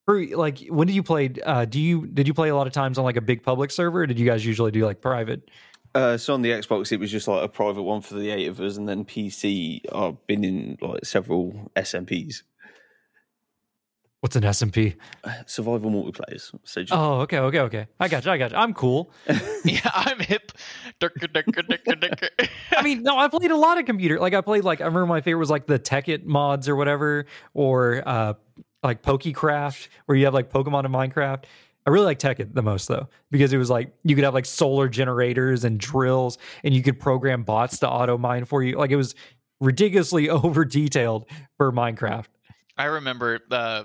for, 0.08 0.24
like 0.36 0.60
when 0.70 0.86
did 0.86 0.96
you 0.96 1.02
play? 1.02 1.28
Uh, 1.44 1.66
do 1.66 1.78
you 1.78 2.06
did 2.06 2.26
you 2.26 2.32
play 2.32 2.48
a 2.48 2.56
lot 2.56 2.66
of 2.66 2.72
times 2.72 2.96
on 2.96 3.04
like 3.04 3.18
a 3.18 3.20
big 3.20 3.42
public 3.42 3.70
server? 3.70 4.00
Or 4.00 4.06
did 4.06 4.18
you 4.18 4.24
guys 4.24 4.44
usually 4.46 4.70
do 4.70 4.86
like 4.86 5.02
private? 5.02 5.50
Uh, 5.94 6.16
so 6.16 6.32
on 6.32 6.40
the 6.40 6.50
Xbox, 6.50 6.90
it 6.92 6.98
was 6.98 7.10
just 7.10 7.28
like 7.28 7.44
a 7.44 7.48
private 7.48 7.82
one 7.82 8.00
for 8.00 8.14
the 8.14 8.30
eight 8.30 8.46
of 8.46 8.58
us, 8.60 8.78
and 8.78 8.88
then 8.88 9.04
PC, 9.04 9.80
I've 9.94 10.26
been 10.26 10.44
in 10.44 10.78
like 10.80 11.04
several 11.04 11.70
SMPs, 11.76 12.42
What's 14.20 14.34
an 14.36 14.42
SMP? 14.42 14.96
survival 15.46 15.90
multiplayers. 15.90 16.52
So 16.64 16.82
just, 16.82 16.92
Oh, 16.92 17.20
okay, 17.20 17.38
okay, 17.38 17.60
okay. 17.60 17.86
I 18.00 18.08
got 18.08 18.24
you. 18.24 18.30
I 18.32 18.38
got 18.38 18.50
you. 18.52 18.56
I'm 18.56 18.72
cool. 18.74 19.12
Yeah, 19.64 19.80
I'm 19.92 20.20
hip. 20.20 20.52
Durka, 21.00 21.26
durka, 21.28 21.62
durka, 21.68 21.92
durka. 22.00 22.48
I 22.76 22.82
mean, 22.82 23.02
no, 23.02 23.18
I 23.18 23.28
played 23.28 23.50
a 23.50 23.56
lot 23.56 23.76
of 23.78 23.84
computer. 23.84 24.18
Like 24.20 24.32
I 24.34 24.40
played 24.40 24.64
like 24.64 24.80
I 24.80 24.84
remember 24.84 25.06
my 25.06 25.20
favorite 25.20 25.40
was 25.40 25.50
like 25.50 25.66
the 25.66 25.78
Tekkit 25.78 26.24
mods 26.24 26.68
or 26.68 26.76
whatever, 26.76 27.26
or 27.54 28.02
uh 28.06 28.34
like 28.82 29.02
PokeCraft, 29.02 29.88
where 30.06 30.16
you 30.16 30.24
have 30.24 30.34
like 30.34 30.50
Pokemon 30.50 30.84
in 30.84 30.92
Minecraft. 30.92 31.44
I 31.86 31.90
really 31.90 32.04
like 32.04 32.18
Tekkit 32.18 32.54
the 32.54 32.62
most 32.62 32.86
though, 32.88 33.08
because 33.30 33.52
it 33.52 33.58
was 33.58 33.70
like 33.70 33.92
you 34.04 34.14
could 34.14 34.24
have 34.24 34.34
like 34.34 34.46
solar 34.46 34.88
generators 34.88 35.64
and 35.64 35.78
drills, 35.78 36.38
and 36.64 36.74
you 36.74 36.82
could 36.82 37.00
program 37.00 37.44
bots 37.44 37.78
to 37.78 37.88
auto 37.88 38.18
mine 38.18 38.44
for 38.44 38.62
you. 38.62 38.76
Like 38.76 38.90
it 38.90 38.96
was 38.96 39.14
ridiculously 39.60 40.28
over 40.30 40.64
detailed 40.64 41.26
for 41.56 41.72
Minecraft. 41.72 42.26
I 42.76 42.84
remember 42.84 43.40
uh, 43.50 43.84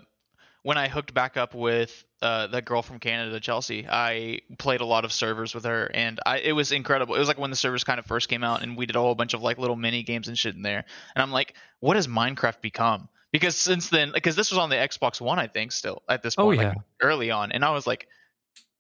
when 0.63 0.77
I 0.77 0.87
hooked 0.87 1.13
back 1.13 1.37
up 1.37 1.55
with 1.55 2.03
uh, 2.21 2.47
the 2.47 2.61
girl 2.61 2.81
from 2.81 2.99
Canada, 2.99 3.39
Chelsea. 3.39 3.85
I 3.89 4.39
played 4.57 4.79
a 4.79 4.85
lot 4.85 5.03
of 5.03 5.11
servers 5.11 5.53
with 5.53 5.65
her, 5.65 5.91
and 5.93 6.19
I, 6.25 6.39
it 6.39 6.53
was 6.53 6.71
incredible. 6.71 7.15
It 7.15 7.19
was 7.19 7.27
like 7.27 7.37
when 7.37 7.49
the 7.49 7.55
servers 7.55 7.83
kind 7.83 7.99
of 7.99 8.05
first 8.05 8.29
came 8.29 8.43
out, 8.43 8.63
and 8.63 8.77
we 8.77 8.85
did 8.85 8.95
a 8.95 8.99
whole 8.99 9.13
bunch 9.13 9.33
of 9.33 9.41
like 9.41 9.57
little 9.57 9.75
mini 9.75 10.03
games 10.03 10.29
and 10.29 10.37
shit 10.37 10.55
in 10.55 10.61
there. 10.61 10.85
And 11.15 11.21
I'm 11.21 11.31
like, 11.31 11.55
what 11.81 11.97
has 11.97 12.07
Minecraft 12.07 12.61
become? 12.61 13.09
Because 13.33 13.57
since 13.57 13.89
then, 13.89 14.11
because 14.13 14.35
this 14.37 14.51
was 14.51 14.59
on 14.59 14.69
the 14.69 14.75
Xbox 14.77 15.19
One, 15.19 15.39
I 15.39 15.47
think, 15.47 15.71
still 15.73 16.03
at 16.07 16.21
this 16.23 16.35
Oh, 16.37 16.43
point, 16.43 16.61
yeah. 16.61 16.67
like 16.69 16.77
early 17.01 17.31
on, 17.31 17.51
and 17.51 17.65
I 17.65 17.71
was 17.71 17.85
like, 17.85 18.07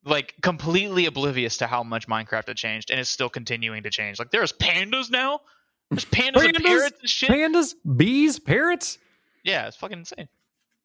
like 0.05 0.35
completely 0.41 1.07
oblivious 1.07 1.57
to 1.57 1.67
how 1.67 1.81
much 1.83 2.07
Minecraft 2.07 2.47
had 2.47 2.55
changed, 2.55 2.91
and 2.91 2.99
it's 2.99 3.09
still 3.09 3.29
continuing 3.29 3.83
to 3.83 3.89
change. 3.89 4.19
Like 4.19 4.29
there's 4.31 4.53
pandas 4.53 5.09
now. 5.09 5.41
There's 5.89 6.05
pandas, 6.05 6.45
and 6.45 6.63
parrots 6.63 6.99
and 7.01 7.09
shit. 7.09 7.29
Pandas, 7.29 7.73
bees, 7.97 8.39
parrots. 8.39 8.99
Yeah, 9.43 9.67
it's 9.67 9.75
fucking 9.75 9.97
insane. 9.99 10.29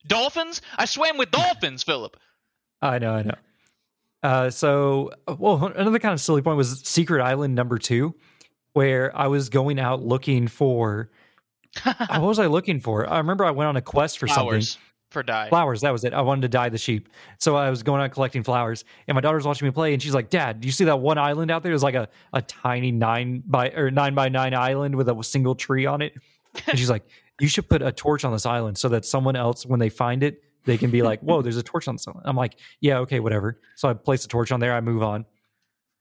Dolphins? 0.06 0.62
I 0.76 0.86
swam 0.86 1.18
with 1.18 1.30
dolphins, 1.30 1.82
Philip. 1.82 2.16
I 2.80 2.98
know, 2.98 3.12
I 3.12 3.22
know. 3.22 3.34
Uh, 4.22 4.50
so, 4.50 5.12
well, 5.38 5.66
another 5.76 5.98
kind 5.98 6.14
of 6.14 6.20
silly 6.20 6.40
point 6.42 6.56
was 6.56 6.80
Secret 6.80 7.22
Island 7.22 7.54
number 7.54 7.76
two, 7.78 8.14
where 8.72 9.16
I 9.16 9.26
was 9.26 9.50
going 9.50 9.78
out 9.78 10.02
looking 10.02 10.48
for. 10.48 11.10
what 11.82 12.22
was 12.22 12.38
I 12.38 12.46
looking 12.46 12.80
for? 12.80 13.08
I 13.08 13.18
remember 13.18 13.44
I 13.44 13.50
went 13.50 13.68
on 13.68 13.76
a 13.76 13.82
quest 13.82 14.18
for 14.18 14.26
something. 14.26 14.62
For 15.10 15.22
dye. 15.22 15.48
Flowers, 15.48 15.80
that 15.80 15.90
was 15.90 16.04
it. 16.04 16.12
I 16.12 16.20
wanted 16.20 16.42
to 16.42 16.48
dye 16.48 16.68
the 16.68 16.76
sheep. 16.76 17.08
So 17.38 17.56
I 17.56 17.70
was 17.70 17.82
going 17.82 18.02
out 18.02 18.10
collecting 18.10 18.42
flowers, 18.42 18.84
and 19.06 19.14
my 19.14 19.22
daughter's 19.22 19.46
watching 19.46 19.66
me 19.66 19.72
play, 19.72 19.94
and 19.94 20.02
she's 20.02 20.12
like, 20.12 20.28
Dad, 20.28 20.60
do 20.60 20.68
you 20.68 20.72
see 20.72 20.84
that 20.84 21.00
one 21.00 21.16
island 21.16 21.50
out 21.50 21.62
there? 21.62 21.72
It's 21.72 21.82
like 21.82 21.94
a, 21.94 22.08
a 22.34 22.42
tiny 22.42 22.92
nine 22.92 23.42
by 23.46 23.70
or 23.70 23.90
nine 23.90 24.14
by 24.14 24.28
nine 24.28 24.52
island 24.52 24.94
with 24.96 25.08
a 25.08 25.24
single 25.24 25.54
tree 25.54 25.86
on 25.86 26.02
it. 26.02 26.12
And 26.66 26.78
she's 26.78 26.90
like, 26.90 27.04
You 27.40 27.46
should 27.46 27.68
put 27.68 27.82
a 27.82 27.92
torch 27.92 28.24
on 28.24 28.32
this 28.32 28.44
island 28.44 28.76
so 28.76 28.88
that 28.88 29.04
someone 29.04 29.36
else, 29.36 29.64
when 29.64 29.78
they 29.78 29.88
find 29.88 30.24
it, 30.24 30.42
they 30.64 30.76
can 30.76 30.90
be 30.90 31.02
like, 31.02 31.20
Whoa, 31.20 31.40
there's 31.40 31.56
a 31.56 31.62
torch 31.62 31.88
on 31.88 31.94
this 31.94 32.06
island. 32.06 32.24
I'm 32.26 32.36
like, 32.36 32.56
Yeah, 32.80 32.98
okay, 32.98 33.20
whatever. 33.20 33.60
So 33.76 33.88
I 33.88 33.94
place 33.94 34.24
a 34.26 34.28
torch 34.28 34.52
on 34.52 34.60
there, 34.60 34.74
I 34.74 34.80
move 34.82 35.02
on. 35.02 35.24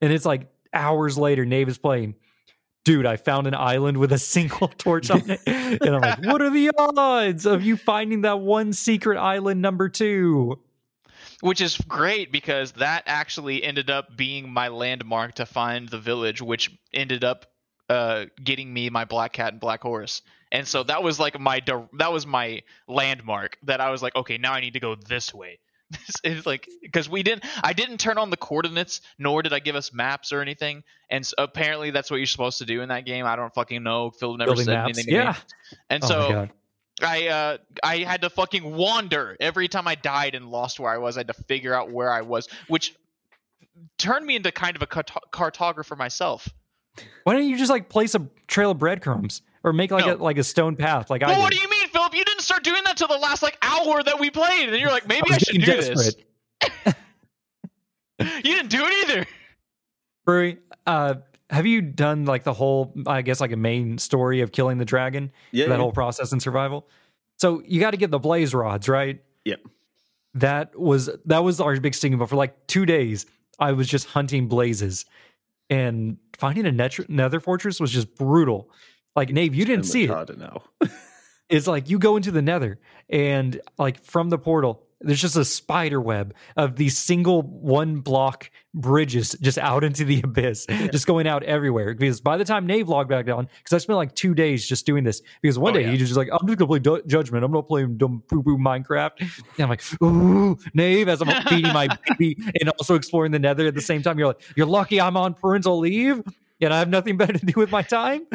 And 0.02 0.12
it's 0.12 0.26
like 0.26 0.48
hours 0.74 1.16
later, 1.16 1.46
Nave 1.46 1.68
is 1.68 1.78
playing. 1.78 2.14
Dude, 2.84 3.06
I 3.06 3.16
found 3.16 3.46
an 3.46 3.54
island 3.54 3.98
with 3.98 4.12
a 4.12 4.18
single 4.18 4.68
torch 4.78 5.10
on 5.10 5.22
it. 5.28 5.40
And 5.46 5.94
I'm 5.94 6.00
like, 6.00 6.24
what 6.24 6.40
are 6.40 6.50
the 6.50 6.70
odds 6.78 7.44
of 7.44 7.62
you 7.62 7.76
finding 7.76 8.22
that 8.22 8.40
one 8.40 8.72
secret 8.72 9.18
island 9.18 9.60
number 9.60 9.88
two? 9.88 10.58
Which 11.40 11.60
is 11.60 11.76
great 11.76 12.32
because 12.32 12.72
that 12.72 13.04
actually 13.06 13.62
ended 13.62 13.90
up 13.90 14.16
being 14.16 14.50
my 14.50 14.68
landmark 14.68 15.34
to 15.34 15.46
find 15.46 15.88
the 15.88 15.98
village, 15.98 16.40
which 16.40 16.76
ended 16.92 17.24
up 17.24 17.46
uh, 17.88 18.26
getting 18.42 18.72
me 18.72 18.90
my 18.90 19.04
black 19.04 19.32
cat 19.34 19.52
and 19.52 19.60
black 19.60 19.82
horse. 19.82 20.22
And 20.50 20.66
so 20.66 20.82
that 20.84 21.02
was 21.02 21.20
like 21.20 21.38
my 21.38 21.62
that 21.98 22.12
was 22.12 22.26
my 22.26 22.62
landmark 22.86 23.58
that 23.64 23.80
I 23.80 23.90
was 23.90 24.02
like, 24.02 24.16
okay, 24.16 24.38
now 24.38 24.52
I 24.52 24.60
need 24.60 24.74
to 24.74 24.80
go 24.80 24.94
this 24.94 25.32
way. 25.32 25.58
This 26.06 26.16
is 26.38 26.44
like 26.46 26.68
because 26.82 27.08
we 27.08 27.22
didn't 27.22 27.44
I 27.62 27.72
didn't 27.72 27.98
turn 27.98 28.18
on 28.18 28.28
the 28.30 28.36
coordinates 28.36 29.00
nor 29.18 29.42
did 29.42 29.52
I 29.54 29.58
give 29.58 29.74
us 29.74 29.92
maps 29.92 30.32
or 30.32 30.42
anything 30.42 30.82
and 31.10 31.24
so 31.24 31.34
apparently 31.38 31.90
that's 31.90 32.10
what 32.10 32.18
you're 32.18 32.26
supposed 32.26 32.58
to 32.58 32.66
do 32.66 32.82
in 32.82 32.90
that 32.90 33.06
game 33.06 33.24
I 33.24 33.36
don't 33.36 33.54
fucking 33.54 33.82
know 33.82 34.10
Phil 34.10 34.36
never 34.36 34.50
Building 34.50 34.64
said 34.66 34.74
maps. 34.74 34.98
anything. 34.98 35.14
Yeah. 35.14 35.34
and 35.88 36.04
oh 36.04 36.08
so. 36.08 36.48
I 37.00 37.28
uh 37.28 37.56
I 37.82 37.98
had 37.98 38.20
to 38.22 38.28
fucking 38.30 38.74
wander 38.74 39.36
every 39.40 39.68
time 39.68 39.86
I 39.88 39.94
died 39.94 40.34
and 40.34 40.50
lost 40.50 40.78
where 40.80 40.90
I 40.92 40.98
was. 40.98 41.16
I 41.16 41.20
had 41.20 41.28
to 41.28 41.34
figure 41.44 41.72
out 41.72 41.90
where 41.92 42.12
I 42.12 42.22
was, 42.22 42.48
which 42.66 42.94
turned 43.98 44.26
me 44.26 44.36
into 44.36 44.50
kind 44.52 44.76
of 44.76 44.82
a 44.82 44.86
cart- 44.86 45.10
cartographer 45.32 45.96
myself. 45.96 46.48
Why 47.24 47.34
don't 47.34 47.46
you 47.46 47.56
just 47.56 47.70
like 47.70 47.88
place 47.88 48.14
a 48.16 48.26
trail 48.48 48.72
of 48.72 48.78
breadcrumbs 48.78 49.42
or 49.62 49.72
make 49.72 49.90
like 49.92 50.06
No. 50.06 50.14
a 50.14 50.16
like 50.16 50.38
a 50.38 50.44
stone 50.44 50.74
path 50.76 51.08
like 51.10 51.22
I 51.22 51.26
Well, 51.28 51.36
did? 51.36 51.42
what 51.42 51.52
do 51.52 51.58
you 51.60 51.70
mean, 51.70 51.88
Philip? 51.88 52.14
You 52.14 52.24
start 52.48 52.64
doing 52.64 52.82
that 52.84 52.96
till 52.96 53.08
the 53.08 53.18
last 53.18 53.42
like 53.42 53.58
hour 53.62 54.02
that 54.02 54.18
we 54.18 54.30
played, 54.30 54.70
and 54.70 54.78
you're 54.78 54.90
like, 54.90 55.06
maybe 55.06 55.30
I 55.30 55.34
I, 55.34 55.38
should 55.38 55.60
do 55.60 55.66
getting 55.66 55.96
this. 55.96 56.14
You 58.20 58.56
didn't 58.56 58.70
do 58.70 58.84
it 58.84 59.08
either. 59.08 59.26
Brewery, 60.24 60.58
uh, 60.86 61.14
have 61.50 61.66
you 61.66 61.80
done 61.80 62.24
like 62.24 62.42
the 62.42 62.52
whole, 62.52 62.92
I 63.06 63.22
guess, 63.22 63.40
like 63.40 63.52
a 63.52 63.56
main 63.56 63.96
story 63.98 64.40
of 64.40 64.50
killing 64.50 64.78
the 64.78 64.84
dragon? 64.84 65.30
yeah, 65.52 65.66
that 65.66 65.74
yeah. 65.74 65.78
whole 65.78 65.92
process 65.92 66.32
in 66.32 66.40
survival. 66.40 66.88
So 67.36 67.62
you 67.64 67.78
got 67.78 67.92
to 67.92 67.96
get 67.96 68.10
the 68.10 68.18
blaze 68.18 68.54
rods, 68.54 68.88
right? 68.88 69.22
Yep. 69.44 69.60
That 70.34 70.76
was 70.76 71.08
that 71.26 71.44
was 71.44 71.60
our 71.60 71.78
big 71.78 71.94
sticking 71.94 72.18
point 72.18 72.28
for 72.28 72.34
like 72.36 72.66
two 72.66 72.84
days. 72.84 73.24
I 73.60 73.70
was 73.70 73.86
just 73.86 74.06
hunting 74.08 74.48
blazes, 74.48 75.06
and 75.70 76.16
finding 76.36 76.66
a 76.66 76.72
net- 76.72 77.08
nether 77.08 77.38
fortress 77.38 77.78
was 77.78 77.92
just 77.92 78.16
brutal. 78.16 78.68
Like 79.14 79.30
Nave, 79.30 79.54
you 79.54 79.64
didn't 79.64 79.86
see 79.86 80.08
much 80.08 80.10
it. 80.10 80.14
harder 80.14 80.36
now. 80.36 80.62
It's 81.48 81.66
like 81.66 81.88
you 81.88 81.98
go 81.98 82.16
into 82.16 82.30
the 82.30 82.42
nether, 82.42 82.78
and 83.08 83.60
like 83.78 84.02
from 84.02 84.28
the 84.30 84.38
portal, 84.38 84.82
there's 85.00 85.20
just 85.20 85.36
a 85.36 85.44
spider 85.44 86.00
web 86.00 86.34
of 86.56 86.74
these 86.76 86.98
single 86.98 87.42
one 87.42 88.00
block 88.00 88.50
bridges 88.74 89.36
just 89.40 89.56
out 89.56 89.84
into 89.84 90.04
the 90.04 90.20
abyss, 90.24 90.66
just 90.92 91.06
going 91.06 91.26
out 91.28 91.42
everywhere. 91.44 91.94
Because 91.94 92.20
by 92.20 92.36
the 92.36 92.44
time 92.44 92.66
Nave 92.66 92.88
logged 92.88 93.08
back 93.08 93.28
on, 93.30 93.48
because 93.58 93.72
I 93.72 93.78
spent 93.78 93.96
like 93.96 94.14
two 94.14 94.34
days 94.34 94.66
just 94.68 94.84
doing 94.86 95.04
this. 95.04 95.22
Because 95.40 95.58
one 95.58 95.70
Oh, 95.72 95.78
day 95.78 95.84
yeah. 95.84 95.92
he 95.92 95.96
just 95.96 96.16
like, 96.16 96.28
I'm 96.32 96.46
just 96.46 96.58
gonna 96.58 96.68
play 96.68 96.80
du- 96.80 97.02
Judgment. 97.06 97.44
I'm 97.44 97.52
not 97.52 97.66
playing 97.68 97.96
dumb 97.96 98.22
poo 98.28 98.42
poo 98.42 98.58
Minecraft. 98.58 99.12
And 99.20 99.60
I'm 99.60 99.68
like, 99.70 99.82
ooh, 100.02 100.58
Nave, 100.74 101.08
as 101.08 101.22
I'm 101.22 101.42
feeding 101.46 101.72
my 101.72 101.88
baby 102.08 102.36
and 102.60 102.68
also 102.70 102.94
exploring 102.94 103.32
the 103.32 103.38
nether 103.38 103.66
at 103.68 103.74
the 103.74 103.80
same 103.80 104.02
time. 104.02 104.18
You're 104.18 104.28
like, 104.28 104.42
you're 104.56 104.66
lucky 104.66 105.00
I'm 105.00 105.16
on 105.16 105.34
parental 105.34 105.78
leave 105.78 106.22
and 106.60 106.74
I 106.74 106.78
have 106.80 106.88
nothing 106.88 107.16
better 107.16 107.34
to 107.34 107.46
do 107.46 107.54
with 107.56 107.70
my 107.70 107.82
time. 107.82 108.26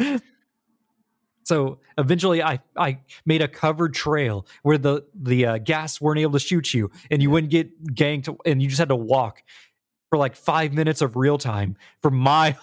So 1.44 1.78
eventually, 1.98 2.42
I 2.42 2.58
I 2.76 2.98
made 3.26 3.42
a 3.42 3.48
covered 3.48 3.94
trail 3.94 4.46
where 4.62 4.78
the 4.78 5.04
the 5.14 5.46
uh, 5.46 5.58
ghasts 5.58 6.00
weren't 6.00 6.18
able 6.18 6.32
to 6.32 6.38
shoot 6.38 6.74
you, 6.74 6.90
and 7.10 7.22
you 7.22 7.30
wouldn't 7.30 7.50
get 7.50 7.94
ganked, 7.94 8.34
and 8.44 8.62
you 8.62 8.68
just 8.68 8.78
had 8.78 8.88
to 8.88 8.96
walk 8.96 9.42
for 10.10 10.18
like 10.18 10.34
five 10.36 10.72
minutes 10.72 11.02
of 11.02 11.16
real 11.16 11.38
time 11.38 11.76
for 12.00 12.10
miles 12.10 12.56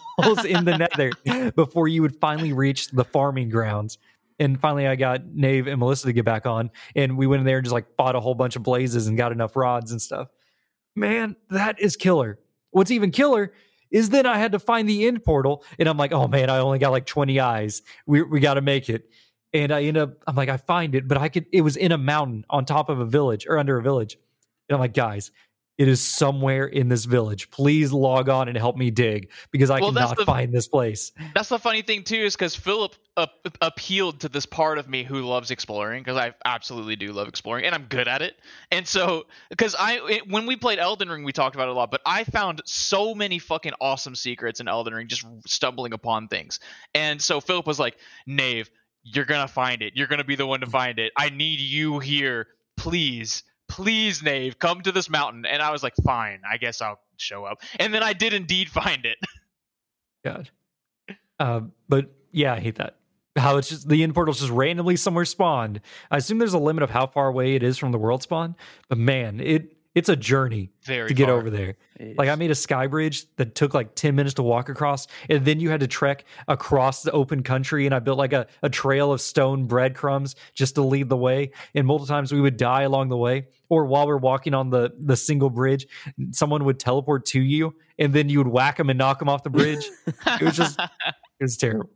in 0.48 0.66
the 0.66 0.78
nether 0.78 1.12
before 1.56 1.88
you 1.88 2.02
would 2.02 2.16
finally 2.20 2.54
reach 2.54 2.88
the 2.90 3.04
farming 3.04 3.50
grounds. 3.50 3.98
And 4.40 4.60
finally, 4.60 4.88
I 4.88 4.96
got 4.96 5.26
Nave 5.28 5.68
and 5.68 5.80
Melissa 5.80 6.08
to 6.08 6.14
get 6.14 6.26
back 6.26 6.48
on, 6.48 6.72
and 6.96 7.18
we 7.18 7.28
went 7.28 7.42
in 7.42 7.46
there 7.46 7.58
and 7.58 7.66
just 7.66 7.74
like 7.74 7.86
fought 7.96 8.16
a 8.16 8.20
whole 8.20 8.34
bunch 8.34 8.56
of 8.56 8.64
blazes 8.64 9.06
and 9.06 9.16
got 9.16 9.32
enough 9.32 9.56
rods 9.56 9.92
and 9.92 10.02
stuff. 10.02 10.30
Man, 10.96 11.36
that 11.52 11.80
is 11.80 11.96
killer. 11.96 12.40
What's 12.72 12.90
even 12.90 13.12
killer 13.12 13.54
is 13.92 14.10
then 14.10 14.26
I 14.26 14.38
had 14.38 14.54
to 14.54 14.60
find 14.60 14.88
the 14.88 15.06
end 15.06 15.24
portal, 15.24 15.64
and 15.78 15.88
I'm 15.88 15.98
like, 15.98 16.12
oh 16.12 16.28
man, 16.28 16.50
I 16.50 16.60
only 16.60 16.80
got 16.80 16.92
like 16.92 17.06
20 17.06 17.40
eyes. 17.40 17.82
We 18.06 18.22
we 18.24 18.40
got 18.40 18.56
to 18.56 18.62
make 18.62 18.90
it. 18.90 19.10
And 19.54 19.74
I 19.74 19.84
end 19.84 19.98
up, 19.98 20.14
I'm 20.26 20.36
like, 20.36 20.48
I 20.48 20.56
find 20.56 20.96
it, 20.96 21.08
but 21.10 21.18
I 21.18 21.28
could. 21.28 21.46
It 21.52 21.62
was 21.62 21.76
in 21.76 21.92
a 21.92 21.98
mountain 21.98 22.46
on 22.50 22.66
top 22.66 22.90
of 22.90 23.00
a 23.00 23.06
village 23.06 23.46
or 23.48 23.58
under 23.58 23.78
a 23.78 23.82
village. 23.82 24.18
And 24.70 24.76
I'm 24.76 24.80
like, 24.80 24.94
guys, 24.94 25.32
it 25.82 25.88
is 25.88 26.00
somewhere 26.00 26.68
in 26.68 26.90
this 26.90 27.06
village. 27.06 27.50
Please 27.50 27.92
log 27.92 28.30
on 28.30 28.48
and 28.48 28.56
help 28.56 28.78
me 28.78 28.92
dig 28.92 29.32
because 29.50 29.72
I 29.72 29.80
Well, 29.80 29.92
cannot 29.92 30.16
the- 30.16 30.26
find 30.26 30.54
this 30.54 30.68
place. 30.68 31.12
That's 31.34 31.50
the 31.50 31.58
funny 31.58 31.82
thing 31.82 32.04
too, 32.04 32.18
is 32.18 32.36
because 32.36 32.56
Philip 32.56 32.94
uh, 33.18 33.26
appealed 33.62 34.20
to 34.20 34.30
this 34.30 34.46
part 34.46 34.78
of 34.78 34.88
me 34.88 35.04
who 35.04 35.22
loves 35.22 35.50
exploring, 35.50 36.04
because 36.04 36.18
I 36.18 36.36
absolutely 36.46 36.96
do 36.96 37.12
love 37.14 37.28
exploring, 37.28 37.66
and 37.66 37.74
I'm 37.74 37.86
good 37.86 38.08
at 38.08 38.22
it. 38.22 38.36
And 38.72 38.88
so, 38.88 39.26
because 39.50 39.74
I 39.74 40.00
it, 40.08 40.30
when 40.30 40.46
we 40.46 40.56
played 40.56 40.78
Elden 40.78 41.10
Ring, 41.10 41.24
we 41.24 41.32
talked 41.32 41.56
about 41.56 41.68
it 41.68 41.72
a 41.72 41.74
lot, 41.74 41.90
but 41.90 42.02
I 42.06 42.26
found 42.26 42.62
so 42.66 43.16
many 43.16 43.40
fucking 43.40 43.74
awesome 43.82 44.14
secrets 44.14 44.60
in 44.60 44.68
Elden 44.68 44.94
Ring, 44.94 45.08
just 45.08 45.26
stumbling 45.48 45.94
upon 45.94 46.28
things. 46.28 46.60
And 46.94 47.20
so 47.20 47.42
Philip 47.42 47.66
was 47.66 47.80
like, 47.80 47.98
"Nave, 48.28 48.70
you're 49.02 49.26
gonna 49.26 49.48
find 49.48 49.82
it. 49.82 49.94
You're 49.96 50.06
gonna 50.06 50.24
be 50.24 50.36
the 50.36 50.46
one 50.46 50.60
to 50.60 50.68
find 50.68 51.00
it. 51.00 51.12
I 51.18 51.30
need 51.30 51.60
you 51.60 51.98
here." 51.98 52.50
please, 52.78 53.44
please, 53.72 54.22
Nave, 54.22 54.60
come 54.60 54.82
to 54.82 54.92
this 54.92 55.10
mountain. 55.10 55.46
And 55.46 55.62
I 55.62 55.72
was 55.72 55.82
like, 55.82 55.94
fine, 56.04 56.42
I 56.50 56.58
guess 56.58 56.82
I'll 56.82 57.00
show 57.16 57.46
up. 57.46 57.62
And 57.80 57.94
then 57.94 58.04
I 58.04 58.12
did 58.12 58.34
indeed 58.34 58.70
find 58.70 59.06
it. 59.06 59.18
God. 60.26 60.50
Uh, 61.40 61.62
but 61.88 62.12
yeah, 62.32 62.54
I 62.54 62.60
hate 62.60 62.76
that. 62.76 62.98
How 63.38 63.56
it's 63.56 63.70
just 63.70 63.88
the 63.88 64.04
end 64.04 64.14
portal's 64.14 64.42
just 64.42 64.52
randomly 64.52 64.98
somewhere 64.98 65.24
spawned. 65.24 65.80
I 66.12 66.18
assume 66.18 66.38
there's 66.38 66.54
a 66.54 66.60
limit 66.60 66.84
of 66.84 66.90
how 66.90 67.08
far 67.08 67.30
away 67.30 67.56
it 67.56 67.64
is 67.64 67.78
from 67.78 67.94
the 67.94 67.98
world 67.98 68.22
spawn, 68.22 68.58
but 68.90 68.98
man, 68.98 69.40
it 69.40 69.78
it's 69.94 70.08
a 70.10 70.16
journey 70.16 70.72
Very 70.86 71.10
to 71.10 71.14
get 71.14 71.28
far. 71.28 71.36
over 71.36 71.50
there. 71.50 71.76
Like 72.18 72.30
I 72.30 72.36
made 72.36 72.50
a 72.50 72.56
sky 72.56 72.88
bridge 72.88 73.26
that 73.36 73.56
took 73.56 73.74
like 73.74 73.94
10 73.96 74.16
minutes 74.16 74.36
to 74.36 74.44
walk 74.44 74.70
across, 74.70 75.08
and 75.30 75.44
then 75.46 75.60
you 75.60 75.70
had 75.70 75.82
to 75.82 75.88
trek 75.88 76.24
across 76.48 77.04
the 77.04 77.12
open 77.12 77.44
country. 77.44 77.86
And 77.86 77.94
I 77.94 78.00
built 78.00 78.18
like 78.18 78.32
a, 78.34 78.48
a 78.64 78.70
trail 78.70 79.12
of 79.12 79.20
stone 79.22 79.66
breadcrumbs 79.68 80.36
just 80.54 80.76
to 80.76 80.82
lead 80.82 81.10
the 81.10 81.18
way. 81.18 81.52
And 81.76 81.86
multiple 81.86 82.08
times 82.08 82.32
we 82.32 82.40
would 82.42 82.58
die 82.58 82.84
along 82.84 83.10
the 83.10 83.18
way. 83.18 83.48
Or 83.70 83.86
while 83.86 84.08
we're 84.08 84.18
walking 84.18 84.54
on 84.54 84.70
the, 84.70 84.92
the 84.98 85.16
single 85.18 85.50
bridge, 85.50 85.86
someone 86.32 86.64
would 86.66 86.80
teleport 86.80 87.26
to 87.28 87.42
you, 87.42 87.76
and 88.00 88.14
then 88.14 88.30
you 88.30 88.38
would 88.40 88.48
whack 88.48 88.78
them 88.78 88.90
and 88.90 88.98
knock 88.98 89.20
them 89.20 89.28
off 89.30 89.44
the 89.44 89.50
bridge. 89.50 89.86
It 90.08 90.42
was 90.42 90.56
just- 90.56 90.80
It 91.40 91.46
was 91.46 91.58
terrible. 91.58 91.90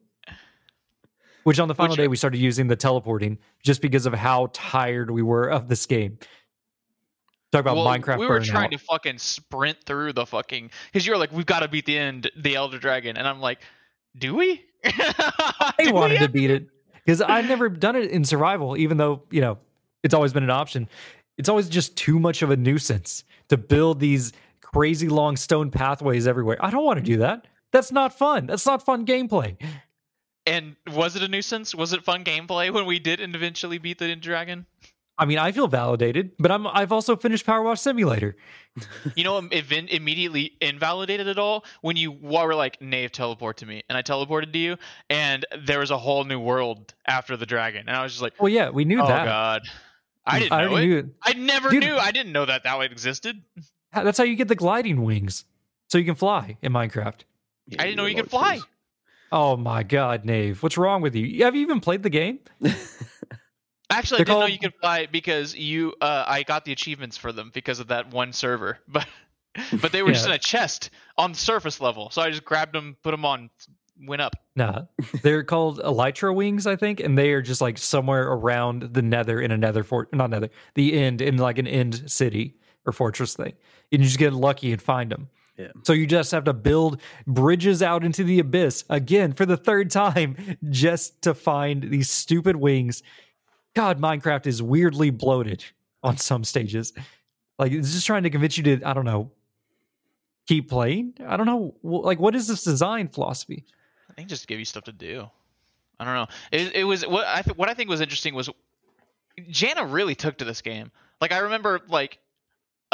Which 1.44 1.60
on 1.60 1.68
the 1.68 1.76
final 1.76 1.92
Which- 1.94 1.98
day 1.98 2.08
we 2.08 2.16
started 2.18 2.40
using 2.40 2.68
the 2.68 2.76
teleporting 2.76 3.38
just 3.64 3.82
because 3.82 4.06
of 4.08 4.14
how 4.14 4.50
tired 4.54 5.12
we 5.12 5.22
were 5.22 5.48
of 5.50 5.68
this 5.68 5.86
game. 5.86 6.18
Talk 7.56 7.62
about 7.62 7.78
well, 7.78 7.88
Minecraft 7.88 8.20
we 8.20 8.28
were 8.28 8.40
burnout. 8.40 8.46
trying 8.46 8.72
to 8.72 8.78
fucking 8.78 9.18
sprint 9.18 9.78
through 9.86 10.14
the 10.14 10.26
fucking 10.26 10.72
because 10.92 11.08
you're 11.08 11.18
like, 11.18 11.32
we've 11.32 11.46
got 11.46 11.60
to 11.60 11.68
beat 11.68 11.86
the 11.86 11.98
end, 11.98 12.30
the 12.36 12.56
Elder 12.56 12.80
Dragon, 12.80 13.16
and 13.18 13.28
I'm 13.28 13.40
like, 13.40 13.60
do 14.18 14.36
we? 14.36 14.64
I 14.84 15.92
wanted 15.92 16.20
to 16.20 16.30
beat 16.30 16.52
it 16.52 16.68
because 17.06 17.22
I've 17.22 17.48
never 17.48 17.70
done 17.70 17.96
it 17.96 18.12
in 18.12 18.26
survival, 18.26 18.76
even 18.78 18.98
though 18.98 19.24
you 19.32 19.42
know 19.42 19.58
it's 20.04 20.14
always 20.14 20.34
been 20.34 20.44
an 20.44 20.50
option. 20.50 20.90
It's 21.38 21.50
always 21.50 21.70
just 21.70 21.96
too 21.96 22.20
much 22.20 22.42
of 22.42 22.50
a 22.52 22.58
nuisance 22.58 23.24
to 23.50 23.58
build 23.58 24.00
these 24.00 24.34
crazy 24.62 25.08
long 25.08 25.38
stone 25.38 25.72
pathways 25.72 26.28
everywhere. 26.28 26.58
I 26.60 26.72
don't 26.72 26.84
want 26.84 26.98
to 26.98 27.04
do 27.04 27.18
that. 27.18 27.48
That's 27.72 27.92
not 27.92 28.18
fun. 28.18 28.48
That's 28.48 28.66
not 28.66 28.86
fun 28.86 29.06
gameplay. 29.06 29.58
And 30.46 30.76
was 30.94 31.16
it 31.16 31.24
a 31.24 31.28
nuisance? 31.28 31.74
Was 31.74 31.94
it 31.94 32.04
fun 32.04 32.24
gameplay 32.24 32.72
when 32.72 32.86
we 32.86 33.00
did 33.00 33.20
eventually 33.20 33.78
beat 33.78 33.98
the 33.98 34.06
End 34.06 34.22
Dragon? 34.22 34.66
I 35.18 35.26
mean, 35.26 35.38
I 35.38 35.52
feel 35.52 35.68
validated, 35.68 36.32
but 36.38 36.52
I'm 36.52 36.68
I've 36.68 36.92
also 36.92 37.16
finished 37.16 37.46
Power 37.46 37.62
Wash 37.62 37.80
Simulator. 37.82 38.36
You 39.16 39.24
know, 39.24 39.34
what 39.40 39.54
event 39.54 39.90
immediately 39.92 40.58
invalidated 40.60 41.28
it 41.28 41.40
all 41.40 41.64
when 41.82 41.96
you 41.96 42.12
were 42.12 42.54
like, 42.54 42.82
"Nave, 42.82 43.12
teleport 43.14 43.58
to 43.58 43.66
me," 43.66 43.84
and 43.88 43.98
I 43.98 44.02
teleported 44.02 44.52
to 44.52 44.60
you, 44.60 44.78
and 45.10 45.46
there 45.66 45.80
was 45.80 45.92
a 45.92 45.98
whole 45.98 46.26
new 46.26 46.40
world 46.40 46.94
after 47.08 47.38
the 47.38 47.46
dragon, 47.46 47.86
and 47.88 47.96
I 47.96 48.04
was 48.04 48.12
just 48.12 48.22
like, 48.22 48.34
Well, 48.42 48.50
yeah, 48.50 48.70
we 48.70 48.84
knew 48.84 49.02
"Oh 49.02 49.08
that. 49.08 49.22
Oh 49.22 49.26
God." 49.26 49.62
I 50.26 50.38
mm, 50.38 50.40
didn't 50.42 50.52
I 50.54 50.66
know 50.66 50.76
it. 50.76 50.86
knew 50.86 50.98
it. 50.98 51.06
I 51.22 51.34
never 51.34 51.70
Dude. 51.70 51.84
knew. 51.84 51.96
I 51.96 52.12
didn't 52.12 52.32
know 52.34 52.46
that 52.46 52.64
that 52.64 52.78
way 52.78 52.86
existed. 52.88 53.42
That's 53.94 54.18
how 54.18 54.24
you 54.26 54.36
get 54.36 54.50
the 54.50 54.56
gliding 54.56 55.04
wings, 55.04 55.46
so 55.88 55.98
you 55.98 56.04
can 56.04 56.16
fly 56.16 56.58
in 56.62 56.74
Minecraft. 56.74 57.22
Yeah, 57.68 57.82
I 57.82 57.86
didn't 57.86 57.98
know 57.98 58.06
you're 58.08 58.24
could 58.24 58.32
fly. 58.32 58.56
this. 58.56 58.66
Oh 59.32 59.56
my 59.56 59.84
God, 59.84 60.26
Nave, 60.26 60.62
what's 60.62 60.78
wrong 60.78 61.02
with 61.02 61.16
you? 61.16 61.44
Have 61.46 61.56
you 61.56 61.62
even 61.62 61.80
played 61.80 62.04
the 62.04 62.10
game? 62.10 62.40
Actually, 63.90 64.16
I 64.16 64.18
They're 64.20 64.26
didn't 64.26 64.36
know 64.36 64.42
called- 64.42 64.52
you 64.52 64.60
could 64.60 64.74
fly 64.76 65.06
because 65.06 65.56
you. 65.56 65.94
Uh, 66.02 66.24
I 66.28 66.44
got 66.44 66.66
the 66.66 66.72
achievements 66.72 67.18
for 67.18 67.32
them 67.32 67.52
because 67.54 67.80
of 67.80 67.88
that 67.88 68.12
one 68.12 68.34
server, 68.34 68.80
but 68.88 69.08
but 69.82 69.92
they 69.92 70.02
were 70.04 70.12
just 70.12 70.26
in 70.26 70.32
a 70.34 70.40
chest 70.40 70.90
on 71.18 71.32
the 71.34 71.38
surface 71.38 71.80
level, 71.80 72.10
so 72.10 72.22
I 72.22 72.30
just 72.30 72.44
grabbed 72.46 72.74
them, 72.74 72.98
put 73.04 73.12
them 73.12 73.24
on, 73.26 73.50
went 74.06 74.22
up. 74.22 74.36
Nah, 74.56 74.84
they're 75.22 75.44
called 75.44 75.80
elytra 75.80 76.34
wings, 76.36 76.66
I 76.68 76.76
think, 76.76 77.00
and 77.00 77.18
they 77.18 77.32
are 77.32 77.42
just 77.42 77.62
like 77.62 77.78
somewhere 77.78 78.28
around 78.32 78.94
the 78.94 79.02
Nether 79.02 79.40
in 79.40 79.52
a 79.52 79.58
Nether 79.58 79.84
fort, 79.84 80.14
not 80.14 80.30
Nether, 80.30 80.50
the 80.74 80.94
end 81.00 81.22
in 81.22 81.38
like 81.38 81.58
an 81.58 81.68
end 81.68 82.10
city 82.10 82.56
or 82.86 82.92
fortress 82.92 83.36
thing. 83.36 83.54
And 83.92 84.02
you 84.02 84.08
just 84.08 84.20
get 84.20 84.34
lucky 84.34 84.72
and 84.72 84.82
find 84.82 85.12
them. 85.12 85.30
Yeah. 85.58 85.68
So 85.84 85.94
you 85.94 86.06
just 86.06 86.32
have 86.32 86.44
to 86.46 86.54
build 86.54 87.00
bridges 87.28 87.82
out 87.82 88.04
into 88.04 88.26
the 88.26 88.40
abyss 88.40 88.84
again 88.90 89.32
for 89.32 89.46
the 89.46 89.56
third 89.56 89.90
time 89.92 90.58
just 90.70 91.22
to 91.22 91.34
find 91.34 91.84
these 91.84 92.10
stupid 92.10 92.58
wings. 92.58 93.04
God, 93.76 94.00
Minecraft 94.00 94.48
is 94.48 94.64
weirdly 94.64 95.10
bloated 95.10 95.64
on 96.02 96.18
some 96.18 96.44
stages. 96.44 96.94
Like 97.60 97.72
it's 97.72 97.94
just 97.94 98.06
trying 98.06 98.24
to 98.24 98.30
convince 98.30 98.58
you 98.58 98.64
to, 98.64 98.84
I 98.84 98.94
don't 98.94 99.06
know, 99.06 99.32
keep 100.48 100.70
playing. 100.70 101.14
I 101.26 101.38
don't 101.38 101.46
know. 101.46 101.76
Like, 101.84 102.20
what 102.20 102.36
is 102.36 102.48
this 102.48 102.64
design 102.64 103.08
philosophy? 103.08 103.66
I 104.10 104.14
think 104.14 104.30
just 104.30 104.48
give 104.48 104.60
you 104.60 104.66
stuff 104.66 104.86
to 104.86 104.92
do. 104.92 105.30
I 106.00 106.06
don't 106.06 106.14
know. 106.14 106.28
It, 106.52 106.76
it 106.76 106.84
was 106.84 107.06
what 107.06 107.26
I 107.28 107.42
th- 107.42 107.56
what 107.58 107.70
I 107.70 107.74
think 107.74 107.90
was 107.90 108.02
interesting 108.02 108.34
was 108.34 108.50
Jana 109.50 109.86
really 109.86 110.16
took 110.16 110.38
to 110.38 110.46
this 110.46 110.62
game. 110.62 110.92
Like 111.22 111.32
I 111.32 111.40
remember 111.40 111.82
like 111.88 112.20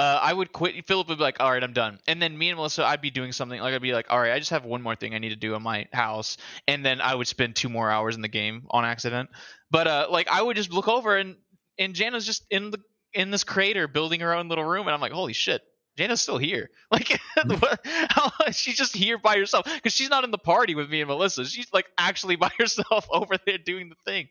uh, 0.02 0.20
I 0.20 0.34
would 0.34 0.52
quit. 0.52 0.88
Philip 0.88 1.10
would 1.10 1.20
be 1.20 1.24
like, 1.24 1.39
"All 1.39 1.52
right, 1.52 1.64
I'm 1.64 1.74
done," 1.74 1.99
and 2.08 2.20
then 2.20 2.36
me 2.36 2.49
and 2.49 2.58
Melissa, 2.58 2.84
I'd 2.84 3.02
be 3.02 3.12
doing 3.12 3.32
something. 3.32 3.62
Like 3.62 3.76
I'd 3.76 3.84
be 3.84 3.93
like, 3.93 4.08
"All 4.10 4.20
right, 4.20 4.32
I 4.32 4.39
just 4.39 4.49
have 4.49 4.66
one 4.66 4.82
more 4.82 4.95
thing 4.95 5.14
I 5.14 5.20
need 5.20 5.30
to 5.30 5.36
do 5.36 5.54
in 5.54 5.62
my 5.62 5.88
house," 5.93 6.38
and 6.68 6.84
then 6.84 7.02
I 7.02 7.14
would 7.14 7.28
spend 7.28 7.56
two 7.56 7.70
more 7.70 7.91
hours 7.91 8.16
in 8.16 8.24
the 8.24 8.28
game 8.28 8.64
on 8.72 8.84
accident. 8.84 9.30
But 9.70 9.88
uh, 9.88 10.08
like 10.10 10.28
I 10.28 10.41
would 10.41 10.56
just 10.56 10.74
look 10.74 10.88
over 10.88 11.16
and 11.18 11.36
and 11.78 11.93
Jana's 11.93 12.26
just 12.26 12.43
in 12.49 12.72
the 12.72 12.80
in 13.14 13.30
this 13.30 13.43
crater 13.43 13.88
building 13.88 14.22
her 14.22 14.34
own 14.34 14.49
little 14.49 14.66
room, 14.66 14.88
and 14.88 14.93
I'm 14.95 15.02
like, 15.02 15.12
"Holy 15.12 15.34
shit!" 15.34 15.62
Jana's 15.97 16.22
still 16.22 16.38
here. 16.38 16.70
Like, 16.91 17.22
what, 17.62 17.80
how, 18.10 18.32
she's 18.52 18.76
just 18.76 18.93
here 18.93 19.18
by 19.18 19.38
herself 19.38 19.66
because 19.66 19.93
she's 19.93 20.10
not 20.10 20.26
in 20.26 20.32
the 20.32 20.38
party 20.38 20.76
with 20.76 20.89
me 20.89 20.99
and 20.99 21.08
Melissa. 21.08 21.45
She's 21.45 21.72
like 21.72 21.86
actually 21.97 22.36
by 22.45 22.49
herself 22.60 23.08
over 23.10 23.36
there 23.45 23.58
doing 23.58 23.88
the 23.88 23.95
thing. 24.04 24.28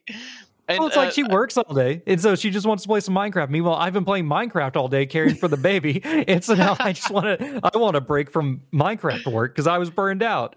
And, 0.69 0.79
well, 0.79 0.89
it's 0.89 0.97
like 0.97 1.09
uh, 1.09 1.13
she 1.13 1.25
works 1.25 1.57
all 1.57 1.75
day, 1.75 2.03
and 2.07 2.21
so 2.21 2.35
she 2.37 2.51
just 2.51 2.67
wants 2.67 2.85
to 2.85 2.89
play 2.89 3.01
some 3.01 3.15
Minecraft. 3.15 3.51
Meanwhile, 3.51 3.75
I've 3.75 3.93
been 3.93 4.05
playing 4.05 4.27
Minecraft 4.27 4.77
all 4.77 4.89
day, 4.89 5.07
caring 5.07 5.35
for 5.35 5.49
the 5.49 5.57
baby, 5.57 6.01
and 6.05 6.45
so 6.45 6.55
now 6.55 6.77
I 6.79 6.93
just 6.93 7.11
want 7.11 7.27
to, 7.27 7.61
I 7.75 7.77
want 7.77 7.97
a 7.97 8.01
break 8.01 8.31
from 8.31 8.63
Minecraft 8.73 9.31
work 9.33 9.55
because 9.55 9.67
I 9.67 9.79
was 9.79 9.91
burned 9.91 10.23
out. 10.23 10.57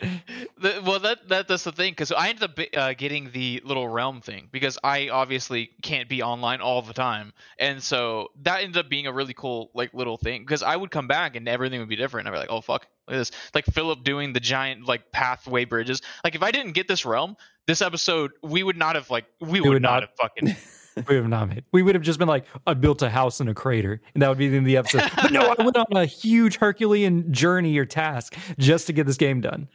The, 0.58 0.82
well, 0.86 1.00
that, 1.00 1.28
that 1.30 1.48
that's 1.48 1.64
the 1.64 1.72
thing 1.72 1.92
because 1.92 2.12
I 2.12 2.30
ended 2.30 2.44
up 2.44 2.60
uh, 2.76 2.94
getting 2.94 3.32
the 3.32 3.62
little 3.66 3.88
realm 3.88 4.22
thing 4.22 4.50
because 4.52 4.78
I 4.84 5.10
obviously 5.10 5.72
can't 5.82 6.08
be 6.08 6.22
online 6.22 6.62
all 6.62 6.82
the 6.82 6.94
time, 6.94 7.34
and 7.58 7.82
so 7.82 8.30
that 8.44 8.62
ended 8.62 8.78
up 8.78 8.90
being 8.90 9.08
a 9.08 9.14
really 9.14 9.34
cool 9.34 9.72
like 9.74 9.94
little 9.94 10.18
thing 10.18 10.42
because 10.42 10.64
I 10.64 10.76
would 10.76 10.92
come 10.92 11.08
back 11.08 11.36
and 11.36 11.48
everything 11.48 11.80
would 11.80 11.90
be 11.90 11.96
different. 11.96 12.28
I'd 12.28 12.32
be 12.32 12.38
like, 12.38 12.52
oh 12.52 12.62
fuck, 12.62 12.88
look 13.08 13.16
at 13.16 13.20
this, 13.20 13.32
like 13.56 13.66
Philip 13.66 14.04
doing 14.04 14.34
the 14.34 14.40
giant 14.40 14.88
like 14.88 15.12
pathway 15.12 15.66
bridges. 15.66 16.02
Like 16.24 16.36
if 16.36 16.44
I 16.44 16.52
didn't 16.52 16.74
get 16.74 16.88
this 16.88 17.06
realm, 17.06 17.36
this 17.68 17.82
episode 17.82 18.32
we 18.42 18.64
would 18.64 18.78
not 18.78 18.96
have 18.96 19.10
like 19.10 19.26
we 19.42 19.62
would, 19.62 19.70
would 19.70 19.82
not, 19.82 19.94
not- 19.94 20.02
have 20.04 20.10
fucking. 20.22 20.56
We 20.96 21.16
would 21.16 21.24
have 21.24 21.28
not 21.30 21.50
made. 21.50 21.64
We 21.72 21.82
would 21.82 21.96
have 21.96 22.04
just 22.04 22.20
been 22.20 22.28
like, 22.28 22.46
I 22.68 22.76
built 22.76 23.02
a 23.02 23.10
house 23.10 23.42
in 23.42 23.48
a 23.48 23.56
crater, 23.56 24.00
and 24.14 24.22
that 24.22 24.30
would 24.30 24.38
be 24.38 24.48
the 24.48 24.58
end 24.58 24.66
of 24.66 24.68
the 24.68 24.78
episode. 24.78 25.10
But 25.16 25.32
no, 25.32 25.56
I 25.58 25.64
went 25.64 25.76
on 25.76 25.88
a 25.98 26.06
huge 26.06 26.58
Herculean 26.58 27.34
journey 27.34 27.76
or 27.80 27.86
task 27.86 28.36
just 28.60 28.86
to 28.86 28.94
get 28.94 29.08
this 29.08 29.18
game 29.18 29.42
done. 29.42 29.68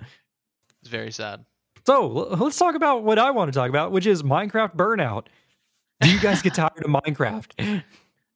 It's 0.80 0.89
very 0.89 1.11
sad. 1.11 1.45
So 1.84 2.03
l- 2.05 2.36
let's 2.36 2.57
talk 2.57 2.76
about 2.76 3.03
what 3.03 3.18
I 3.18 3.32
want 3.32 3.53
to 3.53 3.59
talk 3.59 3.68
about, 3.68 3.91
which 3.91 4.07
is 4.07 4.22
Minecraft 4.22 4.76
burnout. 4.76 5.26
Do 6.01 6.09
you 6.09 6.20
guys 6.20 6.41
get 6.41 6.55
tired 6.55 6.84
of 6.84 6.89
Minecraft? 6.93 7.82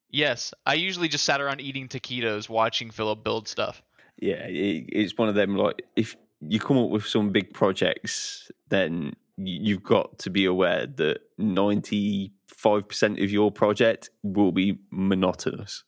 Yes, 0.09 0.53
I 0.65 0.73
usually 0.73 1.07
just 1.07 1.23
sat 1.23 1.39
around 1.39 1.61
eating 1.61 1.87
taquitos, 1.87 2.49
watching 2.49 2.91
Philip 2.91 3.23
build 3.23 3.47
stuff. 3.47 3.81
yeah, 4.19 4.45
it, 4.47 4.89
it's 4.91 5.17
one 5.17 5.29
of 5.29 5.35
them. 5.35 5.55
Like 5.55 5.81
if 5.95 6.17
you 6.41 6.59
come 6.59 6.77
up 6.77 6.89
with 6.89 7.05
some 7.07 7.29
big 7.31 7.53
projects, 7.53 8.51
then 8.67 9.13
y- 9.13 9.13
you've 9.37 9.83
got 9.83 10.19
to 10.19 10.29
be 10.29 10.45
aware 10.45 10.85
that 10.85 11.19
ninety 11.37 12.31
five 12.47 12.87
percent 12.87 13.19
of 13.19 13.31
your 13.31 13.51
project 13.51 14.09
will 14.23 14.51
be 14.51 14.79
monotonous. 14.91 15.83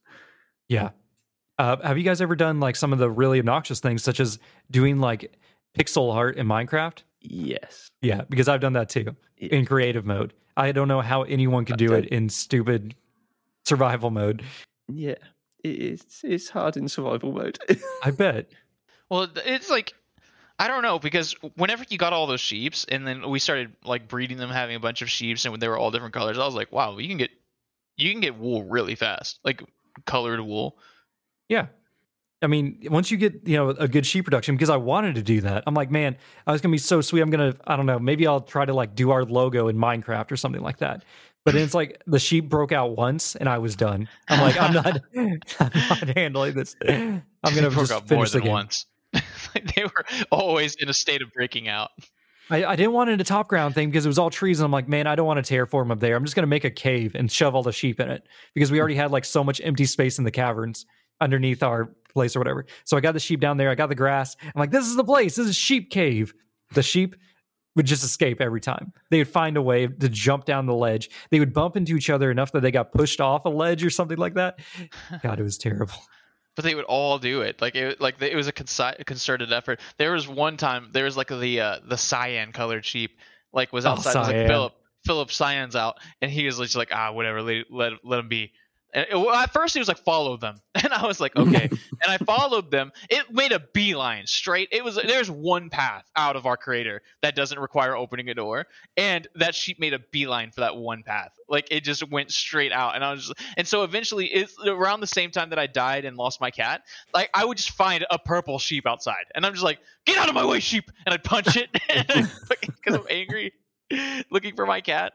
Yeah. 0.67 0.89
Uh, 1.57 1.77
have 1.81 1.97
you 1.97 2.03
guys 2.03 2.21
ever 2.21 2.35
done 2.35 2.59
like 2.59 2.75
some 2.75 2.91
of 2.91 2.99
the 2.99 3.09
really 3.09 3.39
obnoxious 3.39 3.79
things, 3.79 4.03
such 4.03 4.19
as 4.19 4.39
doing 4.71 4.99
like 4.99 5.33
pixel 5.77 6.13
art 6.13 6.37
in 6.37 6.47
Minecraft? 6.47 7.03
Yes. 7.21 7.87
Yeah, 8.01 8.21
because 8.29 8.47
I've 8.49 8.59
done 8.61 8.73
that 8.73 8.89
too 8.89 9.15
Yeah. 9.37 9.49
in 9.55 9.65
creative 9.65 10.05
mode. 10.05 10.33
I 10.57 10.71
don't 10.73 10.87
know 10.87 11.01
how 11.01 11.23
anyone 11.23 11.65
could 11.65 11.77
do 11.77 11.93
it 11.93 12.05
in 12.07 12.29
stupid 12.29 12.95
survival 13.65 14.11
mode. 14.11 14.43
Yeah. 14.87 15.15
It's 15.63 16.23
it's 16.23 16.49
hard 16.49 16.77
in 16.77 16.87
survival 16.89 17.31
mode. 17.31 17.57
I 18.03 18.11
bet. 18.11 18.49
Well, 19.09 19.27
it's 19.45 19.69
like 19.69 19.93
I 20.57 20.67
don't 20.67 20.83
know 20.83 20.99
because 20.99 21.35
whenever 21.55 21.83
you 21.89 21.97
got 21.97 22.13
all 22.13 22.27
those 22.27 22.39
sheeps 22.39 22.85
and 22.87 23.05
then 23.05 23.29
we 23.29 23.39
started 23.39 23.73
like 23.83 24.07
breeding 24.07 24.37
them, 24.37 24.49
having 24.49 24.75
a 24.75 24.79
bunch 24.79 25.01
of 25.01 25.09
sheeps 25.09 25.45
and 25.45 25.59
they 25.61 25.67
were 25.67 25.77
all 25.77 25.91
different 25.91 26.13
colors, 26.13 26.37
I 26.37 26.45
was 26.45 26.55
like, 26.55 26.71
wow, 26.71 26.97
you 26.97 27.07
can 27.07 27.17
get 27.17 27.31
you 27.97 28.11
can 28.11 28.21
get 28.21 28.37
wool 28.37 28.63
really 28.63 28.95
fast, 28.95 29.39
like 29.43 29.63
colored 30.05 30.39
wool. 30.39 30.77
Yeah. 31.49 31.67
I 32.41 32.47
mean, 32.47 32.79
once 32.89 33.11
you 33.11 33.17
get, 33.17 33.47
you 33.47 33.57
know, 33.57 33.69
a 33.69 33.87
good 33.87 34.05
sheep 34.05 34.25
production, 34.25 34.55
because 34.55 34.69
I 34.69 34.77
wanted 34.77 35.15
to 35.15 35.23
do 35.23 35.41
that. 35.41 35.63
I'm 35.65 35.73
like, 35.73 35.89
man, 35.89 36.15
oh, 36.19 36.41
I 36.47 36.51
was 36.51 36.61
gonna 36.61 36.73
be 36.73 36.77
so 36.77 37.01
sweet. 37.01 37.21
I'm 37.21 37.29
gonna, 37.29 37.55
I 37.65 37.75
don't 37.75 37.85
know, 37.85 37.99
maybe 37.99 38.27
I'll 38.27 38.41
try 38.41 38.65
to 38.65 38.73
like 38.73 38.95
do 38.95 39.11
our 39.11 39.25
logo 39.25 39.67
in 39.67 39.77
Minecraft 39.77 40.31
or 40.31 40.37
something 40.37 40.61
like 40.61 40.77
that. 40.77 41.03
But 41.43 41.53
then 41.53 41.63
it's 41.63 41.75
like 41.75 42.01
the 42.07 42.17
sheep 42.19 42.49
broke 42.49 42.71
out 42.71 42.97
once 42.97 43.35
and 43.35 43.47
I 43.47 43.59
was 43.59 43.75
done. 43.75 44.09
I'm 44.29 44.41
like, 44.41 44.57
I'm 44.57 44.73
not 44.73 45.01
I'm 45.15 45.39
not 45.59 46.17
handling 46.17 46.55
this. 46.55 46.75
I'm 46.81 47.23
gonna 47.43 47.69
just 47.69 48.07
finish 48.07 48.31
the 48.31 48.41
game. 48.41 48.51
once. 48.51 48.85
They 49.75 49.83
were 49.83 50.05
always 50.31 50.75
in 50.75 50.89
a 50.89 50.93
state 50.93 51.21
of 51.21 51.31
breaking 51.33 51.67
out. 51.67 51.91
I, 52.49 52.63
I 52.65 52.75
didn't 52.75 52.93
want 52.93 53.09
it 53.09 53.19
a 53.19 53.23
top 53.23 53.47
ground 53.47 53.73
thing 53.73 53.89
because 53.89 54.05
it 54.05 54.09
was 54.09 54.19
all 54.19 54.29
trees, 54.29 54.59
and 54.59 54.65
I'm 54.65 54.71
like, 54.71 54.87
man, 54.87 55.07
I 55.07 55.15
don't 55.15 55.25
want 55.25 55.43
to 55.43 55.53
terraform 55.53 55.91
up 55.91 55.99
there. 55.99 56.15
I'm 56.15 56.23
just 56.23 56.35
gonna 56.35 56.47
make 56.47 56.63
a 56.63 56.69
cave 56.69 57.15
and 57.15 57.31
shove 57.31 57.55
all 57.55 57.63
the 57.63 57.71
sheep 57.71 57.99
in 57.99 58.09
it 58.09 58.27
because 58.53 58.71
we 58.71 58.79
already 58.79 58.95
had 58.95 59.11
like 59.11 59.25
so 59.25 59.43
much 59.43 59.59
empty 59.63 59.85
space 59.85 60.19
in 60.19 60.23
the 60.23 60.31
caverns 60.31 60.85
underneath 61.19 61.63
our 61.63 61.91
place 62.13 62.35
or 62.35 62.39
whatever. 62.39 62.65
So 62.83 62.97
I 62.97 62.99
got 62.99 63.13
the 63.13 63.19
sheep 63.19 63.39
down 63.39 63.57
there. 63.57 63.69
I 63.69 63.75
got 63.75 63.89
the 63.89 63.95
grass. 63.95 64.35
I'm 64.41 64.51
like, 64.55 64.71
this 64.71 64.85
is 64.85 64.95
the 64.95 65.03
place. 65.03 65.35
This 65.35 65.47
is 65.47 65.55
sheep 65.55 65.89
cave. 65.89 66.33
The 66.73 66.83
sheep 66.83 67.15
would 67.75 67.85
just 67.85 68.03
escape 68.03 68.41
every 68.41 68.61
time. 68.61 68.93
They 69.11 69.17
would 69.17 69.27
find 69.27 69.57
a 69.57 69.61
way 69.61 69.87
to 69.87 70.09
jump 70.09 70.45
down 70.45 70.65
the 70.65 70.73
ledge. 70.73 71.09
They 71.29 71.39
would 71.39 71.53
bump 71.53 71.75
into 71.75 71.95
each 71.95 72.09
other 72.09 72.31
enough 72.31 72.51
that 72.53 72.61
they 72.61 72.71
got 72.71 72.93
pushed 72.93 73.19
off 73.19 73.45
a 73.45 73.49
ledge 73.49 73.83
or 73.83 73.89
something 73.89 74.17
like 74.17 74.35
that. 74.35 74.59
God, 75.23 75.39
it 75.39 75.43
was 75.43 75.57
terrible. 75.57 75.95
But 76.55 76.63
they 76.63 76.75
would 76.75 76.85
all 76.85 77.19
do 77.19 77.41
it. 77.41 77.61
Like 77.61 77.75
it 77.75 77.99
like 78.01 78.21
it 78.21 78.35
was 78.35 78.47
a 78.47 78.51
concerted 78.51 79.51
effort. 79.51 79.79
There 79.97 80.13
was 80.13 80.27
one 80.27 80.57
time 80.57 80.89
there 80.91 81.05
was 81.05 81.17
like 81.17 81.27
the 81.27 81.61
uh, 81.61 81.79
the 81.87 81.97
cyan 81.97 82.51
colored 82.51 82.85
sheep 82.85 83.17
like 83.53 83.73
was 83.73 83.85
Oh, 83.85 83.91
outside 83.91 84.15
it 84.15 84.19
was 84.19 84.27
like 84.27 84.47
philip 84.47 84.73
philip 85.05 85.31
cyan's 85.31 85.75
out 85.75 85.97
and 86.21 86.31
he 86.31 86.45
was 86.45 86.57
just 86.57 86.75
like 86.75 86.89
ah 86.91 87.11
whatever 87.11 87.41
let 87.41 87.65
let, 87.71 87.93
let 88.03 88.19
him 88.19 88.27
be 88.27 88.51
and 88.95 89.05
it- 89.11 89.15
well, 89.15 89.35
at 89.35 89.53
first 89.53 89.73
he 89.75 89.79
was 89.79 89.87
like 89.87 89.99
follow 89.99 90.37
them. 90.37 90.55
And 90.83 90.93
i 90.93 91.05
was 91.07 91.19
like 91.19 91.35
okay. 91.35 91.69
And 92.03 92.09
i 92.11 92.17
followed 92.17 92.69
them. 92.71 92.91
It 93.09 93.31
made 93.31 93.51
a 93.51 93.59
beeline 93.73 94.25
straight. 94.27 94.69
It 94.71 94.83
was 94.83 94.95
there's 94.95 95.29
one 95.29 95.69
path 95.69 96.05
out 96.15 96.35
of 96.35 96.45
our 96.45 96.57
crater 96.57 97.01
that 97.21 97.35
doesn't 97.35 97.59
require 97.59 97.95
opening 97.95 98.29
a 98.29 98.33
door. 98.33 98.65
And 98.97 99.27
that 99.35 99.55
sheep 99.55 99.79
made 99.79 99.93
a 99.93 99.99
beeline 100.11 100.51
for 100.51 100.61
that 100.61 100.75
one 100.77 101.03
path. 101.03 101.31
Like 101.49 101.67
it 101.71 101.83
just 101.83 102.09
went 102.11 102.31
straight 102.31 102.71
out. 102.71 102.95
And 102.95 103.03
i 103.03 103.11
was 103.11 103.27
just 103.27 103.39
and 103.57 103.67
so 103.67 103.83
eventually 103.83 104.27
it's 104.27 104.55
around 104.65 104.99
the 105.01 105.07
same 105.07 105.31
time 105.31 105.49
that 105.51 105.59
i 105.59 105.67
died 105.67 106.05
and 106.05 106.17
lost 106.17 106.39
my 106.41 106.51
cat 106.51 106.81
like 107.13 107.29
i 107.33 107.43
would 107.45 107.57
just 107.57 107.71
find 107.71 108.05
a 108.09 108.17
purple 108.19 108.57
sheep 108.59 108.85
outside. 108.87 109.25
And 109.35 109.45
i'm 109.45 109.53
just 109.53 109.63
like 109.63 109.79
get 110.05 110.17
out 110.17 110.29
of 110.29 110.35
my 110.35 110.45
way 110.45 110.59
sheep! 110.59 110.89
And 111.05 111.13
i'd 111.13 111.23
punch 111.23 111.57
it. 111.57 111.69
Because 112.85 112.99
i'm 112.99 113.07
angry 113.09 113.53
looking 114.29 114.55
for 114.55 114.65
my 114.65 114.81
cat 114.81 115.13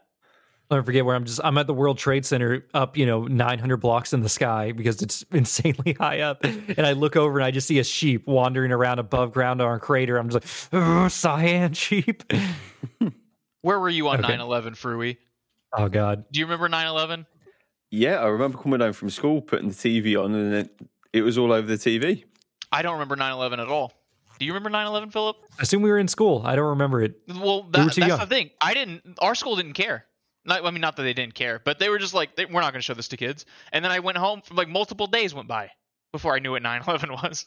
I'll 0.70 0.76
never 0.76 0.86
forget 0.86 1.04
where 1.04 1.16
I'm 1.16 1.24
just 1.24 1.40
I'm 1.42 1.58
at 1.58 1.66
the 1.66 1.74
World 1.74 1.98
Trade 1.98 2.24
Center 2.24 2.64
up, 2.74 2.96
you 2.96 3.04
know, 3.04 3.24
900 3.24 3.78
blocks 3.78 4.12
in 4.12 4.20
the 4.20 4.28
sky 4.28 4.70
because 4.72 5.02
it's 5.02 5.24
insanely 5.32 5.94
high 5.94 6.20
up. 6.20 6.44
And 6.44 6.80
I 6.86 6.92
look 6.92 7.16
over 7.16 7.38
and 7.38 7.44
I 7.44 7.50
just 7.50 7.66
see 7.66 7.78
a 7.80 7.84
sheep 7.84 8.26
wandering 8.28 8.70
around 8.70 8.98
above 9.00 9.32
ground 9.32 9.60
on 9.60 9.66
our 9.66 9.80
crater. 9.80 10.16
I'm 10.16 10.28
just 10.28 10.72
like, 10.72 10.82
"Ugh, 10.82 11.10
cyan 11.10 11.72
sheep. 11.72 12.22
where 13.62 13.78
were 13.80 13.88
you 13.88 14.08
on 14.08 14.24
Okay. 14.24 14.36
9-11 14.36 14.76
Frui? 14.76 15.16
Oh 15.76 15.88
God. 15.88 16.24
do 16.32 16.40
you 16.40 16.46
remember 16.46 16.68
9-11 16.68 17.26
Yeah, 17.90 18.16
I 18.16 18.26
remember 18.26 18.58
coming 18.58 18.80
home 18.80 18.92
from 18.92 19.10
school, 19.10 19.40
putting 19.40 19.68
the 19.68 19.74
TV 19.74 20.22
on, 20.22 20.34
and 20.34 20.54
it, 20.54 20.80
it 21.12 21.22
was 21.22 21.38
all 21.38 21.52
over 21.52 21.66
the 21.66 21.74
TV. 21.74 22.24
i 22.72 22.82
don't 22.82 22.94
remember 22.94 23.16
9-11 23.16 23.58
at 23.60 23.68
all 23.68 23.92
do 24.38 24.46
you 24.46 24.52
remember 24.54 24.70
9-11 24.76 25.12
philip 25.12 25.36
I 25.58 25.62
assume 25.62 25.82
we 25.82 25.90
were 25.90 25.98
in 25.98 26.08
school. 26.08 26.42
I 26.46 26.56
don't 26.56 26.70
remember 26.70 27.02
it. 27.02 27.20
Well, 27.28 27.64
were 27.64 27.70
that, 27.72 27.92
too 27.92 28.00
that's 28.00 28.08
young. 28.08 28.18
the 28.20 28.26
thing. 28.26 28.48
I 28.60 28.72
didn't. 28.72 29.02
Our 29.20 29.34
school 29.34 29.54
didn't 29.56 29.74
care. 29.74 30.06
Not, 30.50 30.66
I 30.66 30.70
mean, 30.72 30.80
not 30.80 30.96
that 30.96 31.04
they 31.04 31.12
didn't 31.14 31.34
care, 31.34 31.60
but 31.64 31.78
they 31.78 31.88
were 31.88 31.98
just 31.98 32.12
like, 32.12 32.34
they, 32.34 32.44
we're 32.44 32.60
not 32.60 32.72
going 32.72 32.80
to 32.80 32.84
show 32.84 32.92
this 32.92 33.06
to 33.08 33.16
kids. 33.16 33.46
And 33.72 33.84
then 33.84 33.92
I 33.92 34.00
went 34.00 34.18
home. 34.18 34.42
For 34.42 34.54
like 34.54 34.68
multiple 34.68 35.06
days 35.06 35.32
went 35.32 35.46
by 35.46 35.70
before 36.12 36.34
I 36.34 36.40
knew 36.40 36.50
what 36.50 36.62
9/11 36.62 37.10
was. 37.22 37.46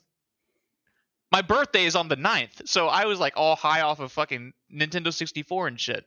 My 1.29 1.41
birthday 1.41 1.83
is 1.83 1.95
on 1.97 2.07
the 2.07 2.15
9th, 2.15 2.65
so 2.67 2.87
I 2.87 3.05
was 3.05 3.19
like 3.19 3.33
all 3.35 3.57
high 3.57 3.81
off 3.81 3.99
of 3.99 4.11
fucking 4.11 4.53
Nintendo 4.73 5.11
64 5.11 5.67
and 5.67 5.79
shit. 5.79 6.05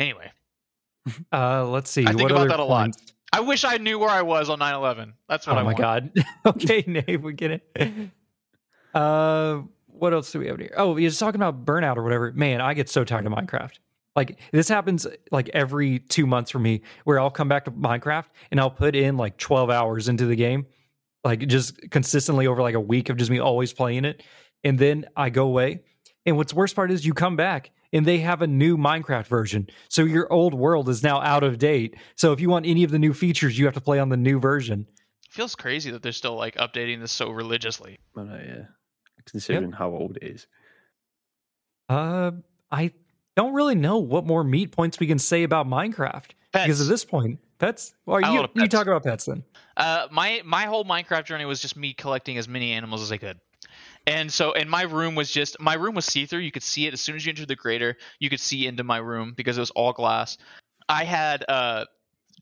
Anyway, 0.00 0.30
Uh 1.32 1.66
let's 1.68 1.90
see. 1.90 2.02
I 2.04 2.08
think 2.12 2.22
what 2.22 2.32
about 2.32 2.48
that 2.48 2.60
a 2.60 2.64
lot. 2.64 2.96
I 3.32 3.40
wish 3.40 3.64
I 3.64 3.76
knew 3.76 3.98
where 3.98 4.08
I 4.10 4.22
was 4.22 4.50
on 4.50 4.58
9/11. 4.58 5.12
That's 5.28 5.46
what. 5.46 5.56
Oh 5.56 5.60
I 5.60 5.62
my 5.62 5.72
want. 5.74 5.78
God. 5.78 6.12
okay, 6.46 6.82
Nate, 6.86 7.22
we 7.22 7.32
get 7.32 7.50
it. 7.52 8.10
Uh 8.94 9.60
what 9.86 10.12
else 10.12 10.32
do 10.32 10.40
we 10.40 10.48
have 10.48 10.58
here? 10.58 10.74
Oh, 10.76 10.96
you're 10.96 11.10
just 11.10 11.20
talking 11.20 11.40
about 11.40 11.64
burnout 11.64 11.96
or 11.96 12.02
whatever. 12.02 12.32
Man, 12.32 12.60
I 12.60 12.74
get 12.74 12.88
so 12.88 13.04
tired 13.04 13.26
of 13.26 13.32
Minecraft. 13.32 13.78
Like 14.18 14.40
this 14.50 14.68
happens 14.68 15.06
like 15.30 15.48
every 15.50 16.00
two 16.00 16.26
months 16.26 16.50
for 16.50 16.58
me, 16.58 16.82
where 17.04 17.20
I'll 17.20 17.30
come 17.30 17.48
back 17.48 17.66
to 17.66 17.70
Minecraft 17.70 18.24
and 18.50 18.58
I'll 18.58 18.68
put 18.68 18.96
in 18.96 19.16
like 19.16 19.36
12 19.36 19.70
hours 19.70 20.08
into 20.08 20.26
the 20.26 20.34
game, 20.34 20.66
like 21.22 21.46
just 21.46 21.88
consistently 21.92 22.48
over 22.48 22.60
like 22.60 22.74
a 22.74 22.80
week 22.80 23.10
of 23.10 23.16
just 23.16 23.30
me 23.30 23.38
always 23.38 23.72
playing 23.72 24.04
it. 24.04 24.24
And 24.64 24.76
then 24.76 25.06
I 25.16 25.30
go 25.30 25.46
away. 25.46 25.82
And 26.26 26.36
what's 26.36 26.52
worst 26.52 26.74
part 26.74 26.90
is 26.90 27.06
you 27.06 27.14
come 27.14 27.36
back 27.36 27.70
and 27.92 28.04
they 28.04 28.18
have 28.18 28.42
a 28.42 28.48
new 28.48 28.76
Minecraft 28.76 29.28
version. 29.28 29.68
So 29.88 30.02
your 30.02 30.32
old 30.32 30.52
world 30.52 30.88
is 30.88 31.04
now 31.04 31.20
out 31.20 31.44
of 31.44 31.58
date. 31.58 31.94
So 32.16 32.32
if 32.32 32.40
you 32.40 32.50
want 32.50 32.66
any 32.66 32.82
of 32.82 32.90
the 32.90 32.98
new 32.98 33.14
features, 33.14 33.56
you 33.56 33.66
have 33.66 33.74
to 33.74 33.80
play 33.80 34.00
on 34.00 34.08
the 34.08 34.16
new 34.16 34.40
version. 34.40 34.88
feels 35.30 35.54
crazy 35.54 35.92
that 35.92 36.02
they're 36.02 36.10
still 36.10 36.34
like 36.34 36.56
updating 36.56 36.98
this 37.00 37.12
so 37.12 37.30
religiously. 37.30 38.00
I 38.16 38.22
know, 38.24 38.40
yeah. 38.44 38.64
Considering 39.26 39.70
how 39.70 39.90
old 39.90 40.16
it 40.20 40.26
is. 40.26 40.48
Uh, 41.88 42.32
I 42.72 42.90
don't 43.38 43.54
really 43.54 43.76
know 43.76 43.98
what 43.98 44.26
more 44.26 44.42
meat 44.42 44.72
points 44.72 44.98
we 44.98 45.06
can 45.06 45.18
say 45.18 45.44
about 45.44 45.68
Minecraft 45.68 46.30
because 46.52 46.80
at 46.80 46.88
this 46.88 47.04
point, 47.04 47.38
pets. 47.60 47.94
Well, 48.04 48.20
you 48.20 48.40
love 48.40 48.50
you 48.54 48.66
talk 48.66 48.88
about 48.88 49.04
pets 49.04 49.26
then. 49.26 49.44
Uh, 49.76 50.08
my 50.10 50.42
my 50.44 50.64
whole 50.64 50.84
Minecraft 50.84 51.24
journey 51.24 51.44
was 51.44 51.60
just 51.60 51.76
me 51.76 51.94
collecting 51.94 52.36
as 52.36 52.48
many 52.48 52.72
animals 52.72 53.00
as 53.00 53.12
I 53.12 53.16
could. 53.16 53.38
And 54.08 54.32
so, 54.32 54.54
and 54.54 54.68
my 54.68 54.82
room 54.82 55.14
was 55.14 55.30
just 55.30 55.60
my 55.60 55.74
room 55.74 55.94
was 55.94 56.04
see 56.04 56.26
through. 56.26 56.40
You 56.40 56.50
could 56.50 56.64
see 56.64 56.88
it 56.88 56.94
as 56.94 57.00
soon 57.00 57.14
as 57.14 57.24
you 57.24 57.30
entered 57.30 57.46
the 57.46 57.54
crater. 57.54 57.96
You 58.18 58.28
could 58.28 58.40
see 58.40 58.66
into 58.66 58.82
my 58.82 58.96
room 58.96 59.34
because 59.36 59.56
it 59.56 59.60
was 59.60 59.70
all 59.70 59.92
glass. 59.92 60.36
I 60.88 61.04
had 61.04 61.44
uh, 61.48 61.84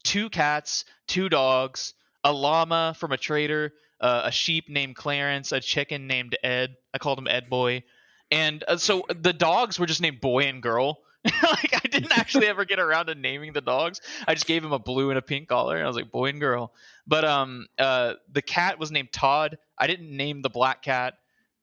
two 0.02 0.30
cats, 0.30 0.86
two 1.08 1.28
dogs, 1.28 1.92
a 2.24 2.32
llama 2.32 2.94
from 2.98 3.12
a 3.12 3.18
trader, 3.18 3.74
uh, 4.00 4.22
a 4.24 4.32
sheep 4.32 4.70
named 4.70 4.96
Clarence, 4.96 5.52
a 5.52 5.60
chicken 5.60 6.06
named 6.06 6.38
Ed. 6.42 6.76
I 6.94 6.98
called 6.98 7.18
him 7.18 7.28
Ed 7.28 7.50
Boy, 7.50 7.82
and 8.30 8.64
uh, 8.66 8.76
so 8.76 9.04
the 9.08 9.32
dogs 9.32 9.78
were 9.78 9.86
just 9.86 10.00
named 10.00 10.20
Boy 10.20 10.44
and 10.44 10.62
Girl. 10.62 11.00
like 11.42 11.74
I 11.74 11.88
didn't 11.88 12.16
actually 12.16 12.46
ever 12.46 12.64
get 12.64 12.78
around 12.78 13.06
to 13.06 13.14
naming 13.14 13.52
the 13.52 13.60
dogs. 13.60 14.00
I 14.28 14.34
just 14.34 14.46
gave 14.46 14.64
him 14.64 14.72
a 14.72 14.78
blue 14.78 15.10
and 15.10 15.18
a 15.18 15.22
pink 15.22 15.48
collar, 15.48 15.76
and 15.76 15.84
I 15.84 15.86
was 15.88 15.96
like 15.96 16.12
Boy 16.12 16.26
and 16.28 16.40
Girl. 16.40 16.72
But 17.06 17.24
um, 17.24 17.66
uh, 17.78 18.14
the 18.32 18.42
cat 18.42 18.78
was 18.78 18.92
named 18.92 19.12
Todd. 19.12 19.58
I 19.76 19.86
didn't 19.86 20.14
name 20.16 20.42
the 20.42 20.50
black 20.50 20.82
cat. 20.82 21.14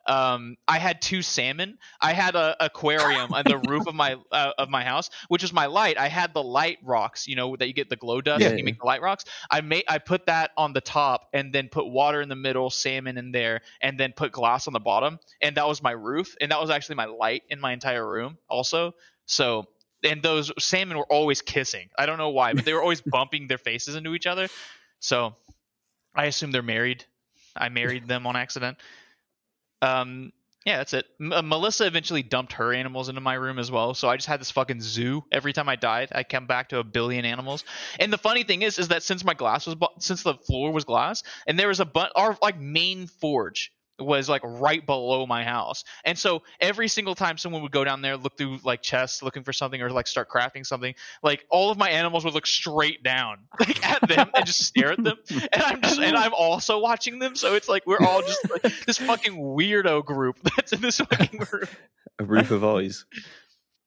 Um, 0.05 0.57
I 0.67 0.79
had 0.79 1.01
two 1.01 1.21
salmon. 1.21 1.77
I 2.01 2.13
had 2.13 2.35
a 2.35 2.55
aquarium 2.59 3.33
on 3.33 3.43
the 3.45 3.57
roof 3.57 3.87
of 3.87 3.95
my 3.95 4.17
uh, 4.31 4.51
of 4.57 4.69
my 4.69 4.83
house, 4.83 5.09
which 5.29 5.43
is 5.43 5.53
my 5.53 5.67
light. 5.67 5.97
I 5.97 6.07
had 6.07 6.33
the 6.33 6.43
light 6.43 6.79
rocks, 6.83 7.27
you 7.27 7.35
know, 7.35 7.55
that 7.55 7.67
you 7.67 7.73
get 7.73 7.89
the 7.89 7.95
glow 7.95 8.21
dust 8.21 8.41
Yeah, 8.41 8.49
and 8.49 8.59
you 8.59 8.63
yeah. 8.63 8.71
make 8.71 8.79
the 8.79 8.85
light 8.85 9.01
rocks. 9.01 9.25
I 9.49 9.61
made 9.61 9.85
I 9.87 9.99
put 9.99 10.25
that 10.25 10.51
on 10.57 10.73
the 10.73 10.81
top 10.81 11.29
and 11.33 11.53
then 11.53 11.69
put 11.69 11.87
water 11.87 12.21
in 12.21 12.29
the 12.29 12.35
middle, 12.35 12.69
salmon 12.69 13.17
in 13.17 13.31
there, 13.31 13.61
and 13.81 13.99
then 13.99 14.13
put 14.15 14.31
glass 14.31 14.67
on 14.67 14.73
the 14.73 14.79
bottom. 14.79 15.19
And 15.41 15.55
that 15.57 15.67
was 15.67 15.81
my 15.81 15.91
roof, 15.91 16.35
and 16.41 16.51
that 16.51 16.59
was 16.59 16.69
actually 16.69 16.95
my 16.95 17.05
light 17.05 17.43
in 17.49 17.59
my 17.59 17.73
entire 17.73 18.07
room, 18.07 18.37
also. 18.49 18.95
So. 19.25 19.67
And 20.05 20.21
those 20.21 20.51
salmon 20.59 20.97
were 20.97 21.05
always 21.09 21.41
kissing. 21.41 21.87
I 21.97 22.05
don't 22.05 22.17
know 22.17 22.31
why, 22.31 22.53
but 22.53 22.65
they 22.65 22.73
were 22.73 22.81
always 22.81 22.99
bumping 23.05 23.47
their 23.47 23.57
faces 23.57 23.95
into 23.95 24.15
each 24.15 24.27
other. 24.27 24.49
So 24.99 25.33
I 26.13 26.25
assume 26.25 26.51
they're 26.51 26.61
married. 26.61 27.05
I 27.55 27.69
married 27.69 28.07
them 28.07 28.27
on 28.27 28.35
accident. 28.35 28.77
Um, 29.83 30.31
yeah, 30.65 30.77
that's 30.77 30.93
it. 30.93 31.05
M- 31.19 31.33
uh, 31.33 31.41
Melissa 31.41 31.85
eventually 31.85 32.23
dumped 32.23 32.53
her 32.53 32.73
animals 32.73 33.09
into 33.09 33.19
my 33.19 33.33
room 33.33 33.59
as 33.59 33.69
well, 33.69 33.93
so 33.93 34.07
I 34.07 34.15
just 34.15 34.29
had 34.29 34.39
this 34.39 34.51
fucking 34.51 34.79
zoo. 34.79 35.23
Every 35.29 35.51
time 35.51 35.67
I 35.67 35.75
died, 35.75 36.09
I 36.13 36.23
come 36.23 36.47
back 36.47 36.69
to 36.69 36.79
a 36.79 36.83
billion 36.85 37.25
animals. 37.25 37.65
And 37.99 38.13
the 38.13 38.17
funny 38.17 38.43
thing 38.43 38.61
is, 38.61 38.79
is 38.79 38.87
that 38.87 39.03
since 39.03 39.25
my 39.25 39.33
glass 39.33 39.65
was, 39.65 39.75
bu- 39.75 39.87
since 39.99 40.23
the 40.23 40.35
floor 40.35 40.71
was 40.71 40.85
glass, 40.85 41.23
and 41.47 41.59
there 41.59 41.67
was 41.67 41.81
a 41.81 41.85
but 41.85 42.13
our 42.15 42.37
like 42.41 42.57
main 42.57 43.07
forge 43.07 43.72
was 43.99 44.29
like 44.29 44.41
right 44.43 44.85
below 44.85 45.25
my 45.25 45.43
house, 45.43 45.83
and 46.05 46.17
so 46.17 46.43
every 46.59 46.87
single 46.87 47.15
time 47.15 47.37
someone 47.37 47.61
would 47.61 47.71
go 47.71 47.83
down 47.83 48.01
there, 48.01 48.17
look 48.17 48.37
through 48.37 48.59
like 48.63 48.81
chests, 48.81 49.23
looking 49.23 49.43
for 49.43 49.53
something, 49.53 49.81
or 49.81 49.89
like 49.89 50.07
start 50.07 50.29
crafting 50.29 50.65
something, 50.65 50.93
like 51.21 51.45
all 51.49 51.71
of 51.71 51.77
my 51.77 51.89
animals 51.89 52.25
would 52.25 52.33
look 52.33 52.47
straight 52.47 53.03
down, 53.03 53.37
like 53.59 53.85
at 53.85 54.07
them, 54.07 54.29
and 54.35 54.45
just 54.45 54.63
stare 54.63 54.91
at 54.91 55.03
them 55.03 55.17
and 55.51 55.63
I'm 55.63 55.81
just 55.81 55.99
and 55.99 56.15
I'm 56.15 56.33
also 56.33 56.79
watching 56.79 57.19
them, 57.19 57.35
so 57.35 57.55
it's 57.55 57.69
like 57.69 57.85
we're 57.85 57.99
all 57.99 58.21
just 58.21 58.49
like 58.49 58.61
this 58.85 58.97
fucking 58.97 59.33
weirdo 59.33 60.05
group 60.05 60.37
that's 60.55 60.73
in 60.73 60.81
this 60.81 60.97
fucking 60.97 61.39
room. 61.51 61.67
A 62.19 62.23
roof 62.23 62.51
of 62.51 62.63
eyes. 62.63 63.05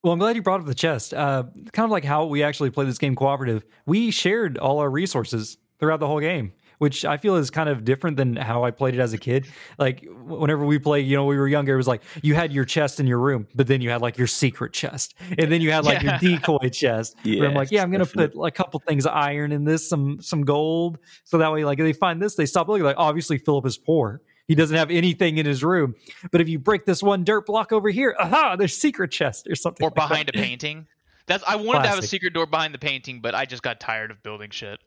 Well, 0.02 0.12
I'm 0.12 0.18
glad 0.18 0.36
you 0.36 0.42
brought 0.42 0.60
up 0.60 0.66
the 0.66 0.74
chest. 0.74 1.14
Uh, 1.14 1.44
kind 1.72 1.84
of 1.84 1.90
like 1.90 2.04
how 2.04 2.26
we 2.26 2.42
actually 2.42 2.70
play 2.70 2.84
this 2.84 2.98
game 2.98 3.16
cooperative. 3.16 3.64
We 3.86 4.10
shared 4.10 4.58
all 4.58 4.78
our 4.78 4.90
resources 4.90 5.58
throughout 5.80 6.00
the 6.00 6.06
whole 6.06 6.20
game, 6.20 6.52
which 6.78 7.04
I 7.04 7.16
feel 7.16 7.36
is 7.36 7.50
kind 7.50 7.68
of 7.68 7.84
different 7.84 8.16
than 8.16 8.36
how 8.36 8.64
I 8.64 8.70
played 8.70 8.94
it 8.94 9.00
as 9.00 9.12
a 9.12 9.18
kid. 9.18 9.46
Like 9.78 10.06
whenever 10.24 10.64
we 10.64 10.78
play, 10.78 11.00
you 11.00 11.16
know, 11.16 11.24
we 11.24 11.36
were 11.36 11.48
younger, 11.48 11.74
it 11.74 11.76
was 11.76 11.88
like 11.88 12.02
you 12.22 12.34
had 12.34 12.52
your 12.52 12.64
chest 12.64 13.00
in 13.00 13.06
your 13.06 13.18
room, 13.18 13.46
but 13.54 13.66
then 13.66 13.80
you 13.80 13.90
had 13.90 14.00
like 14.02 14.18
your 14.18 14.26
secret 14.26 14.72
chest, 14.72 15.14
and 15.38 15.50
then 15.50 15.60
you 15.60 15.70
had 15.72 15.84
like 15.84 16.02
Yeah. 16.02 16.18
your 16.22 16.36
decoy 16.38 16.68
chest. 16.68 17.16
where 17.24 17.48
I'm 17.48 17.54
like, 17.54 17.70
yeah, 17.70 17.82
I'm 17.82 17.90
gonna 17.90 18.04
definitely. 18.04 18.38
put 18.38 18.46
a 18.46 18.50
couple 18.50 18.80
things 18.80 19.06
of 19.06 19.12
iron 19.12 19.52
in 19.52 19.64
this, 19.64 19.88
some 19.88 20.20
some 20.20 20.42
gold, 20.42 20.98
so 21.24 21.38
that 21.38 21.52
way, 21.52 21.64
like, 21.64 21.78
if 21.78 21.84
they 21.84 21.92
find 21.92 22.20
this, 22.20 22.34
they 22.34 22.46
stop 22.46 22.68
looking. 22.68 22.84
Like, 22.84 22.96
obviously, 22.98 23.38
Philip 23.38 23.66
is 23.66 23.76
poor. 23.78 24.20
He 24.48 24.54
doesn't 24.54 24.76
have 24.76 24.92
anything 24.92 25.38
in 25.38 25.46
his 25.46 25.64
room. 25.64 25.96
But 26.30 26.40
if 26.40 26.48
you 26.48 26.60
break 26.60 26.84
this 26.84 27.02
one 27.02 27.24
dirt 27.24 27.46
block 27.46 27.72
over 27.72 27.88
here, 27.90 28.14
aha, 28.18 28.54
there's 28.54 28.76
secret 28.76 29.10
chest 29.10 29.48
or 29.50 29.56
something. 29.56 29.84
Or 29.84 29.88
like 29.88 29.94
that. 29.96 30.08
behind 30.08 30.28
a 30.28 30.32
painting. 30.32 30.86
That's 31.26 31.42
I 31.44 31.56
wanted 31.56 31.82
to 31.82 31.88
have 31.88 31.98
a 31.98 32.06
secret 32.06 32.32
door 32.32 32.46
behind 32.46 32.72
the 32.72 32.78
painting, 32.78 33.20
but 33.20 33.34
I 33.34 33.44
just 33.44 33.64
got 33.64 33.80
tired 33.80 34.12
of 34.12 34.22
building 34.22 34.50
shit. 34.50 34.78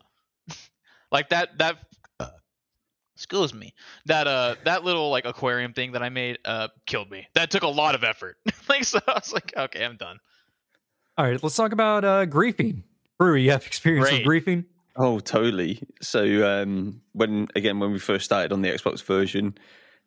Like 1.10 1.30
that 1.30 1.58
that 1.58 1.78
Excuse 3.20 3.52
me. 3.52 3.74
That 4.06 4.26
uh 4.26 4.54
that 4.64 4.82
little 4.82 5.10
like 5.10 5.26
aquarium 5.26 5.74
thing 5.74 5.92
that 5.92 6.02
I 6.02 6.08
made 6.08 6.38
uh 6.46 6.68
killed 6.86 7.10
me. 7.10 7.28
That 7.34 7.50
took 7.50 7.64
a 7.64 7.68
lot 7.68 7.94
of 7.94 8.02
effort. 8.02 8.38
like 8.68 8.84
so 8.84 8.98
I 9.06 9.12
was 9.12 9.30
like, 9.30 9.52
okay, 9.54 9.84
I'm 9.84 9.98
done. 9.98 10.18
All 11.18 11.26
right, 11.26 11.42
let's 11.42 11.54
talk 11.54 11.72
about 11.72 12.02
uh, 12.02 12.24
griefing. 12.24 12.84
Brewery, 13.18 13.42
you 13.42 13.50
have 13.50 13.66
experience 13.66 14.08
Great. 14.08 14.26
with 14.26 14.44
griefing? 14.44 14.64
Oh, 14.96 15.20
totally. 15.20 15.82
So 16.00 16.22
um, 16.62 17.02
when 17.12 17.46
again 17.54 17.78
when 17.78 17.92
we 17.92 17.98
first 17.98 18.24
started 18.24 18.54
on 18.54 18.62
the 18.62 18.70
Xbox 18.70 19.02
version, 19.04 19.58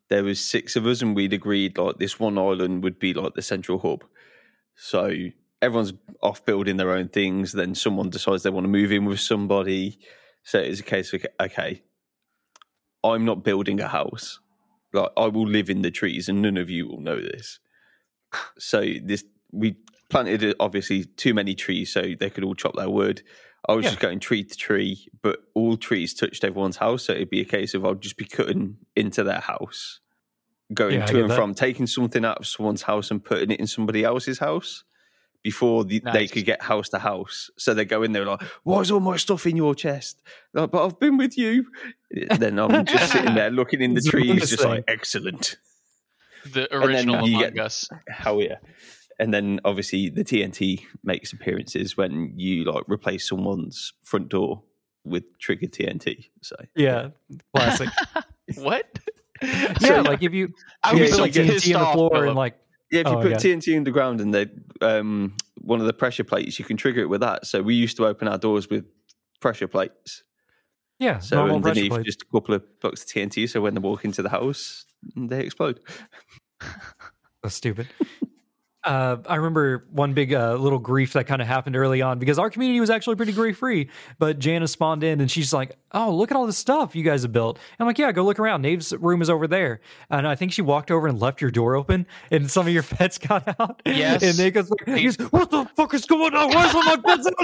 there 0.09 0.23
was 0.23 0.39
six 0.39 0.75
of 0.75 0.87
us, 0.87 1.03
and 1.03 1.15
we'd 1.15 1.33
agreed 1.33 1.77
like 1.77 1.97
this 1.97 2.19
one 2.19 2.39
island 2.39 2.83
would 2.83 2.97
be 2.97 3.13
like 3.13 3.35
the 3.35 3.43
central 3.43 3.77
hub. 3.77 4.03
So 4.75 5.13
everyone's 5.61 5.93
off 6.23 6.43
building 6.45 6.77
their 6.77 6.89
own 6.89 7.09
things. 7.09 7.51
Then 7.51 7.75
someone 7.75 8.09
decides 8.09 8.41
they 8.41 8.49
want 8.49 8.63
to 8.63 8.69
move 8.69 8.91
in 8.91 9.05
with 9.05 9.19
somebody. 9.19 9.99
So 10.43 10.59
it's 10.59 10.79
a 10.79 10.83
case 10.83 11.13
of 11.13 11.25
okay, 11.39 11.83
I'm 13.03 13.25
not 13.25 13.43
building 13.43 13.79
a 13.79 13.87
house. 13.87 14.39
Like 14.91 15.09
I 15.17 15.27
will 15.27 15.47
live 15.47 15.69
in 15.69 15.81
the 15.81 15.91
trees, 15.91 16.29
and 16.29 16.41
none 16.41 16.57
of 16.57 16.69
you 16.69 16.87
will 16.87 17.01
know 17.01 17.19
this. 17.19 17.59
So 18.57 18.83
this 19.03 19.23
we 19.51 19.75
planted 20.09 20.55
obviously 20.59 21.05
too 21.05 21.33
many 21.33 21.55
trees, 21.55 21.91
so 21.91 22.13
they 22.19 22.29
could 22.29 22.43
all 22.43 22.55
chop 22.55 22.75
their 22.75 22.89
wood. 22.89 23.23
I 23.67 23.73
was 23.73 23.85
Yeah. 23.85 23.91
just 23.91 24.01
going 24.01 24.19
tree 24.19 24.43
to 24.43 24.57
tree, 24.57 25.07
but 25.21 25.39
all 25.55 25.77
trees 25.77 26.13
touched 26.13 26.43
everyone's 26.43 26.77
house, 26.77 27.05
so 27.05 27.13
it'd 27.13 27.29
be 27.29 27.39
a 27.41 27.45
case 27.45 27.73
of 27.73 27.85
I'll 27.85 27.95
just 27.95 28.17
be 28.17 28.25
cutting 28.25 28.77
into 28.95 29.23
their 29.23 29.39
house, 29.39 30.01
going 30.73 30.95
Yeah, 30.99 31.05
to 31.05 31.21
and 31.21 31.29
that. 31.31 31.35
from, 31.35 31.53
taking 31.55 31.87
something 31.87 32.25
out 32.25 32.39
of 32.39 32.45
someone's 32.47 32.81
house 32.83 33.09
and 33.09 33.23
putting 33.23 33.51
it 33.51 33.59
in 33.61 33.67
somebody 33.67 34.03
else's 34.03 34.39
house 34.39 34.83
before 35.43 35.83
the, 35.83 36.01
they 36.13 36.27
could 36.27 36.45
get 36.45 36.61
house 36.61 36.89
to 36.89 36.99
house. 36.99 37.49
So 37.57 37.73
they 37.73 37.85
go 37.85 38.01
in 38.03 38.13
there 38.13 38.25
like, 38.25 38.41
"Why 38.63 38.79
is 38.81 38.89
all 38.91 38.99
my 39.01 39.17
stuff 39.17 39.45
in 39.45 39.55
your 39.57 39.75
chest?" 39.75 40.21
Like, 40.53 40.71
but 40.71 40.85
I've 40.85 40.99
been 40.99 41.17
with 41.17 41.37
you. 41.37 41.67
then 42.39 42.57
I'm 42.59 42.85
just 42.85 43.11
sitting 43.11 43.35
there 43.35 43.51
looking 43.51 43.81
in 43.81 43.93
the 43.93 44.01
trees, 44.01 44.49
just 44.49 44.63
like 44.63 44.85
excellent. 44.87 45.57
The 46.51 46.73
original 46.75 47.27
you 47.27 47.37
Among 47.39 47.53
get- 47.53 47.65
Us. 47.65 47.89
Hell 48.07 48.41
yeah. 48.41 48.57
And 49.19 49.33
then 49.33 49.59
obviously 49.63 50.09
the 50.09 50.23
TNT 50.23 50.81
makes 51.03 51.31
appearances 51.33 51.95
when 51.95 52.33
you 52.35 52.63
like 52.65 52.83
replace 52.89 53.29
someone's 53.29 53.93
front 54.03 54.29
door 54.29 54.63
with 55.05 55.23
trigger 55.39 55.67
TNT. 55.67 56.29
So 56.41 56.55
Yeah, 56.75 57.09
classic. 57.55 57.89
what? 58.57 58.85
yeah, 59.41 60.01
like 60.01 60.23
if 60.23 60.33
you, 60.33 60.53
I 60.83 60.93
you 60.93 61.01
was 61.01 61.09
put 61.11 61.15
so 61.17 61.21
like 61.23 61.33
pissed 61.33 61.65
TNT 61.67 61.75
on 61.77 61.81
the 61.85 61.93
floor 61.93 62.09
Philip. 62.11 62.27
and 62.27 62.35
like, 62.35 62.57
yeah, 62.93 63.01
if 63.01 63.07
you 63.07 63.13
Oh, 63.17 63.21
put. 63.21 63.31
TNT 63.33 63.75
underground 63.75 64.21
and 64.21 64.33
they 64.33 64.47
um 64.81 65.35
one 65.61 65.79
of 65.81 65.87
the 65.87 65.93
pressure 65.93 66.23
plates, 66.23 66.59
you 66.59 66.65
can 66.65 66.77
trigger 66.77 67.01
it 67.01 67.09
with 67.09 67.21
that. 67.21 67.45
So 67.47 67.61
we 67.61 67.73
used 67.75 67.97
to 67.97 68.05
open 68.05 68.27
our 68.27 68.37
doors 68.37 68.69
with 68.69 68.85
pressure 69.41 69.67
plates. 69.67 70.23
yeah, 70.99 71.19
So 71.19 71.37
underneath 71.39 71.89
plate. 71.89 72.05
just 72.05 72.21
a 72.21 72.25
couple 72.31 72.55
of 72.55 72.63
blocks 72.79 73.01
of 73.03 73.07
TNT. 73.09 73.49
So 73.49 73.61
when 73.61 73.73
they 73.73 73.79
walk 73.79 74.05
into 74.05 74.21
the 74.21 74.29
house, 74.29 74.85
they 75.15 75.41
explode. 75.41 75.79
That's 77.43 77.55
stupid. 77.55 77.87
Uh, 78.83 79.17
I 79.27 79.35
remember 79.35 79.85
one 79.91 80.13
big 80.13 80.33
uh, 80.33 80.55
little 80.55 80.79
grief 80.79 81.13
that 81.13 81.25
kind 81.25 81.41
of 81.41 81.47
happened 81.47 81.75
early 81.75 82.01
on 82.01 82.19
because 82.19 82.37
our 82.37 82.49
community 82.49 82.79
was 82.79 82.89
actually 82.89 83.15
pretty 83.15 83.31
grief 83.31 83.57
free. 83.57 83.89
But 84.19 84.39
Jana 84.39 84.67
spawned 84.67 85.03
in 85.03 85.21
and 85.21 85.31
she's 85.31 85.53
like, 85.53 85.77
"Oh, 85.93 86.13
look 86.13 86.31
at 86.31 86.37
all 86.37 86.45
this 86.45 86.57
stuff 86.57 86.95
you 86.95 87.03
guys 87.03 87.21
have 87.21 87.31
built." 87.31 87.59
I'm 87.79 87.87
like, 87.87 87.97
"Yeah, 87.97 88.11
go 88.11 88.23
look 88.23 88.39
around. 88.39 88.61
Nave's 88.61 88.93
room 88.93 89.21
is 89.21 89.29
over 89.29 89.47
there." 89.47 89.79
And 90.09 90.27
I 90.27 90.35
think 90.35 90.51
she 90.51 90.61
walked 90.61 90.91
over 90.91 91.07
and 91.07 91.19
left 91.19 91.39
your 91.39 91.51
door 91.51 91.75
open, 91.75 92.05
and 92.31 92.49
some 92.51 92.67
of 92.67 92.73
your 92.73 92.83
pets 92.97 93.17
got 93.17 93.55
out. 93.59 93.81
Yes. 93.85 94.21
And 94.23 94.37
Nate 94.37 94.53
goes, 94.53 94.69
like, 94.69 94.85
goes, 94.85 95.15
"What 95.31 95.49
the 95.49 95.65
fuck 95.75 95.93
is 95.93 96.05
going 96.05 96.33
on? 96.33 96.49
Where's 96.49 96.75
all 96.75 96.83
my 96.83 96.97
pets? 96.97 97.29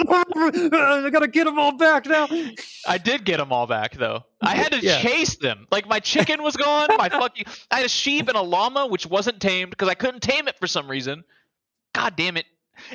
I 0.73 1.09
gotta 1.09 1.27
get 1.27 1.45
them 1.45 1.57
all 1.57 1.71
back 1.71 2.05
now." 2.05 2.27
I 2.87 2.97
did 2.97 3.23
get 3.23 3.37
them 3.37 3.53
all 3.53 3.67
back 3.67 3.95
though. 3.95 4.25
I 4.41 4.55
had 4.55 4.71
to 4.71 4.79
Yeah. 4.79 4.99
chase 5.01 5.35
them. 5.35 5.67
Like 5.71 5.87
my 5.87 5.99
chicken 5.99 6.41
was 6.43 6.55
gone. 6.55 6.87
My 6.97 7.09
fucking 7.09 7.45
I 7.71 7.77
had 7.77 7.85
a 7.85 7.89
sheep 7.89 8.27
and 8.29 8.37
a 8.37 8.41
llama 8.41 8.87
which 8.87 9.05
wasn't 9.05 9.41
tamed 9.41 9.71
because 9.71 9.89
I 9.89 9.95
couldn't 9.95 10.21
tame 10.21 10.47
it 10.47 10.57
for 10.59 10.67
some 10.67 10.89
reason. 10.89 11.23
God 11.93 12.15
damn 12.15 12.37
it. 12.37 12.45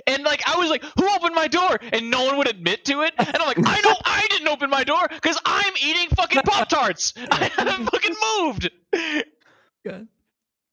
And 0.06 0.22
like 0.22 0.42
I 0.48 0.56
was 0.56 0.70
like, 0.70 0.82
who 0.98 1.06
opened 1.14 1.34
my 1.34 1.46
door? 1.46 1.78
And 1.92 2.10
no 2.10 2.24
one 2.24 2.38
would 2.38 2.48
admit 2.48 2.86
to 2.86 3.02
it. 3.02 3.12
And 3.18 3.36
I'm 3.36 3.46
like, 3.46 3.58
I 3.58 3.80
know 3.82 3.94
I 4.04 4.26
didn't 4.30 4.48
open 4.48 4.70
my 4.70 4.84
door 4.84 5.06
because 5.10 5.38
I'm 5.44 5.74
eating 5.82 6.08
fucking 6.16 6.40
Pop 6.42 6.68
Tarts. 6.70 7.12
I 7.30 7.50
haven't 7.54 7.90
fucking 7.90 8.16
moved. 8.38 8.70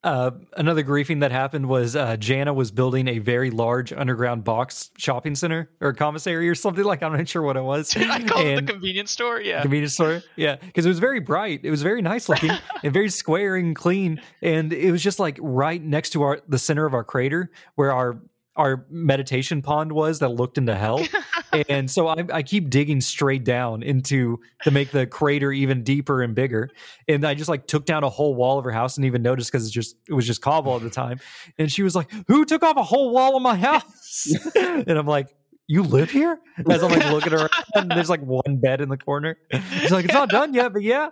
Uh, 0.03 0.31
another 0.57 0.83
griefing 0.83 1.19
that 1.19 1.31
happened 1.31 1.67
was 1.69 1.95
uh, 1.95 2.17
Jana 2.17 2.53
was 2.53 2.71
building 2.71 3.07
a 3.07 3.19
very 3.19 3.51
large 3.51 3.93
underground 3.93 4.43
box 4.43 4.89
shopping 4.97 5.35
center 5.35 5.69
or 5.79 5.93
commissary 5.93 6.49
or 6.49 6.55
something 6.55 6.83
like. 6.83 7.03
I'm 7.03 7.13
not 7.15 7.27
sure 7.29 7.43
what 7.43 7.55
it 7.55 7.61
was. 7.61 7.95
I 7.95 8.23
call 8.23 8.41
it 8.41 8.57
And- 8.57 8.67
the 8.67 8.71
convenience 8.73 9.11
store. 9.11 9.39
Yeah. 9.39 9.61
convenience 9.61 9.93
store. 9.93 10.23
Yeah, 10.35 10.55
because 10.55 10.87
it 10.87 10.89
was 10.89 10.97
very 10.97 11.19
bright. 11.19 11.61
It 11.63 11.69
was 11.69 11.83
very 11.83 12.01
nice 12.01 12.29
looking 12.29 12.49
and 12.83 12.91
very 12.91 13.09
square 13.09 13.55
and 13.57 13.75
clean. 13.75 14.19
And 14.41 14.73
it 14.73 14.91
was 14.91 15.03
just 15.03 15.19
like 15.19 15.37
right 15.39 15.81
next 15.83 16.11
to 16.11 16.23
our 16.23 16.41
the 16.47 16.57
center 16.57 16.87
of 16.87 16.95
our 16.95 17.03
crater 17.03 17.51
where 17.75 17.91
our 17.91 18.19
our 18.55 18.85
meditation 18.89 19.61
pond 19.61 19.91
was 19.91 20.19
that 20.19 20.29
looked 20.29 20.57
into 20.57 20.75
hell. 20.75 21.05
and 21.69 21.89
so 21.89 22.07
I, 22.07 22.25
I 22.33 22.43
keep 22.43 22.69
digging 22.69 22.99
straight 22.99 23.43
down 23.43 23.81
into 23.81 24.39
to 24.63 24.71
make 24.71 24.91
the 24.91 25.07
crater 25.07 25.51
even 25.51 25.83
deeper 25.83 26.21
and 26.21 26.35
bigger. 26.35 26.69
And 27.07 27.25
I 27.25 27.33
just 27.33 27.49
like 27.49 27.67
took 27.67 27.85
down 27.85 28.03
a 28.03 28.09
whole 28.09 28.35
wall 28.35 28.59
of 28.59 28.65
her 28.65 28.71
house 28.71 28.97
and 28.97 29.05
even 29.05 29.21
noticed 29.21 29.51
because 29.51 29.65
it's 29.65 29.73
just 29.73 29.95
it 30.07 30.13
was 30.13 30.27
just 30.27 30.41
cobble 30.41 30.75
at 30.75 30.81
the 30.81 30.89
time. 30.89 31.19
And 31.57 31.71
she 31.71 31.83
was 31.83 31.95
like, 31.95 32.11
"Who 32.27 32.45
took 32.45 32.63
off 32.63 32.77
a 32.77 32.83
whole 32.83 33.11
wall 33.11 33.35
of 33.35 33.41
my 33.41 33.55
house?" 33.55 34.33
and 34.55 34.89
I'm 34.89 35.07
like. 35.07 35.27
You 35.67 35.83
live 35.83 36.11
here? 36.11 36.37
As 36.69 36.83
I'm 36.83 36.91
like 36.91 37.09
looking 37.09 37.31
around, 37.31 37.49
and 37.75 37.89
there's 37.89 38.09
like 38.09 38.19
one 38.19 38.57
bed 38.57 38.81
in 38.81 38.89
the 38.89 38.97
corner. 38.97 39.37
She's 39.79 39.91
like, 39.91 40.03
it's 40.03 40.13
not 40.13 40.27
done 40.27 40.53
yet, 40.53 40.73
but 40.73 40.81
yeah. 40.81 41.11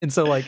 And 0.00 0.10
so, 0.10 0.24
like, 0.24 0.46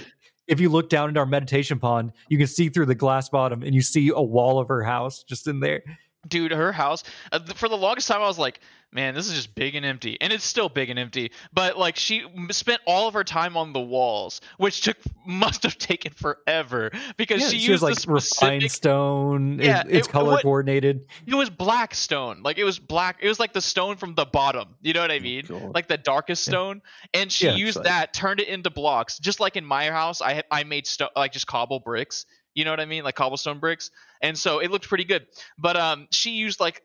if 0.51 0.61
you 0.61 0.68
look 0.68 0.88
down 0.88 1.09
into 1.09 1.20
our 1.20 1.26
meditation 1.26 1.78
pond, 1.78 2.12
you 2.28 2.38
can 2.38 2.47
see 2.47 2.70
through 2.70 2.86
the 2.86 2.95
glass 2.95 3.28
bottom 3.28 3.62
and 3.62 3.74
you 3.74 3.82
see 3.82 4.11
a 4.14 4.22
wall 4.22 4.59
of 4.59 4.68
her 4.68 4.82
house 4.82 5.22
just 5.22 5.47
in 5.47 5.61
there. 5.61 5.82
Dude 6.29 6.53
her 6.53 6.73
house 6.73 7.03
uh, 7.33 7.39
for 7.55 7.68
the 7.68 7.77
longest 7.77 8.07
time 8.09 8.21
i 8.21 8.27
was 8.27 8.39
like 8.39 8.61
man 8.93 9.14
this 9.14 9.29
is 9.29 9.35
just 9.35 9.55
big 9.55 9.75
and 9.77 9.87
empty 9.87 10.21
and 10.21 10.33
it's 10.33 10.45
still 10.45 10.68
big 10.68 10.91
and 10.91 10.99
empty 10.99 11.31
but 11.53 11.79
like 11.79 11.97
she 11.97 12.25
spent 12.51 12.81
all 12.87 13.07
of 13.09 13.14
her 13.14 13.23
time 13.25 13.57
on 13.57 13.73
the 13.73 13.81
walls 13.81 14.41
which 14.59 14.81
took 14.83 14.97
must 15.27 15.62
have 15.62 15.79
taken 15.79 16.12
forever 16.12 16.91
because 17.16 17.41
Yeah, 17.41 17.49
she, 17.51 17.59
she 17.61 17.71
was 17.71 17.81
used 17.81 17.83
like 17.85 17.95
the 17.95 18.01
specific 18.01 18.43
refined 18.61 18.71
stone. 18.73 19.61
It- 19.61 19.66
Yeah, 19.66 19.83
it's 19.89 20.09
it- 20.09 20.11
color 20.11 20.33
what- 20.33 20.43
coordinated. 20.43 21.07
it 21.27 21.35
was 21.35 21.49
black 21.49 21.95
stone 21.95 22.43
like 22.43 22.59
it 22.59 22.64
was 22.64 22.79
black 22.81 23.18
it 23.23 23.29
was 23.29 23.39
like 23.41 23.53
the 23.53 23.61
stone 23.62 23.97
from 23.97 24.14
the 24.14 24.27
bottom 24.27 24.75
you 24.83 24.93
know 24.93 25.01
what 25.03 25.12
i 25.12 25.21
mean 25.21 25.45
God. 25.47 25.73
like 25.75 25.87
the 25.89 25.97
darkest 25.97 26.47
Yeah. 26.47 26.51
stone 26.51 26.83
and 27.14 27.31
she 27.33 27.47
Yeah, 27.47 27.55
used 27.55 27.75
so- 27.77 27.83
that 27.85 28.12
turned 28.12 28.41
it 28.41 28.49
into 28.49 28.71
blocks 28.71 29.18
just 29.21 29.39
like 29.41 29.57
in 29.57 29.64
my 29.64 29.89
house 29.91 30.21
i 30.21 30.43
i 30.51 30.64
made 30.64 30.87
sto- 30.87 31.09
like 31.16 31.33
just 31.33 31.47
cobble 31.47 31.79
bricks 31.81 32.27
you 32.55 32.64
know 32.64 32.70
what 32.70 32.80
i 32.80 32.84
mean? 32.84 33.05
Like 33.05 33.14
cobblestone 33.14 33.59
bricks. 33.59 33.90
And 34.22 34.38
so 34.38 34.59
it 34.59 34.70
looked 34.70 34.88
pretty 34.88 35.05
good. 35.05 35.26
But 35.59 35.76
um 35.76 36.09
she 36.11 36.32
used 36.32 36.61
like 36.61 36.82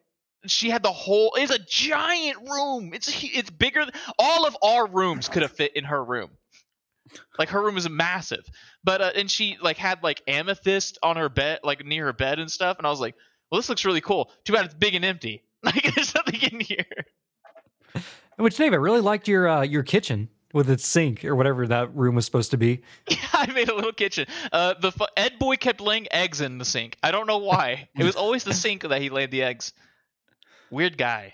she 0.48 0.70
had 0.70 0.84
the 0.84 0.92
whole 0.92 1.34
it's 1.36 1.52
a 1.52 1.60
giant 1.60 2.38
room. 2.50 2.92
It's 2.94 3.24
it's 3.24 3.50
bigger 3.50 3.86
all 4.20 4.46
of 4.46 4.58
our 4.62 4.88
rooms 4.88 5.28
could 5.30 5.42
have 5.42 5.52
fit 5.52 5.76
in 5.76 5.86
her 5.86 6.04
room. 6.04 6.32
Like 7.38 7.50
her 7.50 7.62
room 7.62 7.78
is 7.78 7.90
massive. 7.90 8.46
But 8.84 9.02
uh, 9.02 9.12
and 9.16 9.30
she 9.30 9.58
like 9.62 9.78
had 9.78 10.04
like 10.04 10.22
amethyst 10.28 10.98
on 11.04 11.18
her 11.18 11.30
bed 11.30 11.60
like 11.64 11.86
near 11.86 12.06
her 12.06 12.14
bed 12.14 12.40
and 12.40 12.52
stuff. 12.52 12.78
And 12.78 12.88
i 12.88 12.90
was 12.90 13.00
like 13.00 13.16
well 13.52 13.60
this 13.60 13.70
looks 13.70 13.86
really 13.86 14.02
cool. 14.02 14.32
Too 14.44 14.54
bad 14.54 14.66
it's 14.66 14.74
big 14.74 14.96
and 14.96 15.06
empty. 15.06 15.44
Like 15.66 15.96
there's 15.96 16.14
nothing 16.14 16.40
in 16.44 16.60
here. 16.60 16.86
Which 18.38 18.56
Dave, 18.56 18.74
I 18.74 18.76
really 18.76 19.02
liked 19.02 19.28
your 19.28 19.48
uh, 19.48 19.62
your 19.64 19.82
kitchen 19.82 20.30
with 20.56 20.70
its 20.70 20.88
sink 20.88 21.26
or 21.26 21.36
whatever 21.36 21.68
that 21.68 21.94
room 21.94 22.16
was 22.16 22.24
supposed 22.24 22.50
to 22.50 22.58
be. 22.58 22.82
yeah 23.10 23.18
i 23.34 23.46
made 23.52 23.70
a 23.70 23.76
little 23.76 23.92
kitchen 23.92 24.26
uh 24.54 24.74
the 24.80 24.92
fu- 24.92 25.06
ed 25.18 25.38
boy 25.38 25.56
kept 25.58 25.82
laying 25.82 26.08
eggs 26.12 26.40
in 26.42 26.58
the 26.58 26.66
sink 26.66 26.98
i 27.04 27.12
don't 27.12 27.28
know 27.28 27.38
why 27.38 27.88
it 28.00 28.04
was 28.04 28.16
always 28.16 28.44
the 28.44 28.54
sink 28.54 28.82
that 28.84 29.02
he 29.02 29.10
laid 29.10 29.30
the 29.32 29.44
eggs 29.44 29.74
weird 30.72 30.98
guy 30.98 31.34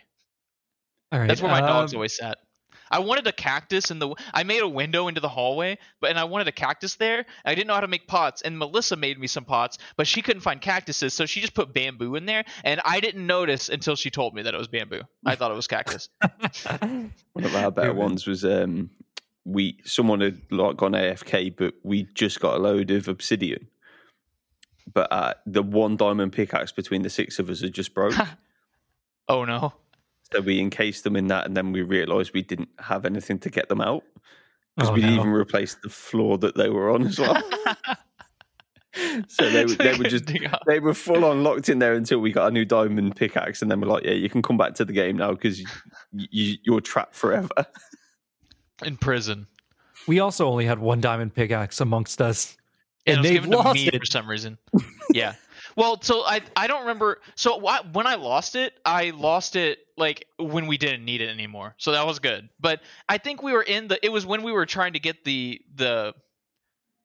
All 1.11 1.19
right, 1.19 1.27
That's 1.27 1.41
where 1.41 1.52
my 1.52 1.61
dogs 1.61 1.93
um, 1.93 1.98
always 1.98 2.18
sat. 2.18 2.39
I 2.91 2.99
wanted 2.99 3.26
a 3.26 3.31
cactus 3.31 3.89
in 3.89 3.99
the. 3.99 4.14
I 4.34 4.43
made 4.43 4.61
a 4.61 4.68
window 4.68 5.07
into 5.07 5.22
the 5.22 5.30
hallway, 5.30 5.77
but 6.02 6.10
and 6.10 6.19
I 6.19 6.26
wanted 6.26 6.49
a 6.49 6.52
cactus 6.52 6.95
there. 6.95 7.26
I 7.45 7.56
didn't 7.56 7.68
know 7.68 7.73
how 7.73 7.81
to 7.81 7.88
make 7.88 8.06
pots, 8.06 8.41
and 8.41 8.60
Melissa 8.60 8.98
made 8.98 9.18
me 9.18 9.27
some 9.27 9.45
pots, 9.45 9.77
but 9.95 10.07
she 10.07 10.22
couldn't 10.22 10.41
find 10.41 10.60
cactuses, 10.60 11.14
so 11.14 11.26
she 11.26 11.39
just 11.39 11.53
put 11.53 11.73
bamboo 11.73 12.15
in 12.15 12.26
there, 12.26 12.43
and 12.65 12.81
I 12.84 12.99
didn't 12.99 13.26
notice 13.26 13.69
until 13.69 13.95
she 13.95 14.10
told 14.10 14.35
me 14.35 14.41
that 14.41 14.53
it 14.53 14.57
was 14.57 14.68
bamboo. 14.68 15.02
I 15.26 15.35
thought 15.35 15.52
it 15.52 15.56
was 15.56 15.68
cactus. 15.68 16.10
One 16.81 17.45
of 17.45 17.56
our 17.56 17.72
better 17.72 17.93
ones 17.93 18.27
was 18.27 18.43
um, 18.43 18.89
we 19.45 19.77
someone 19.84 20.22
had 20.22 20.41
like 20.51 20.77
gone 20.77 20.91
AFK, 20.93 21.55
but 21.55 21.73
we 21.84 22.03
just 22.13 22.39
got 22.39 22.55
a 22.55 22.59
load 22.59 22.91
of 22.91 23.07
obsidian. 23.07 23.68
But 24.93 25.11
uh, 25.11 25.34
the 25.45 25.63
one 25.63 25.95
diamond 25.97 26.34
pickaxe 26.34 26.72
between 26.72 27.01
the 27.03 27.09
six 27.09 27.39
of 27.39 27.49
us 27.49 27.61
had 27.61 27.73
just 27.73 27.93
broke, 27.93 28.13
oh 29.27 29.45
no! 29.45 29.73
so 30.34 30.41
we 30.41 30.59
encased 30.59 31.03
them 31.03 31.15
in 31.15 31.27
that, 31.27 31.45
and 31.45 31.55
then 31.55 31.72
we 31.72 31.81
realised 31.81 32.34
we 32.34 32.41
didn't 32.41 32.69
have 32.80 33.05
anything 33.05 33.39
to 33.39 33.49
get 33.49 33.69
them 33.69 33.81
out 33.81 34.03
because 34.76 34.89
Oh, 34.89 34.93
we 34.93 35.01
no. 35.01 35.09
even 35.13 35.30
replaced 35.30 35.81
the 35.81 35.89
floor 35.89 36.38
that 36.39 36.55
they 36.55 36.69
were 36.69 36.89
on 36.91 37.05
as 37.05 37.19
well. 37.19 37.41
so 39.27 39.49
they 39.49 39.65
were- 39.65 39.76
they 39.76 39.97
were 39.97 40.03
just 40.03 40.30
they 40.68 40.80
were 40.80 40.93
full 40.93 41.23
on 41.23 41.43
locked 41.43 41.69
in 41.69 41.80
there 41.80 41.93
until 41.93 42.19
we 42.19 42.31
got 42.31 42.47
a 42.47 42.51
new 42.51 42.65
diamond 42.65 43.15
pickaxe, 43.15 43.61
and 43.61 43.72
then 43.72 43.80
we're 43.80 43.88
like, 43.88 44.03
yeah, 44.03 44.11
you 44.11 44.30
can 44.30 44.41
come 44.41 44.57
back 44.57 44.73
to 44.76 44.84
the 44.85 44.93
game 44.93 45.15
now 45.18 45.31
because 45.31 45.59
you, 45.59 45.68
you, 46.11 46.57
you're 46.63 46.81
trapped 46.81 47.15
forever. 47.15 47.47
In 48.83 48.97
prison. 48.97 49.47
we 50.07 50.19
also 50.19 50.47
only 50.47 50.65
had 50.65 50.79
one 50.79 51.01
diamond 51.01 51.33
pickaxe 51.35 51.79
amongst 51.81 52.21
us. 52.21 52.57
And, 53.07 53.17
And 53.17 53.25
they've 53.25 53.43
to 53.43 53.49
lost 53.49 53.73
me 53.75 53.87
it. 53.87 53.97
for 53.99 54.05
some 54.05 54.29
reason. 54.29 54.57
yeah. 55.11 55.33
Well, 55.75 56.01
so 56.01 56.21
I 56.25 56.41
I 56.55 56.67
don't 56.67 56.81
remember. 56.81 57.19
So 57.35 57.59
wh- 57.59 57.95
when 57.95 58.05
I 58.05 58.15
lost 58.15 58.55
it, 58.55 58.73
I 58.85 59.11
lost 59.11 59.55
it 59.55 59.79
like 59.97 60.27
when 60.37 60.67
we 60.67 60.77
didn't 60.77 61.05
need 61.05 61.21
it 61.21 61.29
anymore. 61.29 61.75
So 61.77 61.93
that 61.93 62.05
was 62.05 62.19
good. 62.19 62.49
But 62.59 62.81
I 63.07 63.17
think 63.17 63.41
we 63.41 63.53
were 63.53 63.63
in 63.63 63.87
the. 63.87 64.03
It 64.05 64.11
was 64.11 64.25
when 64.25 64.43
we 64.43 64.51
were 64.51 64.65
trying 64.65 64.93
to 64.93 64.99
get 64.99 65.23
the 65.23 65.61
the 65.75 66.13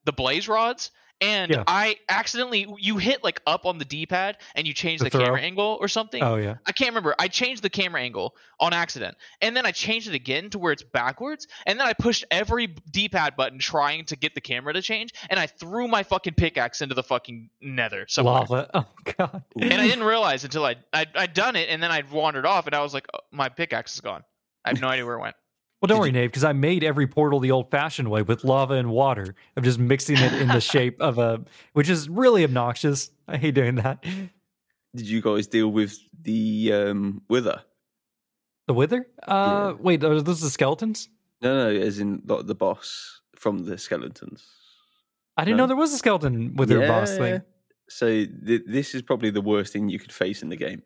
the 0.04 0.12
blaze 0.12 0.48
rods. 0.48 0.90
And 1.20 1.50
Yeah. 1.50 1.64
I 1.66 1.96
accidentally 2.08 2.66
you 2.78 2.98
hit 2.98 3.24
like 3.24 3.40
up 3.46 3.64
on 3.64 3.78
the 3.78 3.84
D-pad 3.84 4.36
and 4.54 4.66
you 4.66 4.74
change 4.74 5.00
The 5.00 5.08
the, 5.08 5.18
camera 5.18 5.40
angle 5.40 5.78
or 5.80 5.88
something. 5.88 6.22
Oh 6.22 6.36
yeah. 6.36 6.56
I 6.66 6.72
can't 6.72 6.90
remember. 6.90 7.14
I 7.18 7.28
changed 7.28 7.62
the 7.62 7.70
camera 7.70 8.02
angle 8.02 8.34
on 8.60 8.72
accident, 8.72 9.16
and 9.40 9.56
then 9.56 9.64
I 9.66 9.70
changed 9.70 10.08
it 10.08 10.14
again 10.14 10.50
to 10.50 10.58
where 10.58 10.72
it's 10.72 10.82
backwards, 10.82 11.46
and 11.66 11.78
then 11.80 11.86
I 11.86 11.92
pushed 11.94 12.24
every 12.30 12.66
D-pad 12.66 13.36
button 13.36 13.58
trying 13.58 14.04
to 14.06 14.16
get 14.16 14.34
the 14.34 14.40
camera 14.40 14.72
to 14.74 14.82
change, 14.82 15.12
and 15.30 15.38
I 15.40 15.46
threw 15.46 15.88
my 15.88 16.02
fucking 16.02 16.34
pickaxe 16.34 16.80
into 16.82 16.94
the 16.94 17.02
fucking 17.02 17.48
nether 17.60 18.06
somewhere. 18.08 18.34
Lava. 18.34 18.70
Oh 18.74 19.14
god. 19.18 19.42
And 19.60 19.72
I 19.74 19.86
didn't 19.86 20.04
realize 20.04 20.44
until 20.44 20.64
I 20.64 20.76
I 20.92 21.06
I'd 21.14 21.32
done 21.32 21.56
it, 21.56 21.68
and 21.70 21.82
then 21.82 21.90
I 21.90 22.02
wandered 22.10 22.44
off, 22.46 22.66
and 22.66 22.74
I 22.74 22.82
was 22.82 22.92
like, 22.92 23.06
oh, 23.14 23.20
my 23.30 23.48
pickaxe 23.48 23.94
is 23.94 24.00
gone. 24.00 24.22
I 24.64 24.70
have 24.70 24.80
no 24.80 24.88
idea 24.88 25.06
where 25.06 25.16
it 25.16 25.20
went. 25.20 25.36
Well, 25.80 25.88
don't 25.88 25.96
Did 25.96 26.00
worry, 26.00 26.12
Nave, 26.12 26.30
because 26.30 26.44
I 26.44 26.52
made 26.54 26.82
every 26.82 27.06
portal 27.06 27.38
the 27.38 27.50
old-fashioned 27.50 28.10
way 28.10 28.22
with 28.22 28.44
lava 28.44 28.74
and 28.74 28.90
water 28.90 29.34
of 29.56 29.64
just 29.64 29.78
mixing 29.78 30.16
it 30.16 30.32
in 30.34 30.48
the 30.48 30.60
shape 30.72 31.00
of 31.00 31.18
a, 31.18 31.42
which 31.74 31.88
is 31.90 32.08
really 32.08 32.44
obnoxious. 32.44 33.10
I 33.28 33.36
hate 33.36 33.54
doing 33.54 33.74
that. 33.76 34.02
Did 34.02 35.06
you 35.08 35.20
guys 35.20 35.46
deal 35.46 35.68
with 35.68 35.98
the 36.22 36.72
um, 36.72 37.22
wither? 37.28 37.62
The 38.68 38.72
wither? 38.74 39.06
Uh, 39.28 39.74
wait, 39.78 40.02
are 40.02 40.20
those 40.22 40.40
the 40.40 40.48
skeletons? 40.50 41.10
No, 41.42 41.70
no, 41.70 41.78
as 41.80 41.98
in 42.00 42.22
like 42.26 42.46
the 42.46 42.54
boss 42.54 43.20
from 43.36 43.64
the 43.66 43.76
skeletons. 43.76 44.42
I 45.36 45.44
didn't 45.44 45.58
No. 45.58 45.64
know 45.64 45.68
there 45.68 45.76
was 45.76 45.92
a 45.92 45.98
skeleton 45.98 46.56
wither 46.56 46.86
boss 46.88 47.14
thing. 47.16 47.42
So 47.90 48.06
th- 48.06 48.62
this 48.66 48.94
is 48.94 49.02
probably 49.02 49.28
the 49.30 49.42
worst 49.42 49.74
thing 49.74 49.90
you 49.90 49.98
could 49.98 50.10
face 50.12 50.42
in 50.42 50.48
the 50.48 50.56
game. 50.56 50.82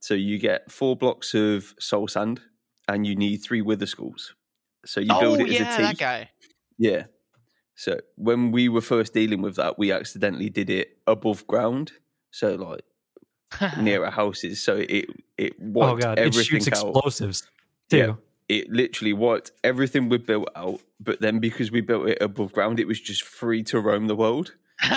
So 0.00 0.14
you 0.14 0.38
get 0.38 0.70
four 0.72 0.96
blocks 0.96 1.34
of 1.34 1.74
soul 1.78 2.08
sand, 2.08 2.40
and 2.88 3.06
you 3.06 3.14
need 3.14 3.38
three 3.38 3.62
wither 3.62 3.86
skulls. 3.86 4.34
So 4.84 5.00
you 5.00 5.08
build 5.08 5.40
oh 5.40 5.44
it 5.44 5.48
as 5.48 5.54
yeah, 5.60 5.74
a 5.74 5.76
T. 5.76 5.82
that 5.82 5.98
guy. 5.98 6.30
Yeah. 6.78 7.04
So 7.74 8.00
when 8.16 8.52
we 8.52 8.68
were 8.68 8.80
first 8.80 9.12
dealing 9.12 9.42
with 9.42 9.56
that, 9.56 9.78
we 9.78 9.92
accidentally 9.92 10.48
did 10.48 10.70
it 10.70 10.96
above 11.06 11.46
ground. 11.46 11.92
So 12.30 12.54
like 12.54 12.82
near 13.78 14.04
our 14.04 14.10
houses. 14.10 14.62
So 14.62 14.76
it 14.76 15.06
it 15.36 15.54
Oh 15.60 15.94
wiped 15.94 16.02
god, 16.02 16.18
it 16.18 16.34
shoots 16.34 16.66
out. 16.68 16.72
explosives 16.72 17.48
too. 17.90 17.96
Yeah. 17.98 18.14
It 18.48 18.70
literally 18.70 19.12
wiped 19.12 19.50
everything 19.64 20.08
we 20.08 20.18
built 20.18 20.48
out. 20.54 20.80
But 21.00 21.20
then 21.20 21.40
because 21.40 21.72
we 21.72 21.80
built 21.80 22.08
it 22.08 22.18
above 22.20 22.52
ground, 22.52 22.78
it 22.78 22.86
was 22.86 23.00
just 23.00 23.24
free 23.24 23.62
to 23.64 23.80
roam 23.80 24.06
the 24.06 24.16
world. 24.16 24.54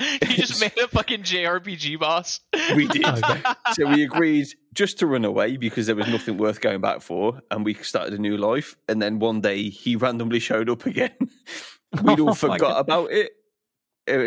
you 0.00 0.28
just 0.36 0.60
made 0.60 0.76
a 0.78 0.88
fucking 0.88 1.22
JRPG 1.22 1.98
boss. 1.98 2.40
We 2.74 2.86
did. 2.88 3.04
Oh, 3.06 3.20
okay. 3.30 3.42
so 3.72 3.86
we 3.86 4.02
agreed 4.04 4.48
just 4.74 4.98
to 4.98 5.06
run 5.06 5.24
away 5.24 5.56
because 5.56 5.86
there 5.86 5.96
was 5.96 6.08
nothing 6.08 6.36
worth 6.36 6.60
going 6.60 6.80
back 6.80 7.00
for, 7.00 7.40
and 7.50 7.64
we 7.64 7.74
started 7.74 8.14
a 8.14 8.18
new 8.18 8.36
life. 8.36 8.76
And 8.88 9.00
then 9.00 9.18
one 9.18 9.40
day 9.40 9.68
he 9.70 9.96
randomly 9.96 10.40
showed 10.40 10.68
up 10.68 10.86
again. 10.86 11.12
We'd 12.02 12.20
Oh 12.20 12.28
all 12.28 12.34
forgot 12.34 12.80
about 12.80 13.10
it. 13.12 13.32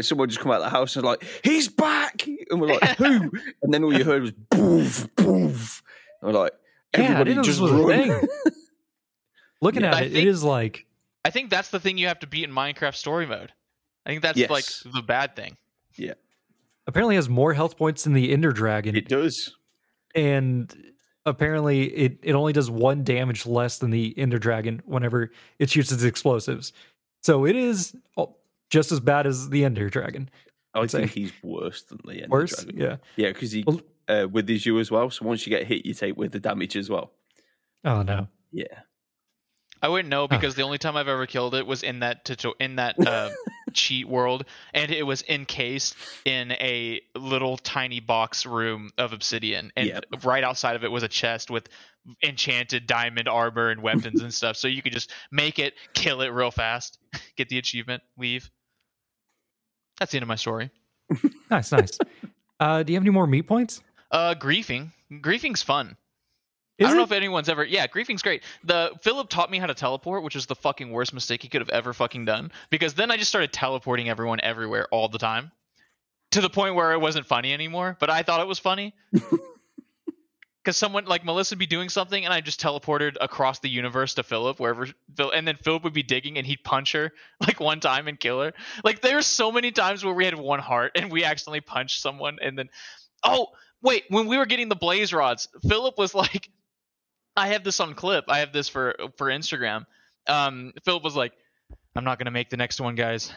Someone 0.05 0.29
just 0.29 0.39
come 0.41 0.51
out 0.51 0.57
of 0.61 0.63
the 0.63 0.69
house 0.69 0.95
and 0.95 1.05
was 1.05 1.17
like, 1.19 1.29
"He's 1.43 1.67
back!" 1.67 2.25
And 2.49 2.59
we're 2.59 2.73
like, 2.73 2.97
"Who?" 2.97 3.31
And 3.61 3.71
then 3.73 3.83
all 3.83 3.93
you 3.95 4.03
heard 4.03 4.21
was 4.23 4.31
"boof, 4.31 5.07
boof." 5.15 5.83
And 6.21 6.31
we're 6.33 6.39
like, 6.39 6.53
"Everybody 6.93 7.31
didn't 7.35 7.43
just 7.45 7.59
this 7.59 7.69
was 7.71 7.79
a 7.79 7.85
run!" 7.85 8.27
Looking 9.61 9.81
Yeah. 9.83 9.89
at 9.89 9.93
I 9.95 9.99
it, 10.03 10.11
think- 10.13 10.25
it 10.25 10.27
is 10.27 10.43
like 10.43 10.85
I 11.25 11.29
think 11.29 11.49
that's 11.49 11.69
the 11.69 11.79
thing 11.79 11.97
you 11.97 12.07
have 12.07 12.19
to 12.19 12.27
beat 12.27 12.45
in 12.45 12.51
Minecraft 12.51 12.95
story 12.95 13.25
mode. 13.27 13.51
I 14.07 14.11
think 14.11 14.21
that's 14.23 14.37
Yes. 14.37 14.49
like 14.49 14.65
the 14.93 15.01
bad 15.03 15.35
thing. 15.35 15.57
Yeah. 15.97 16.13
Apparently 16.87 17.15
has 17.15 17.27
more 17.27 17.53
health 17.53 17.77
points 17.77 18.05
than 18.05 18.13
the 18.13 18.31
Ender 18.31 18.53
Dragon, 18.53 18.95
It 18.95 19.09
does. 19.09 19.53
and 20.15 20.73
apparently 21.25 21.93
it 21.93 22.17
it 22.23 22.33
only 22.33 22.53
does 22.53 22.69
one 22.71 23.03
damage 23.03 23.45
less 23.45 23.79
than 23.79 23.91
the 23.91 24.17
Ender 24.17 24.39
Dragon 24.39 24.81
whenever 24.85 25.31
it 25.59 25.69
shoots 25.69 25.91
its 25.91 26.03
explosives. 26.03 26.71
So 27.21 27.45
it 27.45 27.57
is 27.57 27.93
oh, 28.15 28.37
just 28.69 28.91
as 28.93 29.01
bad 29.01 29.27
as 29.27 29.49
the 29.49 29.65
Ender 29.65 29.89
Dragon. 29.89 30.29
I 30.73 30.85
say. 30.85 30.99
think 30.99 31.11
he's 31.11 31.33
worse 31.43 31.81
than 31.83 31.99
the 32.05 32.21
end. 32.23 32.31
Worse, 32.31 32.65
yeah. 32.73 32.97
yeah, 33.17 33.29
because 33.29 33.51
he 33.51 33.63
Well- 33.67 33.81
uh, 34.07 34.27
withers 34.31 34.65
you 34.65 34.79
as 34.79 34.89
well. 34.89 35.09
So 35.09 35.25
once 35.25 35.45
you 35.45 35.49
get 35.49 35.67
hit, 35.67 35.85
you 35.85 35.93
take 35.93 36.15
with 36.15 36.31
the 36.31 36.39
damage 36.39 36.77
as 36.77 36.89
well. 36.89 37.11
Oh 37.83 38.03
no. 38.03 38.29
Yeah. 38.53 38.79
I 39.81 39.89
wouldn't 39.89 40.09
know 40.09 40.27
because 40.27 40.55
the 40.55 40.63
only 40.63 40.77
time 40.77 40.95
I've 40.97 41.07
ever 41.07 41.25
killed 41.27 41.53
it 41.55 41.65
was 41.67 41.83
in 41.83 41.99
that 41.99 42.25
tuto- 42.25 42.55
in 42.59 42.77
that 42.77 42.95
uh, 43.05 43.29
cheat 43.73 44.07
world, 44.07 44.45
and 44.73 44.91
it 44.91 45.03
was 45.03 45.23
encased 45.29 45.95
in 46.25 46.51
a 46.53 47.01
little 47.15 47.57
tiny 47.57 47.99
box 47.99 48.45
room 48.45 48.89
of 48.97 49.13
obsidian, 49.13 49.71
and 49.75 49.87
Yep. 49.87 50.05
right 50.23 50.43
outside 50.43 50.75
of 50.75 50.83
it 50.83 50.91
was 50.91 51.03
a 51.03 51.07
chest 51.07 51.49
with 51.51 51.69
enchanted 52.23 52.87
diamond 52.87 53.27
armor 53.27 53.69
and 53.69 53.81
weapons 53.83 54.21
and 54.21 54.33
stuff. 54.33 54.55
So 54.57 54.67
you 54.67 54.81
could 54.81 54.93
just 54.93 55.11
make 55.31 55.59
it, 55.59 55.73
kill 55.93 56.21
it 56.21 56.29
real 56.29 56.51
fast, 56.51 56.97
get 57.35 57.49
the 57.49 57.57
achievement, 57.57 58.01
leave. 58.17 58.49
That's 59.99 60.11
the 60.11 60.17
end 60.17 60.23
of 60.23 60.27
my 60.29 60.35
story. 60.35 60.69
Nice, 61.49 61.71
nice. 61.71 61.97
uh, 62.59 62.83
do 62.83 62.91
you 62.91 62.97
have 62.97 63.03
any 63.03 63.09
more 63.09 63.25
meat 63.25 63.43
points? 63.43 63.81
Uh, 64.11 64.35
griefing. 64.37 64.89
Griefing's 65.11 65.63
fun. 65.63 65.95
Is 66.77 66.85
I 66.85 66.89
don't 66.89 66.97
know 66.97 67.03
if 67.03 67.11
anyone's 67.11 67.49
ever. 67.49 67.65
Yeah, 67.65 67.87
griefing's 67.87 68.21
great. 68.21 68.43
The 68.63 68.91
Philip 69.01 69.29
taught 69.29 69.49
me 69.49 69.57
how 69.57 69.65
to 69.65 69.73
teleport, 69.73 70.23
which 70.23 70.35
was 70.35 70.45
the 70.45 70.55
fucking 70.55 70.91
worst 70.91 71.13
mistake 71.13 71.41
he 71.41 71.49
could 71.49 71.61
have 71.61 71.69
ever 71.69 71.91
fucking 71.91 72.25
done. 72.25 72.51
Because 72.69 72.93
then 72.93 73.09
I 73.09 73.17
just 73.17 73.29
started 73.29 73.51
teleporting 73.51 74.09
everyone 74.09 74.39
everywhere 74.41 74.87
all 74.91 75.07
the 75.07 75.17
time, 75.17 75.51
to 76.31 76.41
the 76.41 76.49
point 76.49 76.75
where 76.75 76.93
it 76.93 76.99
wasn't 76.99 77.25
funny 77.25 77.51
anymore. 77.51 77.97
But 77.99 78.11
I 78.11 78.21
thought 78.21 78.41
it 78.41 78.47
was 78.47 78.59
funny. 78.59 78.93
Because 80.67 80.75
someone 80.75 81.05
like 81.05 81.23
Melissa 81.23 81.53
would 81.53 81.59
be 81.59 81.65
doing 81.65 81.87
something, 81.87 82.25
and 82.25 82.33
I 82.33 82.41
just 82.41 82.59
teleported 82.59 83.15
across 83.21 83.59
the 83.59 83.69
universe 83.69 84.15
to 84.15 84.23
Philip, 84.23 84.59
wherever, 84.59 84.85
Phil, 85.15 85.31
and 85.31 85.47
then 85.47 85.55
Philip 85.55 85.85
would 85.85 85.93
be 85.93 86.03
digging, 86.03 86.37
and 86.37 86.45
he'd 86.45 86.61
punch 86.61 86.91
her 86.91 87.13
like 87.39 87.61
one 87.61 87.79
time 87.79 88.09
and 88.09 88.19
kill 88.19 88.41
her. 88.41 88.51
Like 88.83 88.99
there 88.99 89.15
were 89.15 89.21
so 89.21 89.49
many 89.49 89.71
times 89.71 90.03
where 90.03 90.13
we 90.13 90.25
had 90.25 90.35
one 90.37 90.59
heart, 90.59 90.91
and 90.95 91.09
we 91.09 91.23
accidentally 91.23 91.61
punched 91.61 92.01
someone, 92.01 92.39
and 92.41 92.59
then, 92.59 92.69
oh 93.23 93.47
wait, 93.81 94.03
when 94.09 94.27
we 94.27 94.37
were 94.37 94.45
getting 94.45 94.67
the 94.67 94.75
blaze 94.75 95.13
rods, 95.13 95.47
Philip 95.65 95.97
was 95.97 96.13
like, 96.13 96.49
I 97.37 97.49
have 97.49 97.63
this 97.63 97.79
on 97.79 97.93
clip. 97.93 98.25
I 98.27 98.39
have 98.39 98.51
this 98.51 98.67
for 98.67 98.95
for 99.15 99.27
Instagram. 99.27 99.85
Um, 100.27 100.73
Philip 100.83 101.03
was 101.03 101.15
like, 101.15 101.33
I'm 101.95 102.03
not 102.03 102.17
gonna 102.17 102.31
make 102.31 102.49
the 102.49 102.57
next 102.57 102.81
one, 102.81 102.95
guys. 102.95 103.31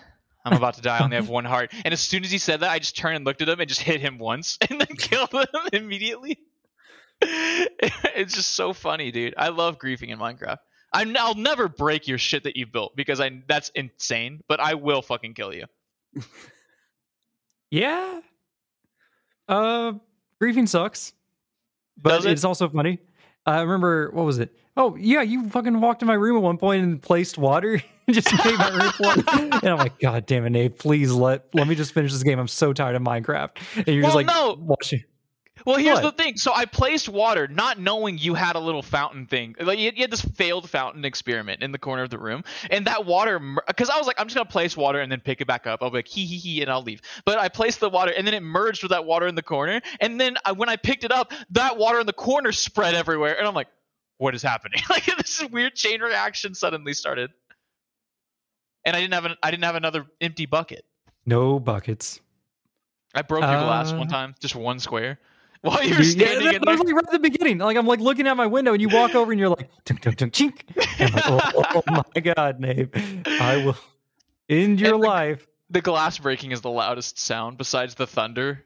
I'm 0.44 0.56
about 0.56 0.74
to 0.74 0.80
die. 0.80 0.98
I 0.98 1.04
only 1.04 1.16
have 1.16 1.28
one 1.28 1.44
heart. 1.44 1.70
And 1.84 1.92
as 1.92 2.00
soon 2.00 2.24
as 2.24 2.30
he 2.30 2.38
said 2.38 2.60
that, 2.60 2.70
I 2.70 2.78
just 2.78 2.96
turned 2.96 3.16
and 3.16 3.26
looked 3.26 3.42
at 3.42 3.48
him 3.48 3.60
and 3.60 3.68
just 3.68 3.82
hit 3.82 4.00
him 4.00 4.18
once 4.18 4.56
and 4.70 4.80
then 4.80 4.96
killed 4.96 5.32
him 5.32 5.44
immediately. 5.74 6.38
it's 7.20 8.34
just 8.34 8.54
so 8.54 8.72
funny, 8.72 9.12
dude. 9.12 9.34
I 9.36 9.50
love 9.50 9.78
griefing 9.78 10.08
in 10.08 10.18
Minecraft. 10.18 10.56
I'm, 10.92 11.14
I'll 11.18 11.34
never 11.34 11.68
break 11.68 12.08
your 12.08 12.16
shit 12.16 12.44
that 12.44 12.56
you've 12.56 12.72
built 12.72 12.96
because 12.96 13.20
I 13.20 13.42
that's 13.46 13.68
insane. 13.74 14.40
But 14.48 14.60
I 14.60 14.74
will 14.74 15.02
fucking 15.02 15.34
kill 15.34 15.54
you. 15.54 15.66
Yeah. 17.70 18.20
Uh, 19.46 19.92
griefing 20.42 20.68
sucks, 20.68 21.12
but 22.00 22.24
it? 22.24 22.32
it's 22.32 22.44
also 22.44 22.68
funny. 22.68 22.98
I 23.50 23.60
remember 23.62 24.10
what 24.12 24.24
was 24.24 24.38
it? 24.38 24.54
Oh 24.76 24.96
yeah, 24.96 25.22
you 25.22 25.48
fucking 25.50 25.80
walked 25.80 26.02
in 26.02 26.08
my 26.08 26.14
room 26.14 26.36
at 26.36 26.42
one 26.42 26.56
point 26.58 26.82
and 26.82 27.02
placed 27.02 27.36
water, 27.38 27.82
and 28.06 28.14
just 28.14 28.32
made 28.44 28.56
my 28.58 28.68
room 28.70 28.92
flood. 28.92 29.24
And 29.62 29.64
I'm 29.64 29.78
like, 29.78 29.98
God 29.98 30.26
damn 30.26 30.46
it, 30.46 30.50
Nate! 30.50 30.78
Please 30.78 31.12
let 31.12 31.52
let 31.54 31.66
me 31.66 31.74
just 31.74 31.92
finish 31.92 32.12
this 32.12 32.22
game. 32.22 32.38
I'm 32.38 32.48
so 32.48 32.72
tired 32.72 32.94
of 32.96 33.02
Minecraft. 33.02 33.50
And 33.76 33.86
you're 33.88 34.02
Well, 34.02 34.12
just 34.12 34.14
like, 34.16 34.26
no. 34.26 34.56
watching. 34.60 35.02
Well, 35.66 35.76
here's 35.76 36.00
What? 36.00 36.16
the 36.16 36.22
thing. 36.22 36.36
So 36.36 36.52
I 36.54 36.64
placed 36.64 37.08
water, 37.08 37.46
not 37.48 37.78
knowing 37.78 38.18
you 38.18 38.34
had 38.34 38.56
a 38.56 38.60
little 38.60 38.82
fountain 38.82 39.26
thing. 39.26 39.54
Like 39.60 39.78
you 39.78 39.92
you 39.94 40.02
had 40.02 40.10
this 40.10 40.22
failed 40.22 40.68
fountain 40.70 41.04
experiment 41.04 41.62
in 41.62 41.72
the 41.72 41.78
corner 41.78 42.02
of 42.02 42.10
the 42.10 42.18
room, 42.18 42.44
and 42.70 42.86
that 42.86 43.04
water, 43.06 43.38
because 43.66 43.90
I 43.90 43.98
was 43.98 44.06
like, 44.06 44.18
I'm 44.20 44.26
just 44.26 44.36
gonna 44.36 44.48
place 44.48 44.76
water 44.76 45.00
and 45.00 45.10
then 45.12 45.20
pick 45.20 45.40
it 45.40 45.46
back 45.46 45.66
up. 45.66 45.82
I'll 45.82 45.90
be 45.90 45.98
like, 45.98 46.08
hee 46.08 46.24
hee 46.26 46.38
hee, 46.38 46.62
and 46.62 46.70
I'll 46.70 46.82
leave. 46.82 47.00
But 47.24 47.38
I 47.38 47.48
placed 47.48 47.80
the 47.80 47.90
water, 47.90 48.12
and 48.16 48.26
then 48.26 48.34
it 48.34 48.42
merged 48.42 48.82
with 48.82 48.90
that 48.90 49.04
water 49.04 49.26
in 49.26 49.34
the 49.34 49.42
corner, 49.42 49.80
and 50.00 50.20
then 50.20 50.36
I, 50.44 50.52
when 50.52 50.68
I 50.68 50.76
picked 50.76 51.04
it 51.04 51.12
up, 51.12 51.32
that 51.50 51.76
water 51.76 52.00
in 52.00 52.06
the 52.06 52.12
corner 52.12 52.52
spread 52.52 52.94
everywhere, 52.94 53.36
and 53.38 53.46
I'm 53.46 53.54
like, 53.54 53.68
what 54.18 54.34
is 54.34 54.42
happening? 54.42 54.80
Like 54.90 55.04
this 55.16 55.42
weird 55.50 55.74
chain 55.74 56.00
reaction 56.00 56.54
suddenly 56.54 56.94
started, 56.94 57.30
and 58.84 58.96
I 58.96 59.00
didn't 59.00 59.14
have 59.14 59.24
an, 59.24 59.36
I 59.42 59.50
didn't 59.50 59.64
have 59.64 59.76
another 59.76 60.06
empty 60.20 60.46
bucket. 60.46 60.84
No 61.26 61.60
buckets. 61.60 62.20
I 63.14 63.22
broke 63.22 63.42
your 63.42 63.50
glass 63.50 63.92
Uh, 63.92 63.96
one 63.96 64.08
time, 64.08 64.34
just 64.40 64.54
one 64.54 64.78
square, 64.78 65.18
while 65.62 65.82
you 65.82 65.94
were 65.94 66.02
Yeah, 66.02 66.10
standing 66.10 66.46
that- 66.46 66.54
in 66.56 66.60
that 66.60 66.66
there. 66.66 66.76
was 66.76 66.84
like 66.84 66.94
right 66.94 67.04
at 67.06 67.12
the 67.12 67.18
beginning. 67.18 67.58
Like 67.58 67.76
I'm 67.76 67.86
like 67.86 68.00
looking 68.00 68.26
out 68.26 68.36
my 68.36 68.46
window, 68.46 68.72
and 68.72 68.80
you 68.82 68.88
walk 68.88 69.14
over, 69.14 69.30
and 69.32 69.38
you're 69.38 69.48
like, 69.50 69.68
tunk, 69.84 70.00
tunk, 70.00 70.16
tunk, 70.16 70.32
chink. 70.32 70.62
Like, 71.00 71.24
oh, 71.28 71.40
oh, 71.74 71.82
oh 71.88 72.02
my 72.14 72.20
god, 72.20 72.60
Nate! 72.60 72.88
I 73.26 73.64
will 73.64 73.76
end 74.48 74.80
your 74.80 74.94
And 74.94 75.02
the- 75.02 75.08
life. 75.08 75.46
the 75.70 75.80
glass 75.80 76.18
breaking 76.18 76.52
is 76.52 76.60
the 76.60 76.70
loudest 76.70 77.18
sound 77.18 77.58
besides 77.58 77.94
the 77.94 78.06
thunder. 78.06 78.64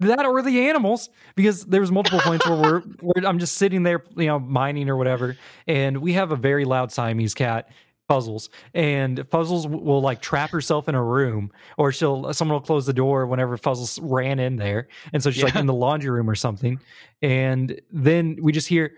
that 0.00 0.24
or 0.24 0.40
the 0.42 0.66
animals 0.68 1.10
because 1.36 1.66
there 1.66 1.80
was 1.80 1.92
multiple 1.92 2.20
points 2.20 2.46
where 2.48 2.56
we're 2.58 2.80
where 3.00 3.26
I'm 3.26 3.38
just 3.38 3.56
sitting 3.56 3.82
there, 3.82 4.02
you 4.16 4.26
know, 4.26 4.38
mining 4.38 4.88
or 4.88 4.96
whatever, 4.96 5.36
and 5.66 5.98
we 5.98 6.14
have 6.14 6.32
a 6.32 6.36
very 6.36 6.64
loud 6.64 6.90
Siamese 6.92 7.34
cat. 7.34 7.68
Puzzles 8.10 8.50
and 8.74 9.30
Puzzles 9.30 9.68
will 9.68 10.00
like 10.00 10.20
trap 10.20 10.50
herself 10.50 10.88
in 10.88 10.96
a 10.96 11.02
room, 11.02 11.52
or 11.78 11.92
she'll 11.92 12.34
someone 12.34 12.54
will 12.54 12.60
close 12.60 12.84
the 12.84 12.92
door 12.92 13.24
whenever 13.24 13.56
Puzzles 13.56 14.00
ran 14.00 14.40
in 14.40 14.56
there, 14.56 14.88
and 15.12 15.22
so 15.22 15.30
she's 15.30 15.44
like 15.44 15.54
in 15.54 15.66
the 15.66 15.72
laundry 15.72 16.10
room 16.10 16.28
or 16.28 16.34
something, 16.34 16.80
and 17.22 17.80
then 17.92 18.36
we 18.42 18.50
just 18.50 18.66
hear 18.66 18.94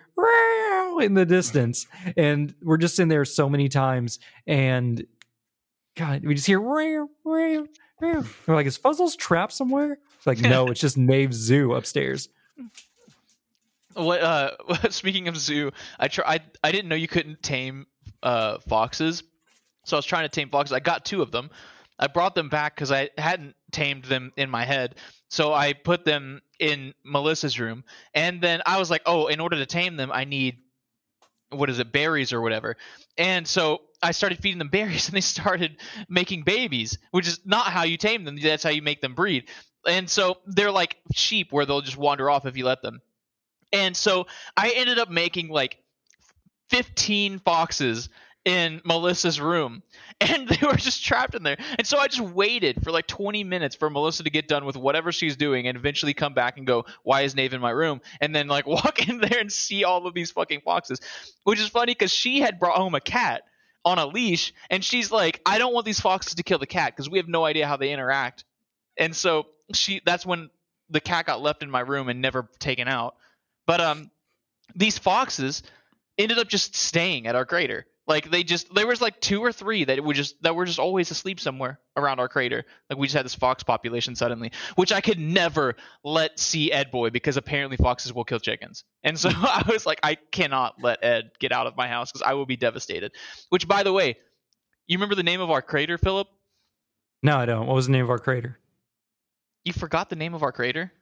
in 1.02 1.12
the 1.12 1.26
distance, 1.26 1.86
and 2.16 2.54
we're 2.62 2.78
just 2.78 2.98
in 2.98 3.08
there 3.08 3.26
so 3.26 3.50
many 3.50 3.68
times, 3.68 4.18
and 4.46 5.04
God, 5.94 6.24
we 6.24 6.34
just 6.34 6.46
hear. 6.46 6.58
We're 6.58 7.06
like, 8.48 8.66
is 8.66 8.78
Fuzzles 8.78 9.14
trapped 9.14 9.52
somewhere? 9.52 9.98
It's 10.16 10.26
like, 10.26 10.40
no, 10.40 10.68
it's 10.68 10.80
just 10.80 10.96
Nave's 10.96 11.36
zoo 11.36 11.74
upstairs. 11.74 12.30
What? 13.92 14.22
Uh, 14.22 14.52
speaking 14.88 15.28
of 15.28 15.36
zoo, 15.36 15.70
I 16.00 16.08
try. 16.08 16.24
I, 16.26 16.40
I 16.64 16.72
didn't 16.72 16.88
know 16.88 16.96
you 16.96 17.08
couldn't 17.08 17.42
tame 17.42 17.86
uh 18.22 18.58
foxes, 18.68 19.22
so 19.84 19.96
I 19.96 19.98
was 19.98 20.06
trying 20.06 20.24
to 20.24 20.28
tame 20.28 20.48
foxes. 20.48 20.72
I 20.72 20.80
got 20.80 21.04
two 21.04 21.22
of 21.22 21.30
them. 21.30 21.50
I 21.98 22.06
brought 22.06 22.34
them 22.34 22.48
back 22.48 22.74
because 22.74 22.90
I 22.90 23.10
hadn't 23.18 23.54
tamed 23.70 24.04
them 24.04 24.32
in 24.36 24.50
my 24.50 24.64
head. 24.64 24.96
So 25.28 25.52
I 25.52 25.72
put 25.72 26.04
them 26.04 26.40
in 26.58 26.94
Melissa's 27.04 27.58
room, 27.58 27.84
and 28.14 28.40
then 28.40 28.60
I 28.66 28.78
was 28.78 28.90
like, 28.90 29.02
"Oh, 29.06 29.26
in 29.26 29.40
order 29.40 29.56
to 29.56 29.66
tame 29.66 29.96
them, 29.96 30.10
I 30.12 30.24
need 30.24 30.58
what 31.50 31.68
is 31.70 31.78
it, 31.78 31.92
berries 31.92 32.32
or 32.32 32.40
whatever." 32.40 32.76
And 33.16 33.46
so 33.46 33.82
I 34.02 34.12
started 34.12 34.38
feeding 34.40 34.58
them 34.58 34.68
berries, 34.68 35.06
and 35.08 35.16
they 35.16 35.20
started 35.22 35.76
making 36.08 36.42
babies, 36.42 36.98
which 37.10 37.28
is 37.28 37.40
not 37.44 37.66
how 37.66 37.84
you 37.84 37.96
tame 37.96 38.24
them. 38.24 38.38
That's 38.40 38.62
how 38.62 38.70
you 38.70 38.82
make 38.82 39.00
them 39.00 39.14
breed. 39.14 39.48
And 39.86 40.08
so 40.08 40.38
they're 40.46 40.70
like 40.70 40.96
sheep, 41.14 41.52
where 41.52 41.66
they'll 41.66 41.80
just 41.80 41.96
wander 41.96 42.30
off 42.30 42.46
if 42.46 42.56
you 42.56 42.64
let 42.64 42.82
them. 42.82 43.00
And 43.72 43.96
so 43.96 44.26
I 44.56 44.70
ended 44.76 44.98
up 44.98 45.10
making 45.10 45.48
like 45.48 45.81
15 46.72 47.38
foxes 47.40 48.08
in 48.44 48.80
Melissa's 48.84 49.40
room 49.40 49.82
and 50.20 50.48
they 50.48 50.66
were 50.66 50.74
just 50.74 51.04
trapped 51.04 51.34
in 51.34 51.42
there. 51.42 51.58
And 51.78 51.86
so 51.86 51.98
I 51.98 52.08
just 52.08 52.20
waited 52.20 52.82
for 52.82 52.90
like 52.90 53.06
20 53.06 53.44
minutes 53.44 53.76
for 53.76 53.90
Melissa 53.90 54.24
to 54.24 54.30
get 54.30 54.48
done 54.48 54.64
with 54.64 54.76
whatever 54.76 55.12
she's 55.12 55.36
doing 55.36 55.68
and 55.68 55.76
eventually 55.76 56.14
come 56.14 56.34
back 56.34 56.56
and 56.56 56.66
go, 56.66 56.86
"Why 57.02 57.22
is 57.22 57.34
Nave 57.34 57.52
in 57.52 57.60
my 57.60 57.70
room?" 57.70 58.00
and 58.20 58.34
then 58.34 58.48
like 58.48 58.66
walk 58.78 59.06
in 59.06 59.18
there 59.18 59.38
and 59.38 59.52
see 59.52 59.84
all 59.84 60.06
of 60.06 60.14
these 60.14 60.30
fucking 60.30 60.62
foxes. 60.64 61.00
Which 61.44 61.60
is 61.60 61.68
funny 61.68 61.94
cuz 61.94 62.10
she 62.12 62.40
had 62.40 62.58
brought 62.58 62.78
home 62.78 62.94
a 62.94 63.00
cat 63.00 63.42
on 63.84 63.98
a 63.98 64.06
leash 64.06 64.54
and 64.70 64.84
she's 64.84 65.12
like, 65.12 65.40
"I 65.44 65.58
don't 65.58 65.74
want 65.74 65.84
these 65.84 66.00
foxes 66.00 66.34
to 66.36 66.42
kill 66.42 66.58
the 66.58 66.66
cat 66.66 66.94
because 66.96 67.10
we 67.10 67.18
have 67.18 67.28
no 67.28 67.44
idea 67.44 67.66
how 67.66 67.76
they 67.76 67.92
interact." 67.92 68.44
And 68.96 69.14
so 69.14 69.46
she 69.74 70.00
that's 70.04 70.24
when 70.24 70.50
the 70.88 71.00
cat 71.00 71.26
got 71.26 71.42
left 71.42 71.62
in 71.62 71.70
my 71.70 71.80
room 71.80 72.08
and 72.08 72.20
never 72.20 72.48
taken 72.58 72.88
out. 72.88 73.16
But 73.66 73.80
um, 73.80 74.10
these 74.74 74.98
foxes 74.98 75.62
ended 76.18 76.38
up 76.38 76.48
just 76.48 76.74
staying 76.74 77.26
at 77.26 77.34
our 77.34 77.44
crater. 77.44 77.86
Like 78.06 78.30
they 78.30 78.42
just 78.42 78.74
there 78.74 78.86
was 78.86 79.00
like 79.00 79.20
two 79.20 79.40
or 79.40 79.52
three 79.52 79.84
that 79.84 80.02
would 80.02 80.16
just 80.16 80.42
that 80.42 80.56
were 80.56 80.64
just 80.64 80.80
always 80.80 81.10
asleep 81.12 81.38
somewhere 81.38 81.78
around 81.96 82.18
our 82.18 82.28
crater. 82.28 82.64
Like 82.90 82.98
we 82.98 83.06
just 83.06 83.16
had 83.16 83.24
this 83.24 83.34
fox 83.34 83.62
population 83.62 84.16
suddenly, 84.16 84.50
which 84.74 84.90
I 84.92 85.00
could 85.00 85.20
never 85.20 85.76
let 86.02 86.38
see 86.38 86.72
Ed 86.72 86.90
boy 86.90 87.10
because 87.10 87.36
apparently 87.36 87.76
foxes 87.76 88.12
will 88.12 88.24
kill 88.24 88.40
chickens. 88.40 88.82
And 89.04 89.16
so 89.18 89.30
I 89.32 89.64
was 89.68 89.86
like, 89.86 90.00
I 90.02 90.16
cannot 90.32 90.82
let 90.82 91.04
Ed 91.04 91.30
get 91.38 91.52
out 91.52 91.68
of 91.68 91.76
my 91.76 91.86
house 91.86 92.10
because 92.10 92.22
I 92.22 92.34
will 92.34 92.46
be 92.46 92.56
devastated. 92.56 93.12
Which 93.50 93.68
by 93.68 93.84
the 93.84 93.92
way, 93.92 94.16
you 94.88 94.98
remember 94.98 95.14
the 95.14 95.22
name 95.22 95.40
of 95.40 95.50
our 95.50 95.62
crater, 95.62 95.96
Philip? 95.96 96.26
No, 97.22 97.36
I 97.36 97.46
don't. 97.46 97.68
What 97.68 97.74
was 97.74 97.86
the 97.86 97.92
name 97.92 98.04
of 98.04 98.10
our 98.10 98.18
crater? 98.18 98.58
You 99.64 99.72
forgot 99.72 100.10
the 100.10 100.16
name 100.16 100.34
of 100.34 100.42
our 100.42 100.50
crater? 100.50 100.92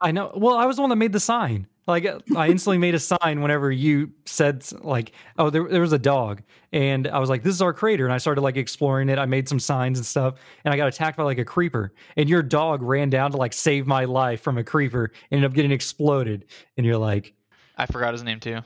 I 0.00 0.10
know. 0.10 0.32
Well, 0.34 0.56
I 0.56 0.64
was 0.64 0.76
the 0.76 0.82
one 0.82 0.90
that 0.90 0.96
made 0.96 1.12
the 1.12 1.20
sign. 1.20 1.66
Like 1.86 2.04
I 2.36 2.48
instantly 2.48 2.78
made 2.78 2.96
a 2.96 2.98
sign 2.98 3.42
whenever 3.42 3.70
you 3.70 4.10
said 4.24 4.64
like, 4.82 5.12
"Oh, 5.38 5.50
there, 5.50 5.68
there 5.68 5.80
was 5.80 5.92
a 5.92 5.98
dog," 5.98 6.42
and 6.72 7.06
I 7.06 7.20
was 7.20 7.30
like, 7.30 7.44
"This 7.44 7.54
is 7.54 7.62
our 7.62 7.72
crater." 7.72 8.04
And 8.04 8.12
I 8.12 8.18
started 8.18 8.40
like 8.40 8.56
exploring 8.56 9.08
it. 9.08 9.20
I 9.20 9.26
made 9.26 9.48
some 9.48 9.60
signs 9.60 9.98
and 9.98 10.04
stuff, 10.04 10.34
and 10.64 10.74
I 10.74 10.76
got 10.76 10.88
attacked 10.88 11.16
by 11.16 11.22
like 11.22 11.38
a 11.38 11.44
creeper. 11.44 11.92
And 12.16 12.28
your 12.28 12.42
dog 12.42 12.82
ran 12.82 13.08
down 13.08 13.30
to 13.30 13.36
like 13.36 13.52
save 13.52 13.86
my 13.86 14.04
life 14.04 14.40
from 14.40 14.58
a 14.58 14.64
creeper. 14.64 15.12
Ended 15.30 15.48
up 15.48 15.54
getting 15.54 15.70
exploded. 15.70 16.46
And 16.76 16.84
you're 16.84 16.96
like, 16.96 17.34
I 17.76 17.86
forgot 17.86 18.14
his 18.14 18.24
name 18.24 18.40
too. 18.40 18.56
I'm 18.56 18.64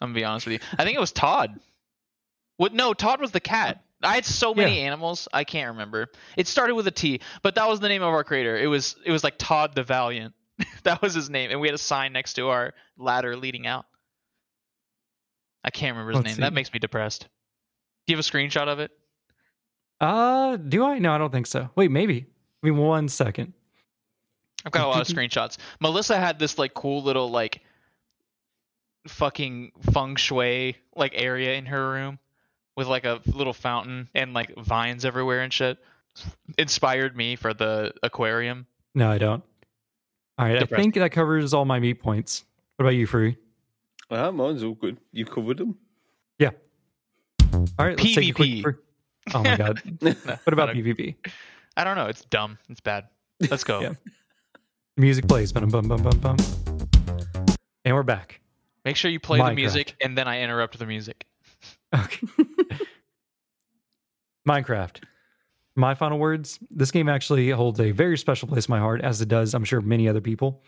gonna 0.00 0.14
be 0.14 0.24
honest 0.24 0.46
with 0.46 0.54
you. 0.54 0.68
I 0.78 0.84
think 0.84 0.96
it 0.96 1.00
was 1.00 1.12
Todd. 1.12 1.60
What? 2.56 2.72
No, 2.72 2.94
Todd 2.94 3.20
was 3.20 3.32
the 3.32 3.40
cat. 3.40 3.84
I 4.02 4.14
had 4.14 4.24
so 4.24 4.54
many 4.54 4.80
animals, 4.80 5.28
I 5.32 5.44
can't 5.44 5.70
remember. 5.70 6.08
It 6.36 6.48
started 6.48 6.74
with 6.74 6.86
a 6.88 6.90
T, 6.90 7.20
but 7.42 7.54
that 7.54 7.68
was 7.68 7.80
the 7.80 7.88
name 7.88 8.02
of 8.02 8.08
our 8.08 8.24
crater. 8.24 8.56
It 8.56 8.66
was 8.66 8.96
it 9.04 9.12
was 9.12 9.22
like 9.22 9.34
Todd 9.38 9.74
the 9.74 9.84
Valiant. 9.84 10.34
that 10.84 11.00
was 11.02 11.14
his 11.14 11.30
name, 11.30 11.50
and 11.50 11.60
we 11.60 11.68
had 11.68 11.74
a 11.74 11.78
sign 11.78 12.12
next 12.12 12.34
to 12.34 12.48
our 12.48 12.74
ladder 12.98 13.36
leading 13.36 13.66
out. 13.66 13.86
I 15.64 15.70
can't 15.70 15.94
remember 15.94 16.10
his 16.12 16.16
Let's 16.16 16.26
name. 16.26 16.34
see. 16.36 16.40
That 16.42 16.52
makes 16.52 16.72
me 16.72 16.78
depressed. 16.78 17.22
Do 18.06 18.12
you 18.12 18.16
have 18.16 18.24
a 18.26 18.28
screenshot 18.28 18.66
of 18.68 18.80
it? 18.80 18.90
"Uh, 20.00 20.56
do 20.56 20.84
I? 20.84 20.98
No, 20.98 21.12
I 21.12 21.18
don't 21.18 21.30
think 21.30 21.46
so. 21.46 21.70
Wait, 21.76 21.90
maybe. 21.90 22.20
Give 22.22 22.28
me 22.62 22.70
one 22.72 23.08
second. 23.08 23.52
I've 24.64 24.72
got 24.72 24.84
a 24.86 24.88
lot 24.88 25.00
of 25.00 25.06
screenshots. 25.16 25.58
Melissa 25.80 26.16
had 26.18 26.38
this 26.38 26.58
like 26.58 26.74
cool 26.74 27.02
little 27.02 27.30
like 27.30 27.62
fucking 29.08 29.72
feng 29.92 30.16
shui 30.16 30.76
like 30.94 31.12
area 31.16 31.54
in 31.54 31.66
her 31.66 31.90
room 31.90 32.18
with 32.76 32.86
like 32.86 33.04
a 33.04 33.20
little 33.26 33.52
fountain 33.52 34.08
and 34.14 34.32
like 34.32 34.54
vines 34.56 35.04
everywhere 35.04 35.40
and 35.42 35.52
shit. 35.52 35.78
Inspired 36.58 37.16
me 37.16 37.36
for 37.36 37.54
the 37.54 37.92
aquarium. 38.02 38.66
No, 38.94 39.10
I 39.10 39.18
don't. 39.18 39.42
All 40.42 40.48
right, 40.48 40.60
I 40.60 40.66
think 40.66 40.96
that 40.96 41.12
covers 41.12 41.54
all 41.54 41.64
my 41.64 41.78
meat 41.78 42.02
points. 42.02 42.42
What 42.74 42.86
about 42.86 42.96
you, 42.96 43.06
Free? 43.06 43.36
Ah, 44.10 44.32
mine's 44.32 44.64
all 44.64 44.74
good. 44.74 44.98
You 45.12 45.24
covered 45.24 45.58
them. 45.58 45.78
Yeah. 46.40 46.50
All 47.54 47.76
right, 47.78 47.96
let's 47.96 48.12
take 48.12 48.30
a 48.30 48.32
quick. 48.32 48.50
PvP. 48.50 48.62
break. 48.64 48.76
Oh 49.34 49.44
my 49.44 49.56
god! 49.56 49.80
No, 50.02 50.10
What 50.10 50.52
about 50.52 50.74
not 50.74 50.76
PvP? 50.76 51.14
I 51.76 51.84
don't 51.84 51.94
know. 51.94 52.06
It's 52.06 52.24
dumb. 52.24 52.58
It's 52.68 52.80
bad. 52.80 53.06
Let's 53.50 53.62
go. 53.62 53.80
Yeah. 53.82 53.92
Music 54.96 55.28
plays. 55.28 55.52
Bum 55.52 55.68
bum 55.68 55.86
bum 55.86 56.02
bum 56.02 56.18
bum. 56.18 56.36
And 57.84 57.94
we're 57.94 58.02
back. 58.02 58.40
Make 58.84 58.96
sure 58.96 59.12
you 59.12 59.20
play 59.20 59.38
the 59.38 59.54
music 59.54 59.94
and 60.00 60.18
then 60.18 60.26
I 60.26 60.40
interrupt 60.40 60.76
the 60.76 60.86
music. 60.86 61.24
Okay. 61.94 62.26
Minecraft. 64.48 65.04
My 65.74 65.94
final 65.94 66.18
words. 66.18 66.58
This 66.70 66.90
game 66.90 67.08
actually 67.08 67.48
holds 67.50 67.80
a 67.80 67.90
very 67.92 68.18
special 68.18 68.46
place 68.48 68.66
in 68.66 68.72
my 68.72 68.78
heart, 68.78 69.00
as 69.02 69.20
it 69.22 69.28
does, 69.28 69.54
I'm 69.54 69.64
sure, 69.64 69.80
many 69.80 70.08
other 70.08 70.20
people. 70.20 70.62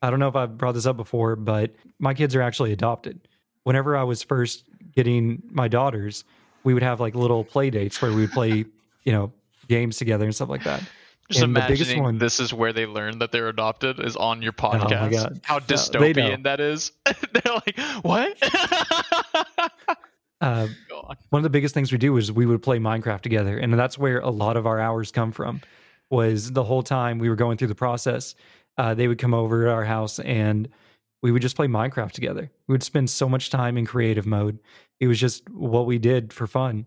I 0.00 0.10
don't 0.10 0.20
know 0.20 0.28
if 0.28 0.36
I've 0.36 0.56
brought 0.56 0.72
this 0.74 0.86
up 0.86 0.96
before, 0.96 1.34
but 1.34 1.72
my 1.98 2.14
kids 2.14 2.36
are 2.36 2.42
actually 2.42 2.72
adopted. 2.72 3.20
Whenever 3.64 3.96
I 3.96 4.04
was 4.04 4.22
first 4.22 4.64
getting 4.94 5.42
my 5.50 5.66
daughters, 5.66 6.22
we 6.62 6.72
would 6.72 6.84
have 6.84 7.00
like 7.00 7.14
little 7.16 7.42
play 7.44 7.70
dates 7.70 8.00
where 8.00 8.12
we 8.12 8.20
would 8.22 8.32
play, 8.32 8.64
you 9.04 9.12
know, 9.12 9.32
games 9.68 9.96
together 9.96 10.24
and 10.24 10.34
stuff 10.34 10.48
like 10.48 10.62
that. 10.64 10.82
Just 11.30 11.42
And 11.42 11.54
the 11.54 11.60
biggest 11.60 11.82
imagining 11.82 12.02
one- 12.04 12.18
this 12.18 12.38
is 12.40 12.54
where 12.54 12.72
they 12.72 12.86
learn 12.86 13.18
that 13.18 13.32
they're 13.32 13.48
adopted 13.48 13.98
is 14.00 14.16
on 14.16 14.40
your 14.40 14.54
Oh 14.62 14.68
my 14.72 14.78
podcast. 14.78 15.10
God. 15.12 15.40
How 15.42 15.56
No, 15.58 15.60
dystopian 15.64 16.44
that 16.44 16.60
is. 16.60 16.92
they're 17.32 17.54
like, 17.54 17.78
what? 18.02 18.38
Uh, 20.40 20.66
Go 20.66 20.70
on. 20.70 20.76
One 21.30 21.40
of 21.40 21.42
the 21.42 21.50
biggest 21.50 21.74
things 21.74 21.92
we 21.92 21.98
do 21.98 22.16
is 22.16 22.30
we 22.30 22.46
would 22.46 22.62
play 22.62 22.78
Minecraft 22.78 23.20
together, 23.20 23.58
and 23.58 23.72
that's 23.74 23.98
where 23.98 24.20
a 24.20 24.30
lot 24.30 24.56
of 24.56 24.66
our 24.66 24.80
hours 24.80 25.10
come 25.10 25.32
from. 25.32 25.60
Was 26.10 26.52
the 26.52 26.64
whole 26.64 26.82
time 26.82 27.18
we 27.18 27.28
were 27.28 27.36
going 27.36 27.58
through 27.58 27.68
the 27.68 27.74
process, 27.74 28.34
uh, 28.78 28.94
they 28.94 29.08
would 29.08 29.18
come 29.18 29.34
over 29.34 29.64
to 29.64 29.70
our 29.70 29.84
house 29.84 30.18
and 30.20 30.68
we 31.20 31.32
would 31.32 31.42
just 31.42 31.56
play 31.56 31.66
Minecraft 31.66 32.12
together. 32.12 32.50
We 32.66 32.72
would 32.72 32.82
spend 32.82 33.10
so 33.10 33.28
much 33.28 33.50
time 33.50 33.76
in 33.76 33.84
creative 33.84 34.24
mode. 34.24 34.58
It 35.00 35.08
was 35.08 35.18
just 35.18 35.48
what 35.50 35.84
we 35.84 35.98
did 35.98 36.32
for 36.32 36.46
fun, 36.46 36.86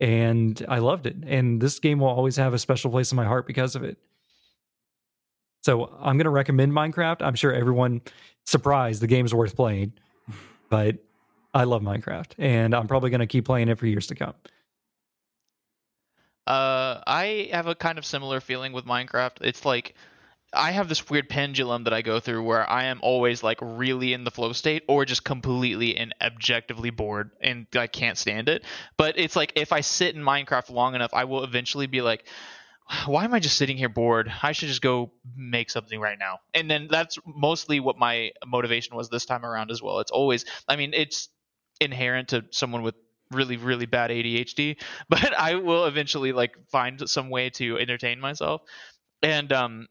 and 0.00 0.64
I 0.68 0.78
loved 0.78 1.06
it. 1.06 1.16
And 1.26 1.60
this 1.60 1.78
game 1.78 2.00
will 2.00 2.08
always 2.08 2.36
have 2.36 2.52
a 2.52 2.58
special 2.58 2.90
place 2.90 3.12
in 3.12 3.16
my 3.16 3.24
heart 3.24 3.46
because 3.46 3.76
of 3.76 3.84
it. 3.84 3.96
So 5.62 5.86
I'm 6.00 6.16
going 6.16 6.24
to 6.24 6.30
recommend 6.30 6.72
Minecraft. 6.72 7.18
I'm 7.20 7.34
sure 7.34 7.52
everyone 7.52 8.00
surprised 8.46 9.02
the 9.02 9.06
game's 9.06 9.34
worth 9.34 9.54
playing, 9.54 9.92
but 10.70 10.96
I 11.52 11.64
love 11.64 11.82
Minecraft, 11.82 12.32
and 12.38 12.74
I'm 12.74 12.86
probably 12.86 13.10
going 13.10 13.20
to 13.20 13.26
keep 13.26 13.44
playing 13.44 13.68
it 13.68 13.78
for 13.78 13.86
years 13.86 14.06
to 14.08 14.14
come. 14.14 14.34
Uh, 16.46 17.00
I 17.06 17.48
have 17.52 17.66
a 17.66 17.74
kind 17.74 17.98
of 17.98 18.04
similar 18.04 18.40
feeling 18.40 18.72
with 18.72 18.84
Minecraft. 18.84 19.40
It's 19.40 19.64
like 19.64 19.94
I 20.52 20.72
have 20.72 20.88
this 20.88 21.08
weird 21.08 21.28
pendulum 21.28 21.84
that 21.84 21.92
I 21.92 22.02
go 22.02 22.18
through 22.18 22.42
where 22.42 22.68
I 22.68 22.84
am 22.84 22.98
always 23.02 23.42
like 23.42 23.58
really 23.60 24.12
in 24.12 24.24
the 24.24 24.30
flow 24.30 24.52
state 24.52 24.82
or 24.88 25.04
just 25.04 25.22
completely 25.22 25.96
and 25.96 26.14
objectively 26.20 26.90
bored 26.90 27.30
and 27.40 27.66
I 27.74 27.86
can't 27.86 28.18
stand 28.18 28.48
it. 28.48 28.64
But 28.96 29.16
it's 29.16 29.36
like 29.36 29.52
if 29.54 29.72
I 29.72 29.80
sit 29.80 30.16
in 30.16 30.22
Minecraft 30.22 30.70
long 30.70 30.94
enough, 30.94 31.14
I 31.14 31.24
will 31.24 31.44
eventually 31.44 31.86
be 31.86 32.00
like, 32.00 32.24
why 33.06 33.24
am 33.24 33.32
I 33.32 33.38
just 33.38 33.56
sitting 33.56 33.76
here 33.76 33.88
bored? 33.88 34.32
I 34.42 34.50
should 34.50 34.68
just 34.68 34.82
go 34.82 35.12
make 35.36 35.70
something 35.70 36.00
right 36.00 36.18
now. 36.18 36.40
And 36.52 36.68
then 36.68 36.88
that's 36.90 37.16
mostly 37.24 37.78
what 37.78 37.96
my 37.96 38.32
motivation 38.44 38.96
was 38.96 39.08
this 39.08 39.26
time 39.26 39.46
around 39.46 39.70
as 39.70 39.80
well. 39.80 40.00
It's 40.00 40.10
always, 40.10 40.44
I 40.66 40.74
mean, 40.74 40.92
it's 40.94 41.28
inherent 41.80 42.28
to 42.28 42.44
someone 42.50 42.82
with 42.82 42.94
really 43.30 43.56
really 43.56 43.86
bad 43.86 44.10
ADHD, 44.10 44.76
but 45.08 45.34
I 45.34 45.56
will 45.56 45.86
eventually 45.86 46.32
like 46.32 46.56
find 46.70 47.08
some 47.08 47.30
way 47.30 47.50
to 47.50 47.78
entertain 47.78 48.20
myself. 48.20 48.62
And 49.22 49.52
um 49.52 49.88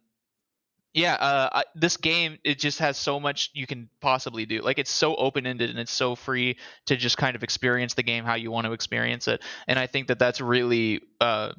yeah 0.94 1.14
uh, 1.16 1.50
I- 1.54 1.66
this 1.76 1.98
game 1.98 2.40
it 2.44 2.60
just 2.60 2.80
has 2.80 2.98
so 2.98 3.20
much 3.20 3.52
you 3.54 3.68
can 3.68 3.90
possibly 4.02 4.46
do. 4.46 4.62
Like 4.62 4.80
it's 4.80 4.92
so 4.92 5.16
open-ended 5.16 5.70
and 5.70 5.80
it's 5.80 5.92
so 5.92 6.16
free 6.16 6.58
to 6.88 6.96
just 6.98 7.18
kind 7.18 7.36
of 7.36 7.44
experience 7.44 7.94
the 7.94 8.04
game 8.04 8.24
how 8.26 8.36
you 8.36 8.52
want 8.52 8.66
to 8.66 8.74
experience 8.74 9.28
it. 9.28 9.44
And 9.68 9.78
i 9.78 9.88
think 9.88 10.08
that 10.08 10.20
that's 10.20 10.42
really 10.42 11.02
uh, 11.22 11.54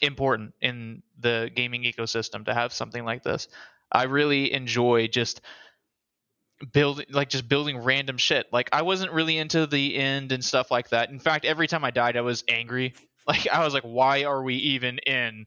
important 0.00 0.54
in 0.60 1.02
the 1.18 1.50
gaming 1.54 1.84
ecosystem 1.84 2.44
to 2.46 2.54
have 2.54 2.72
something 2.72 3.04
like 3.04 3.22
this. 3.22 3.48
I 3.92 4.04
really 4.04 4.52
enjoy 4.52 5.06
just 5.08 5.40
building 6.72 7.06
like 7.10 7.28
just 7.28 7.48
building 7.48 7.78
random 7.78 8.16
shit. 8.16 8.46
Like 8.52 8.68
i 8.72 8.82
wasn't 8.82 9.12
really 9.12 9.36
into 9.38 9.66
the 9.66 9.96
end 9.96 10.32
and 10.32 10.44
stuff 10.44 10.70
like 10.70 10.90
that. 10.90 11.10
In 11.10 11.18
fact 11.18 11.44
every 11.44 11.66
time 11.66 11.84
i 11.84 11.90
died 11.90 12.16
i 12.16 12.22
was 12.22 12.44
angry. 12.48 12.94
Like 13.26 13.48
i 13.48 13.64
was 13.64 13.74
like 13.74 13.82
why 13.82 14.22
are 14.22 14.40
we 14.42 14.54
even 14.54 14.98
in 14.98 15.46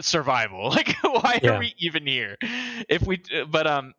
survival? 0.00 0.70
Like 0.70 0.96
why 1.02 1.40
Yeah. 1.42 1.50
are 1.52 1.58
we 1.58 1.74
even 1.78 2.06
here? 2.06 2.36
If 2.88 3.02
we 3.06 3.22
but 3.50 3.66
um 3.66 3.94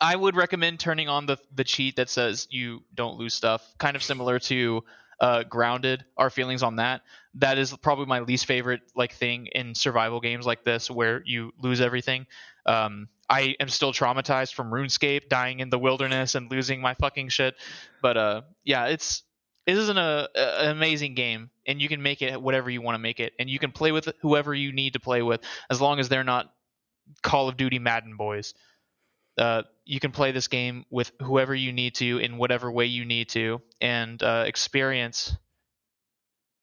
i 0.00 0.16
would 0.16 0.34
recommend 0.34 0.80
turning 0.80 1.08
on 1.08 1.26
the 1.26 1.36
the 1.54 1.64
cheat 1.64 1.96
that 1.96 2.08
says 2.08 2.48
you 2.50 2.82
don't 2.94 3.18
lose 3.18 3.34
stuff 3.34 3.62
kind 3.78 3.96
of 3.96 4.02
similar 4.02 4.38
to 4.40 4.82
uh 5.20 5.42
grounded 5.44 6.04
our 6.16 6.30
feelings 6.30 6.62
on 6.62 6.76
that. 6.76 7.02
That 7.34 7.58
is 7.58 7.76
probably 7.76 8.06
my 8.06 8.20
least 8.20 8.46
favorite 8.46 8.80
like 8.96 9.12
thing 9.12 9.46
in 9.46 9.74
survival 9.74 10.20
games 10.20 10.46
like 10.46 10.64
this 10.64 10.90
where 10.90 11.22
you 11.24 11.52
lose 11.58 11.80
everything. 11.80 12.26
Um 12.66 13.08
i 13.28 13.54
am 13.60 13.68
still 13.68 13.92
traumatized 13.92 14.54
from 14.54 14.70
runescape 14.70 15.28
dying 15.28 15.60
in 15.60 15.70
the 15.70 15.78
wilderness 15.78 16.34
and 16.34 16.50
losing 16.50 16.80
my 16.80 16.94
fucking 16.94 17.28
shit. 17.28 17.54
But 18.02 18.16
uh 18.16 18.42
yeah 18.64 18.86
it's 18.86 19.22
it 19.66 19.76
isn't 19.78 19.96
a, 19.96 20.28
a- 20.34 20.64
an 20.64 20.70
amazing 20.70 21.14
game 21.14 21.50
and 21.66 21.80
you 21.80 21.88
can 21.88 22.02
make 22.02 22.20
it 22.20 22.40
whatever 22.40 22.68
you 22.68 22.82
want 22.82 22.96
to 22.96 22.98
make 22.98 23.20
it 23.20 23.32
and 23.38 23.48
you 23.48 23.58
can 23.58 23.72
play 23.72 23.92
with 23.92 24.08
whoever 24.20 24.54
you 24.54 24.72
need 24.72 24.92
to 24.92 25.00
play 25.00 25.22
with 25.22 25.40
as 25.70 25.80
long 25.80 25.98
as 26.00 26.08
they're 26.08 26.24
not 26.24 26.52
call 27.22 27.48
of 27.48 27.56
duty 27.56 27.78
madden 27.78 28.16
boys. 28.16 28.54
Uh, 29.36 29.62
you 29.84 29.98
can 29.98 30.12
play 30.12 30.30
this 30.30 30.46
game 30.46 30.84
with 30.90 31.10
whoever 31.20 31.54
you 31.54 31.72
need 31.72 31.94
to 31.96 32.18
in 32.18 32.36
whatever 32.38 32.70
way 32.70 32.86
you 32.86 33.04
need 33.04 33.28
to 33.28 33.60
and 33.80 34.22
uh, 34.22 34.44
experience 34.46 35.36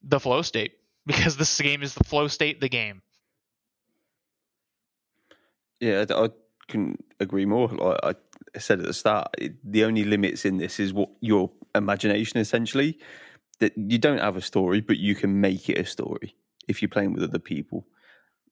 the 0.03 0.19
flow 0.19 0.41
state 0.41 0.73
because 1.05 1.35
this 1.37 1.59
game 1.59 1.83
is 1.83 1.93
the 1.93 2.03
flow 2.03 2.27
state 2.27 2.61
the 2.61 2.69
game. 2.69 3.01
Yeah, 5.79 6.05
I 6.09 6.29
couldn't 6.71 7.03
agree 7.19 7.45
more. 7.45 7.67
Like 7.67 8.17
I 8.55 8.59
said 8.59 8.79
at 8.79 8.85
the 8.85 8.93
start, 8.93 9.27
it, 9.37 9.53
the 9.63 9.83
only 9.85 10.03
limits 10.03 10.45
in 10.45 10.57
this 10.57 10.79
is 10.79 10.93
what 10.93 11.09
your 11.19 11.51
imagination 11.75 12.39
essentially. 12.39 12.97
That 13.59 13.73
you 13.77 13.99
don't 13.99 14.17
have 14.17 14.37
a 14.37 14.41
story, 14.41 14.81
but 14.81 14.97
you 14.97 15.13
can 15.13 15.39
make 15.39 15.69
it 15.69 15.77
a 15.77 15.85
story 15.85 16.35
if 16.67 16.81
you're 16.81 16.89
playing 16.89 17.13
with 17.13 17.23
other 17.23 17.39
people. 17.39 17.85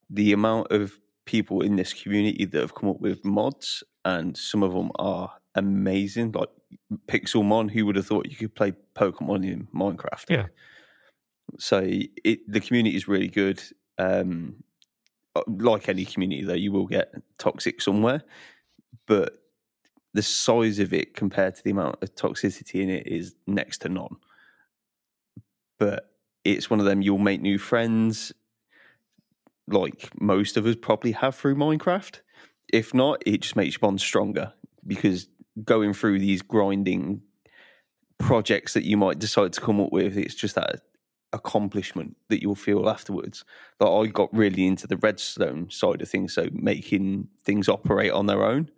The 0.09 0.33
amount 0.33 0.71
of 0.71 0.99
people 1.25 1.61
in 1.61 1.75
this 1.77 1.93
community 1.93 2.45
that 2.45 2.61
have 2.61 2.75
come 2.75 2.89
up 2.89 3.01
with 3.01 3.25
mods, 3.25 3.83
and 4.05 4.37
some 4.37 4.61
of 4.61 4.73
them 4.73 4.91
are 4.99 5.31
amazing. 5.55 6.33
Like 6.33 6.49
Pixelmon, 7.07 7.71
who 7.71 7.85
would 7.85 7.95
have 7.95 8.05
thought 8.05 8.29
you 8.29 8.35
could 8.35 8.53
play 8.53 8.73
Pokemon 8.95 9.43
in 9.51 9.67
Minecraft? 9.73 10.25
Yeah. 10.29 10.47
So 11.57 11.81
it, 11.83 12.39
the 12.47 12.59
community 12.59 12.95
is 12.95 13.07
really 13.07 13.29
good. 13.29 13.61
Um, 13.97 14.63
like 15.47 15.89
any 15.89 16.05
community, 16.05 16.43
though, 16.43 16.53
you 16.53 16.71
will 16.71 16.87
get 16.87 17.13
toxic 17.37 17.81
somewhere, 17.81 18.23
but 19.05 19.39
the 20.13 20.23
size 20.23 20.79
of 20.79 20.93
it 20.93 21.13
compared 21.13 21.55
to 21.55 21.63
the 21.63 21.71
amount 21.71 22.01
of 22.01 22.15
toxicity 22.15 22.81
in 22.81 22.89
it 22.89 23.07
is 23.07 23.35
next 23.45 23.79
to 23.79 23.89
none. 23.89 24.15
But 25.77 26.11
it's 26.43 26.69
one 26.69 26.79
of 26.79 26.85
them 26.85 27.01
you'll 27.01 27.17
make 27.17 27.41
new 27.41 27.57
friends, 27.57 28.31
like 29.67 30.09
most 30.19 30.57
of 30.57 30.65
us 30.65 30.75
probably 30.81 31.11
have 31.11 31.35
through 31.35 31.55
Minecraft. 31.55 32.21
If 32.71 32.93
not, 32.93 33.21
it 33.25 33.41
just 33.41 33.55
makes 33.55 33.75
your 33.75 33.79
bond 33.79 34.01
stronger 34.01 34.53
because 34.85 35.27
going 35.63 35.93
through 35.93 36.19
these 36.19 36.41
grinding 36.41 37.21
projects 38.17 38.73
that 38.73 38.83
you 38.83 38.97
might 38.97 39.19
decide 39.19 39.53
to 39.53 39.61
come 39.61 39.79
up 39.79 39.91
with, 39.91 40.17
it's 40.17 40.35
just 40.35 40.55
that 40.55 40.81
accomplishment 41.33 42.15
that 42.29 42.41
you'll 42.41 42.55
feel 42.55 42.89
afterwards. 42.89 43.43
Like 43.79 43.89
I 43.89 44.11
got 44.11 44.33
really 44.33 44.65
into 44.65 44.87
the 44.87 44.97
redstone 44.97 45.69
side 45.69 46.01
of 46.01 46.09
things, 46.09 46.33
so 46.33 46.47
making 46.51 47.27
things 47.43 47.69
operate 47.69 48.11
on 48.11 48.25
their 48.25 48.43
own. 48.43 48.69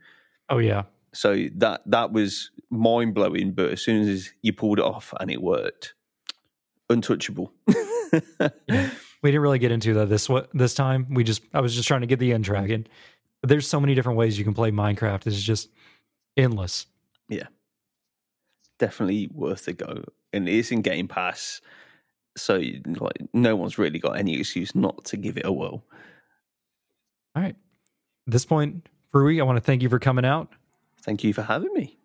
Oh 0.49 0.57
yeah. 0.57 0.83
So 1.13 1.47
that 1.55 1.81
that 1.85 2.11
was 2.11 2.51
mind 2.69 3.13
blowing. 3.13 3.51
But 3.51 3.71
as 3.71 3.81
soon 3.81 4.07
as 4.07 4.31
you 4.41 4.53
pulled 4.53 4.79
it 4.79 4.85
off 4.85 5.13
and 5.19 5.31
it 5.31 5.41
worked, 5.41 5.93
untouchable. 6.89 7.53
We 9.21 9.29
didn't 9.29 9.41
really 9.41 9.59
get 9.59 9.71
into 9.71 9.93
that 9.95 10.09
this 10.09 10.29
this 10.53 10.73
time. 10.73 11.07
We 11.13 11.23
just 11.23 11.43
I 11.53 11.61
was 11.61 11.75
just 11.75 11.87
trying 11.87 12.01
to 12.01 12.07
get 12.07 12.19
the 12.19 12.33
end 12.33 12.43
dragon. 12.43 12.87
But 13.41 13.49
there's 13.49 13.67
so 13.67 13.79
many 13.79 13.93
different 13.95 14.17
ways 14.17 14.37
you 14.37 14.43
can 14.43 14.53
play 14.53 14.71
Minecraft. 14.71 15.27
It's 15.27 15.41
just 15.41 15.69
endless. 16.37 16.87
Yeah. 17.29 17.47
Definitely 18.79 19.29
worth 19.31 19.67
a 19.67 19.73
go, 19.73 20.03
and 20.33 20.49
it's 20.49 20.71
in 20.71 20.81
Game 20.81 21.07
Pass. 21.07 21.61
So 22.37 22.55
like, 22.85 23.21
no 23.33 23.55
one's 23.55 23.77
really 23.77 23.99
got 23.99 24.17
any 24.17 24.39
excuse 24.39 24.73
not 24.75 25.05
to 25.05 25.17
give 25.17 25.37
it 25.37 25.45
a 25.45 25.51
whirl. 25.51 25.83
All 27.35 27.41
right. 27.43 27.55
At 28.27 28.33
this 28.33 28.45
point, 28.45 28.87
Rui, 29.13 29.39
I 29.39 29.43
want 29.43 29.57
to 29.57 29.61
thank 29.61 29.81
you 29.81 29.89
for 29.89 29.99
coming 29.99 30.25
out. 30.25 30.49
Thank 31.01 31.23
you 31.23 31.33
for 31.33 31.41
having 31.41 31.73
me. 31.73 31.97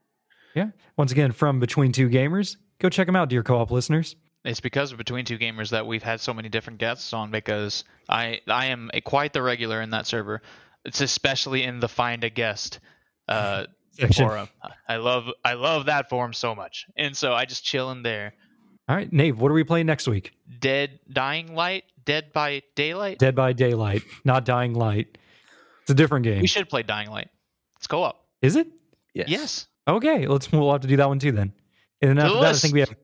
Yeah. 0.54 0.70
Once 0.96 1.12
again, 1.12 1.32
from 1.32 1.60
Between 1.60 1.92
Two 1.92 2.08
Gamers, 2.08 2.56
go 2.78 2.88
check 2.88 3.06
them 3.06 3.16
out, 3.16 3.28
dear 3.28 3.42
co-op 3.42 3.70
listeners. 3.70 4.16
it's 4.44 4.60
because 4.60 4.92
of 4.92 4.98
between 4.98 5.24
two 5.24 5.38
gamers 5.38 5.70
that 5.70 5.86
we've 5.86 6.02
had 6.02 6.20
so 6.20 6.32
many 6.32 6.48
different 6.48 6.78
guests 6.78 7.12
on 7.12 7.30
because 7.32 7.82
i 8.08 8.40
i 8.46 8.66
am 8.66 8.90
a, 8.94 9.00
quite 9.00 9.32
the 9.32 9.42
regular 9.42 9.82
in 9.82 9.90
that 9.90 10.06
server 10.06 10.40
it's 10.84 11.00
especially 11.00 11.64
in 11.64 11.80
the 11.80 11.88
find 11.88 12.22
a 12.22 12.30
guest 12.30 12.78
uh 13.28 13.64
forum 14.16 14.48
i 14.88 14.96
love 14.98 15.24
i 15.44 15.54
love 15.54 15.86
that 15.86 16.08
forum 16.08 16.32
so 16.32 16.54
much 16.54 16.86
and 16.96 17.16
so 17.16 17.32
i 17.32 17.44
just 17.44 17.64
chill 17.64 17.90
in 17.90 18.02
there 18.04 18.34
All 18.88 18.94
right, 18.96 19.12
Nave, 19.12 19.40
what 19.40 19.50
are 19.50 19.54
we 19.54 19.64
playing 19.64 19.86
next 19.86 20.06
week? 20.08 20.32
dead 20.60 20.98
dying 21.12 21.54
light 21.54 21.84
dead 22.04 22.32
by 22.32 22.62
daylight 22.76 23.18
Dead 23.18 23.34
by 23.34 23.52
Daylight, 23.52 24.02
not 24.24 24.44
Dying 24.44 24.74
Light. 24.74 25.18
It's 25.82 25.90
a 25.90 25.94
different 25.94 26.24
game. 26.24 26.40
we 26.40 26.46
should 26.46 26.68
play 26.68 26.82
dying 26.82 27.10
light 27.10 27.28
let's 27.76 27.86
go 27.88 28.02
up 28.02 28.24
Is 28.42 28.56
it? 28.56 28.68
Yes. 29.12 29.28
yes 29.28 29.66
Okay, 29.88 30.26
let's 30.26 30.50
we'll 30.50 30.70
have 30.72 30.80
to 30.82 30.88
do 30.88 30.96
that 30.96 31.08
one 31.08 31.18
too 31.18 31.32
then. 31.32 31.52
And 32.00 32.10
then 32.10 32.16
To 32.16 32.22
after 32.22 32.34
the 32.34 32.40
that, 32.42 32.54
I 32.54 32.58
think 32.58 32.74
we 32.74 32.80
have 32.80 32.94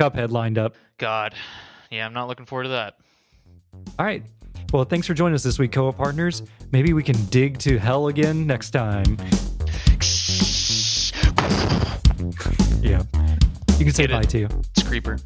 Cuphead 0.00 0.30
lined 0.30 0.56
up. 0.58 0.76
god 0.98 1.34
yeah 1.90 2.06
i'm 2.06 2.12
not 2.14 2.26
looking 2.28 2.46
forward 2.46 2.64
to 2.64 2.68
that 2.70 2.94
All 3.98 4.06
right. 4.06 4.22
Well, 4.72 4.84
thanks 4.84 5.06
for 5.06 5.14
joining 5.14 5.34
us 5.34 5.42
this 5.44 5.58
week, 5.58 5.70
co-op 5.72 5.96
partners. 5.96 6.42
Maybe 6.72 6.92
we 6.94 7.02
can 7.04 7.16
dig 7.26 7.58
to 7.58 7.78
hell 7.78 8.08
again 8.08 8.44
next 8.46 8.70
time. 8.70 9.16
Yeah. 12.80 13.02
You 13.78 13.84
can 13.84 13.92
say 13.92 14.06
Get 14.06 14.10
it. 14.10 14.12
bye 14.12 14.22
too. 14.22 14.48
Creeper. 14.84 15.18